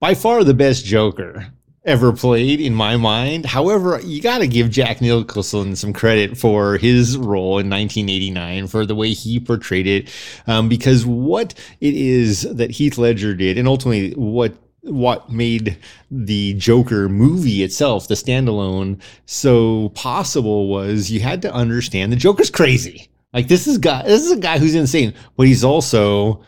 By 0.00 0.14
far 0.14 0.42
the 0.44 0.54
best 0.54 0.84
Joker 0.84 1.46
ever 1.84 2.12
played 2.12 2.60
in 2.60 2.74
my 2.74 2.96
mind. 2.96 3.46
However, 3.46 4.00
you 4.02 4.22
got 4.22 4.38
to 4.38 4.46
give 4.46 4.70
Jack 4.70 5.00
Nicholson 5.00 5.74
some 5.76 5.92
credit 5.92 6.36
for 6.36 6.76
his 6.76 7.16
role 7.16 7.58
in 7.58 7.68
1989 7.68 8.68
for 8.68 8.86
the 8.86 8.94
way 8.94 9.10
he 9.10 9.40
portrayed 9.40 9.86
it, 9.86 10.10
um, 10.46 10.68
because 10.68 11.04
what 11.04 11.54
it 11.80 11.94
is 11.94 12.42
that 12.42 12.70
Heath 12.70 12.98
Ledger 12.98 13.34
did, 13.34 13.58
and 13.58 13.68
ultimately 13.68 14.12
what 14.12 14.54
what 14.84 15.30
made 15.30 15.78
the 16.10 16.54
Joker 16.54 17.08
movie 17.08 17.62
itself, 17.62 18.08
the 18.08 18.14
standalone, 18.14 19.00
so 19.26 19.90
possible 19.90 20.66
was 20.66 21.08
you 21.08 21.20
had 21.20 21.40
to 21.42 21.54
understand 21.54 22.10
the 22.10 22.16
Joker's 22.16 22.50
crazy. 22.50 23.08
Like 23.32 23.48
this 23.48 23.66
is 23.66 23.78
guy, 23.78 24.02
this 24.02 24.22
is 24.22 24.32
a 24.32 24.38
guy 24.38 24.58
who's 24.58 24.74
insane, 24.74 25.14
but 25.36 25.46
he's 25.46 25.64
also 25.64 26.44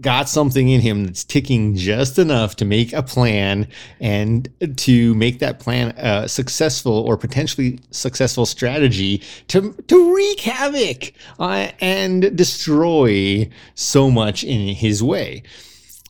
got 0.00 0.28
something 0.28 0.68
in 0.68 0.80
him 0.80 1.04
that's 1.04 1.24
ticking 1.24 1.74
just 1.74 2.18
enough 2.18 2.56
to 2.56 2.64
make 2.64 2.92
a 2.92 3.02
plan 3.02 3.66
and 4.00 4.48
to 4.76 5.14
make 5.14 5.38
that 5.38 5.58
plan 5.58 5.94
a 5.96 6.28
successful 6.28 6.92
or 6.92 7.16
potentially 7.16 7.78
successful 7.90 8.46
strategy 8.46 9.22
to 9.48 9.72
to 9.88 10.14
wreak 10.14 10.40
havoc 10.40 11.12
uh, 11.38 11.68
and 11.80 12.36
destroy 12.36 13.48
so 13.74 14.10
much 14.10 14.44
in 14.44 14.74
his 14.74 15.02
way. 15.02 15.42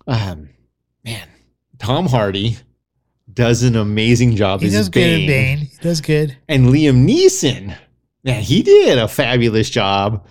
Um, 0.06 0.50
man, 1.04 1.28
Tom 1.78 2.06
Hardy 2.06 2.56
does 3.32 3.62
an 3.62 3.76
amazing 3.76 4.36
job 4.36 4.60
He 4.60 4.66
as 4.68 4.72
does 4.72 4.88
good 4.88 5.00
Bane 5.00 5.20
in 5.20 5.26
Bane. 5.26 5.58
He 5.58 5.76
does 5.80 6.00
good. 6.00 6.36
and 6.48 6.66
Liam 6.66 7.06
Neeson, 7.06 7.76
man, 8.24 8.42
he 8.42 8.62
did 8.62 8.98
a 8.98 9.08
fabulous 9.08 9.68
job 9.70 10.26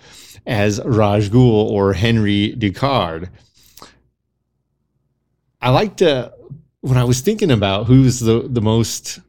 as 0.46 0.80
Ra's 0.84 1.28
Ghul 1.28 1.70
or 1.70 1.92
Henry 1.92 2.54
Ducard. 2.56 3.30
I 5.60 5.70
like 5.70 5.96
to 5.98 6.26
uh, 6.26 6.30
when 6.80 6.98
I 6.98 7.04
was 7.04 7.20
thinking 7.20 7.50
about 7.50 7.86
who's 7.86 8.20
the 8.20 8.46
the 8.48 8.60
most, 8.60 9.20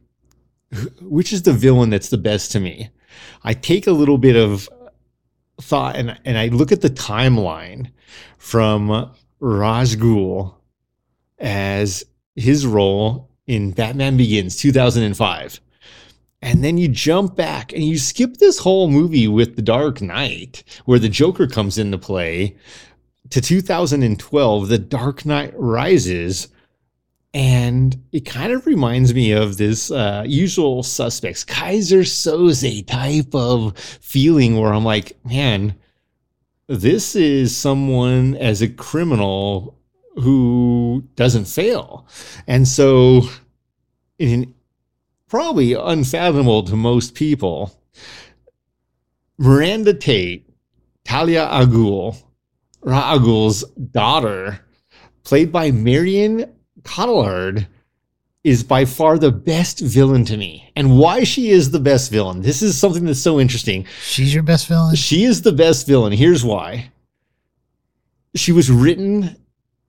which 1.00 1.32
is 1.32 1.42
the 1.42 1.52
villain 1.52 1.90
that's 1.90 2.10
the 2.10 2.18
best 2.18 2.52
to 2.52 2.60
me. 2.60 2.90
I 3.42 3.54
take 3.54 3.86
a 3.86 3.92
little 3.92 4.18
bit 4.18 4.36
of 4.36 4.68
thought 5.60 5.96
and 5.96 6.18
and 6.24 6.38
I 6.38 6.48
look 6.48 6.72
at 6.72 6.80
the 6.80 6.90
timeline 6.90 7.90
from 8.38 9.10
Ra's 9.40 9.96
Ghul 9.96 10.54
as 11.38 12.04
his 12.36 12.66
role 12.66 13.30
in 13.46 13.72
Batman 13.72 14.16
Begins 14.16 14.56
2005. 14.56 15.60
And 16.40 16.62
then 16.62 16.78
you 16.78 16.86
jump 16.86 17.34
back 17.34 17.72
and 17.72 17.82
you 17.82 17.98
skip 17.98 18.36
this 18.36 18.58
whole 18.58 18.88
movie 18.88 19.26
with 19.26 19.56
The 19.56 19.62
Dark 19.62 20.00
Knight, 20.00 20.62
where 20.84 21.00
the 21.00 21.08
Joker 21.08 21.48
comes 21.48 21.78
into 21.78 21.98
play, 21.98 22.56
to 23.30 23.40
2012, 23.40 24.68
The 24.68 24.78
Dark 24.78 25.24
Knight 25.26 25.52
Rises. 25.54 26.48
And 27.34 28.02
it 28.10 28.20
kind 28.20 28.52
of 28.52 28.66
reminds 28.66 29.12
me 29.14 29.32
of 29.32 29.58
this 29.58 29.90
uh, 29.90 30.24
usual 30.26 30.82
suspects, 30.82 31.44
Keyser 31.44 32.00
Söze 32.00 32.86
type 32.86 33.34
of 33.34 33.78
feeling 33.78 34.58
where 34.58 34.72
I'm 34.72 34.84
like, 34.84 35.16
man, 35.24 35.74
this 36.68 37.14
is 37.14 37.56
someone 37.56 38.34
as 38.36 38.62
a 38.62 38.68
criminal 38.68 39.78
who 40.16 41.04
doesn't 41.16 41.44
fail. 41.44 42.06
And 42.46 42.66
so, 42.66 43.22
in 44.18 44.54
probably 45.28 45.74
unfathomable 45.74 46.62
to 46.64 46.76
most 46.76 47.14
people, 47.14 47.78
Miranda 49.38 49.94
Tate, 49.94 50.48
Talia 51.04 51.46
al 51.46 51.66
Ghul, 51.66 52.22
Ra's 52.80 53.02
al 53.02 53.18
Ghul's 53.20 53.64
daughter, 53.90 54.60
played 55.24 55.52
by 55.52 55.70
Marion 55.70 56.54
Cotillard, 56.82 57.66
is 58.44 58.62
by 58.62 58.84
far 58.84 59.18
the 59.18 59.32
best 59.32 59.80
villain 59.80 60.24
to 60.26 60.36
me. 60.36 60.70
And 60.76 60.98
why 60.98 61.24
she 61.24 61.50
is 61.50 61.70
the 61.70 61.80
best 61.80 62.10
villain, 62.10 62.42
this 62.42 62.62
is 62.62 62.78
something 62.78 63.04
that's 63.04 63.20
so 63.20 63.38
interesting. 63.38 63.86
She's 64.02 64.32
your 64.32 64.42
best 64.42 64.68
villain. 64.68 64.94
She 64.94 65.24
is 65.24 65.42
the 65.42 65.52
best 65.52 65.86
villain. 65.86 66.12
Here's 66.12 66.44
why. 66.44 66.90
She 68.34 68.52
was 68.52 68.70
written 68.70 69.36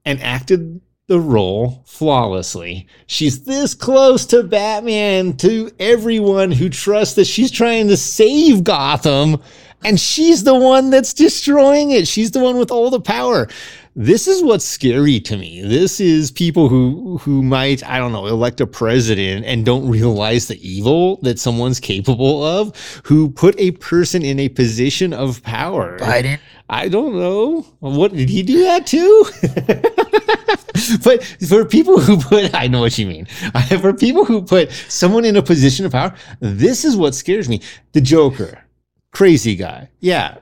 and 0.05 0.21
acted 0.21 0.81
the 1.07 1.19
role 1.19 1.83
flawlessly. 1.85 2.87
She's 3.07 3.43
this 3.43 3.73
close 3.73 4.25
to 4.27 4.43
Batman, 4.43 5.37
to 5.37 5.71
everyone 5.79 6.51
who 6.51 6.69
trusts 6.69 7.15
that 7.15 7.25
she's 7.25 7.51
trying 7.51 7.87
to 7.87 7.97
save 7.97 8.63
Gotham, 8.63 9.41
and 9.83 9.99
she's 9.99 10.43
the 10.43 10.55
one 10.55 10.89
that's 10.89 11.13
destroying 11.13 11.91
it. 11.91 12.07
She's 12.07 12.31
the 12.31 12.39
one 12.39 12.57
with 12.57 12.71
all 12.71 12.89
the 12.89 12.99
power. 12.99 13.47
This 13.95 14.27
is 14.27 14.43
what's 14.43 14.65
scary 14.65 15.19
to 15.21 15.35
me. 15.35 15.61
This 15.61 15.99
is 15.99 16.31
people 16.31 16.69
who 16.69 17.17
who 17.17 17.43
might, 17.43 17.85
I 17.85 17.97
don't 17.97 18.11
know, 18.11 18.27
elect 18.27 18.61
a 18.61 18.67
president 18.67 19.45
and 19.45 19.65
don't 19.65 19.89
realize 19.89 20.47
the 20.47 20.57
evil 20.67 21.17
that 21.23 21.39
someone's 21.39 21.79
capable 21.79 22.43
of, 22.43 22.75
who 23.03 23.29
put 23.29 23.59
a 23.59 23.71
person 23.71 24.23
in 24.23 24.39
a 24.39 24.49
position 24.49 25.13
of 25.13 25.43
power. 25.43 25.97
Biden. 25.99 26.39
I 26.69 26.87
don't 26.87 27.17
know. 27.17 27.61
What 27.79 28.13
did 28.13 28.29
he 28.29 28.43
do 28.43 28.63
that 28.63 28.85
too? 28.85 29.25
but 31.03 31.23
for 31.47 31.65
people 31.65 31.99
who 31.99 32.17
put, 32.17 32.53
I 32.53 32.67
know 32.67 32.81
what 32.81 32.97
you 32.97 33.07
mean. 33.07 33.25
For 33.81 33.93
people 33.93 34.23
who 34.23 34.43
put 34.43 34.71
someone 34.87 35.25
in 35.25 35.35
a 35.35 35.41
position 35.41 35.85
of 35.85 35.91
power, 35.91 36.13
this 36.39 36.85
is 36.85 36.95
what 36.95 37.15
scares 37.15 37.49
me. 37.49 37.61
The 37.93 38.01
Joker, 38.01 38.63
crazy 39.11 39.55
guy. 39.55 39.89
Yeah, 39.99 40.37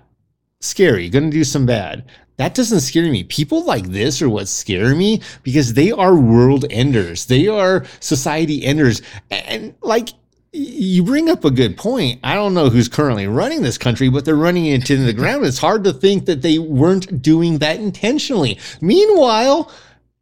scary, 0.59 1.09
gonna 1.09 1.30
do 1.30 1.43
some 1.43 1.65
bad. 1.65 2.05
That 2.38 2.53
doesn't 2.53 2.82
scare 2.82 3.11
me. 3.11 3.24
People 3.24 3.65
like 3.65 3.88
this 3.88 4.22
are 4.22 4.30
what 4.30 4.47
scare 4.47 4.95
me 4.95 5.22
because 5.41 5.74
they 5.74 5.91
are 5.91 6.15
world 6.15 6.65
enders. 6.70 7.26
They 7.26 7.47
are 7.47 7.86
society 7.99 8.63
enders. 8.63 9.01
And 9.32 9.74
like, 9.82 10.09
you 10.53 11.03
bring 11.03 11.30
up 11.30 11.45
a 11.45 11.51
good 11.51 11.78
point. 11.78 12.20
I 12.24 12.36
don't 12.36 12.53
know 12.53 12.70
who's 12.70 12.88
currently 12.88 13.28
running 13.28 13.63
this 13.63 13.78
country, 13.78 14.09
but 14.09 14.24
they're 14.24 14.36
running 14.36 14.68
it 14.68 14.89
into 14.89 14.97
the 14.97 15.13
ground. 15.13 15.45
It's 15.45 15.57
hard 15.57 15.84
to 15.86 15.93
think 15.93 16.26
that 16.26 16.43
they 16.43 16.59
weren't 16.59 17.22
doing 17.22 17.57
that 17.57 17.80
intentionally. 17.80 18.59
Meanwhile, 18.82 19.72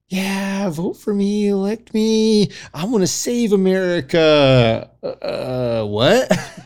yeah, 0.08 0.70
vote 0.70 0.98
for 0.98 1.14
me, 1.14 1.50
elect 1.50 1.94
me. 1.94 2.52
I 2.74 2.86
want 2.86 3.02
to 3.02 3.08
save 3.08 3.52
America. 3.54 4.90
Uh, 5.04 5.86
what? 5.86 6.32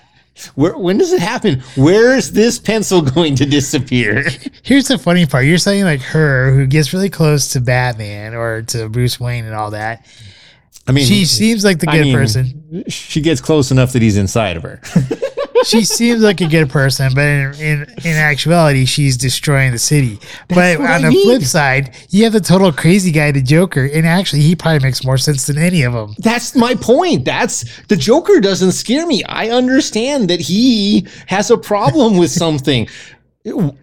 Where, 0.55 0.77
when 0.77 0.97
does 0.97 1.11
it 1.11 1.19
happen? 1.21 1.61
Where 1.75 2.15
is 2.15 2.31
this 2.31 2.59
pencil 2.59 3.01
going 3.15 3.35
to 3.35 3.45
disappear? 3.45 4.25
Here's 4.63 4.87
the 4.87 4.97
funny 4.97 5.25
part. 5.25 5.45
You're 5.45 5.57
saying 5.57 5.83
like 5.83 6.01
her 6.01 6.53
who 6.53 6.65
gets 6.67 6.93
really 6.93 7.09
close 7.09 7.49
to 7.49 7.61
Batman 7.61 8.33
or 8.35 8.61
to 8.63 8.89
Bruce 8.89 9.19
Wayne 9.19 9.45
and 9.45 9.55
all 9.55 9.71
that. 9.71 10.05
I 10.87 10.91
mean, 10.91 11.05
She 11.05 11.25
seems 11.25 11.63
like 11.63 11.79
the 11.79 11.89
I 11.89 11.97
good 11.97 12.03
mean, 12.05 12.15
person. 12.15 12.83
She 12.87 13.21
gets 13.21 13.41
close 13.41 13.69
enough 13.69 13.93
that 13.93 14.01
he's 14.01 14.17
inside 14.17 14.57
of 14.57 14.63
her. 14.63 14.81
she 15.65 15.83
seems 15.83 16.21
like 16.21 16.41
a 16.41 16.47
good 16.47 16.69
person, 16.69 17.11
but 17.13 17.23
in, 17.25 17.53
in, 17.55 17.81
in 18.03 18.15
actuality, 18.15 18.85
she's 18.85 19.17
destroying 19.17 19.71
the 19.71 19.79
city. 19.79 20.19
but 20.47 20.77
on 20.77 20.85
I 20.85 21.09
the 21.09 21.21
flip 21.23 21.43
side, 21.43 21.95
you 22.09 22.23
have 22.23 22.33
the 22.33 22.39
total 22.41 22.71
crazy 22.71 23.11
guy, 23.11 23.31
the 23.31 23.41
Joker, 23.41 23.85
and 23.85 24.05
actually, 24.05 24.41
he 24.41 24.55
probably 24.55 24.79
makes 24.79 25.03
more 25.03 25.17
sense 25.17 25.47
than 25.47 25.57
any 25.57 25.83
of 25.83 25.93
them. 25.93 26.15
That's 26.19 26.55
my 26.55 26.75
point. 26.75 27.25
That's 27.25 27.81
the 27.87 27.95
Joker 27.95 28.39
doesn't 28.39 28.73
scare 28.73 29.05
me. 29.05 29.23
I 29.25 29.49
understand 29.49 30.29
that 30.29 30.39
he 30.39 31.07
has 31.27 31.51
a 31.51 31.57
problem 31.57 32.17
with 32.17 32.31
something. 32.31 32.87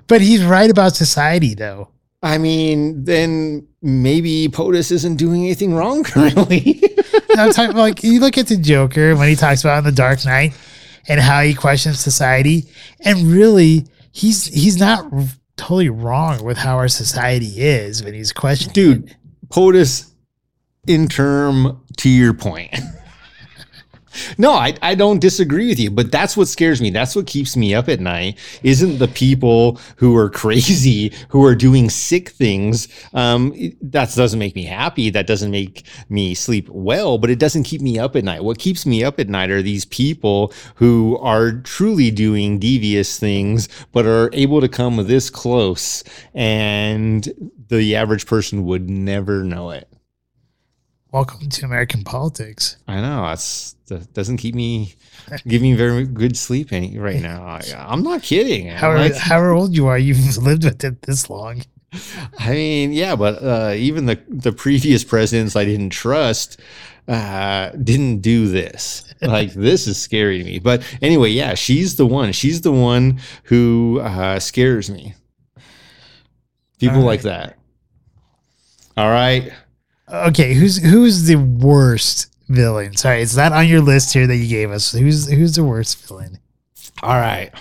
But 0.06 0.20
he's 0.20 0.44
right 0.44 0.70
about 0.70 0.94
society, 0.94 1.54
though. 1.54 1.88
I 2.22 2.38
mean, 2.38 3.04
then 3.04 3.66
maybe 3.82 4.48
POTUS 4.48 4.92
isn't 4.92 5.16
doing 5.16 5.42
anything 5.44 5.74
wrong 5.74 6.04
currently. 6.12 6.82
Like 7.36 8.02
you 8.02 8.18
look 8.20 8.38
at 8.38 8.46
the 8.46 8.56
Joker 8.56 9.14
when 9.14 9.28
he 9.28 9.36
talks 9.36 9.62
about 9.62 9.78
in 9.78 9.84
the 9.84 9.92
Dark 9.92 10.24
Knight 10.24 10.54
and 11.08 11.20
how 11.20 11.42
he 11.42 11.54
questions 11.54 12.00
society, 12.00 12.64
and 13.00 13.26
really, 13.26 13.86
he's 14.12 14.46
he's 14.46 14.76
not 14.76 15.10
totally 15.56 15.88
wrong 15.88 16.44
with 16.44 16.58
how 16.58 16.76
our 16.76 16.88
society 16.88 17.60
is 17.60 18.02
when 18.02 18.14
he's 18.14 18.32
questioning. 18.32 18.72
Dude, 18.72 19.10
it. 19.10 19.16
POTUS, 19.48 20.12
in 20.86 21.08
term 21.08 21.82
to 21.98 22.08
your 22.08 22.34
point. 22.34 22.74
No, 24.38 24.52
I, 24.52 24.74
I 24.82 24.94
don't 24.94 25.20
disagree 25.20 25.68
with 25.68 25.78
you, 25.78 25.90
but 25.90 26.12
that's 26.12 26.36
what 26.36 26.48
scares 26.48 26.80
me. 26.80 26.90
That's 26.90 27.16
what 27.16 27.26
keeps 27.26 27.56
me 27.56 27.74
up 27.74 27.88
at 27.88 28.00
night. 28.00 28.38
Isn't 28.62 28.98
the 28.98 29.08
people 29.08 29.80
who 29.96 30.16
are 30.16 30.30
crazy, 30.42 31.12
who 31.28 31.44
are 31.44 31.54
doing 31.54 31.90
sick 31.90 32.30
things. 32.30 32.88
Um, 33.14 33.54
that 33.82 34.14
doesn't 34.14 34.38
make 34.38 34.54
me 34.54 34.64
happy. 34.64 35.10
That 35.10 35.26
doesn't 35.26 35.50
make 35.50 35.86
me 36.08 36.34
sleep 36.34 36.68
well, 36.68 37.18
but 37.18 37.30
it 37.30 37.38
doesn't 37.38 37.64
keep 37.64 37.80
me 37.80 37.98
up 37.98 38.16
at 38.16 38.24
night. 38.24 38.44
What 38.44 38.58
keeps 38.58 38.86
me 38.86 39.02
up 39.04 39.18
at 39.18 39.28
night 39.28 39.50
are 39.50 39.62
these 39.62 39.84
people 39.84 40.52
who 40.76 41.18
are 41.18 41.52
truly 41.52 42.10
doing 42.10 42.58
devious 42.58 43.18
things, 43.18 43.68
but 43.92 44.06
are 44.06 44.30
able 44.32 44.60
to 44.60 44.68
come 44.68 44.96
this 45.06 45.30
close, 45.30 46.04
and 46.34 47.52
the 47.68 47.96
average 47.96 48.26
person 48.26 48.64
would 48.64 48.88
never 48.88 49.42
know 49.42 49.70
it. 49.70 49.88
Welcome 51.12 51.48
to 51.48 51.64
American 51.64 52.02
politics. 52.02 52.76
I 52.88 53.00
know 53.00 53.26
that's 53.26 53.76
that 53.86 54.12
doesn't 54.12 54.38
keep 54.38 54.54
me 54.54 54.94
give 55.46 55.62
me 55.62 55.74
very 55.74 56.04
good 56.04 56.36
sleep 56.36 56.72
any, 56.72 56.98
right 56.98 57.22
now. 57.22 57.44
I, 57.46 57.62
I'm 57.76 58.02
not 58.02 58.22
kidding. 58.22 58.66
However, 58.68 58.98
Like, 58.98 59.14
however 59.14 59.52
old 59.52 59.74
you 59.74 59.86
are, 59.86 59.98
you've 59.98 60.36
lived 60.42 60.64
with 60.64 60.82
it 60.82 61.02
this 61.02 61.30
long. 61.30 61.62
I 62.38 62.50
mean, 62.50 62.92
yeah, 62.92 63.14
but 63.14 63.42
uh, 63.42 63.74
even 63.76 64.06
the 64.06 64.20
the 64.28 64.52
previous 64.52 65.04
presidents 65.04 65.54
I 65.54 65.64
didn't 65.64 65.90
trust 65.90 66.60
uh, 67.08 67.70
didn't 67.70 68.18
do 68.20 68.48
this. 68.48 69.14
Like 69.22 69.52
this 69.54 69.86
is 69.86 70.00
scary 70.00 70.38
to 70.38 70.44
me. 70.44 70.58
But 70.58 70.82
anyway, 71.00 71.30
yeah, 71.30 71.54
she's 71.54 71.96
the 71.96 72.06
one. 72.06 72.32
She's 72.32 72.62
the 72.62 72.72
one 72.72 73.20
who 73.44 74.00
uh, 74.02 74.40
scares 74.40 74.90
me. 74.90 75.14
People 76.78 76.98
All 76.98 77.04
like 77.04 77.22
that. 77.22 77.58
All 78.96 79.08
right. 79.08 79.52
Okay, 80.12 80.54
who's 80.54 80.78
who's 80.78 81.24
the 81.24 81.36
worst 81.36 82.32
villain? 82.48 82.96
Sorry, 82.96 83.22
it's 83.22 83.36
not 83.36 83.52
on 83.52 83.66
your 83.66 83.80
list 83.80 84.12
here 84.12 84.26
that 84.26 84.36
you 84.36 84.48
gave 84.48 84.70
us. 84.70 84.92
Who's 84.92 85.28
who's 85.28 85.56
the 85.56 85.64
worst 85.64 86.06
villain? 86.06 86.38
All 87.02 87.18
right. 87.18 87.52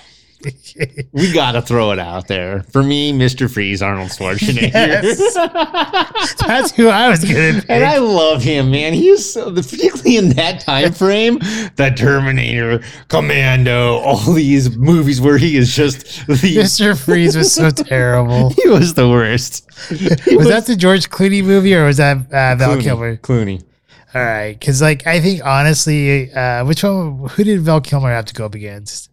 We 1.12 1.32
got 1.34 1.54
to 1.54 1.62
throw 1.62 1.92
it 1.92 2.00
out 2.00 2.28
there. 2.28 2.64
For 2.72 2.84
me, 2.84 3.14
Mr. 3.14 3.52
Freeze, 3.52 3.82
Arnold 3.82 4.10
Schwarzenegger. 4.10 4.74
Yes. 4.74 5.34
That's 6.46 6.72
who 6.74 6.88
I 6.90 7.10
was 7.10 7.24
gonna 7.24 7.54
pick. 7.62 7.70
And 7.70 7.84
I 7.84 7.98
love 8.00 8.42
him, 8.44 8.72
man. 8.72 8.94
He's 8.94 9.32
so, 9.34 9.54
particularly 9.54 10.18
in 10.18 10.30
that 10.32 10.60
time 10.60 10.92
frame, 10.94 11.40
the 11.76 11.94
Terminator, 11.96 12.84
Commando, 13.08 13.96
all 14.00 14.34
these 14.34 14.76
movies 14.78 15.22
where 15.22 15.38
he 15.38 15.56
is 15.58 15.74
just 15.74 16.26
the, 16.28 16.34
Mr. 16.34 16.98
Freeze 17.02 17.36
was 17.38 17.54
so 17.54 17.70
terrible. 17.72 18.50
he 18.52 18.68
was 18.68 18.94
the 18.94 19.08
worst. 19.10 19.66
He 19.90 20.36
Was 20.36 20.48
that 20.48 20.66
the 20.66 20.76
George 20.76 21.10
Clooney 21.10 21.44
movie 21.44 21.74
or 21.76 21.86
was 21.86 21.98
that 21.98 22.18
uh, 22.18 22.56
Val 22.56 22.76
Clooney, 22.76 22.82
Kilmer? 22.84 23.18
Clooney. 23.18 23.64
All 24.14 24.22
right, 24.24 24.58
because 24.58 24.82
like 24.82 25.06
I 25.08 25.20
think 25.20 25.46
honestly, 25.46 26.32
uh, 26.34 26.64
which 26.66 26.84
one? 26.84 27.28
Who 27.30 27.44
did 27.44 27.62
Val 27.62 27.82
Kilmer 27.82 28.10
have 28.12 28.26
to 28.26 28.34
go 28.34 28.46
up 28.46 28.56
against? 28.56 29.10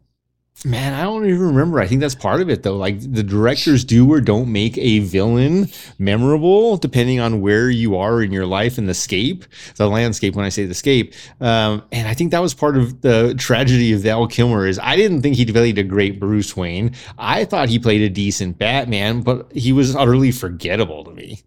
Man, 0.65 0.95
I 0.95 1.03
don't 1.03 1.27
even 1.27 1.41
remember. 1.41 1.81
I 1.81 1.89
think 1.89 2.01
that's 2.01 2.15
part 2.15 2.41
of 2.41 2.49
it, 2.49 2.63
though. 2.63 2.77
Like 2.77 3.01
the 3.01 3.25
directors 3.25 3.85
do 3.85 4.11
or 4.13 4.21
don't 4.21 4.53
make 4.53 4.79
a 4.79 5.01
villain 5.01 5.69
memorable, 5.99 6.77
depending 6.77 7.19
on 7.19 7.41
where 7.41 7.69
you 7.69 7.97
are 7.97 8.23
in 8.23 8.31
your 8.31 8.47
life 8.47 8.79
and 8.79 8.89
the 8.89 8.95
scape, 8.95 9.45
the 9.77 9.89
landscape. 9.89 10.37
When 10.37 10.45
I 10.45 10.51
say 10.51 10.65
the 10.65 10.75
scape, 10.75 11.15
um, 11.41 11.83
and 11.91 12.07
I 12.07 12.15
think 12.15 12.31
that 12.31 12.39
was 12.39 12.55
part 12.55 12.77
of 12.77 13.01
the 13.01 13.35
tragedy 13.37 13.93
of 13.93 14.03
Val 14.03 14.29
Kilmer. 14.29 14.67
Is 14.67 14.79
I 14.79 14.95
didn't 14.95 15.23
think 15.23 15.35
he 15.35 15.45
played 15.47 15.79
a 15.79 15.83
great 15.83 16.21
Bruce 16.21 16.57
Wayne. 16.57 16.95
I 17.19 17.45
thought 17.45 17.69
he 17.69 17.81
played 17.81 18.03
a 18.03 18.09
decent 18.09 18.57
Batman, 18.57 19.23
but 19.23 19.51
he 19.53 19.73
was 19.73 19.97
utterly 19.97 20.31
forgettable 20.31 21.03
to 21.05 21.11
me. 21.11 21.41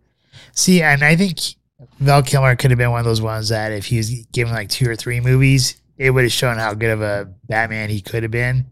See, 0.51 0.82
and 0.82 1.03
I 1.03 1.16
think 1.16 1.39
Val 1.99 2.22
Kilmer 2.22 2.58
could 2.58 2.72
have 2.72 2.78
been 2.78 2.91
one 2.91 2.99
of 2.99 3.06
those 3.06 3.22
ones 3.22 3.47
that 3.47 3.72
if 3.72 3.86
he 3.86 3.97
was 3.97 4.10
given 4.34 4.53
like 4.53 4.68
two 4.68 4.89
or 4.89 4.97
three 4.97 5.22
movies, 5.22 5.82
it 5.97 6.12
would 6.12 6.26
have 6.26 6.34
shown 6.34 6.58
how 6.58 6.74
good 6.74 6.91
of 6.91 7.01
a 7.01 7.32
Batman 7.47 7.89
he 7.89 8.01
could 8.01 8.24
have 8.24 8.32
been. 8.32 8.66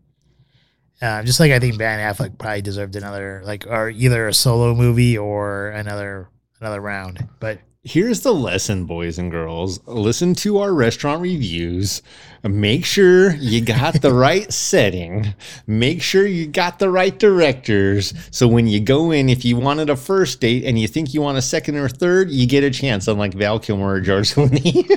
Uh, 1.03 1.21
just 1.21 1.39
like 1.41 1.51
I 1.51 1.59
think 1.59 1.77
Ben 1.77 1.99
Affleck 1.99 2.37
probably 2.37 2.61
deserved 2.61 2.95
another, 2.95 3.41
like, 3.43 3.67
or 3.67 3.89
either 3.89 4.27
a 4.29 4.33
solo 4.33 4.73
movie 4.73 5.17
or 5.17 5.69
another 5.71 6.29
another 6.61 6.79
round. 6.79 7.27
But 7.41 7.59
Here's 7.85 8.21
the 8.21 8.33
lesson, 8.33 8.85
boys 8.85 9.19
and 9.19 9.29
girls. 9.29 9.85
Listen 9.85 10.35
to 10.35 10.59
our 10.59 10.73
restaurant 10.73 11.21
reviews. 11.21 12.01
Make 12.41 12.85
sure 12.85 13.35
you 13.35 13.59
got 13.59 14.01
the 14.01 14.13
right 14.13 14.51
setting. 14.53 15.35
Make 15.67 16.01
sure 16.01 16.25
you 16.25 16.47
got 16.47 16.79
the 16.79 16.89
right 16.89 17.19
directors. 17.19 18.13
So 18.31 18.47
when 18.47 18.67
you 18.67 18.79
go 18.79 19.11
in, 19.11 19.27
if 19.27 19.43
you 19.43 19.57
wanted 19.57 19.89
a 19.89 19.97
first 19.97 20.39
date 20.39 20.63
and 20.63 20.79
you 20.79 20.87
think 20.87 21.13
you 21.13 21.21
want 21.21 21.37
a 21.37 21.41
second 21.41 21.75
or 21.75 21.89
third, 21.89 22.31
you 22.31 22.47
get 22.47 22.63
a 22.63 22.71
chance, 22.71 23.09
unlike 23.09 23.33
Val 23.33 23.59
Kilmer 23.59 23.95
or 23.95 23.99
George 23.99 24.31
Clooney. 24.33 24.87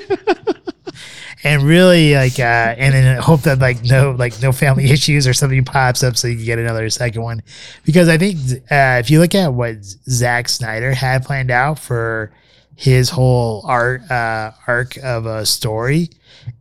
And 1.45 1.63
really 1.63 2.15
like 2.15 2.39
uh 2.39 2.75
and 2.79 2.95
then 2.95 3.21
hope 3.21 3.43
that 3.43 3.59
like 3.59 3.83
no 3.85 4.13
like 4.13 4.41
no 4.41 4.53
family 4.53 4.85
issues 4.91 5.27
or 5.27 5.35
something 5.35 5.65
pops 5.65 6.03
up 6.03 6.17
so 6.17 6.29
you 6.29 6.37
can 6.37 6.45
get 6.45 6.59
another 6.59 6.89
second 6.91 7.23
one. 7.23 7.43
Because 7.85 8.09
i 8.09 8.19
think 8.19 8.37
uh 8.71 8.99
if 9.01 9.11
you 9.11 9.21
look 9.21 9.35
at 9.35 9.53
what 9.53 9.85
Zack 9.85 10.49
snyder 10.49 10.93
had 10.93 11.25
planned 11.25 11.51
out 11.51 11.79
for 11.79 12.33
his 12.75 13.11
whole 13.11 13.65
art 13.67 14.09
uh 14.11 14.53
arc 14.67 14.97
of 14.99 15.25
a 15.25 15.47
story 15.47 16.11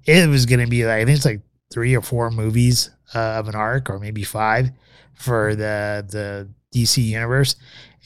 it 0.05 0.29
was 0.29 0.45
gonna 0.45 0.67
be 0.67 0.85
like 0.85 1.01
i 1.01 1.05
think 1.05 1.17
it's 1.17 1.25
like 1.25 1.41
three 1.71 1.95
or 1.95 2.01
four 2.01 2.31
movies 2.31 2.89
uh, 3.13 3.19
of 3.19 3.47
an 3.47 3.55
arc 3.55 3.89
or 3.89 3.99
maybe 3.99 4.23
five 4.23 4.69
for 5.13 5.55
the 5.55 6.05
the 6.09 6.47
dc 6.73 7.03
universe. 7.03 7.55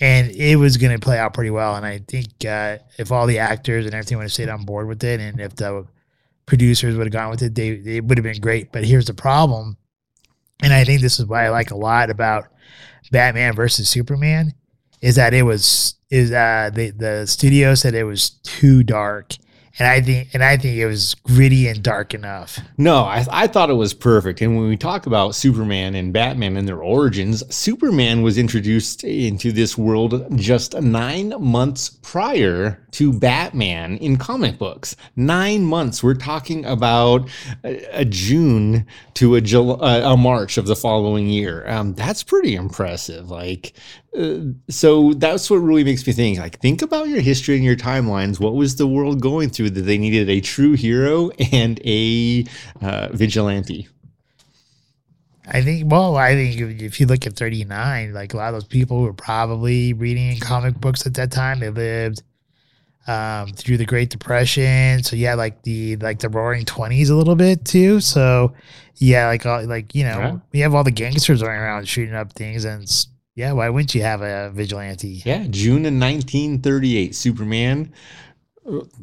And 0.01 0.31
it 0.31 0.55
was 0.55 0.77
going 0.77 0.93
to 0.93 0.99
play 1.03 1.19
out 1.19 1.33
pretty 1.33 1.49
well. 1.49 1.75
And 1.75 1.85
i 1.85 1.99
think 1.99 2.45
uh 2.45 2.77
if 2.97 3.11
all 3.11 3.27
the 3.27 3.39
actors 3.39 3.85
and 3.85 3.93
everything 3.93 4.17
would 4.17 4.25
have 4.25 4.31
stayed 4.31 4.49
on 4.49 4.65
board 4.65 4.87
with 4.87 5.03
it 5.03 5.19
and 5.19 5.39
if 5.39 5.55
the 5.55 5.85
producers 6.49 6.97
would 6.97 7.07
have 7.07 7.13
gone 7.13 7.29
with 7.29 7.41
it, 7.41 7.55
they 7.55 7.69
it 7.69 8.03
would 8.03 8.17
have 8.17 8.25
been 8.25 8.41
great. 8.41 8.73
But 8.73 8.83
here's 8.83 9.05
the 9.05 9.13
problem, 9.13 9.77
and 10.61 10.73
I 10.73 10.83
think 10.83 10.99
this 10.99 11.19
is 11.19 11.25
why 11.25 11.45
I 11.45 11.49
like 11.49 11.71
a 11.71 11.77
lot 11.77 12.09
about 12.09 12.47
Batman 13.11 13.55
versus 13.55 13.87
Superman, 13.87 14.53
is 15.01 15.15
that 15.15 15.33
it 15.33 15.43
was 15.43 15.95
is 16.09 16.31
uh 16.33 16.71
the 16.73 16.89
the 16.89 17.25
studio 17.27 17.75
said 17.75 17.93
it 17.93 18.03
was 18.03 18.31
too 18.43 18.83
dark, 18.83 19.35
and 19.79 19.87
I 19.87 20.01
think 20.01 20.29
and 20.33 20.43
I 20.43 20.57
think 20.57 20.77
it 20.77 20.85
was 20.85 21.15
gritty 21.15 21.67
and 21.67 21.81
dark 21.81 22.13
enough. 22.13 22.59
No, 22.77 22.97
I, 23.03 23.25
I 23.31 23.47
thought 23.47 23.69
it 23.69 23.75
was 23.75 23.93
perfect. 23.93 24.41
And 24.41 24.57
when 24.57 24.67
we 24.67 24.77
talk 24.77 25.05
about 25.05 25.35
Superman 25.35 25.95
and 25.95 26.13
Batman 26.13 26.57
and 26.57 26.67
their 26.67 26.83
origins, 26.83 27.43
Superman 27.53 28.21
was 28.21 28.37
introduced 28.37 29.03
into 29.03 29.51
this 29.51 29.77
world 29.77 30.25
just 30.37 30.79
nine 30.79 31.33
months 31.39 31.89
prior 31.89 32.85
to 32.91 33.13
Batman 33.13 33.97
in 33.97 34.17
comic 34.17 34.57
books. 34.57 34.95
Nine 35.15 35.63
months. 35.63 36.03
We're 36.03 36.15
talking 36.15 36.65
about 36.65 37.29
a, 37.63 38.01
a 38.01 38.05
June 38.05 38.85
to 39.15 39.35
a, 39.35 39.41
Jul- 39.41 39.83
uh, 39.83 40.13
a 40.13 40.17
March 40.17 40.57
of 40.57 40.65
the 40.65 40.75
following 40.75 41.27
year. 41.27 41.67
Um, 41.69 41.93
that's 41.93 42.23
pretty 42.23 42.55
impressive. 42.55 43.29
Like, 43.29 43.73
uh, 44.17 44.39
so 44.69 45.13
that's 45.13 45.49
what 45.49 45.57
really 45.57 45.83
makes 45.83 46.05
me 46.05 46.13
think. 46.13 46.39
Like, 46.39 46.59
think 46.59 46.81
about 46.81 47.07
your 47.09 47.21
history 47.21 47.55
and 47.55 47.63
your 47.63 47.75
timelines. 47.75 48.39
What 48.39 48.55
was 48.55 48.75
the 48.75 48.87
world 48.87 49.21
going 49.21 49.49
through 49.49 49.71
that 49.71 49.81
they 49.81 49.97
needed 49.97 50.29
a 50.29 50.41
true 50.41 50.73
hero 50.73 51.29
and 51.51 51.79
a 51.85 52.45
uh, 52.81 53.09
vigilante? 53.11 53.87
I 55.51 55.61
think 55.63 55.91
well, 55.91 56.15
I 56.15 56.33
think 56.33 56.81
if, 56.81 56.99
you 56.99 57.07
look 57.07 57.25
at 57.25 57.33
39, 57.33 58.13
like 58.13 58.33
a 58.33 58.37
lot 58.37 58.49
of 58.49 58.53
those 58.53 58.65
people 58.65 59.01
were 59.01 59.13
probably 59.13 59.93
reading 59.93 60.39
comic 60.39 60.79
books 60.79 61.07
at 61.07 61.15
that 61.15 61.31
time. 61.31 61.59
They 61.59 61.69
lived 61.69 62.21
um, 63.07 63.47
through 63.53 63.77
the 63.77 63.85
Great 63.85 64.11
Depression, 64.11 65.01
so 65.01 65.15
yeah, 65.15 65.33
like 65.33 65.63
the 65.63 65.95
like 65.97 66.19
the 66.19 66.29
Roaring 66.29 66.65
Twenties 66.65 67.09
a 67.09 67.15
little 67.15 67.35
bit 67.35 67.65
too. 67.65 67.99
So 67.99 68.53
yeah, 68.97 69.27
like 69.27 69.45
all, 69.45 69.65
like 69.65 69.95
you 69.95 70.03
know, 70.03 70.19
Yeah. 70.19 70.37
we 70.51 70.59
have 70.59 70.75
all 70.75 70.83
the 70.83 70.91
gangsters 70.91 71.41
running 71.41 71.61
around 71.61 71.87
shooting 71.87 72.13
up 72.13 72.33
things, 72.33 72.65
and 72.65 72.87
yeah, 73.39 73.51
why 73.53 73.69
wouldn't 73.69 73.95
you 73.95 74.01
have 74.01 74.21
a 74.21 74.51
vigilante? 74.51 75.21
Yeah, 75.25 75.45
June 75.49 75.85
of 75.85 75.93
1938, 75.93 77.15
Superman 77.15 77.93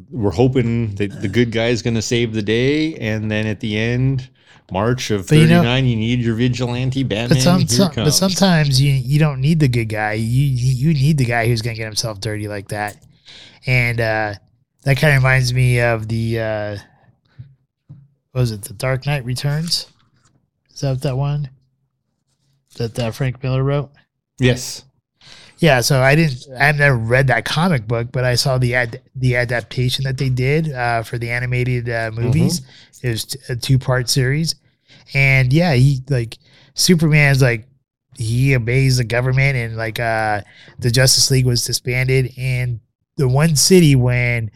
we're 0.09 0.31
hoping 0.31 0.95
that 0.95 1.21
the 1.21 1.27
good 1.27 1.51
guy 1.51 1.67
is 1.67 1.81
going 1.81 1.95
to 1.95 2.01
save 2.01 2.33
the 2.33 2.41
day, 2.41 2.95
and 2.95 3.29
then 3.29 3.45
at 3.47 3.59
the 3.59 3.77
end, 3.77 4.29
March 4.71 5.11
of 5.11 5.27
But 5.27 5.37
you 5.37 5.47
know- 5.47 5.75
you, 5.75 5.95
need 5.95 6.19
your 6.19 6.35
vigilante 6.35 7.03
Batman. 7.03 7.29
But 7.29 7.41
some, 7.41 7.67
some 7.67 7.91
but 7.95 8.11
sometimes 8.11 8.81
you 8.81 8.91
you 8.91 9.19
don't 9.19 9.39
need 9.39 9.59
the 9.59 9.67
good 9.67 9.89
guy. 9.89 10.13
You 10.13 10.43
you 10.43 10.93
need 10.93 11.17
the 11.17 11.25
guy 11.25 11.47
who's 11.47 11.61
gonna 11.61 11.75
get 11.75 11.85
himself 11.85 12.19
dirty 12.19 12.47
like 12.47 12.67
that. 12.69 12.97
And 13.65 13.99
uh 13.99 14.33
that 14.83 14.97
kind 14.97 15.15
of 15.15 15.23
reminds 15.23 15.53
me 15.53 15.79
of 15.79 16.07
the 16.07 16.39
uh 16.39 16.77
what 18.31 18.41
was 18.41 18.51
it, 18.51 18.63
the 18.63 18.73
Dark 18.73 19.05
Knight 19.05 19.23
Returns? 19.23 19.87
Is 20.73 20.81
that 20.81 21.01
that 21.01 21.17
one? 21.17 21.49
That 22.77 22.99
uh, 22.99 23.11
Frank 23.11 23.41
Miller 23.41 23.63
wrote? 23.63 23.89
Yes, 24.39 24.85
Yeah, 25.59 25.81
so 25.81 26.01
I 26.01 26.15
didn't. 26.15 26.45
I've 26.59 26.77
never 26.77 26.97
read 26.97 27.27
that 27.27 27.45
comic 27.45 27.87
book, 27.87 28.11
but 28.11 28.23
I 28.23 28.35
saw 28.35 28.57
the 28.57 28.75
ad, 28.75 29.01
the 29.15 29.35
adaptation 29.35 30.03
that 30.03 30.17
they 30.17 30.29
did 30.29 30.71
uh, 30.71 31.03
for 31.03 31.17
the 31.17 31.31
animated 31.31 31.89
uh, 31.89 32.11
movies. 32.13 32.61
It 33.01 33.09
was 33.09 33.25
t- 33.25 33.39
a 33.49 33.55
two 33.55 33.79
part 33.79 34.09
series, 34.09 34.55
and 35.13 35.51
yeah, 35.51 35.73
he 35.73 36.01
like 36.09 36.37
Superman's 36.75 37.41
like 37.41 37.67
he 38.17 38.55
obeys 38.55 38.97
the 38.97 39.03
government, 39.03 39.57
and 39.57 39.77
like 39.77 39.99
uh, 39.99 40.41
the 40.79 40.91
Justice 40.91 41.31
League 41.31 41.45
was 41.45 41.65
disbanded, 41.65 42.33
and 42.37 42.79
the 43.17 43.27
one 43.27 43.55
city 43.55 43.95
when 43.95 44.51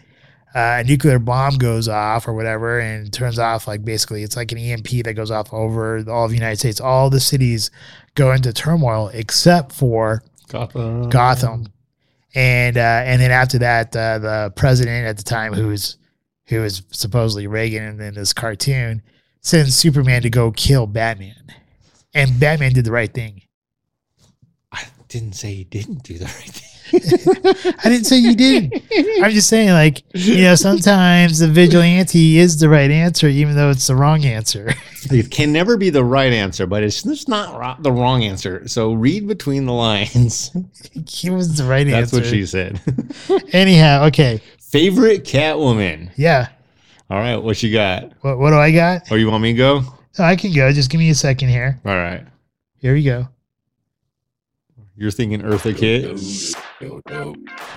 uh, 0.53 0.81
a 0.81 0.83
nuclear 0.83 1.17
bomb 1.17 1.57
goes 1.57 1.87
off 1.87 2.27
or 2.27 2.33
whatever 2.33 2.79
and 2.79 3.13
turns 3.13 3.39
off 3.39 3.67
like 3.67 3.85
basically 3.85 4.21
it's 4.21 4.35
like 4.35 4.51
an 4.51 4.57
EMP 4.57 4.89
that 5.05 5.13
goes 5.15 5.31
off 5.31 5.51
over 5.53 6.03
all 6.09 6.25
of 6.25 6.31
the 6.31 6.37
United 6.37 6.59
States. 6.59 6.81
All 6.81 7.09
the 7.09 7.19
cities 7.19 7.71
go 8.15 8.31
into 8.31 8.53
turmoil 8.53 9.09
except 9.13 9.71
for 9.71 10.23
Gotham. 10.47 11.09
Gotham, 11.09 11.67
and 12.35 12.77
uh, 12.77 13.03
and 13.05 13.21
then 13.21 13.31
after 13.31 13.59
that, 13.59 13.95
uh, 13.95 14.19
the 14.19 14.53
president 14.55 15.07
at 15.07 15.17
the 15.17 15.23
time, 15.23 15.53
who 15.53 15.67
was 15.67 15.97
who 16.45 16.61
was 16.61 16.83
supposedly 16.91 17.47
Reagan 17.47 18.01
in 18.01 18.13
this 18.13 18.33
cartoon, 18.33 19.01
sends 19.41 19.75
Superman 19.75 20.21
to 20.23 20.29
go 20.29 20.51
kill 20.51 20.87
Batman, 20.87 21.53
and 22.13 22.39
Batman 22.39 22.73
did 22.73 22.85
the 22.85 22.91
right 22.91 23.13
thing. 23.13 23.43
I 24.71 24.85
didn't 25.07 25.33
say 25.33 25.53
he 25.53 25.63
didn't 25.63 26.03
do 26.03 26.17
the 26.17 26.25
right 26.25 26.33
thing. 26.33 26.70
I 26.93 27.89
didn't 27.89 28.03
say 28.05 28.17
you 28.17 28.35
didn't. 28.35 28.73
I'm 29.23 29.31
just 29.31 29.47
saying, 29.49 29.69
like 29.71 30.03
you 30.13 30.41
know, 30.43 30.55
sometimes 30.55 31.39
the 31.39 31.47
vigilante 31.47 32.37
is 32.37 32.59
the 32.59 32.67
right 32.69 32.91
answer, 32.91 33.27
even 33.27 33.55
though 33.55 33.69
it's 33.69 33.87
the 33.87 33.95
wrong 33.95 34.25
answer. 34.25 34.73
It 35.09 35.31
can 35.31 35.51
never 35.51 35.77
be 35.77 35.89
the 35.89 36.03
right 36.03 36.31
answer, 36.31 36.67
but 36.67 36.83
it's 36.83 37.01
just 37.01 37.27
not 37.27 37.59
ro- 37.59 37.75
the 37.79 37.91
wrong 37.91 38.23
answer. 38.23 38.67
So 38.67 38.93
read 38.93 39.27
between 39.27 39.65
the 39.65 39.73
lines. 39.73 40.51
he 41.09 41.31
was 41.31 41.57
the 41.57 41.63
right 41.63 41.87
That's 41.87 42.13
answer. 42.13 42.17
what 42.17 42.25
she 42.27 42.45
said. 42.45 42.79
Anyhow, 43.51 44.05
okay, 44.09 44.41
Favorite 44.59 45.23
Catwoman. 45.23 46.11
yeah. 46.17 46.49
All 47.09 47.17
right, 47.17 47.35
what 47.37 47.63
you 47.63 47.73
got? 47.73 48.11
What 48.21 48.37
what 48.37 48.51
do 48.51 48.57
I 48.57 48.71
got? 48.71 49.11
Or 49.11 49.17
you 49.17 49.31
want 49.31 49.41
me 49.41 49.53
to 49.53 49.57
go? 49.57 49.81
Oh, 50.19 50.23
I 50.23 50.35
can 50.35 50.53
go. 50.53 50.71
Just 50.71 50.91
give 50.91 50.99
me 50.99 51.09
a 51.09 51.15
second 51.15 51.49
here. 51.49 51.79
All 51.83 51.95
right. 51.95 52.23
Here 52.77 52.93
we 52.93 53.03
go. 53.03 53.27
You're 54.95 55.11
thinking 55.11 55.41
Eartha 55.41 55.75
Kitt? 55.75 56.03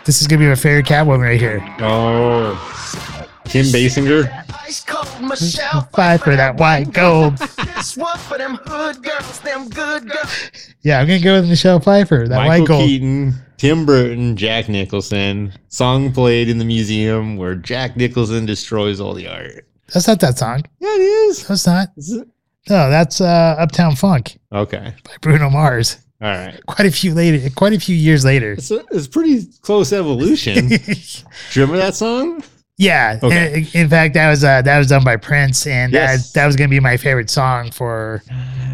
This 0.05 0.21
is 0.21 0.27
gonna 0.27 0.41
be 0.41 0.49
my 0.49 0.55
favorite 0.55 0.87
Catwoman 0.87 1.21
right 1.21 1.41
here. 1.41 1.61
Oh. 1.81 3.31
Kim 3.45 3.67
Basinger? 3.67 4.29
Ice 4.65 4.85
Michelle 5.21 5.83
Fight 5.95 6.21
for 6.23 6.35
that 6.35 6.57
white 6.57 6.93
gold. 6.93 7.39
For 7.39 8.39
them 8.39 8.59
hood 8.65 9.03
girls, 9.03 9.41
them 9.41 9.69
good 9.69 10.09
girls. 10.11 10.51
Yeah, 10.83 10.99
I'm 11.01 11.07
gonna 11.07 11.21
go 11.21 11.41
with 11.41 11.49
Michelle 11.49 11.79
Pfeiffer. 11.81 12.27
That 12.29 12.37
Michael 12.47 12.61
white 12.61 12.67
gold. 12.67 12.83
Keaton, 12.89 13.35
Tim 13.59 13.87
Burton, 13.87 14.37
Jack 14.37 14.69
Nicholson. 14.69 15.53
Song 15.69 16.13
played 16.13 16.49
in 16.49 16.59
the 16.59 16.65
museum 16.65 17.37
where 17.37 17.55
Jack 17.55 17.97
Nicholson 17.97 18.47
destroys 18.47 19.01
all 19.01 19.15
the 19.15 19.29
art. 19.29 19.67
That's 19.93 20.09
not 20.09 20.19
that 20.21 20.39
song. 20.39 20.63
Yeah, 20.81 20.95
it 20.95 21.01
is. 21.01 21.47
That's 21.47 21.67
not. 21.67 21.89
Is 21.97 22.11
it? 22.13 22.27
No, 22.71 22.89
that's 22.89 23.21
uh, 23.21 23.57
Uptown 23.59 23.95
Funk 23.95 24.39
Okay. 24.51 24.95
by 25.05 25.11
Bruno 25.21 25.51
Mars. 25.51 25.99
All 26.25 26.31
right. 26.31 26.59
Quite 26.67 26.87
a 26.87 26.91
few 26.91 27.13
later. 27.15 27.51
Quite 27.55 27.75
a 27.75 27.79
few 27.81 27.95
years 27.95 28.25
later. 28.25 28.53
It's, 28.53 28.71
a, 28.71 28.83
it's 28.91 29.07
pretty 29.07 29.45
close 29.61 29.93
evolution. 29.93 30.69
Do 30.69 30.75
you 30.77 31.63
remember 31.63 31.77
that 31.77 31.95
song? 31.95 32.43
yeah. 32.79 33.19
Okay. 33.23 33.67
In, 33.75 33.83
in 33.83 33.89
fact, 33.91 34.15
that 34.15 34.31
was 34.31 34.43
uh, 34.43 34.63
that 34.63 34.79
was 34.79 34.89
done 34.89 35.05
by 35.05 35.17
Prince, 35.17 35.67
and 35.67 35.93
Yes. 35.93 36.33
that 36.33 36.41
that 36.41 36.47
was 36.47 36.57
gonna 36.57 36.69
be 36.71 36.81
my 36.81 36.97
favorite 36.97 37.31
song 37.31 37.71
for 37.71 38.23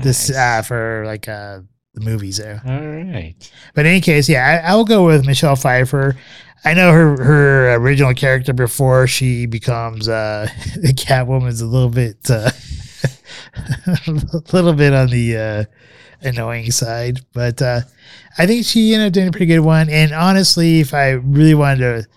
this 0.03 0.31
uh, 0.31 0.63
for 0.63 1.03
like 1.07 1.29
uh, 1.29 1.61
the 1.95 2.01
movies 2.01 2.37
there. 2.39 2.63
All 2.67 2.87
right. 3.13 3.35
But 3.75 3.85
in 3.85 3.93
any 3.93 4.01
case, 4.01 4.29
yeah, 4.29 4.63
I, 4.65 4.71
I'll 4.71 4.85
go 4.85 5.05
with 5.05 5.27
Michelle 5.27 5.57
Pfeiffer. 5.57 6.17
I 6.65 6.75
know 6.75 6.93
her 6.93 7.23
her 7.23 7.75
original 7.75 8.15
character 8.15 8.53
before 8.53 9.07
she 9.07 9.47
becomes 9.47 10.09
uh, 10.09 10.47
the 10.77 10.93
Catwoman 10.95 11.49
is 11.49 11.61
a 11.63 11.67
little 11.67 11.89
bit 11.91 12.19
uh, 12.31 12.51
a 14.07 14.43
little 14.53 14.73
bit 14.75 14.93
on 14.93 15.09
the 15.09 15.37
uh, 15.37 15.65
annoying 16.23 16.71
side, 16.71 17.21
but 17.33 17.61
uh, 17.63 17.81
I 18.39 18.47
think 18.47 18.67
she 18.67 18.95
ended 18.95 19.09
up 19.09 19.13
doing 19.13 19.29
a 19.29 19.31
pretty 19.31 19.47
good 19.47 19.61
one. 19.61 19.89
And 19.89 20.13
honestly, 20.13 20.81
if 20.81 20.95
I 20.95 21.11
really 21.11 21.55
wanted 21.55 21.79
to. 21.79 22.09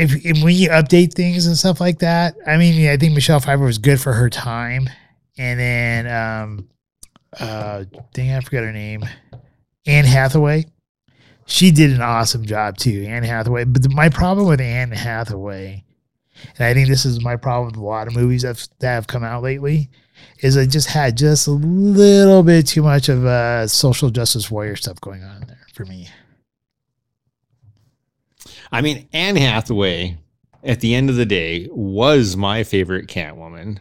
If, 0.00 0.24
if 0.24 0.38
you 0.38 0.68
update 0.68 1.14
things 1.14 1.46
and 1.46 1.56
stuff 1.56 1.80
like 1.80 1.98
that, 1.98 2.36
I 2.46 2.56
mean, 2.56 2.88
I 2.88 2.96
think 2.96 3.14
Michelle 3.14 3.40
Pfeiffer 3.40 3.64
was 3.64 3.78
good 3.78 4.00
for 4.00 4.12
her 4.12 4.30
time, 4.30 4.88
and 5.36 5.58
then 5.58 6.06
um, 6.06 6.68
uh 7.40 7.84
dang 8.12 8.32
I 8.32 8.40
forgot 8.40 8.62
her 8.62 8.72
name. 8.72 9.04
Anne 9.86 10.04
Hathaway. 10.04 10.66
She 11.46 11.70
did 11.70 11.92
an 11.92 12.02
awesome 12.02 12.44
job 12.44 12.76
too, 12.76 13.06
Anne 13.08 13.24
Hathaway. 13.24 13.64
But 13.64 13.82
the, 13.82 13.88
my 13.88 14.08
problem 14.10 14.46
with 14.46 14.60
Anne 14.60 14.92
Hathaway, 14.92 15.82
and 16.56 16.66
I 16.66 16.74
think 16.74 16.88
this 16.88 17.04
is 17.06 17.24
my 17.24 17.36
problem 17.36 17.68
with 17.68 17.76
a 17.76 17.84
lot 17.84 18.06
of 18.06 18.14
movies 18.14 18.42
that 18.42 18.68
have 18.82 19.06
come 19.06 19.24
out 19.24 19.42
lately, 19.42 19.88
is 20.40 20.56
I 20.56 20.66
just 20.66 20.88
had 20.88 21.16
just 21.16 21.46
a 21.46 21.52
little 21.52 22.42
bit 22.42 22.66
too 22.66 22.82
much 22.82 23.08
of 23.08 23.24
uh, 23.24 23.66
social 23.66 24.10
justice 24.10 24.50
warrior 24.50 24.76
stuff 24.76 25.00
going 25.00 25.22
on 25.22 25.44
there 25.46 25.66
for 25.74 25.84
me. 25.84 26.08
I 28.70 28.80
mean, 28.80 29.08
Anne 29.12 29.36
Hathaway, 29.36 30.18
at 30.62 30.80
the 30.80 30.94
end 30.94 31.10
of 31.10 31.16
the 31.16 31.26
day, 31.26 31.68
was 31.70 32.36
my 32.36 32.64
favorite 32.64 33.06
Catwoman. 33.06 33.78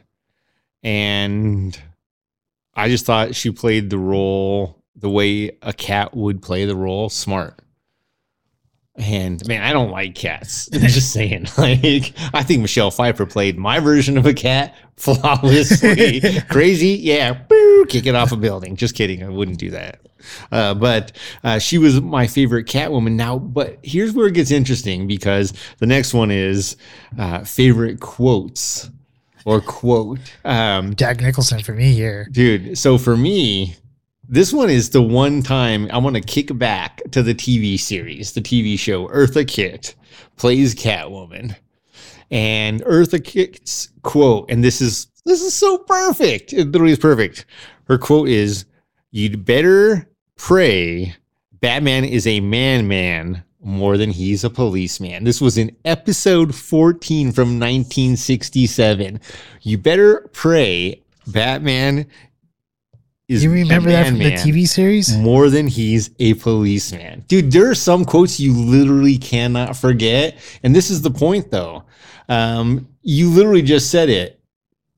And 0.83 1.79
I 2.73 2.87
just 2.87 3.05
thought 3.05 3.35
she 3.35 3.51
played 3.51 3.89
the 3.89 3.97
role 3.97 4.83
the 4.95 5.09
way 5.09 5.57
a 5.61 5.73
cat 5.73 6.15
would 6.15 6.41
play 6.41 6.65
the 6.65 6.75
role 6.75 7.09
smart. 7.09 7.59
And 8.97 9.45
man, 9.47 9.61
I 9.61 9.73
don't 9.73 9.91
like 9.91 10.15
cats. 10.15 10.69
I'm 10.73 10.81
just 10.81 11.13
saying. 11.13 11.47
Like, 11.57 12.13
I 12.33 12.43
think 12.43 12.61
Michelle 12.61 12.91
Pfeiffer 12.91 13.25
played 13.25 13.57
my 13.57 13.79
version 13.79 14.17
of 14.17 14.25
a 14.25 14.33
cat 14.33 14.75
flawlessly. 14.97 16.21
Crazy, 16.49 16.89
yeah. 16.89 17.33
Boo, 17.33 17.85
kick 17.87 18.05
it 18.07 18.15
off 18.15 18.31
a 18.31 18.37
building. 18.37 18.75
Just 18.75 18.95
kidding. 18.95 19.23
I 19.23 19.29
wouldn't 19.29 19.59
do 19.59 19.69
that. 19.71 19.99
Uh, 20.51 20.73
but 20.73 21.11
uh, 21.43 21.59
she 21.59 21.77
was 21.77 22.01
my 22.01 22.25
favorite 22.27 22.65
Catwoman. 22.65 23.13
Now, 23.13 23.37
but 23.37 23.77
here's 23.83 24.13
where 24.13 24.27
it 24.27 24.33
gets 24.33 24.51
interesting 24.51 25.07
because 25.07 25.53
the 25.77 25.85
next 25.85 26.13
one 26.13 26.31
is 26.31 26.75
uh, 27.19 27.43
favorite 27.43 27.99
quotes 27.99 28.89
or 29.45 29.61
quote. 29.61 30.19
Um, 30.43 30.95
Jack 30.95 31.21
Nicholson 31.21 31.61
for 31.61 31.73
me 31.73 31.93
here. 31.93 32.27
dude, 32.31 32.77
so 32.77 32.97
for 32.97 33.15
me, 33.15 33.75
this 34.29 34.51
one 34.51 34.69
is 34.69 34.89
the 34.89 35.01
one 35.01 35.41
time 35.41 35.87
I 35.91 35.97
want 35.97 36.15
to 36.15 36.21
kick 36.21 36.55
back 36.57 37.01
to 37.11 37.23
the 37.23 37.33
TV 37.33 37.79
series, 37.79 38.33
the 38.33 38.41
TV 38.41 38.77
show. 38.77 39.07
Eartha 39.07 39.47
Kitt 39.47 39.95
plays 40.35 40.75
Catwoman, 40.75 41.55
and 42.29 42.81
Eartha 42.83 43.23
Kitt's 43.23 43.89
quote, 44.03 44.49
and 44.51 44.63
this 44.63 44.81
is 44.81 45.07
this 45.25 45.41
is 45.41 45.53
so 45.53 45.77
perfect. 45.79 46.53
It 46.53 46.67
literally 46.67 46.93
is 46.93 46.99
perfect. 46.99 47.45
Her 47.85 47.97
quote 47.97 48.29
is, 48.29 48.65
"You'd 49.11 49.45
better 49.45 50.09
pray 50.37 51.15
Batman 51.59 52.03
is 52.05 52.27
a 52.27 52.39
man, 52.39 52.87
man." 52.87 53.43
More 53.59 53.97
than 53.97 54.11
he's 54.11 54.43
a 54.43 54.49
policeman. 54.49 55.23
This 55.23 55.41
was 55.41 55.57
in 55.57 55.75
episode 55.83 56.55
14 56.55 57.31
from 57.33 57.59
1967. 57.59 59.19
You 59.61 59.77
better 59.77 60.29
pray 60.31 61.01
Batman 61.25 62.05
is 63.27 63.43
You 63.43 63.51
remember 63.51 63.89
that 63.89 64.07
from 64.07 64.19
the 64.19 64.31
TV 64.31 64.67
series? 64.67 65.15
more 65.17 65.49
than 65.49 65.67
he's 65.67 66.11
a 66.19 66.35
policeman. 66.35 67.25
Dude, 67.27 67.51
there 67.51 67.69
are 67.69 67.75
some 67.75 68.05
quotes 68.05 68.39
you 68.39 68.53
literally 68.53 69.17
cannot 69.17 69.75
forget. 69.75 70.37
And 70.63 70.75
this 70.75 70.89
is 70.89 71.01
the 71.01 71.11
point, 71.11 71.51
though. 71.51 71.83
Um, 72.29 72.87
you 73.01 73.29
literally 73.29 73.61
just 73.61 73.91
said 73.91 74.09
it. 74.09 74.39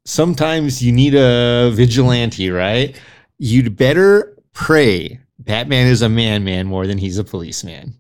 Sometimes 0.06 0.82
you 0.84 0.92
need 0.92 1.16
a 1.16 1.72
vigilante, 1.74 2.50
right? 2.50 3.00
You'd 3.38 3.76
better 3.76 4.36
pray 4.54 5.20
Batman 5.40 5.88
is 5.88 6.02
a 6.02 6.10
man, 6.10 6.44
man, 6.44 6.68
more 6.68 6.86
than 6.86 6.98
he's 6.98 7.18
a 7.18 7.24
policeman. 7.24 7.96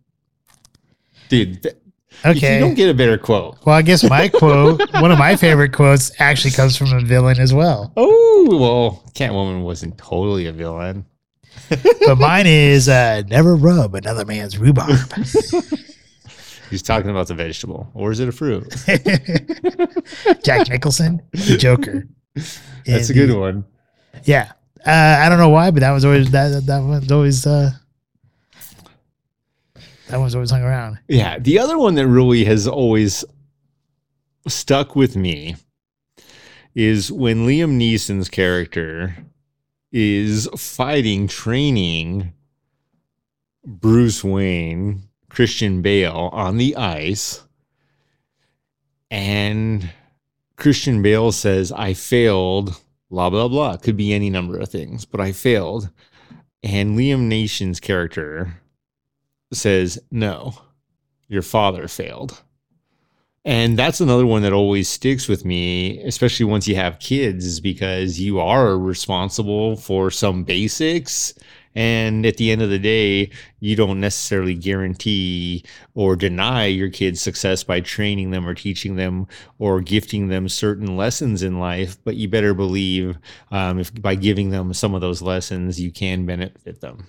Dude, 1.29 1.73
th- 2.23 2.41
you 2.41 2.59
don't 2.59 2.73
get 2.75 2.89
a 2.89 2.93
better 2.93 3.17
quote. 3.17 3.57
Well, 3.65 3.75
I 3.75 3.81
guess 3.81 4.03
my 4.07 4.27
quote, 4.29 4.79
one 4.93 5.11
of 5.11 5.17
my 5.19 5.35
favorite 5.35 5.73
quotes, 5.73 6.11
actually 6.19 6.51
comes 6.51 6.75
from 6.75 6.91
a 6.93 7.01
villain 7.01 7.39
as 7.39 7.53
well. 7.53 7.91
Oh, 7.97 8.47
well, 8.59 9.03
Catwoman 9.13 9.63
wasn't 9.63 9.97
totally 9.97 10.45
a 10.47 10.51
villain. 10.53 11.05
But 12.05 12.17
mine 12.17 12.47
is 12.47 12.89
uh, 12.89 13.21
never 13.27 13.55
rub 13.55 13.93
another 13.93 14.25
man's 14.25 14.57
rhubarb. 14.57 14.97
He's 16.69 16.81
talking 16.81 17.09
about 17.11 17.27
the 17.27 17.35
vegetable, 17.35 17.89
or 17.93 18.11
is 18.11 18.19
it 18.19 18.27
a 18.27 18.31
fruit? 18.31 18.67
Jack 20.43 20.69
Nicholson, 20.69 21.21
the 21.31 21.57
Joker. 21.59 22.07
That's 22.85 23.09
a 23.09 23.13
good 23.13 23.29
the- 23.29 23.39
one. 23.39 23.65
Yeah. 24.23 24.51
Uh, 24.85 25.17
I 25.19 25.29
don't 25.29 25.37
know 25.37 25.49
why, 25.49 25.71
but 25.71 25.81
that 25.81 25.91
was 25.91 26.05
always 26.05 26.31
that 26.31 26.65
that 26.65 26.79
one's 26.79 27.11
always 27.11 27.45
uh 27.45 27.71
that 30.09 30.19
one's 30.19 30.35
always 30.35 30.51
hung 30.51 30.63
around. 30.63 30.99
Yeah, 31.07 31.37
the 31.39 31.59
other 31.59 31.77
one 31.77 31.95
that 31.95 32.07
really 32.07 32.43
has 32.45 32.67
always 32.67 33.23
stuck 34.47 34.95
with 34.95 35.15
me 35.15 35.55
is 36.73 37.11
when 37.11 37.45
Liam 37.45 37.77
Neeson's 37.77 38.29
character 38.29 39.15
is 39.91 40.47
fighting, 40.57 41.27
training 41.27 42.33
Bruce 43.65 44.23
Wayne, 44.23 45.03
Christian 45.29 45.81
Bale 45.81 46.29
on 46.31 46.57
the 46.57 46.75
ice, 46.75 47.43
and 49.11 49.91
Christian 50.55 51.01
Bale 51.03 51.31
says, 51.31 51.71
I 51.71 51.93
failed, 51.93 52.81
blah, 53.11 53.29
blah, 53.29 53.47
blah. 53.47 53.77
Could 53.77 53.97
be 53.97 54.13
any 54.13 54.29
number 54.29 54.57
of 54.57 54.69
things, 54.69 55.05
but 55.05 55.21
I 55.21 55.31
failed. 55.31 55.89
And 56.63 56.97
Liam 56.97 57.27
Neeson's 57.27 57.79
character 57.79 58.59
says, 59.51 59.99
No, 60.11 60.53
your 61.27 61.41
father 61.41 61.87
failed. 61.87 62.41
And 63.45 63.79
that's 63.79 64.01
another 64.01 64.25
one 64.25 64.41
that 64.41 64.53
always 64.53 64.89
sticks 64.89 65.27
with 65.27 65.45
me, 65.45 66.01
especially 66.03 66.45
once 66.45 66.67
you 66.67 66.75
have 66.75 66.99
kids, 66.99 67.59
because 67.59 68.19
you 68.19 68.39
are 68.39 68.77
responsible 68.77 69.77
for 69.77 70.11
some 70.11 70.43
basics. 70.43 71.33
And 71.73 72.25
at 72.25 72.37
the 72.37 72.51
end 72.51 72.61
of 72.61 72.69
the 72.69 72.79
day, 72.79 73.29
you 73.59 73.75
don't 73.75 74.01
necessarily 74.01 74.55
guarantee 74.55 75.63
or 75.93 76.15
deny 76.15 76.65
your 76.65 76.89
kids 76.89 77.21
success 77.21 77.63
by 77.63 77.79
training 77.79 78.31
them 78.31 78.45
or 78.45 78.55
teaching 78.55 78.97
them 78.97 79.27
or 79.57 79.79
gifting 79.79 80.27
them 80.27 80.49
certain 80.49 80.97
lessons 80.97 81.41
in 81.41 81.59
life. 81.59 81.97
But 82.03 82.17
you 82.17 82.27
better 82.27 82.53
believe 82.53 83.17
um, 83.51 83.79
if 83.79 83.93
by 84.01 84.15
giving 84.15 84.49
them 84.49 84.73
some 84.73 84.93
of 84.93 85.01
those 85.01 85.21
lessons, 85.21 85.79
you 85.79 85.91
can 85.91 86.25
benefit 86.25 86.81
them. 86.81 87.07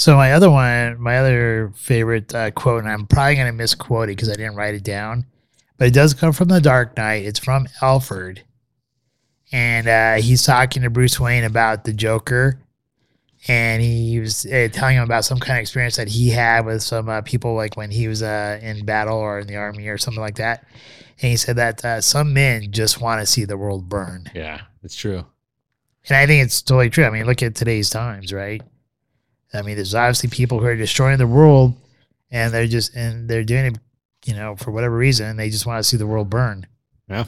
So 0.00 0.16
my 0.16 0.32
other 0.32 0.50
one, 0.50 0.98
my 0.98 1.18
other 1.18 1.72
favorite 1.76 2.34
uh, 2.34 2.50
quote, 2.52 2.82
and 2.82 2.90
I'm 2.90 3.06
probably 3.06 3.34
gonna 3.36 3.52
misquote 3.52 4.08
it 4.08 4.16
because 4.16 4.30
I 4.30 4.34
didn't 4.34 4.54
write 4.54 4.74
it 4.74 4.82
down, 4.82 5.26
but 5.76 5.88
it 5.88 5.94
does 5.94 6.14
come 6.14 6.32
from 6.32 6.48
the 6.48 6.58
Dark 6.58 6.96
Knight. 6.96 7.26
It's 7.26 7.38
from 7.38 7.68
Alfred, 7.82 8.42
and 9.52 9.86
uh, 9.86 10.14
he's 10.22 10.42
talking 10.42 10.82
to 10.84 10.90
Bruce 10.90 11.20
Wayne 11.20 11.44
about 11.44 11.84
the 11.84 11.92
Joker, 11.92 12.58
and 13.46 13.82
he 13.82 14.18
was 14.20 14.46
uh, 14.46 14.68
telling 14.72 14.96
him 14.96 15.04
about 15.04 15.26
some 15.26 15.38
kind 15.38 15.58
of 15.58 15.60
experience 15.60 15.96
that 15.96 16.08
he 16.08 16.30
had 16.30 16.64
with 16.64 16.82
some 16.82 17.10
uh, 17.10 17.20
people, 17.20 17.54
like 17.54 17.76
when 17.76 17.90
he 17.90 18.08
was 18.08 18.22
uh, 18.22 18.58
in 18.62 18.86
battle 18.86 19.18
or 19.18 19.40
in 19.40 19.48
the 19.48 19.56
army 19.56 19.86
or 19.88 19.98
something 19.98 20.22
like 20.22 20.36
that. 20.36 20.64
And 21.20 21.30
he 21.30 21.36
said 21.36 21.56
that 21.56 21.84
uh, 21.84 22.00
some 22.00 22.32
men 22.32 22.72
just 22.72 23.02
want 23.02 23.20
to 23.20 23.26
see 23.26 23.44
the 23.44 23.58
world 23.58 23.90
burn, 23.90 24.30
Yeah, 24.34 24.62
it's 24.82 24.96
true. 24.96 25.26
and 26.08 26.16
I 26.16 26.26
think 26.26 26.42
it's 26.42 26.62
totally 26.62 26.88
true. 26.88 27.04
I 27.04 27.10
mean, 27.10 27.26
look 27.26 27.42
at 27.42 27.54
today's 27.54 27.90
times, 27.90 28.32
right? 28.32 28.62
I 29.52 29.62
mean, 29.62 29.76
there's 29.76 29.94
obviously 29.94 30.30
people 30.30 30.60
who 30.60 30.66
are 30.66 30.76
destroying 30.76 31.18
the 31.18 31.26
world, 31.26 31.74
and 32.30 32.52
they're 32.52 32.66
just 32.66 32.94
and 32.94 33.28
they're 33.28 33.44
doing 33.44 33.66
it, 33.66 33.78
you 34.24 34.34
know, 34.34 34.56
for 34.56 34.70
whatever 34.70 34.96
reason. 34.96 35.36
They 35.36 35.50
just 35.50 35.66
want 35.66 35.82
to 35.82 35.88
see 35.88 35.96
the 35.96 36.06
world 36.06 36.30
burn. 36.30 36.66
Yeah. 37.08 37.24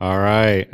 All 0.00 0.18
right. 0.18 0.68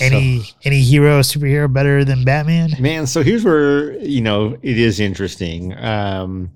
Any 0.00 0.44
any 0.64 0.80
hero, 0.80 1.20
superhero 1.20 1.72
better 1.72 2.04
than 2.04 2.24
Batman? 2.24 2.70
Man, 2.78 3.06
so 3.06 3.22
here's 3.22 3.44
where, 3.44 3.96
you 3.98 4.20
know, 4.20 4.56
it 4.62 4.78
is 4.78 5.00
interesting. 5.00 5.76
Um, 5.76 6.52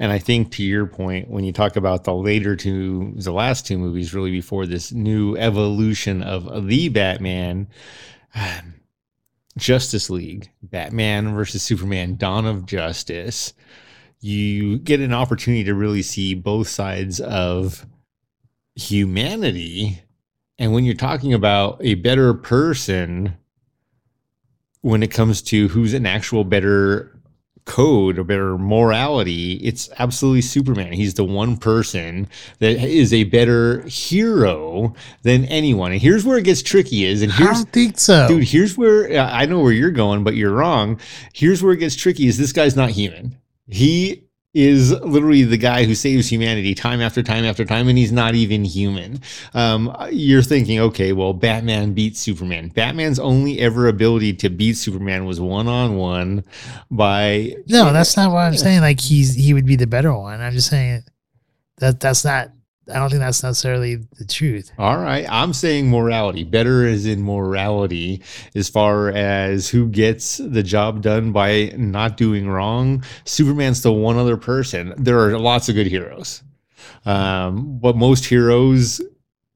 and 0.00 0.10
I 0.10 0.18
think 0.18 0.50
to 0.52 0.64
your 0.64 0.86
point, 0.86 1.28
when 1.28 1.44
you 1.44 1.52
talk 1.52 1.76
about 1.76 2.04
the 2.04 2.14
later 2.14 2.56
two, 2.56 3.12
the 3.16 3.32
last 3.32 3.66
two 3.66 3.78
movies, 3.78 4.12
really 4.12 4.30
before 4.30 4.66
this 4.66 4.92
new 4.92 5.36
evolution 5.36 6.22
of 6.22 6.66
the 6.66 6.88
Batman, 6.88 7.68
um, 8.34 8.74
Justice 9.58 10.10
League, 10.10 10.50
Batman 10.62 11.34
versus 11.34 11.62
Superman, 11.62 12.16
Dawn 12.16 12.46
of 12.46 12.66
Justice, 12.66 13.52
you 14.20 14.78
get 14.78 15.00
an 15.00 15.12
opportunity 15.12 15.64
to 15.64 15.74
really 15.74 16.02
see 16.02 16.34
both 16.34 16.68
sides 16.68 17.20
of 17.20 17.86
humanity. 18.74 20.02
And 20.58 20.72
when 20.72 20.84
you're 20.84 20.94
talking 20.94 21.32
about 21.32 21.78
a 21.80 21.94
better 21.94 22.34
person, 22.34 23.36
when 24.82 25.02
it 25.02 25.10
comes 25.10 25.42
to 25.42 25.68
who's 25.68 25.94
an 25.94 26.06
actual 26.06 26.44
better 26.44 27.19
code 27.70 28.18
or 28.18 28.24
better 28.24 28.58
morality, 28.58 29.52
it's 29.62 29.88
absolutely 30.00 30.42
Superman. 30.42 30.92
He's 30.92 31.14
the 31.14 31.24
one 31.24 31.56
person 31.56 32.28
that 32.58 32.76
is 32.82 33.14
a 33.14 33.24
better 33.24 33.82
hero 33.82 34.92
than 35.22 35.44
anyone. 35.44 35.92
And 35.92 36.00
here's 36.00 36.24
where 36.24 36.36
it 36.36 36.44
gets 36.44 36.62
tricky 36.62 37.04
is, 37.04 37.22
and 37.22 37.30
I 37.30 37.36
here's 37.36 37.58
don't 37.64 37.72
think 37.72 37.98
so. 38.00 38.26
dude, 38.26 38.42
here's 38.42 38.76
where 38.76 39.16
I 39.16 39.46
know 39.46 39.60
where 39.60 39.72
you're 39.72 39.92
going, 39.92 40.24
but 40.24 40.34
you're 40.34 40.52
wrong. 40.52 41.00
Here's 41.32 41.62
where 41.62 41.72
it 41.72 41.78
gets 41.78 41.94
tricky 41.94 42.26
is 42.26 42.38
this 42.38 42.52
guy's 42.52 42.74
not 42.74 42.90
human. 42.90 43.36
He 43.68 44.24
is 44.52 44.90
literally 44.90 45.44
the 45.44 45.56
guy 45.56 45.84
who 45.84 45.94
saves 45.94 46.30
humanity 46.30 46.74
time 46.74 47.00
after 47.00 47.22
time 47.22 47.44
after 47.44 47.64
time, 47.64 47.88
and 47.88 47.96
he's 47.96 48.10
not 48.10 48.34
even 48.34 48.64
human. 48.64 49.20
Um, 49.54 49.94
you're 50.10 50.42
thinking, 50.42 50.80
okay, 50.80 51.12
well, 51.12 51.32
Batman 51.32 51.92
beats 51.94 52.18
Superman. 52.18 52.68
Batman's 52.68 53.18
only 53.18 53.60
ever 53.60 53.86
ability 53.86 54.34
to 54.34 54.50
beat 54.50 54.74
Superman 54.74 55.24
was 55.24 55.40
one 55.40 55.68
on 55.68 55.96
one 55.96 56.44
by 56.90 57.54
no, 57.66 57.92
that's 57.92 58.16
not 58.16 58.32
what 58.32 58.40
I'm 58.40 58.56
saying. 58.56 58.80
Like 58.80 59.00
he's 59.00 59.34
he 59.34 59.54
would 59.54 59.66
be 59.66 59.76
the 59.76 59.86
better 59.86 60.16
one. 60.16 60.40
I'm 60.40 60.52
just 60.52 60.68
saying 60.68 61.04
that 61.78 62.00
that's 62.00 62.24
not. 62.24 62.50
I 62.88 62.94
don't 62.94 63.10
think 63.10 63.20
that's 63.20 63.42
necessarily 63.42 63.96
the 64.18 64.24
truth. 64.24 64.72
All 64.78 64.98
right. 64.98 65.26
I'm 65.30 65.52
saying 65.52 65.90
morality. 65.90 66.44
Better 66.44 66.84
is 66.84 67.06
in 67.06 67.22
morality 67.22 68.22
as 68.54 68.68
far 68.68 69.10
as 69.10 69.68
who 69.68 69.88
gets 69.88 70.38
the 70.38 70.62
job 70.62 71.02
done 71.02 71.32
by 71.32 71.72
not 71.76 72.16
doing 72.16 72.48
wrong. 72.48 73.04
Superman's 73.24 73.82
the 73.82 73.92
one 73.92 74.16
other 74.16 74.36
person. 74.36 74.94
There 74.96 75.20
are 75.20 75.38
lots 75.38 75.68
of 75.68 75.74
good 75.74 75.86
heroes. 75.86 76.42
Um, 77.04 77.78
but 77.78 77.96
most 77.96 78.24
heroes 78.24 79.00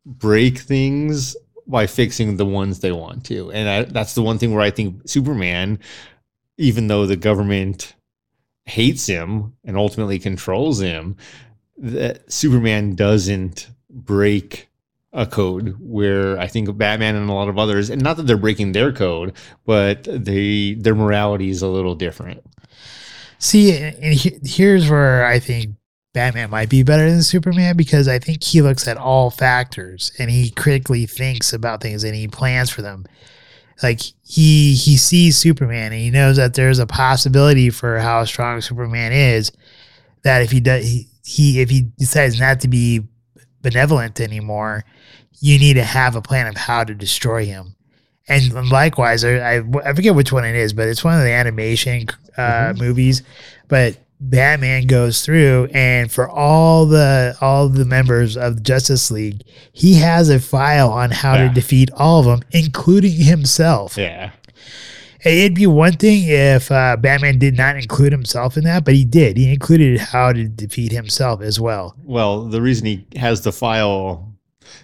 break 0.07 0.59
things 0.59 1.37
by 1.67 1.87
fixing 1.87 2.37
the 2.37 2.47
ones 2.47 2.81
they 2.81 2.93
want 2.93 3.25
to. 3.27 3.51
And 3.53 3.69
I, 3.69 3.83
that's 3.85 4.15
the 4.15 4.23
one 4.23 4.39
thing 4.39 4.53
where 4.53 4.63
I 4.63 4.71
think 4.71 5.09
Superman, 5.09 5.79
even 6.59 6.89
though 6.89 7.07
the 7.07 7.17
government 7.17 7.95
hates 8.65 9.07
him 9.07 9.55
and 9.65 9.77
ultimately 9.77 10.19
controls 10.19 10.81
him, 10.81 11.17
that 11.79 12.31
Superman 12.33 12.95
doesn't 12.95 13.69
break 13.91 14.69
a 15.13 15.27
code 15.27 15.77
where 15.79 16.39
I 16.39 16.49
think 16.49 16.77
Batman 16.77 17.15
and 17.15 17.31
a 17.31 17.33
lot 17.33 17.49
of 17.49 17.59
others, 17.59 17.89
and 17.91 18.03
not 18.03 18.17
that 18.17 18.27
they're 18.27 18.37
breaking 18.37 18.73
their 18.73 18.93
code, 18.93 19.33
but 19.65 20.05
they 20.05 20.75
their 20.75 20.95
morality 20.95 21.51
is 21.51 21.63
a 21.63 21.69
little 21.69 21.95
different. 21.95 22.43
See, 23.39 23.77
and 23.77 24.15
he- 24.15 24.39
here's 24.45 24.89
where 24.89 25.25
I 25.27 25.39
think 25.39 25.75
Batman 26.15 26.51
might 26.51 26.69
be 26.69 26.83
better 26.83 27.11
than 27.11 27.23
Superman 27.23 27.77
because 27.77 28.09
I 28.09 28.19
think 28.19 28.43
he 28.43 28.63
looks 28.63 28.89
at 28.89 28.97
all 28.97 29.31
factors 29.31 30.13
and 30.19 30.31
he 30.31 30.51
critically 30.51 31.07
thinks 31.07 31.53
about 31.53 31.81
things 31.81 32.05
and 32.05 32.15
he 32.15 32.29
plans 32.29 32.71
for 32.71 32.83
them. 32.83 33.05
Like 33.83 34.01
he 34.23 34.75
he 34.75 34.97
sees 34.97 35.37
Superman 35.37 35.93
and 35.93 36.01
he 36.01 36.11
knows 36.11 36.37
that 36.37 36.55
there's 36.55 36.79
a 36.79 36.87
possibility 36.87 37.71
for 37.71 37.99
how 37.99 38.25
strong 38.25 38.61
Superman 38.61 39.13
is. 39.13 39.53
That 40.23 40.43
if 40.43 40.53
he 40.53 40.61
does 40.61 40.85
he, 40.85 41.09
he 41.25 41.61
if 41.61 41.71
he 41.71 41.83
decides 41.99 42.39
not 42.39 42.61
to 42.61 42.69
be 42.69 43.01
benevolent 43.63 44.21
anymore, 44.21 44.85
you 45.41 45.59
need 45.59 45.75
to 45.75 45.85
have 45.85 46.15
a 46.17 46.23
plan 46.23 46.47
of 46.47 46.57
how 46.57 46.85
to 46.85 46.95
destroy 46.95 47.45
him. 47.47 47.75
And 48.29 48.71
likewise, 48.71 49.23
I, 49.23 49.59
I, 49.59 49.93
forget 49.95 50.15
which 50.15 50.33
one 50.33 50.47
it 50.47 50.55
is, 50.55 50.73
but 50.73 50.89
it's 50.89 51.05
one 51.05 51.19
of 51.19 51.25
the 51.25 51.33
animation 51.33 52.07
uh, 52.39 52.73
movies. 52.77 53.23
But 53.69 53.99
Batman 54.19 54.87
goes 54.87 55.23
through, 55.23 55.69
and 55.75 56.11
for 56.11 56.29
all 56.29 56.87
the 56.87 57.37
all 57.43 57.69
the 57.69 57.85
members 57.85 58.37
of 58.39 58.63
Justice 58.63 59.11
League, 59.11 59.43
he 59.73 59.95
has 59.97 60.31
a 60.31 60.39
file 60.41 60.91
on 60.91 61.11
how 61.11 61.35
Yeah. 61.35 61.49
to 61.49 61.55
defeat 61.55 61.91
all 61.93 62.21
of 62.21 62.27
them, 62.27 62.41
including 62.53 63.13
himself. 63.13 63.99
Yeah. 63.99 64.31
It'd 65.25 65.55
be 65.55 65.67
one 65.67 65.95
thing 65.95 66.25
if 66.27 66.71
uh, 66.71 66.97
Batman 66.97 67.39
did 67.39 67.57
not 67.57 67.77
include 67.77 68.13
himself 68.13 68.59
in 68.59 68.65
that, 68.65 68.85
but 68.85 68.95
he 68.95 69.07
did. 69.07 69.39
He 69.39 69.53
included 69.53 69.99
how 69.99 70.33
to 70.33 70.45
defeat 70.49 70.93
himself 70.93 71.41
as 71.41 71.59
well. 71.59 71.97
Well, 72.05 72.45
the 72.45 72.61
reason 72.61 72.87
he 72.87 73.07
has 73.17 73.41
the 73.41 73.53
file, 73.53 74.34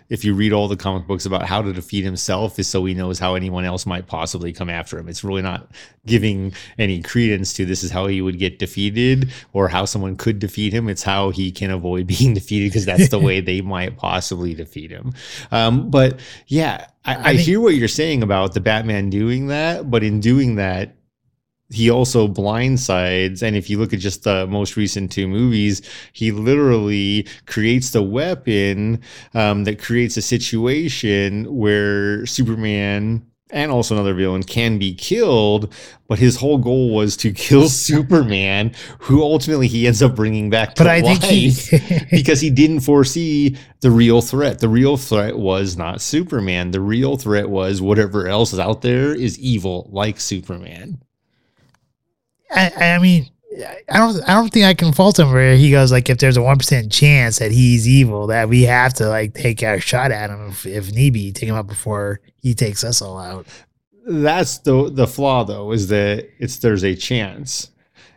if 0.08 0.24
you 0.24 0.34
read 0.34 0.52
all 0.52 0.68
the 0.68 0.76
comic 0.76 1.06
books 1.06 1.26
about 1.26 1.44
how 1.46 1.62
to 1.62 1.72
defeat 1.72 2.04
himself, 2.04 2.58
is 2.58 2.68
so 2.68 2.84
he 2.84 2.94
knows 2.94 3.18
how 3.18 3.34
anyone 3.34 3.64
else 3.64 3.86
might 3.86 4.06
possibly 4.06 4.52
come 4.52 4.68
after 4.70 4.98
him. 4.98 5.08
It's 5.08 5.24
really 5.24 5.42
not 5.42 5.70
giving 6.06 6.52
any 6.78 7.02
credence 7.02 7.52
to 7.54 7.64
this 7.66 7.82
is 7.84 7.90
how 7.90 8.06
he 8.06 8.22
would 8.22 8.38
get 8.38 8.58
defeated 8.58 9.30
or 9.52 9.68
how 9.68 9.84
someone 9.84 10.16
could 10.16 10.38
defeat 10.38 10.72
him. 10.72 10.88
It's 10.88 11.02
how 11.02 11.30
he 11.30 11.50
can 11.52 11.70
avoid 11.70 12.06
being 12.18 12.34
defeated 12.34 12.70
because 12.70 12.86
that's 12.86 13.08
the 13.08 13.18
way 13.18 13.40
they 13.40 13.60
might 13.60 13.96
possibly 13.96 14.54
defeat 14.54 14.90
him. 14.90 15.12
Um, 15.50 15.90
but 15.90 16.20
yeah, 16.46 16.86
I, 17.04 17.14
I, 17.14 17.18
I 17.20 17.22
think- 17.36 17.40
hear 17.40 17.60
what 17.60 17.74
you're 17.74 17.88
saying 17.88 18.22
about 18.22 18.54
the 18.54 18.60
Batman 18.60 19.10
doing 19.10 19.48
that, 19.48 19.90
but 19.90 20.02
in 20.02 20.20
doing 20.20 20.56
that, 20.56 20.96
he 21.70 21.88
also 21.90 22.26
blindsides 22.26 23.42
and 23.42 23.56
if 23.56 23.70
you 23.70 23.78
look 23.78 23.92
at 23.92 24.00
just 24.00 24.24
the 24.24 24.46
most 24.48 24.76
recent 24.76 25.10
two 25.10 25.28
movies 25.28 25.82
he 26.12 26.32
literally 26.32 27.26
creates 27.46 27.90
the 27.90 28.02
weapon 28.02 29.00
um, 29.34 29.64
that 29.64 29.80
creates 29.80 30.16
a 30.16 30.22
situation 30.22 31.44
where 31.54 32.26
superman 32.26 33.24
and 33.52 33.72
also 33.72 33.94
another 33.94 34.14
villain 34.14 34.42
can 34.42 34.78
be 34.78 34.94
killed 34.94 35.72
but 36.08 36.18
his 36.18 36.36
whole 36.36 36.58
goal 36.58 36.94
was 36.94 37.16
to 37.16 37.32
kill 37.32 37.68
superman 37.68 38.72
who 38.98 39.22
ultimately 39.22 39.68
he 39.68 39.86
ends 39.86 40.02
up 40.02 40.16
bringing 40.16 40.50
back 40.50 40.74
to 40.74 40.82
But 40.82 40.88
I 40.88 41.00
think 41.00 41.22
he, 41.22 41.52
because 42.10 42.40
he 42.40 42.50
didn't 42.50 42.80
foresee 42.80 43.56
the 43.80 43.90
real 43.90 44.20
threat. 44.20 44.58
The 44.58 44.68
real 44.68 44.96
threat 44.96 45.38
was 45.38 45.76
not 45.76 46.00
Superman. 46.00 46.70
The 46.70 46.80
real 46.80 47.16
threat 47.16 47.48
was 47.48 47.80
whatever 47.80 48.26
else 48.26 48.52
is 48.52 48.58
out 48.58 48.82
there 48.82 49.14
is 49.14 49.38
evil, 49.38 49.88
like 49.90 50.20
Superman. 50.20 51.00
I, 52.50 52.94
I 52.94 52.98
mean, 52.98 53.30
I 53.88 53.98
don't, 53.98 54.22
I 54.28 54.34
don't 54.34 54.52
think 54.52 54.64
I 54.64 54.74
can 54.74 54.92
fault 54.92 55.18
him 55.18 55.32
where 55.32 55.56
he 55.56 55.70
goes 55.70 55.90
like, 55.92 56.08
if 56.08 56.18
there's 56.18 56.36
a 56.36 56.42
one 56.42 56.58
percent 56.58 56.90
chance 56.92 57.38
that 57.38 57.50
he's 57.52 57.88
evil, 57.88 58.28
that 58.28 58.48
we 58.48 58.62
have 58.62 58.94
to 58.94 59.08
like 59.08 59.34
take 59.34 59.62
our 59.62 59.80
shot 59.80 60.10
at 60.10 60.30
him 60.30 60.48
if, 60.48 60.66
if 60.66 60.92
need 60.92 61.12
be, 61.12 61.32
take 61.32 61.48
him 61.48 61.56
out 61.56 61.66
before 61.66 62.20
he 62.40 62.54
takes 62.54 62.84
us 62.84 63.02
all 63.02 63.18
out. 63.18 63.46
That's 64.06 64.58
the 64.58 64.90
the 64.90 65.06
flaw 65.06 65.44
though, 65.44 65.72
is 65.72 65.88
that 65.88 66.28
it's 66.38 66.58
there's 66.58 66.84
a 66.84 66.94
chance. 66.94 67.70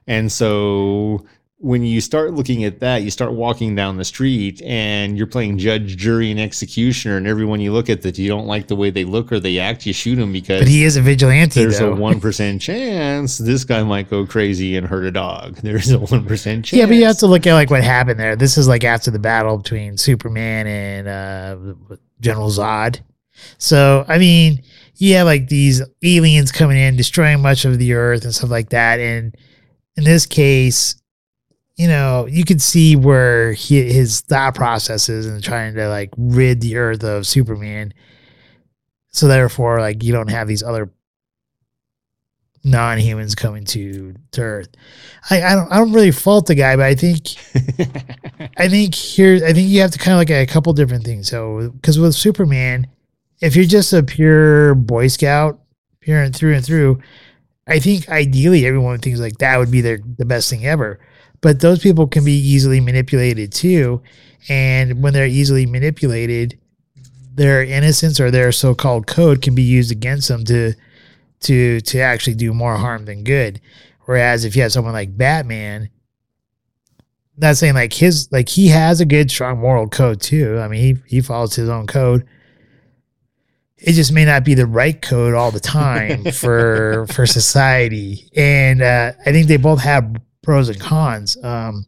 And 0.08 0.32
so 0.32 1.26
when 1.64 1.82
you 1.82 2.02
start 2.02 2.34
looking 2.34 2.66
at 2.66 2.82
that, 2.82 3.04
you 3.04 3.10
start 3.10 3.32
walking 3.32 3.74
down 3.74 3.96
the 3.96 4.04
street 4.04 4.62
and 4.64 5.18
you're 5.18 5.26
playing 5.26 5.58
judge, 5.58 5.96
jury, 5.96 6.30
and 6.30 6.38
executioner, 6.38 7.16
and 7.16 7.26
everyone 7.26 7.62
you 7.62 7.72
look 7.72 7.90
at 7.90 8.02
that 8.02 8.18
you 8.18 8.28
don't 8.28 8.48
like 8.48 8.68
the 8.68 8.76
way 8.76 8.90
they 8.90 9.06
look 9.06 9.32
or 9.32 9.40
they 9.40 9.60
act, 9.60 9.86
you 9.86 9.94
shoot 9.94 10.18
them 10.18 10.34
because 10.34 10.60
But 10.60 10.68
he 10.68 10.84
is 10.84 10.98
a 10.98 11.02
vigilante, 11.02 11.62
there's 11.62 11.80
though. 11.80 11.94
a 11.94 11.96
one 11.96 12.20
percent 12.26 12.62
chance 12.62 13.38
this 13.38 13.64
guy 13.64 13.82
might 13.82 14.10
go 14.10 14.26
crazy 14.26 14.76
and 14.76 14.86
hurt 14.86 15.06
a 15.06 15.12
dog. 15.12 15.56
There's 15.64 15.90
a 15.92 16.00
one 16.00 16.26
percent 16.26 16.66
chance. 16.66 16.78
Yeah, 16.78 16.86
but 16.86 16.96
you 16.96 17.06
have 17.06 17.20
to 17.20 17.28
look 17.28 17.48
at 17.48 17.54
like 17.54 17.70
what 17.70 17.82
happened 17.82 18.20
there. 18.20 18.36
This 18.36 18.58
is 18.58 18.68
like 18.68 18.84
after 18.84 19.10
the 19.10 19.20
battle 19.20 19.58
between 19.58 19.96
Superman 19.96 20.68
and 20.68 21.08
uh, 21.08 21.96
General 22.20 22.50
Zod. 22.50 23.00
So 23.58 24.04
I 24.10 24.18
mean, 24.18 24.64
you 24.98 25.16
have 25.16 25.28
like 25.28 25.48
these 25.48 25.82
aliens 26.04 26.52
coming 26.52 26.78
in, 26.78 26.98
destroying 26.98 27.42
much 27.42 27.64
of 27.64 27.80
the 27.80 27.94
Earth 27.94 28.26
and 28.26 28.36
stuff 28.36 28.50
like 28.50 28.70
that. 28.72 29.00
And 29.00 29.34
in 29.96 30.04
this 30.04 30.26
case, 30.26 30.96
you 31.76 31.88
know, 31.88 32.28
you 32.28 32.46
could 32.46 32.62
see 32.62 32.96
where 32.96 33.54
he, 33.54 33.92
his 33.92 34.22
thought 34.22 34.56
processes 34.56 35.26
and 35.26 35.44
trying 35.44 35.74
to 35.76 35.90
like 35.90 36.12
rid 36.18 36.62
the 36.62 36.78
Earth 36.78 37.04
of 37.04 37.26
Superman. 37.26 37.94
So 39.10 39.28
therefore, 39.28 39.80
like 39.80 40.04
you 40.04 40.14
don't 40.14 40.30
have 40.30 40.48
these 40.48 40.64
other 40.64 40.92
non-humans 42.64 43.36
coming 43.36 43.66
to, 43.66 44.14
to 44.32 44.42
Earth. 44.42 44.70
I, 45.30 45.42
I 45.42 45.56
don't 45.56 45.72
I 45.72 45.78
don't 45.78 45.94
really 45.94 46.12
fault 46.12 46.46
the 46.46 46.56
guy, 46.56 46.76
but 46.76 46.86
I 46.86 46.96
think 46.96 47.36
I 48.58 48.70
think 48.70 48.94
here 48.94 49.42
I 49.46 49.54
think 49.54 49.70
you 49.70 49.82
have 49.82 49.92
to 49.92 50.00
kind 50.00 50.14
of 50.14 50.20
look 50.20 50.32
at 50.32 50.48
a 50.48 50.52
couple 50.52 50.74
different 50.74 51.04
things. 51.04 51.28
So 51.28 51.72
because 51.72 52.00
with 52.00 52.14
Superman, 52.14 52.88
if 53.42 53.56
you're 53.56 53.66
just 53.66 53.94
a 53.94 54.04
pure 54.04 54.76
Boy 54.76 55.08
Scout, 55.08 55.60
pure 56.02 56.22
and 56.22 56.36
through 56.36 56.54
and 56.54 56.66
through, 56.66 57.02
I 57.68 57.80
think 57.80 58.10
ideally 58.10 58.66
everyone 58.66 59.00
thinks 59.00 59.20
like 59.20 59.40
that 59.40 59.58
would 59.58 59.72
be 59.72 59.82
their 59.82 60.00
the 60.18 60.26
best 60.26 60.50
thing 60.50 60.66
ever. 60.66 61.00
But 61.44 61.60
those 61.60 61.80
people 61.80 62.08
can 62.08 62.24
be 62.24 62.32
easily 62.32 62.80
manipulated 62.80 63.52
too, 63.52 64.02
and 64.48 65.04
when 65.04 65.12
they're 65.12 65.28
easily 65.28 65.66
manipulated, 65.66 66.58
their 67.36 67.62
innocence 67.62 68.18
or 68.22 68.32
their 68.32 68.54
so-called 68.54 69.08
code 69.08 69.42
can 69.42 69.54
be 69.54 69.62
used 69.62 69.92
against 69.92 70.30
them 70.30 70.46
to 70.46 70.74
to 71.42 71.82
to 71.82 72.00
actually 72.00 72.36
do 72.36 72.54
more 72.54 72.78
harm 72.78 73.04
than 73.04 73.26
good. 73.26 73.60
Whereas 74.06 74.46
if 74.46 74.56
you 74.56 74.62
have 74.62 74.72
someone 74.72 74.94
like 74.94 75.18
Batman, 75.18 75.90
not 77.36 77.58
saying 77.58 77.74
like 77.74 77.92
his 77.92 78.32
like 78.32 78.48
he 78.48 78.70
has 78.70 79.02
a 79.02 79.06
good 79.06 79.30
strong 79.30 79.60
moral 79.60 79.90
code 79.90 80.22
too. 80.22 80.58
I 80.60 80.70
mean 80.70 80.82
he 80.82 81.16
he 81.18 81.22
follows 81.22 81.56
his 81.56 81.68
own 81.68 81.88
code. 81.88 82.26
It 83.78 83.94
just 83.94 84.14
may 84.14 84.24
not 84.24 84.46
be 84.46 84.54
the 84.54 84.66
right 84.66 85.02
code 85.02 85.34
all 85.34 85.52
the 85.52 85.60
time 85.60 86.24
for 86.32 87.06
for 87.08 87.26
society. 87.26 88.30
And 88.34 88.82
uh, 88.82 89.12
I 89.26 89.34
think 89.34 89.48
they 89.48 89.58
both 89.58 89.82
have 89.82 90.16
pros 90.44 90.70
and 90.70 90.80
cons. 90.80 91.44
Um, 91.44 91.88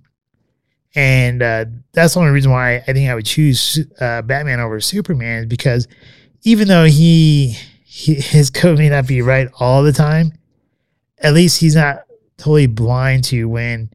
and 0.95 1.44
uh, 1.44 1.65
that's 1.94 2.14
the 2.15 2.22
only 2.22 2.32
reason 2.32 2.52
why 2.52 2.77
I 2.77 2.94
think 2.94 3.10
I 3.10 3.15
would 3.15 3.26
choose 3.26 3.86
uh, 3.99 4.23
Batman 4.23 4.60
over 4.60 4.80
Superman 4.80 5.41
is 5.41 5.45
because 5.45 5.88
even 6.44 6.68
though 6.68 6.86
he, 6.86 7.57
he 7.84 8.15
his 8.15 8.49
code 8.49 8.80
may 8.80 8.90
not 8.90 9.06
be 9.06 9.22
right 9.22 9.49
all 9.60 9.84
the 9.84 9.91
time, 9.91 10.34
at 11.19 11.34
least 11.34 11.60
he's 11.60 11.76
not 11.76 12.03
totally 12.38 12.68
blind 12.68 13.26
to 13.26 13.45
when 13.45 13.90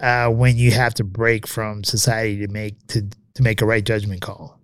uh, 0.00 0.30
when 0.30 0.56
you 0.56 0.70
have 0.70 0.94
to 0.94 1.04
break 1.04 1.46
from 1.46 1.84
society 1.84 2.38
to 2.46 2.48
make 2.48 2.86
to 2.88 3.06
to 3.34 3.42
make 3.42 3.60
a 3.60 3.66
right 3.66 3.84
judgment 3.84 4.22
call. 4.22 4.58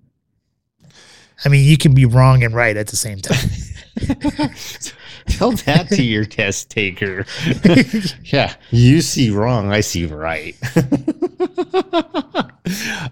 I 1.45 1.51
mean, 1.51 1.69
you 1.69 1.77
can 1.77 1.95
be 1.95 2.07
wrong 2.07 2.43
and 2.43 2.55
right 2.55 2.77
at 2.77 2.87
the 2.89 2.97
same 2.97 3.19
time. 3.19 3.51
Tell 5.29 5.53
that 5.53 5.89
to 5.89 6.03
your 6.03 6.25
test 6.25 6.71
taker. 6.71 7.25
yeah, 8.25 8.55
you 8.71 9.01
see 9.01 9.31
wrong, 9.31 9.73
I 9.73 9.81
see 9.81 10.07
right. 10.07 10.57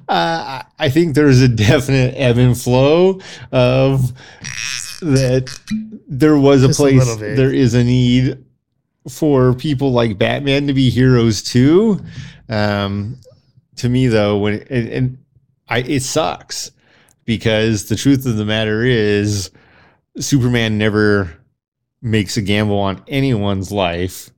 uh, 0.09 0.63
I 0.79 0.91
think 0.91 1.15
there's 1.15 1.41
a 1.41 1.49
definite 1.49 2.15
ebb 2.17 2.39
and 2.39 2.59
flow 2.59 3.21
of 3.51 4.13
that. 5.01 5.59
There 6.07 6.37
was 6.39 6.63
a 6.63 6.69
Just 6.69 6.79
place, 6.81 7.17
bit. 7.17 7.37
there 7.37 7.53
is 7.53 7.75
a 7.75 7.83
need 7.83 8.45
for 9.09 9.55
people 9.55 9.93
like 9.93 10.19
Batman 10.19 10.67
to 10.67 10.75
be 10.75 10.91
heroes 10.91 11.43
too. 11.43 12.01
Um, 12.49 13.19
to 13.77 13.89
me, 13.89 14.07
though, 14.07 14.39
when 14.39 14.65
and, 14.71 14.89
and 14.89 15.19
I, 15.69 15.79
it 15.79 16.03
sucks 16.03 16.71
because 17.25 17.89
the 17.89 17.97
truth 17.97 18.27
of 18.27 18.37
the 18.37 18.45
matter 18.45 18.85
is, 18.85 19.51
Superman 20.19 20.79
never 20.79 21.31
makes 22.01 22.37
a 22.37 22.43
gamble 22.43 22.79
on 22.79 23.03
anyone's 23.09 23.73
life 23.73 24.31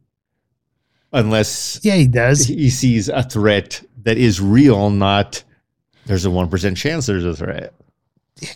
unless 1.12 1.80
yeah, 1.82 1.96
he 1.96 2.06
does. 2.06 2.46
he 2.46 2.70
sees 2.70 3.08
a 3.08 3.22
threat 3.22 3.82
that 4.02 4.16
is 4.16 4.40
real, 4.40 4.90
not 4.90 5.42
there's 6.06 6.24
a 6.24 6.28
1% 6.28 6.76
chance 6.76 7.06
there's 7.06 7.24
a 7.24 7.34
threat. 7.34 7.74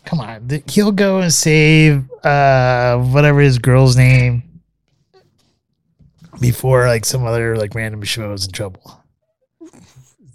Come 0.04 0.20
on, 0.20 0.62
he'll 0.68 0.92
go 0.92 1.20
and 1.20 1.32
save 1.32 2.08
uh 2.22 2.98
whatever 2.98 3.40
his 3.40 3.58
girl's 3.58 3.96
name 3.96 4.42
before 6.38 6.86
like 6.86 7.04
some 7.04 7.24
other 7.24 7.56
like 7.56 7.74
random 7.74 8.02
show 8.02 8.32
is 8.32 8.46
in 8.46 8.52
trouble. 8.52 8.99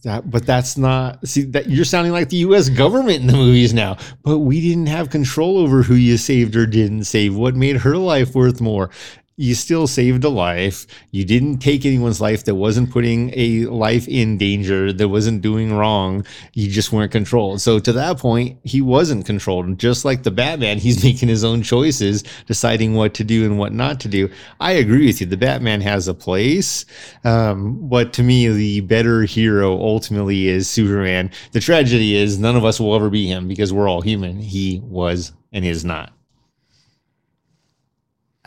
That, 0.05 0.29
but 0.29 0.45
that's 0.45 0.77
not 0.77 1.27
see 1.27 1.41
that 1.45 1.67
you're 1.67 1.83
sounding 1.83 2.13
like 2.13 2.29
the 2.29 2.37
US 2.37 2.69
government 2.69 3.21
in 3.21 3.27
the 3.27 3.33
movies 3.33 3.73
now. 3.73 3.97
But 4.21 4.37
we 4.37 4.61
didn't 4.61 4.85
have 4.85 5.09
control 5.09 5.57
over 5.57 5.81
who 5.81 5.95
you 5.95 6.17
saved 6.17 6.55
or 6.55 6.67
didn't 6.67 7.05
save. 7.05 7.35
What 7.35 7.55
made 7.55 7.77
her 7.77 7.97
life 7.97 8.35
worth 8.35 8.61
more? 8.61 8.91
You 9.37 9.53
still 9.53 9.85
saved 9.85 10.23
a 10.23 10.29
life. 10.29 10.87
You 11.11 11.25
didn't 11.25 11.57
take 11.57 11.85
anyone's 11.85 12.21
life 12.21 12.45
that 12.45 12.55
wasn't 12.55 12.89
putting 12.89 13.33
a 13.35 13.65
life 13.65 14.07
in 14.07 14.37
danger, 14.37 14.93
that 14.93 15.09
wasn't 15.09 15.41
doing 15.41 15.73
wrong. 15.73 16.25
You 16.53 16.71
just 16.71 16.93
weren't 16.93 17.11
controlled. 17.11 17.59
So 17.59 17.77
to 17.79 17.91
that 17.91 18.17
point, 18.17 18.59
he 18.63 18.79
wasn't 18.79 19.25
controlled. 19.25 19.65
And 19.65 19.77
just 19.77 20.05
like 20.05 20.23
the 20.23 20.31
Batman, 20.31 20.77
he's 20.77 21.03
making 21.03 21.27
his 21.27 21.43
own 21.43 21.63
choices, 21.63 22.23
deciding 22.45 22.93
what 22.93 23.13
to 23.15 23.25
do 23.25 23.43
and 23.43 23.59
what 23.59 23.73
not 23.73 23.99
to 24.01 24.07
do. 24.07 24.29
I 24.61 24.71
agree 24.71 25.05
with 25.05 25.19
you. 25.19 25.27
The 25.27 25.35
Batman 25.35 25.81
has 25.81 26.07
a 26.07 26.13
place. 26.13 26.85
Um, 27.25 27.89
but 27.89 28.13
to 28.13 28.23
me, 28.23 28.47
the 28.47 28.79
better 28.81 29.23
hero 29.23 29.77
ultimately 29.77 30.47
is 30.47 30.69
Superman. 30.69 31.29
The 31.51 31.59
tragedy 31.59 32.15
is 32.15 32.39
none 32.39 32.55
of 32.55 32.63
us 32.63 32.79
will 32.79 32.95
ever 32.95 33.09
be 33.09 33.27
him 33.27 33.49
because 33.49 33.73
we're 33.73 33.89
all 33.89 34.01
human. 34.01 34.39
He 34.39 34.79
was 34.81 35.33
and 35.51 35.65
is 35.65 35.83
not. 35.83 36.14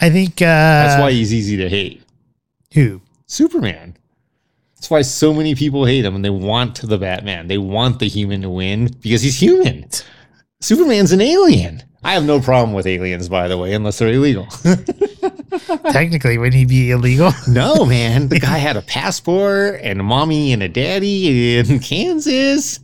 I 0.01 0.11
think 0.11 0.41
uh 0.41 0.45
That's 0.45 1.01
why 1.01 1.13
he's 1.13 1.33
easy 1.33 1.57
to 1.59 1.69
hate. 1.69 2.03
who 2.75 3.01
Superman. 3.27 3.97
That's 4.77 4.91
why 4.91 5.03
so 5.03 5.35
many 5.35 5.55
people 5.55 5.85
hate 5.85 6.05
him 6.05 6.15
and 6.15 6.25
they 6.25 6.31
want 6.31 6.81
the 6.83 6.99
Batman. 6.99 7.49
They 7.49 7.59
want 7.59 7.99
the 7.99 8.09
human 8.09 8.43
to 8.43 8.51
win 8.51 8.87
because 9.01 9.23
he's 9.23 9.41
human. 9.41 9.89
Superman's 10.61 11.13
an 11.13 11.21
alien. 11.21 11.83
I 12.05 12.15
have 12.15 12.25
no 12.25 12.41
problem 12.41 12.75
with 12.75 12.87
aliens, 12.87 13.29
by 13.29 13.49
the 13.49 13.59
way, 13.59 13.75
unless 13.75 13.99
they're 13.99 14.09
illegal. 14.09 14.47
technically 15.91 16.39
wouldn't 16.39 16.55
he 16.55 16.65
be 16.65 16.91
illegal? 16.91 17.33
no, 17.49 17.85
man. 17.85 18.29
The 18.29 18.39
guy 18.41 18.59
had 18.59 18.77
a 18.77 18.83
passport 18.83 19.81
and 19.83 20.01
a 20.01 20.03
mommy 20.03 20.53
and 20.53 20.63
a 20.63 20.69
daddy 20.69 21.59
in 21.59 21.81
Kansas. 21.81 22.81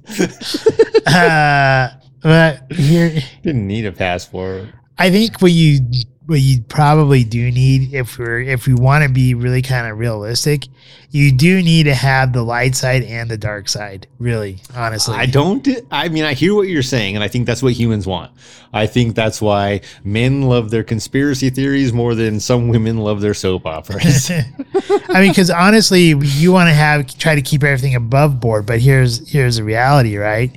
uh 1.06 1.90
but 2.22 2.72
here 2.72 3.20
Didn't 3.42 3.66
need 3.66 3.84
a 3.86 3.92
passport. 3.92 4.68
I 4.98 5.10
think 5.10 5.40
what 5.42 5.52
you 5.52 5.80
what 6.26 6.40
you 6.40 6.62
probably 6.62 7.22
do 7.22 7.50
need 7.50 7.92
if 7.92 8.18
we're 8.18 8.40
if 8.40 8.66
we 8.66 8.72
want 8.72 9.04
to 9.04 9.10
be 9.10 9.34
really 9.34 9.60
kind 9.60 9.90
of 9.90 9.98
realistic, 9.98 10.66
you 11.10 11.30
do 11.30 11.62
need 11.62 11.84
to 11.84 11.94
have 11.94 12.32
the 12.32 12.42
light 12.42 12.74
side 12.74 13.02
and 13.02 13.30
the 13.30 13.36
dark 13.36 13.68
side. 13.68 14.06
Really, 14.18 14.58
honestly, 14.74 15.14
I 15.14 15.26
don't. 15.26 15.66
I 15.90 16.08
mean, 16.08 16.24
I 16.24 16.32
hear 16.32 16.54
what 16.54 16.68
you're 16.68 16.82
saying, 16.82 17.14
and 17.14 17.22
I 17.22 17.28
think 17.28 17.46
that's 17.46 17.62
what 17.62 17.74
humans 17.74 18.06
want. 18.06 18.32
I 18.72 18.86
think 18.86 19.14
that's 19.14 19.42
why 19.42 19.82
men 20.02 20.42
love 20.42 20.70
their 20.70 20.82
conspiracy 20.82 21.50
theories 21.50 21.92
more 21.92 22.14
than 22.14 22.40
some 22.40 22.68
women 22.68 22.98
love 22.98 23.20
their 23.20 23.34
soap 23.34 23.66
operas. 23.66 24.30
I 25.08 25.20
mean, 25.20 25.30
because 25.30 25.50
honestly, 25.50 26.14
you 26.18 26.52
want 26.52 26.68
to 26.68 26.74
have 26.74 27.06
try 27.18 27.34
to 27.34 27.42
keep 27.42 27.62
everything 27.62 27.94
above 27.94 28.40
board, 28.40 28.64
but 28.64 28.80
here's 28.80 29.28
here's 29.30 29.56
the 29.56 29.64
reality, 29.64 30.16
right? 30.16 30.56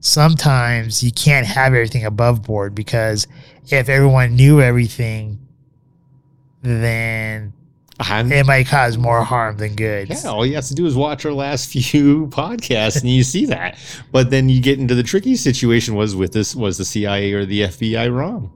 Sometimes 0.00 1.02
you 1.02 1.10
can't 1.10 1.44
have 1.44 1.74
everything 1.74 2.04
above 2.04 2.44
board 2.44 2.72
because 2.72 3.26
if 3.72 3.88
everyone 3.88 4.36
knew 4.36 4.60
everything, 4.60 5.38
then 6.62 7.52
I'm, 8.00 8.30
it 8.30 8.46
might 8.46 8.66
cause 8.66 8.96
more 8.96 9.24
harm 9.24 9.56
than 9.56 9.74
good. 9.74 10.08
yeah, 10.08 10.30
all 10.30 10.46
you 10.46 10.54
have 10.54 10.66
to 10.66 10.74
do 10.74 10.86
is 10.86 10.94
watch 10.94 11.24
our 11.26 11.32
last 11.32 11.68
few 11.72 12.28
podcasts, 12.28 13.00
and 13.00 13.10
you 13.10 13.24
see 13.24 13.46
that. 13.46 13.78
But 14.12 14.30
then 14.30 14.48
you 14.48 14.60
get 14.60 14.78
into 14.78 14.94
the 14.94 15.02
tricky 15.02 15.36
situation: 15.36 15.94
was 15.94 16.14
with 16.14 16.32
this 16.32 16.54
was 16.54 16.78
the 16.78 16.84
CIA 16.84 17.32
or 17.32 17.44
the 17.44 17.62
FBI 17.62 18.14
wrong? 18.14 18.52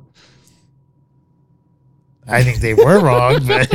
I 2.28 2.44
think 2.44 2.60
they 2.60 2.74
were 2.74 3.01
wrong, 3.01 3.40
but 3.47 3.68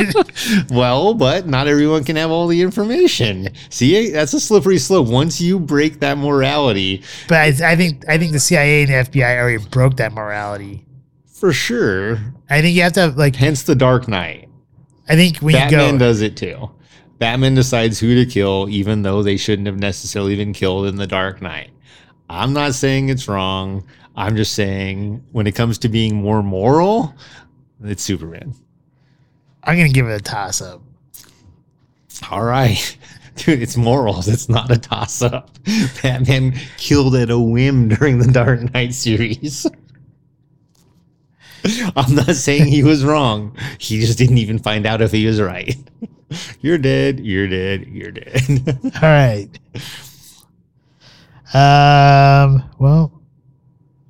Well, 0.70 1.14
but 1.14 1.48
not 1.48 1.68
everyone 1.68 2.06
can 2.06 2.16
have 2.16 2.32
all 2.32 2.48
the 2.48 2.62
information. 2.62 3.50
See, 3.70 4.12
that's 4.12 4.34
a 4.34 4.40
slippery 4.40 4.78
slope. 4.78 5.08
Once 5.08 5.42
you 5.42 5.60
break 5.60 6.00
that 6.00 6.18
morality, 6.18 7.04
but 7.28 7.38
I, 7.38 7.72
I 7.72 7.76
think 7.76 8.08
I 8.08 8.18
think 8.18 8.32
the 8.32 8.40
CIA 8.40 8.84
and 8.84 8.90
the 8.90 9.12
FBI 9.12 9.38
already 9.38 9.66
broke 9.66 9.98
that 9.98 10.14
morality. 10.14 10.86
For 11.40 11.54
sure. 11.54 12.20
I 12.50 12.62
think 12.62 12.76
you 12.76 12.82
have 12.84 12.94
to 12.94 13.02
have, 13.02 13.18
like. 13.18 13.36
Hence 13.36 13.64
the 13.64 13.76
Dark 13.76 14.08
Knight. 14.08 14.50
I 15.08 15.16
think 15.16 15.38
when 15.38 15.54
Batman 15.54 15.94
you 15.94 16.00
go, 16.00 16.06
does 16.06 16.22
it 16.22 16.36
too. 16.36 16.72
Batman 17.20 17.56
decides 17.56 18.00
who 18.00 18.16
to 18.16 18.30
kill, 18.30 18.68
even 18.70 19.02
though 19.02 19.24
they 19.24 19.38
shouldn't 19.38 19.68
have 19.68 19.80
necessarily 19.80 20.36
been 20.36 20.54
killed 20.54 20.88
in 20.88 20.98
the 20.98 21.08
Dark 21.08 21.42
Knight. 21.42 21.72
I'm 22.30 22.54
not 22.54 22.74
saying 22.74 23.10
it's 23.10 23.28
wrong. 23.28 23.88
I'm 24.16 24.36
just 24.36 24.54
saying 24.54 25.24
when 25.32 25.48
it 25.48 25.56
comes 25.56 25.78
to 25.80 25.90
being 25.90 26.16
more 26.16 26.44
moral, 26.44 27.14
it's 27.84 28.04
Superman. 28.04 28.54
I'm 29.64 29.78
gonna 29.78 29.90
give 29.90 30.08
it 30.08 30.20
a 30.20 30.24
toss 30.24 30.62
up. 30.62 30.82
All 32.30 32.44
right. 32.44 32.98
Dude, 33.36 33.62
it's 33.62 33.78
morals. 33.78 34.28
It's 34.28 34.50
not 34.50 34.72
a 34.72 34.78
toss 34.78 35.22
up. 35.22 35.52
Batman 36.02 36.54
killed 36.78 37.16
at 37.16 37.30
a 37.30 37.40
whim 37.40 37.90
during 37.90 38.18
the 38.18 38.32
Dark 38.32 38.74
Knight 38.74 38.94
series. 38.94 39.68
I'm 41.96 42.16
not 42.16 42.36
saying 42.36 42.66
he 42.66 42.84
was 42.84 43.04
wrong. 43.04 43.56
He 43.80 44.00
just 44.00 44.18
didn't 44.18 44.38
even 44.38 44.60
find 44.60 44.86
out 44.86 45.02
if 45.02 45.12
he 45.12 45.26
was 45.26 45.42
right. 45.42 45.76
You're 46.62 46.78
dead. 46.78 47.20
You're 47.20 47.48
dead. 47.48 47.88
You're 47.88 48.12
dead. 48.12 48.42
All 49.02 49.02
right. 49.02 49.48
Um. 51.54 52.70
Well, 52.80 53.22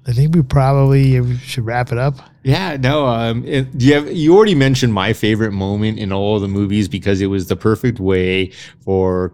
I 0.08 0.14
think 0.14 0.36
we 0.36 0.42
probably 0.42 1.38
should 1.38 1.66
wrap 1.66 1.92
it 1.92 1.98
up. 1.98 2.16
yeah, 2.44 2.78
no. 2.78 3.06
Um, 3.06 3.46
it, 3.46 3.68
you 3.78 3.94
have? 3.94 4.12
You 4.12 4.36
already 4.36 4.56
mentioned 4.56 4.94
my 4.94 5.14
favorite 5.14 5.52
moment 5.52 6.00
in 6.00 6.12
all 6.12 6.40
the 6.40 6.48
movies 6.48 6.88
because 6.88 7.22
it 7.22 7.28
was 7.28 7.48
the 7.48 7.56
perfect 7.56 8.00
way 8.00 8.52
for 8.80 9.34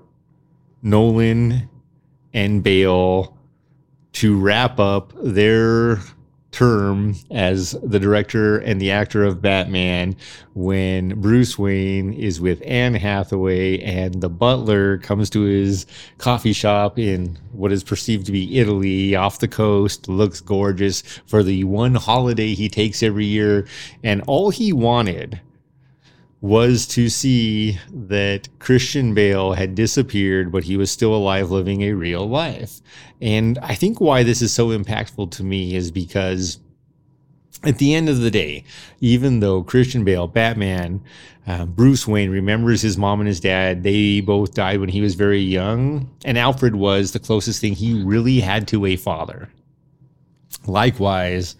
Nolan 0.81 1.69
and 2.33 2.61
Bale 2.63 3.37
to 4.13 4.37
wrap 4.37 4.79
up 4.79 5.13
their 5.23 5.99
term 6.53 7.15
as 7.31 7.71
the 7.83 7.99
director 7.99 8.57
and 8.59 8.79
the 8.79 8.91
actor 8.91 9.23
of 9.25 9.41
Batman 9.41 10.15
when 10.53 11.19
Bruce 11.19 11.57
Wayne 11.57 12.13
is 12.13 12.39
with 12.39 12.61
Anne 12.65 12.93
Hathaway 12.93 13.79
and 13.79 14.21
the 14.21 14.29
butler 14.29 14.99
comes 14.99 15.29
to 15.31 15.41
his 15.41 15.85
coffee 16.19 16.53
shop 16.53 16.97
in 16.97 17.37
what 17.51 17.71
is 17.71 17.83
perceived 17.83 18.25
to 18.27 18.31
be 18.31 18.59
Italy 18.59 19.15
off 19.15 19.39
the 19.39 19.47
coast, 19.47 20.07
looks 20.07 20.39
gorgeous 20.39 21.01
for 21.25 21.43
the 21.43 21.63
one 21.63 21.95
holiday 21.95 22.53
he 22.53 22.69
takes 22.69 23.03
every 23.03 23.25
year. 23.25 23.67
And 24.03 24.21
all 24.27 24.51
he 24.51 24.71
wanted 24.71 25.41
was 26.43 26.85
to 26.85 27.07
see 27.07 27.79
that 27.89 28.49
Christian 28.59 29.13
Bale 29.13 29.53
had 29.53 29.75
disappeared, 29.75 30.51
but 30.51 30.65
he 30.65 30.75
was 30.75 30.91
still 30.91 31.15
alive 31.15 31.51
living 31.51 31.83
a 31.83 31.93
real 31.93 32.27
life. 32.27 32.81
And 33.21 33.57
I 33.59 33.75
think 33.75 34.01
why 34.01 34.23
this 34.23 34.41
is 34.41 34.53
so 34.53 34.67
impactful 34.77 35.31
to 35.31 35.43
me 35.43 35.73
is 35.73 35.89
because 35.89 36.59
at 37.63 37.77
the 37.77 37.95
end 37.95 38.09
of 38.09 38.19
the 38.19 38.29
day, 38.29 38.65
even 38.99 39.39
though 39.39 39.63
Christian 39.63 40.03
Bale, 40.03 40.27
Batman, 40.27 41.01
uh, 41.47 41.65
Bruce 41.65 42.05
Wayne 42.05 42.29
remembers 42.29 42.81
his 42.81 42.97
mom 42.97 43.21
and 43.21 43.27
his 43.29 43.39
dad, 43.39 43.83
they 43.83 44.19
both 44.19 44.53
died 44.53 44.81
when 44.81 44.89
he 44.89 44.99
was 44.99 45.15
very 45.15 45.39
young, 45.39 46.13
and 46.25 46.37
Alfred 46.37 46.75
was 46.75 47.13
the 47.13 47.19
closest 47.19 47.61
thing 47.61 47.71
he 47.71 48.03
really 48.03 48.41
had 48.41 48.67
to 48.67 48.85
a 48.85 48.97
father. 48.97 49.47
Likewise, 50.67 51.55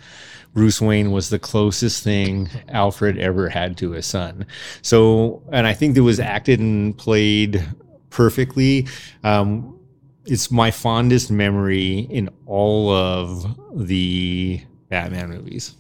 Bruce 0.54 0.80
Wayne 0.80 1.12
was 1.12 1.30
the 1.30 1.40
closest 1.40 2.04
thing 2.04 2.50
Alfred 2.70 3.18
ever 3.18 3.50
had 3.50 3.78
to 3.78 3.92
his 3.92 4.06
son. 4.06 4.46
So, 4.82 5.42
and 5.52 5.66
I 5.66 5.74
think 5.74 5.98
it 5.98 6.02
was 6.02 6.20
acted 6.20 6.60
and 6.60 6.96
played 6.98 7.66
perfectly. 8.12 8.88
Um, 9.24 9.80
it's 10.26 10.52
my 10.52 10.72
fondest 10.72 11.32
memory 11.32 12.00
in 12.00 12.30
all 12.46 12.92
of 12.92 13.60
the 13.88 14.62
Batman 14.90 15.30
movies. 15.30 15.76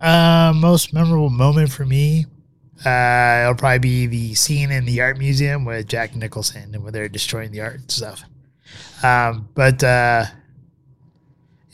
Uh, 0.00 0.52
most 0.54 0.92
memorable 0.92 1.30
moment 1.30 1.70
for 1.70 1.84
me, 1.84 2.26
uh, 2.84 3.40
it'll 3.42 3.54
probably 3.54 3.78
be 3.78 4.06
the 4.06 4.34
scene 4.34 4.70
in 4.70 4.84
the 4.84 5.00
art 5.00 5.18
museum 5.18 5.64
with 5.64 5.88
Jack 5.88 6.14
Nicholson 6.14 6.74
and 6.74 6.82
where 6.82 6.92
they're 6.92 7.08
destroying 7.08 7.50
the 7.50 7.60
art 7.60 7.76
and 7.76 7.90
stuff. 7.90 8.22
Um, 9.02 9.48
but 9.54 9.82
uh, 9.82 10.24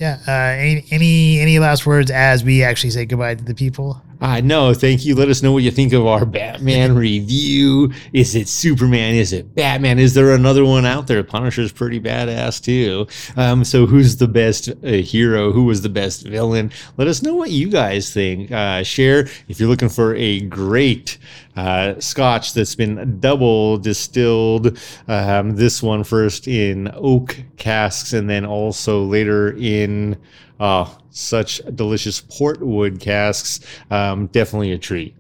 yeah, 0.05 0.19
uh, 0.29 0.61
any 0.61 0.85
any 0.91 1.41
any 1.41 1.59
last 1.59 1.87
words 1.87 2.11
as 2.11 2.45
we 2.45 2.63
actually 2.63 2.91
say 2.91 3.07
goodbye 3.07 3.37
to 3.37 3.45
the 3.45 3.55
people? 3.55 4.03
Uh, 4.21 4.41
no, 4.41 4.73
thank 4.75 5.05
you. 5.05 5.15
Let 5.15 5.29
us 5.29 5.43
know 5.43 5.53
what 5.53 5.63
you 5.63 5.71
think 5.71 5.93
of 5.93 6.07
our 6.07 6.25
Batman 6.25 6.95
review. 6.95 7.93
Is 8.13 8.35
it 8.35 8.49
Superman? 8.49 9.15
Is 9.15 9.33
it 9.33 9.55
Batman? 9.55 9.99
Is 9.99 10.15
there 10.15 10.33
another 10.33 10.65
one 10.65 10.87
out 10.87 11.07
there? 11.07 11.23
Punisher's 11.23 11.73
pretty 11.73 12.01
badass 12.01 12.63
too. 12.63 13.07
Um, 13.37 13.65
so 13.65 13.87
who's 13.87 14.17
the 14.17 14.29
best 14.29 14.69
uh, 14.69 14.89
hero? 14.89 15.53
Who 15.53 15.65
was 15.65 15.83
the 15.83 15.89
best 15.89 16.27
villain? 16.27 16.71
Let 16.97 17.09
us 17.09 17.23
know 17.23 17.35
what 17.35 17.51
you 17.51 17.69
guys 17.69 18.13
think. 18.13 18.51
Uh, 18.51 18.83
share 18.83 19.29
if 19.49 19.61
you're 19.61 19.69
looking 19.69 19.89
for 19.89 20.15
a 20.15 20.41
great 20.41 21.19
uh, 21.57 21.99
scotch 22.01 22.55
that's 22.55 22.75
been 22.75 23.21
double 23.21 23.79
distilled. 23.79 24.79
Um, 25.09 25.57
this 25.57 25.83
one 25.83 26.05
first 26.05 26.49
in 26.49 26.91
oak 26.95 27.37
casks 27.57 28.13
and 28.13 28.29
then 28.29 28.45
also 28.45 29.03
later 29.05 29.57
in 29.57 30.17
uh, 30.65 30.89
such 31.11 31.61
delicious 31.75 32.23
portwood 32.23 32.99
casks. 32.99 33.61
Um, 33.91 34.29
definitely 34.29 34.73
a 34.73 34.79
treat. 34.79 35.15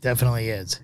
Definitely 0.00 0.50
is. 0.50 0.78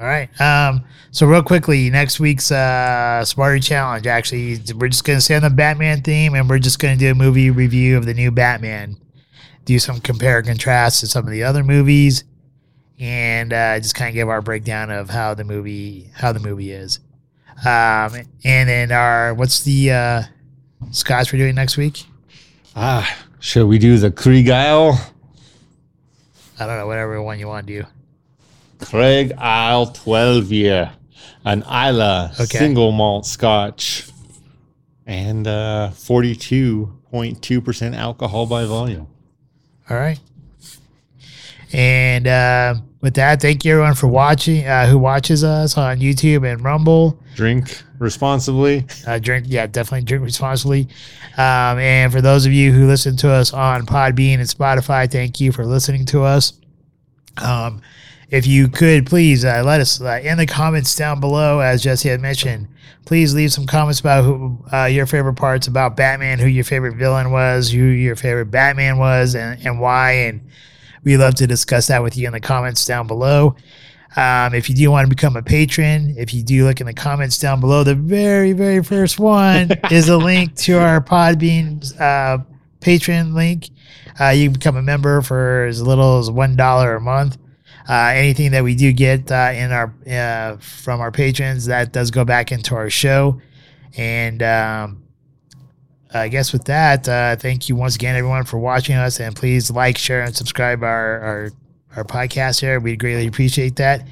All 0.00 0.06
right. 0.06 0.30
Um, 0.40 0.82
so 1.10 1.26
real 1.26 1.42
quickly, 1.42 1.90
next 1.90 2.18
week's 2.18 2.50
uh 2.50 3.22
Smarter 3.26 3.58
Challenge. 3.58 4.06
Actually, 4.06 4.58
we're 4.74 4.88
just 4.88 5.04
gonna 5.04 5.20
stay 5.20 5.36
on 5.36 5.42
the 5.42 5.50
Batman 5.50 6.00
theme, 6.00 6.32
and 6.34 6.48
we're 6.48 6.58
just 6.58 6.78
gonna 6.78 6.96
do 6.96 7.10
a 7.10 7.14
movie 7.14 7.50
review 7.50 7.98
of 7.98 8.06
the 8.06 8.14
new 8.14 8.30
Batman. 8.30 8.96
Do 9.66 9.78
some 9.78 10.00
compare 10.00 10.38
and 10.38 10.46
contrast 10.46 11.00
to 11.00 11.06
some 11.06 11.26
of 11.26 11.30
the 11.30 11.42
other 11.42 11.62
movies, 11.62 12.24
and 12.98 13.52
uh, 13.52 13.78
just 13.78 13.94
kind 13.94 14.08
of 14.08 14.14
give 14.14 14.30
our 14.30 14.40
breakdown 14.40 14.90
of 14.90 15.10
how 15.10 15.34
the 15.34 15.44
movie 15.44 16.10
how 16.14 16.32
the 16.32 16.40
movie 16.40 16.72
is. 16.72 16.98
Um, 17.58 18.22
and 18.42 18.70
then 18.70 18.90
our 18.90 19.34
what's 19.34 19.64
the 19.64 19.92
uh, 19.92 20.22
Scotch 20.90 21.32
we're 21.32 21.38
doing 21.38 21.54
next 21.54 21.76
week? 21.76 22.04
Ah, 22.74 23.08
shall 23.38 23.66
we 23.66 23.78
do 23.78 23.96
the 23.98 24.10
Kriegile? 24.10 24.98
I 26.58 26.66
don't 26.66 26.78
know, 26.78 26.86
whatever 26.86 27.22
one 27.22 27.38
you 27.38 27.46
want 27.48 27.66
to 27.66 27.82
do. 27.82 27.86
Craig 28.84 29.32
Isle 29.38 29.86
12 29.92 30.52
year, 30.52 30.92
an 31.44 31.62
Islay 31.64 32.30
Okay. 32.40 32.58
single 32.58 32.92
malt 32.92 33.26
scotch, 33.26 34.08
and 35.06 35.46
uh, 35.46 35.90
42.2% 35.92 37.96
alcohol 37.96 38.46
by 38.46 38.64
volume. 38.64 39.06
All 39.88 39.96
right. 39.96 40.18
And 41.72 42.26
uh, 42.26 42.74
with 43.00 43.14
that, 43.14 43.40
thank 43.40 43.64
you 43.64 43.70
everyone 43.72 43.94
for 43.94 44.08
watching. 44.08 44.66
Uh, 44.66 44.86
who 44.88 44.98
watches 44.98 45.44
us 45.44 45.78
on 45.78 46.00
YouTube 46.00 46.50
and 46.50 46.62
Rumble? 46.64 47.19
Drink 47.34 47.82
responsibly. 47.98 48.86
Uh, 49.06 49.18
drink, 49.18 49.46
yeah, 49.48 49.66
definitely 49.66 50.04
drink 50.04 50.24
responsibly. 50.24 50.88
Um, 51.36 51.78
and 51.78 52.12
for 52.12 52.20
those 52.20 52.46
of 52.46 52.52
you 52.52 52.72
who 52.72 52.86
listen 52.86 53.16
to 53.18 53.30
us 53.30 53.52
on 53.52 53.86
Podbean 53.86 54.34
and 54.34 54.48
Spotify, 54.48 55.10
thank 55.10 55.40
you 55.40 55.52
for 55.52 55.64
listening 55.64 56.04
to 56.06 56.22
us. 56.22 56.54
Um, 57.38 57.80
if 58.30 58.46
you 58.46 58.68
could 58.68 59.06
please 59.06 59.44
uh, 59.44 59.62
let 59.64 59.80
us 59.80 60.00
uh, 60.00 60.20
in 60.22 60.38
the 60.38 60.46
comments 60.46 60.94
down 60.94 61.20
below, 61.20 61.60
as 61.60 61.82
Jesse 61.82 62.08
had 62.08 62.20
mentioned. 62.20 62.68
Please 63.04 63.34
leave 63.34 63.52
some 63.52 63.66
comments 63.66 63.98
about 63.98 64.24
who 64.24 64.64
uh, 64.72 64.84
your 64.84 65.06
favorite 65.06 65.34
parts 65.34 65.66
about 65.66 65.96
Batman, 65.96 66.38
who 66.38 66.46
your 66.46 66.64
favorite 66.64 66.96
villain 66.96 67.32
was, 67.32 67.72
who 67.72 67.82
your 67.82 68.14
favorite 68.14 68.50
Batman 68.50 68.98
was, 68.98 69.34
and, 69.34 69.60
and 69.66 69.80
why. 69.80 70.12
And 70.12 70.48
we 71.02 71.16
love 71.16 71.34
to 71.36 71.46
discuss 71.46 71.88
that 71.88 72.02
with 72.02 72.16
you 72.16 72.26
in 72.26 72.32
the 72.32 72.40
comments 72.40 72.84
down 72.84 73.06
below. 73.06 73.56
Um, 74.16 74.54
if 74.54 74.68
you 74.68 74.74
do 74.74 74.90
want 74.90 75.08
to 75.08 75.14
become 75.14 75.36
a 75.36 75.42
patron, 75.42 76.14
if 76.18 76.34
you 76.34 76.42
do 76.42 76.64
look 76.64 76.80
in 76.80 76.86
the 76.86 76.94
comments 76.94 77.38
down 77.38 77.60
below, 77.60 77.84
the 77.84 77.94
very, 77.94 78.52
very 78.52 78.82
first 78.82 79.20
one 79.20 79.70
is 79.90 80.08
a 80.08 80.16
link 80.16 80.56
to 80.56 80.78
our 80.80 81.00
Podbean 81.00 82.00
uh, 82.00 82.42
patron 82.80 83.34
link. 83.34 83.70
Uh, 84.18 84.30
you 84.30 84.46
can 84.46 84.52
become 84.52 84.76
a 84.76 84.82
member 84.82 85.22
for 85.22 85.66
as 85.66 85.80
little 85.80 86.18
as 86.18 86.30
one 86.30 86.56
dollar 86.56 86.96
a 86.96 87.00
month. 87.00 87.38
Uh, 87.88 88.12
anything 88.14 88.50
that 88.52 88.62
we 88.62 88.74
do 88.74 88.92
get 88.92 89.30
uh, 89.32 89.52
in 89.54 89.72
our 89.72 89.94
uh, 90.08 90.56
from 90.58 91.00
our 91.00 91.10
patrons 91.10 91.66
that 91.66 91.92
does 91.92 92.10
go 92.10 92.24
back 92.24 92.52
into 92.52 92.74
our 92.74 92.90
show. 92.90 93.40
And 93.96 94.42
um, 94.42 95.02
I 96.12 96.28
guess 96.28 96.52
with 96.52 96.64
that, 96.64 97.08
uh, 97.08 97.36
thank 97.36 97.68
you 97.68 97.76
once 97.76 97.94
again, 97.94 98.16
everyone, 98.16 98.44
for 98.44 98.58
watching 98.58 98.96
us. 98.96 99.20
And 99.20 99.34
please 99.34 99.70
like, 99.70 99.96
share, 99.96 100.22
and 100.22 100.36
subscribe 100.36 100.82
our 100.82 101.20
our, 101.20 101.50
our 101.96 102.04
podcast 102.04 102.60
here. 102.60 102.80
We'd 102.80 102.98
greatly 102.98 103.26
appreciate 103.26 103.76
that. 103.76 104.06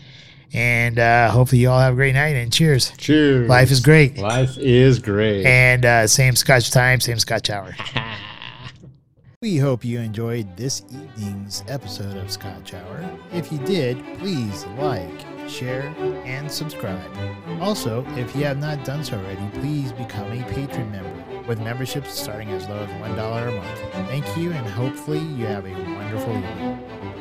And 0.53 0.99
uh, 0.99 1.31
hopefully, 1.31 1.61
you 1.61 1.69
all 1.69 1.81
have 1.81 1.93
a 1.93 1.97
great 1.97 2.15
night. 2.15 2.37
And 2.37 2.53
cheers. 2.53 2.93
Cheers. 2.97 3.49
Life 3.49 3.71
is 3.71 3.81
great. 3.81 4.17
Life 4.17 4.57
is 4.57 4.99
great. 4.99 5.45
And 5.45 5.85
uh, 5.85 6.07
same 6.07 6.37
Scotch 6.37 6.71
time, 6.71 7.01
same 7.01 7.19
Scotch 7.19 7.51
hour. 7.51 7.75
We 9.41 9.57
hope 9.57 9.85
you 9.85 10.01
enjoyed 10.01 10.57
this 10.57 10.83
evening's 10.91 11.63
episode 11.69 12.17
of 12.17 12.29
Scotch 12.29 12.75
Hour. 12.75 13.09
If 13.33 13.53
you 13.53 13.59
did, 13.59 13.97
please 14.19 14.67
like, 14.77 15.09
share, 15.49 15.95
and 16.27 16.51
subscribe. 16.51 17.09
Also, 17.61 18.05
if 18.17 18.35
you 18.35 18.43
have 18.43 18.59
not 18.59 18.85
done 18.85 19.05
so 19.05 19.17
already, 19.17 19.49
please 19.61 19.93
become 19.93 20.33
a 20.33 20.43
patron 20.53 20.91
member 20.91 21.47
with 21.47 21.61
memberships 21.61 22.19
starting 22.19 22.51
as 22.51 22.69
low 22.69 22.79
as 22.79 22.91
$1 22.91 23.49
a 23.49 23.53
month. 23.53 24.09
Thank 24.09 24.37
you, 24.37 24.51
and 24.51 24.67
hopefully, 24.67 25.21
you 25.21 25.47
have 25.47 25.65
a 25.67 25.73
wonderful 25.95 26.33
evening. 26.37 27.18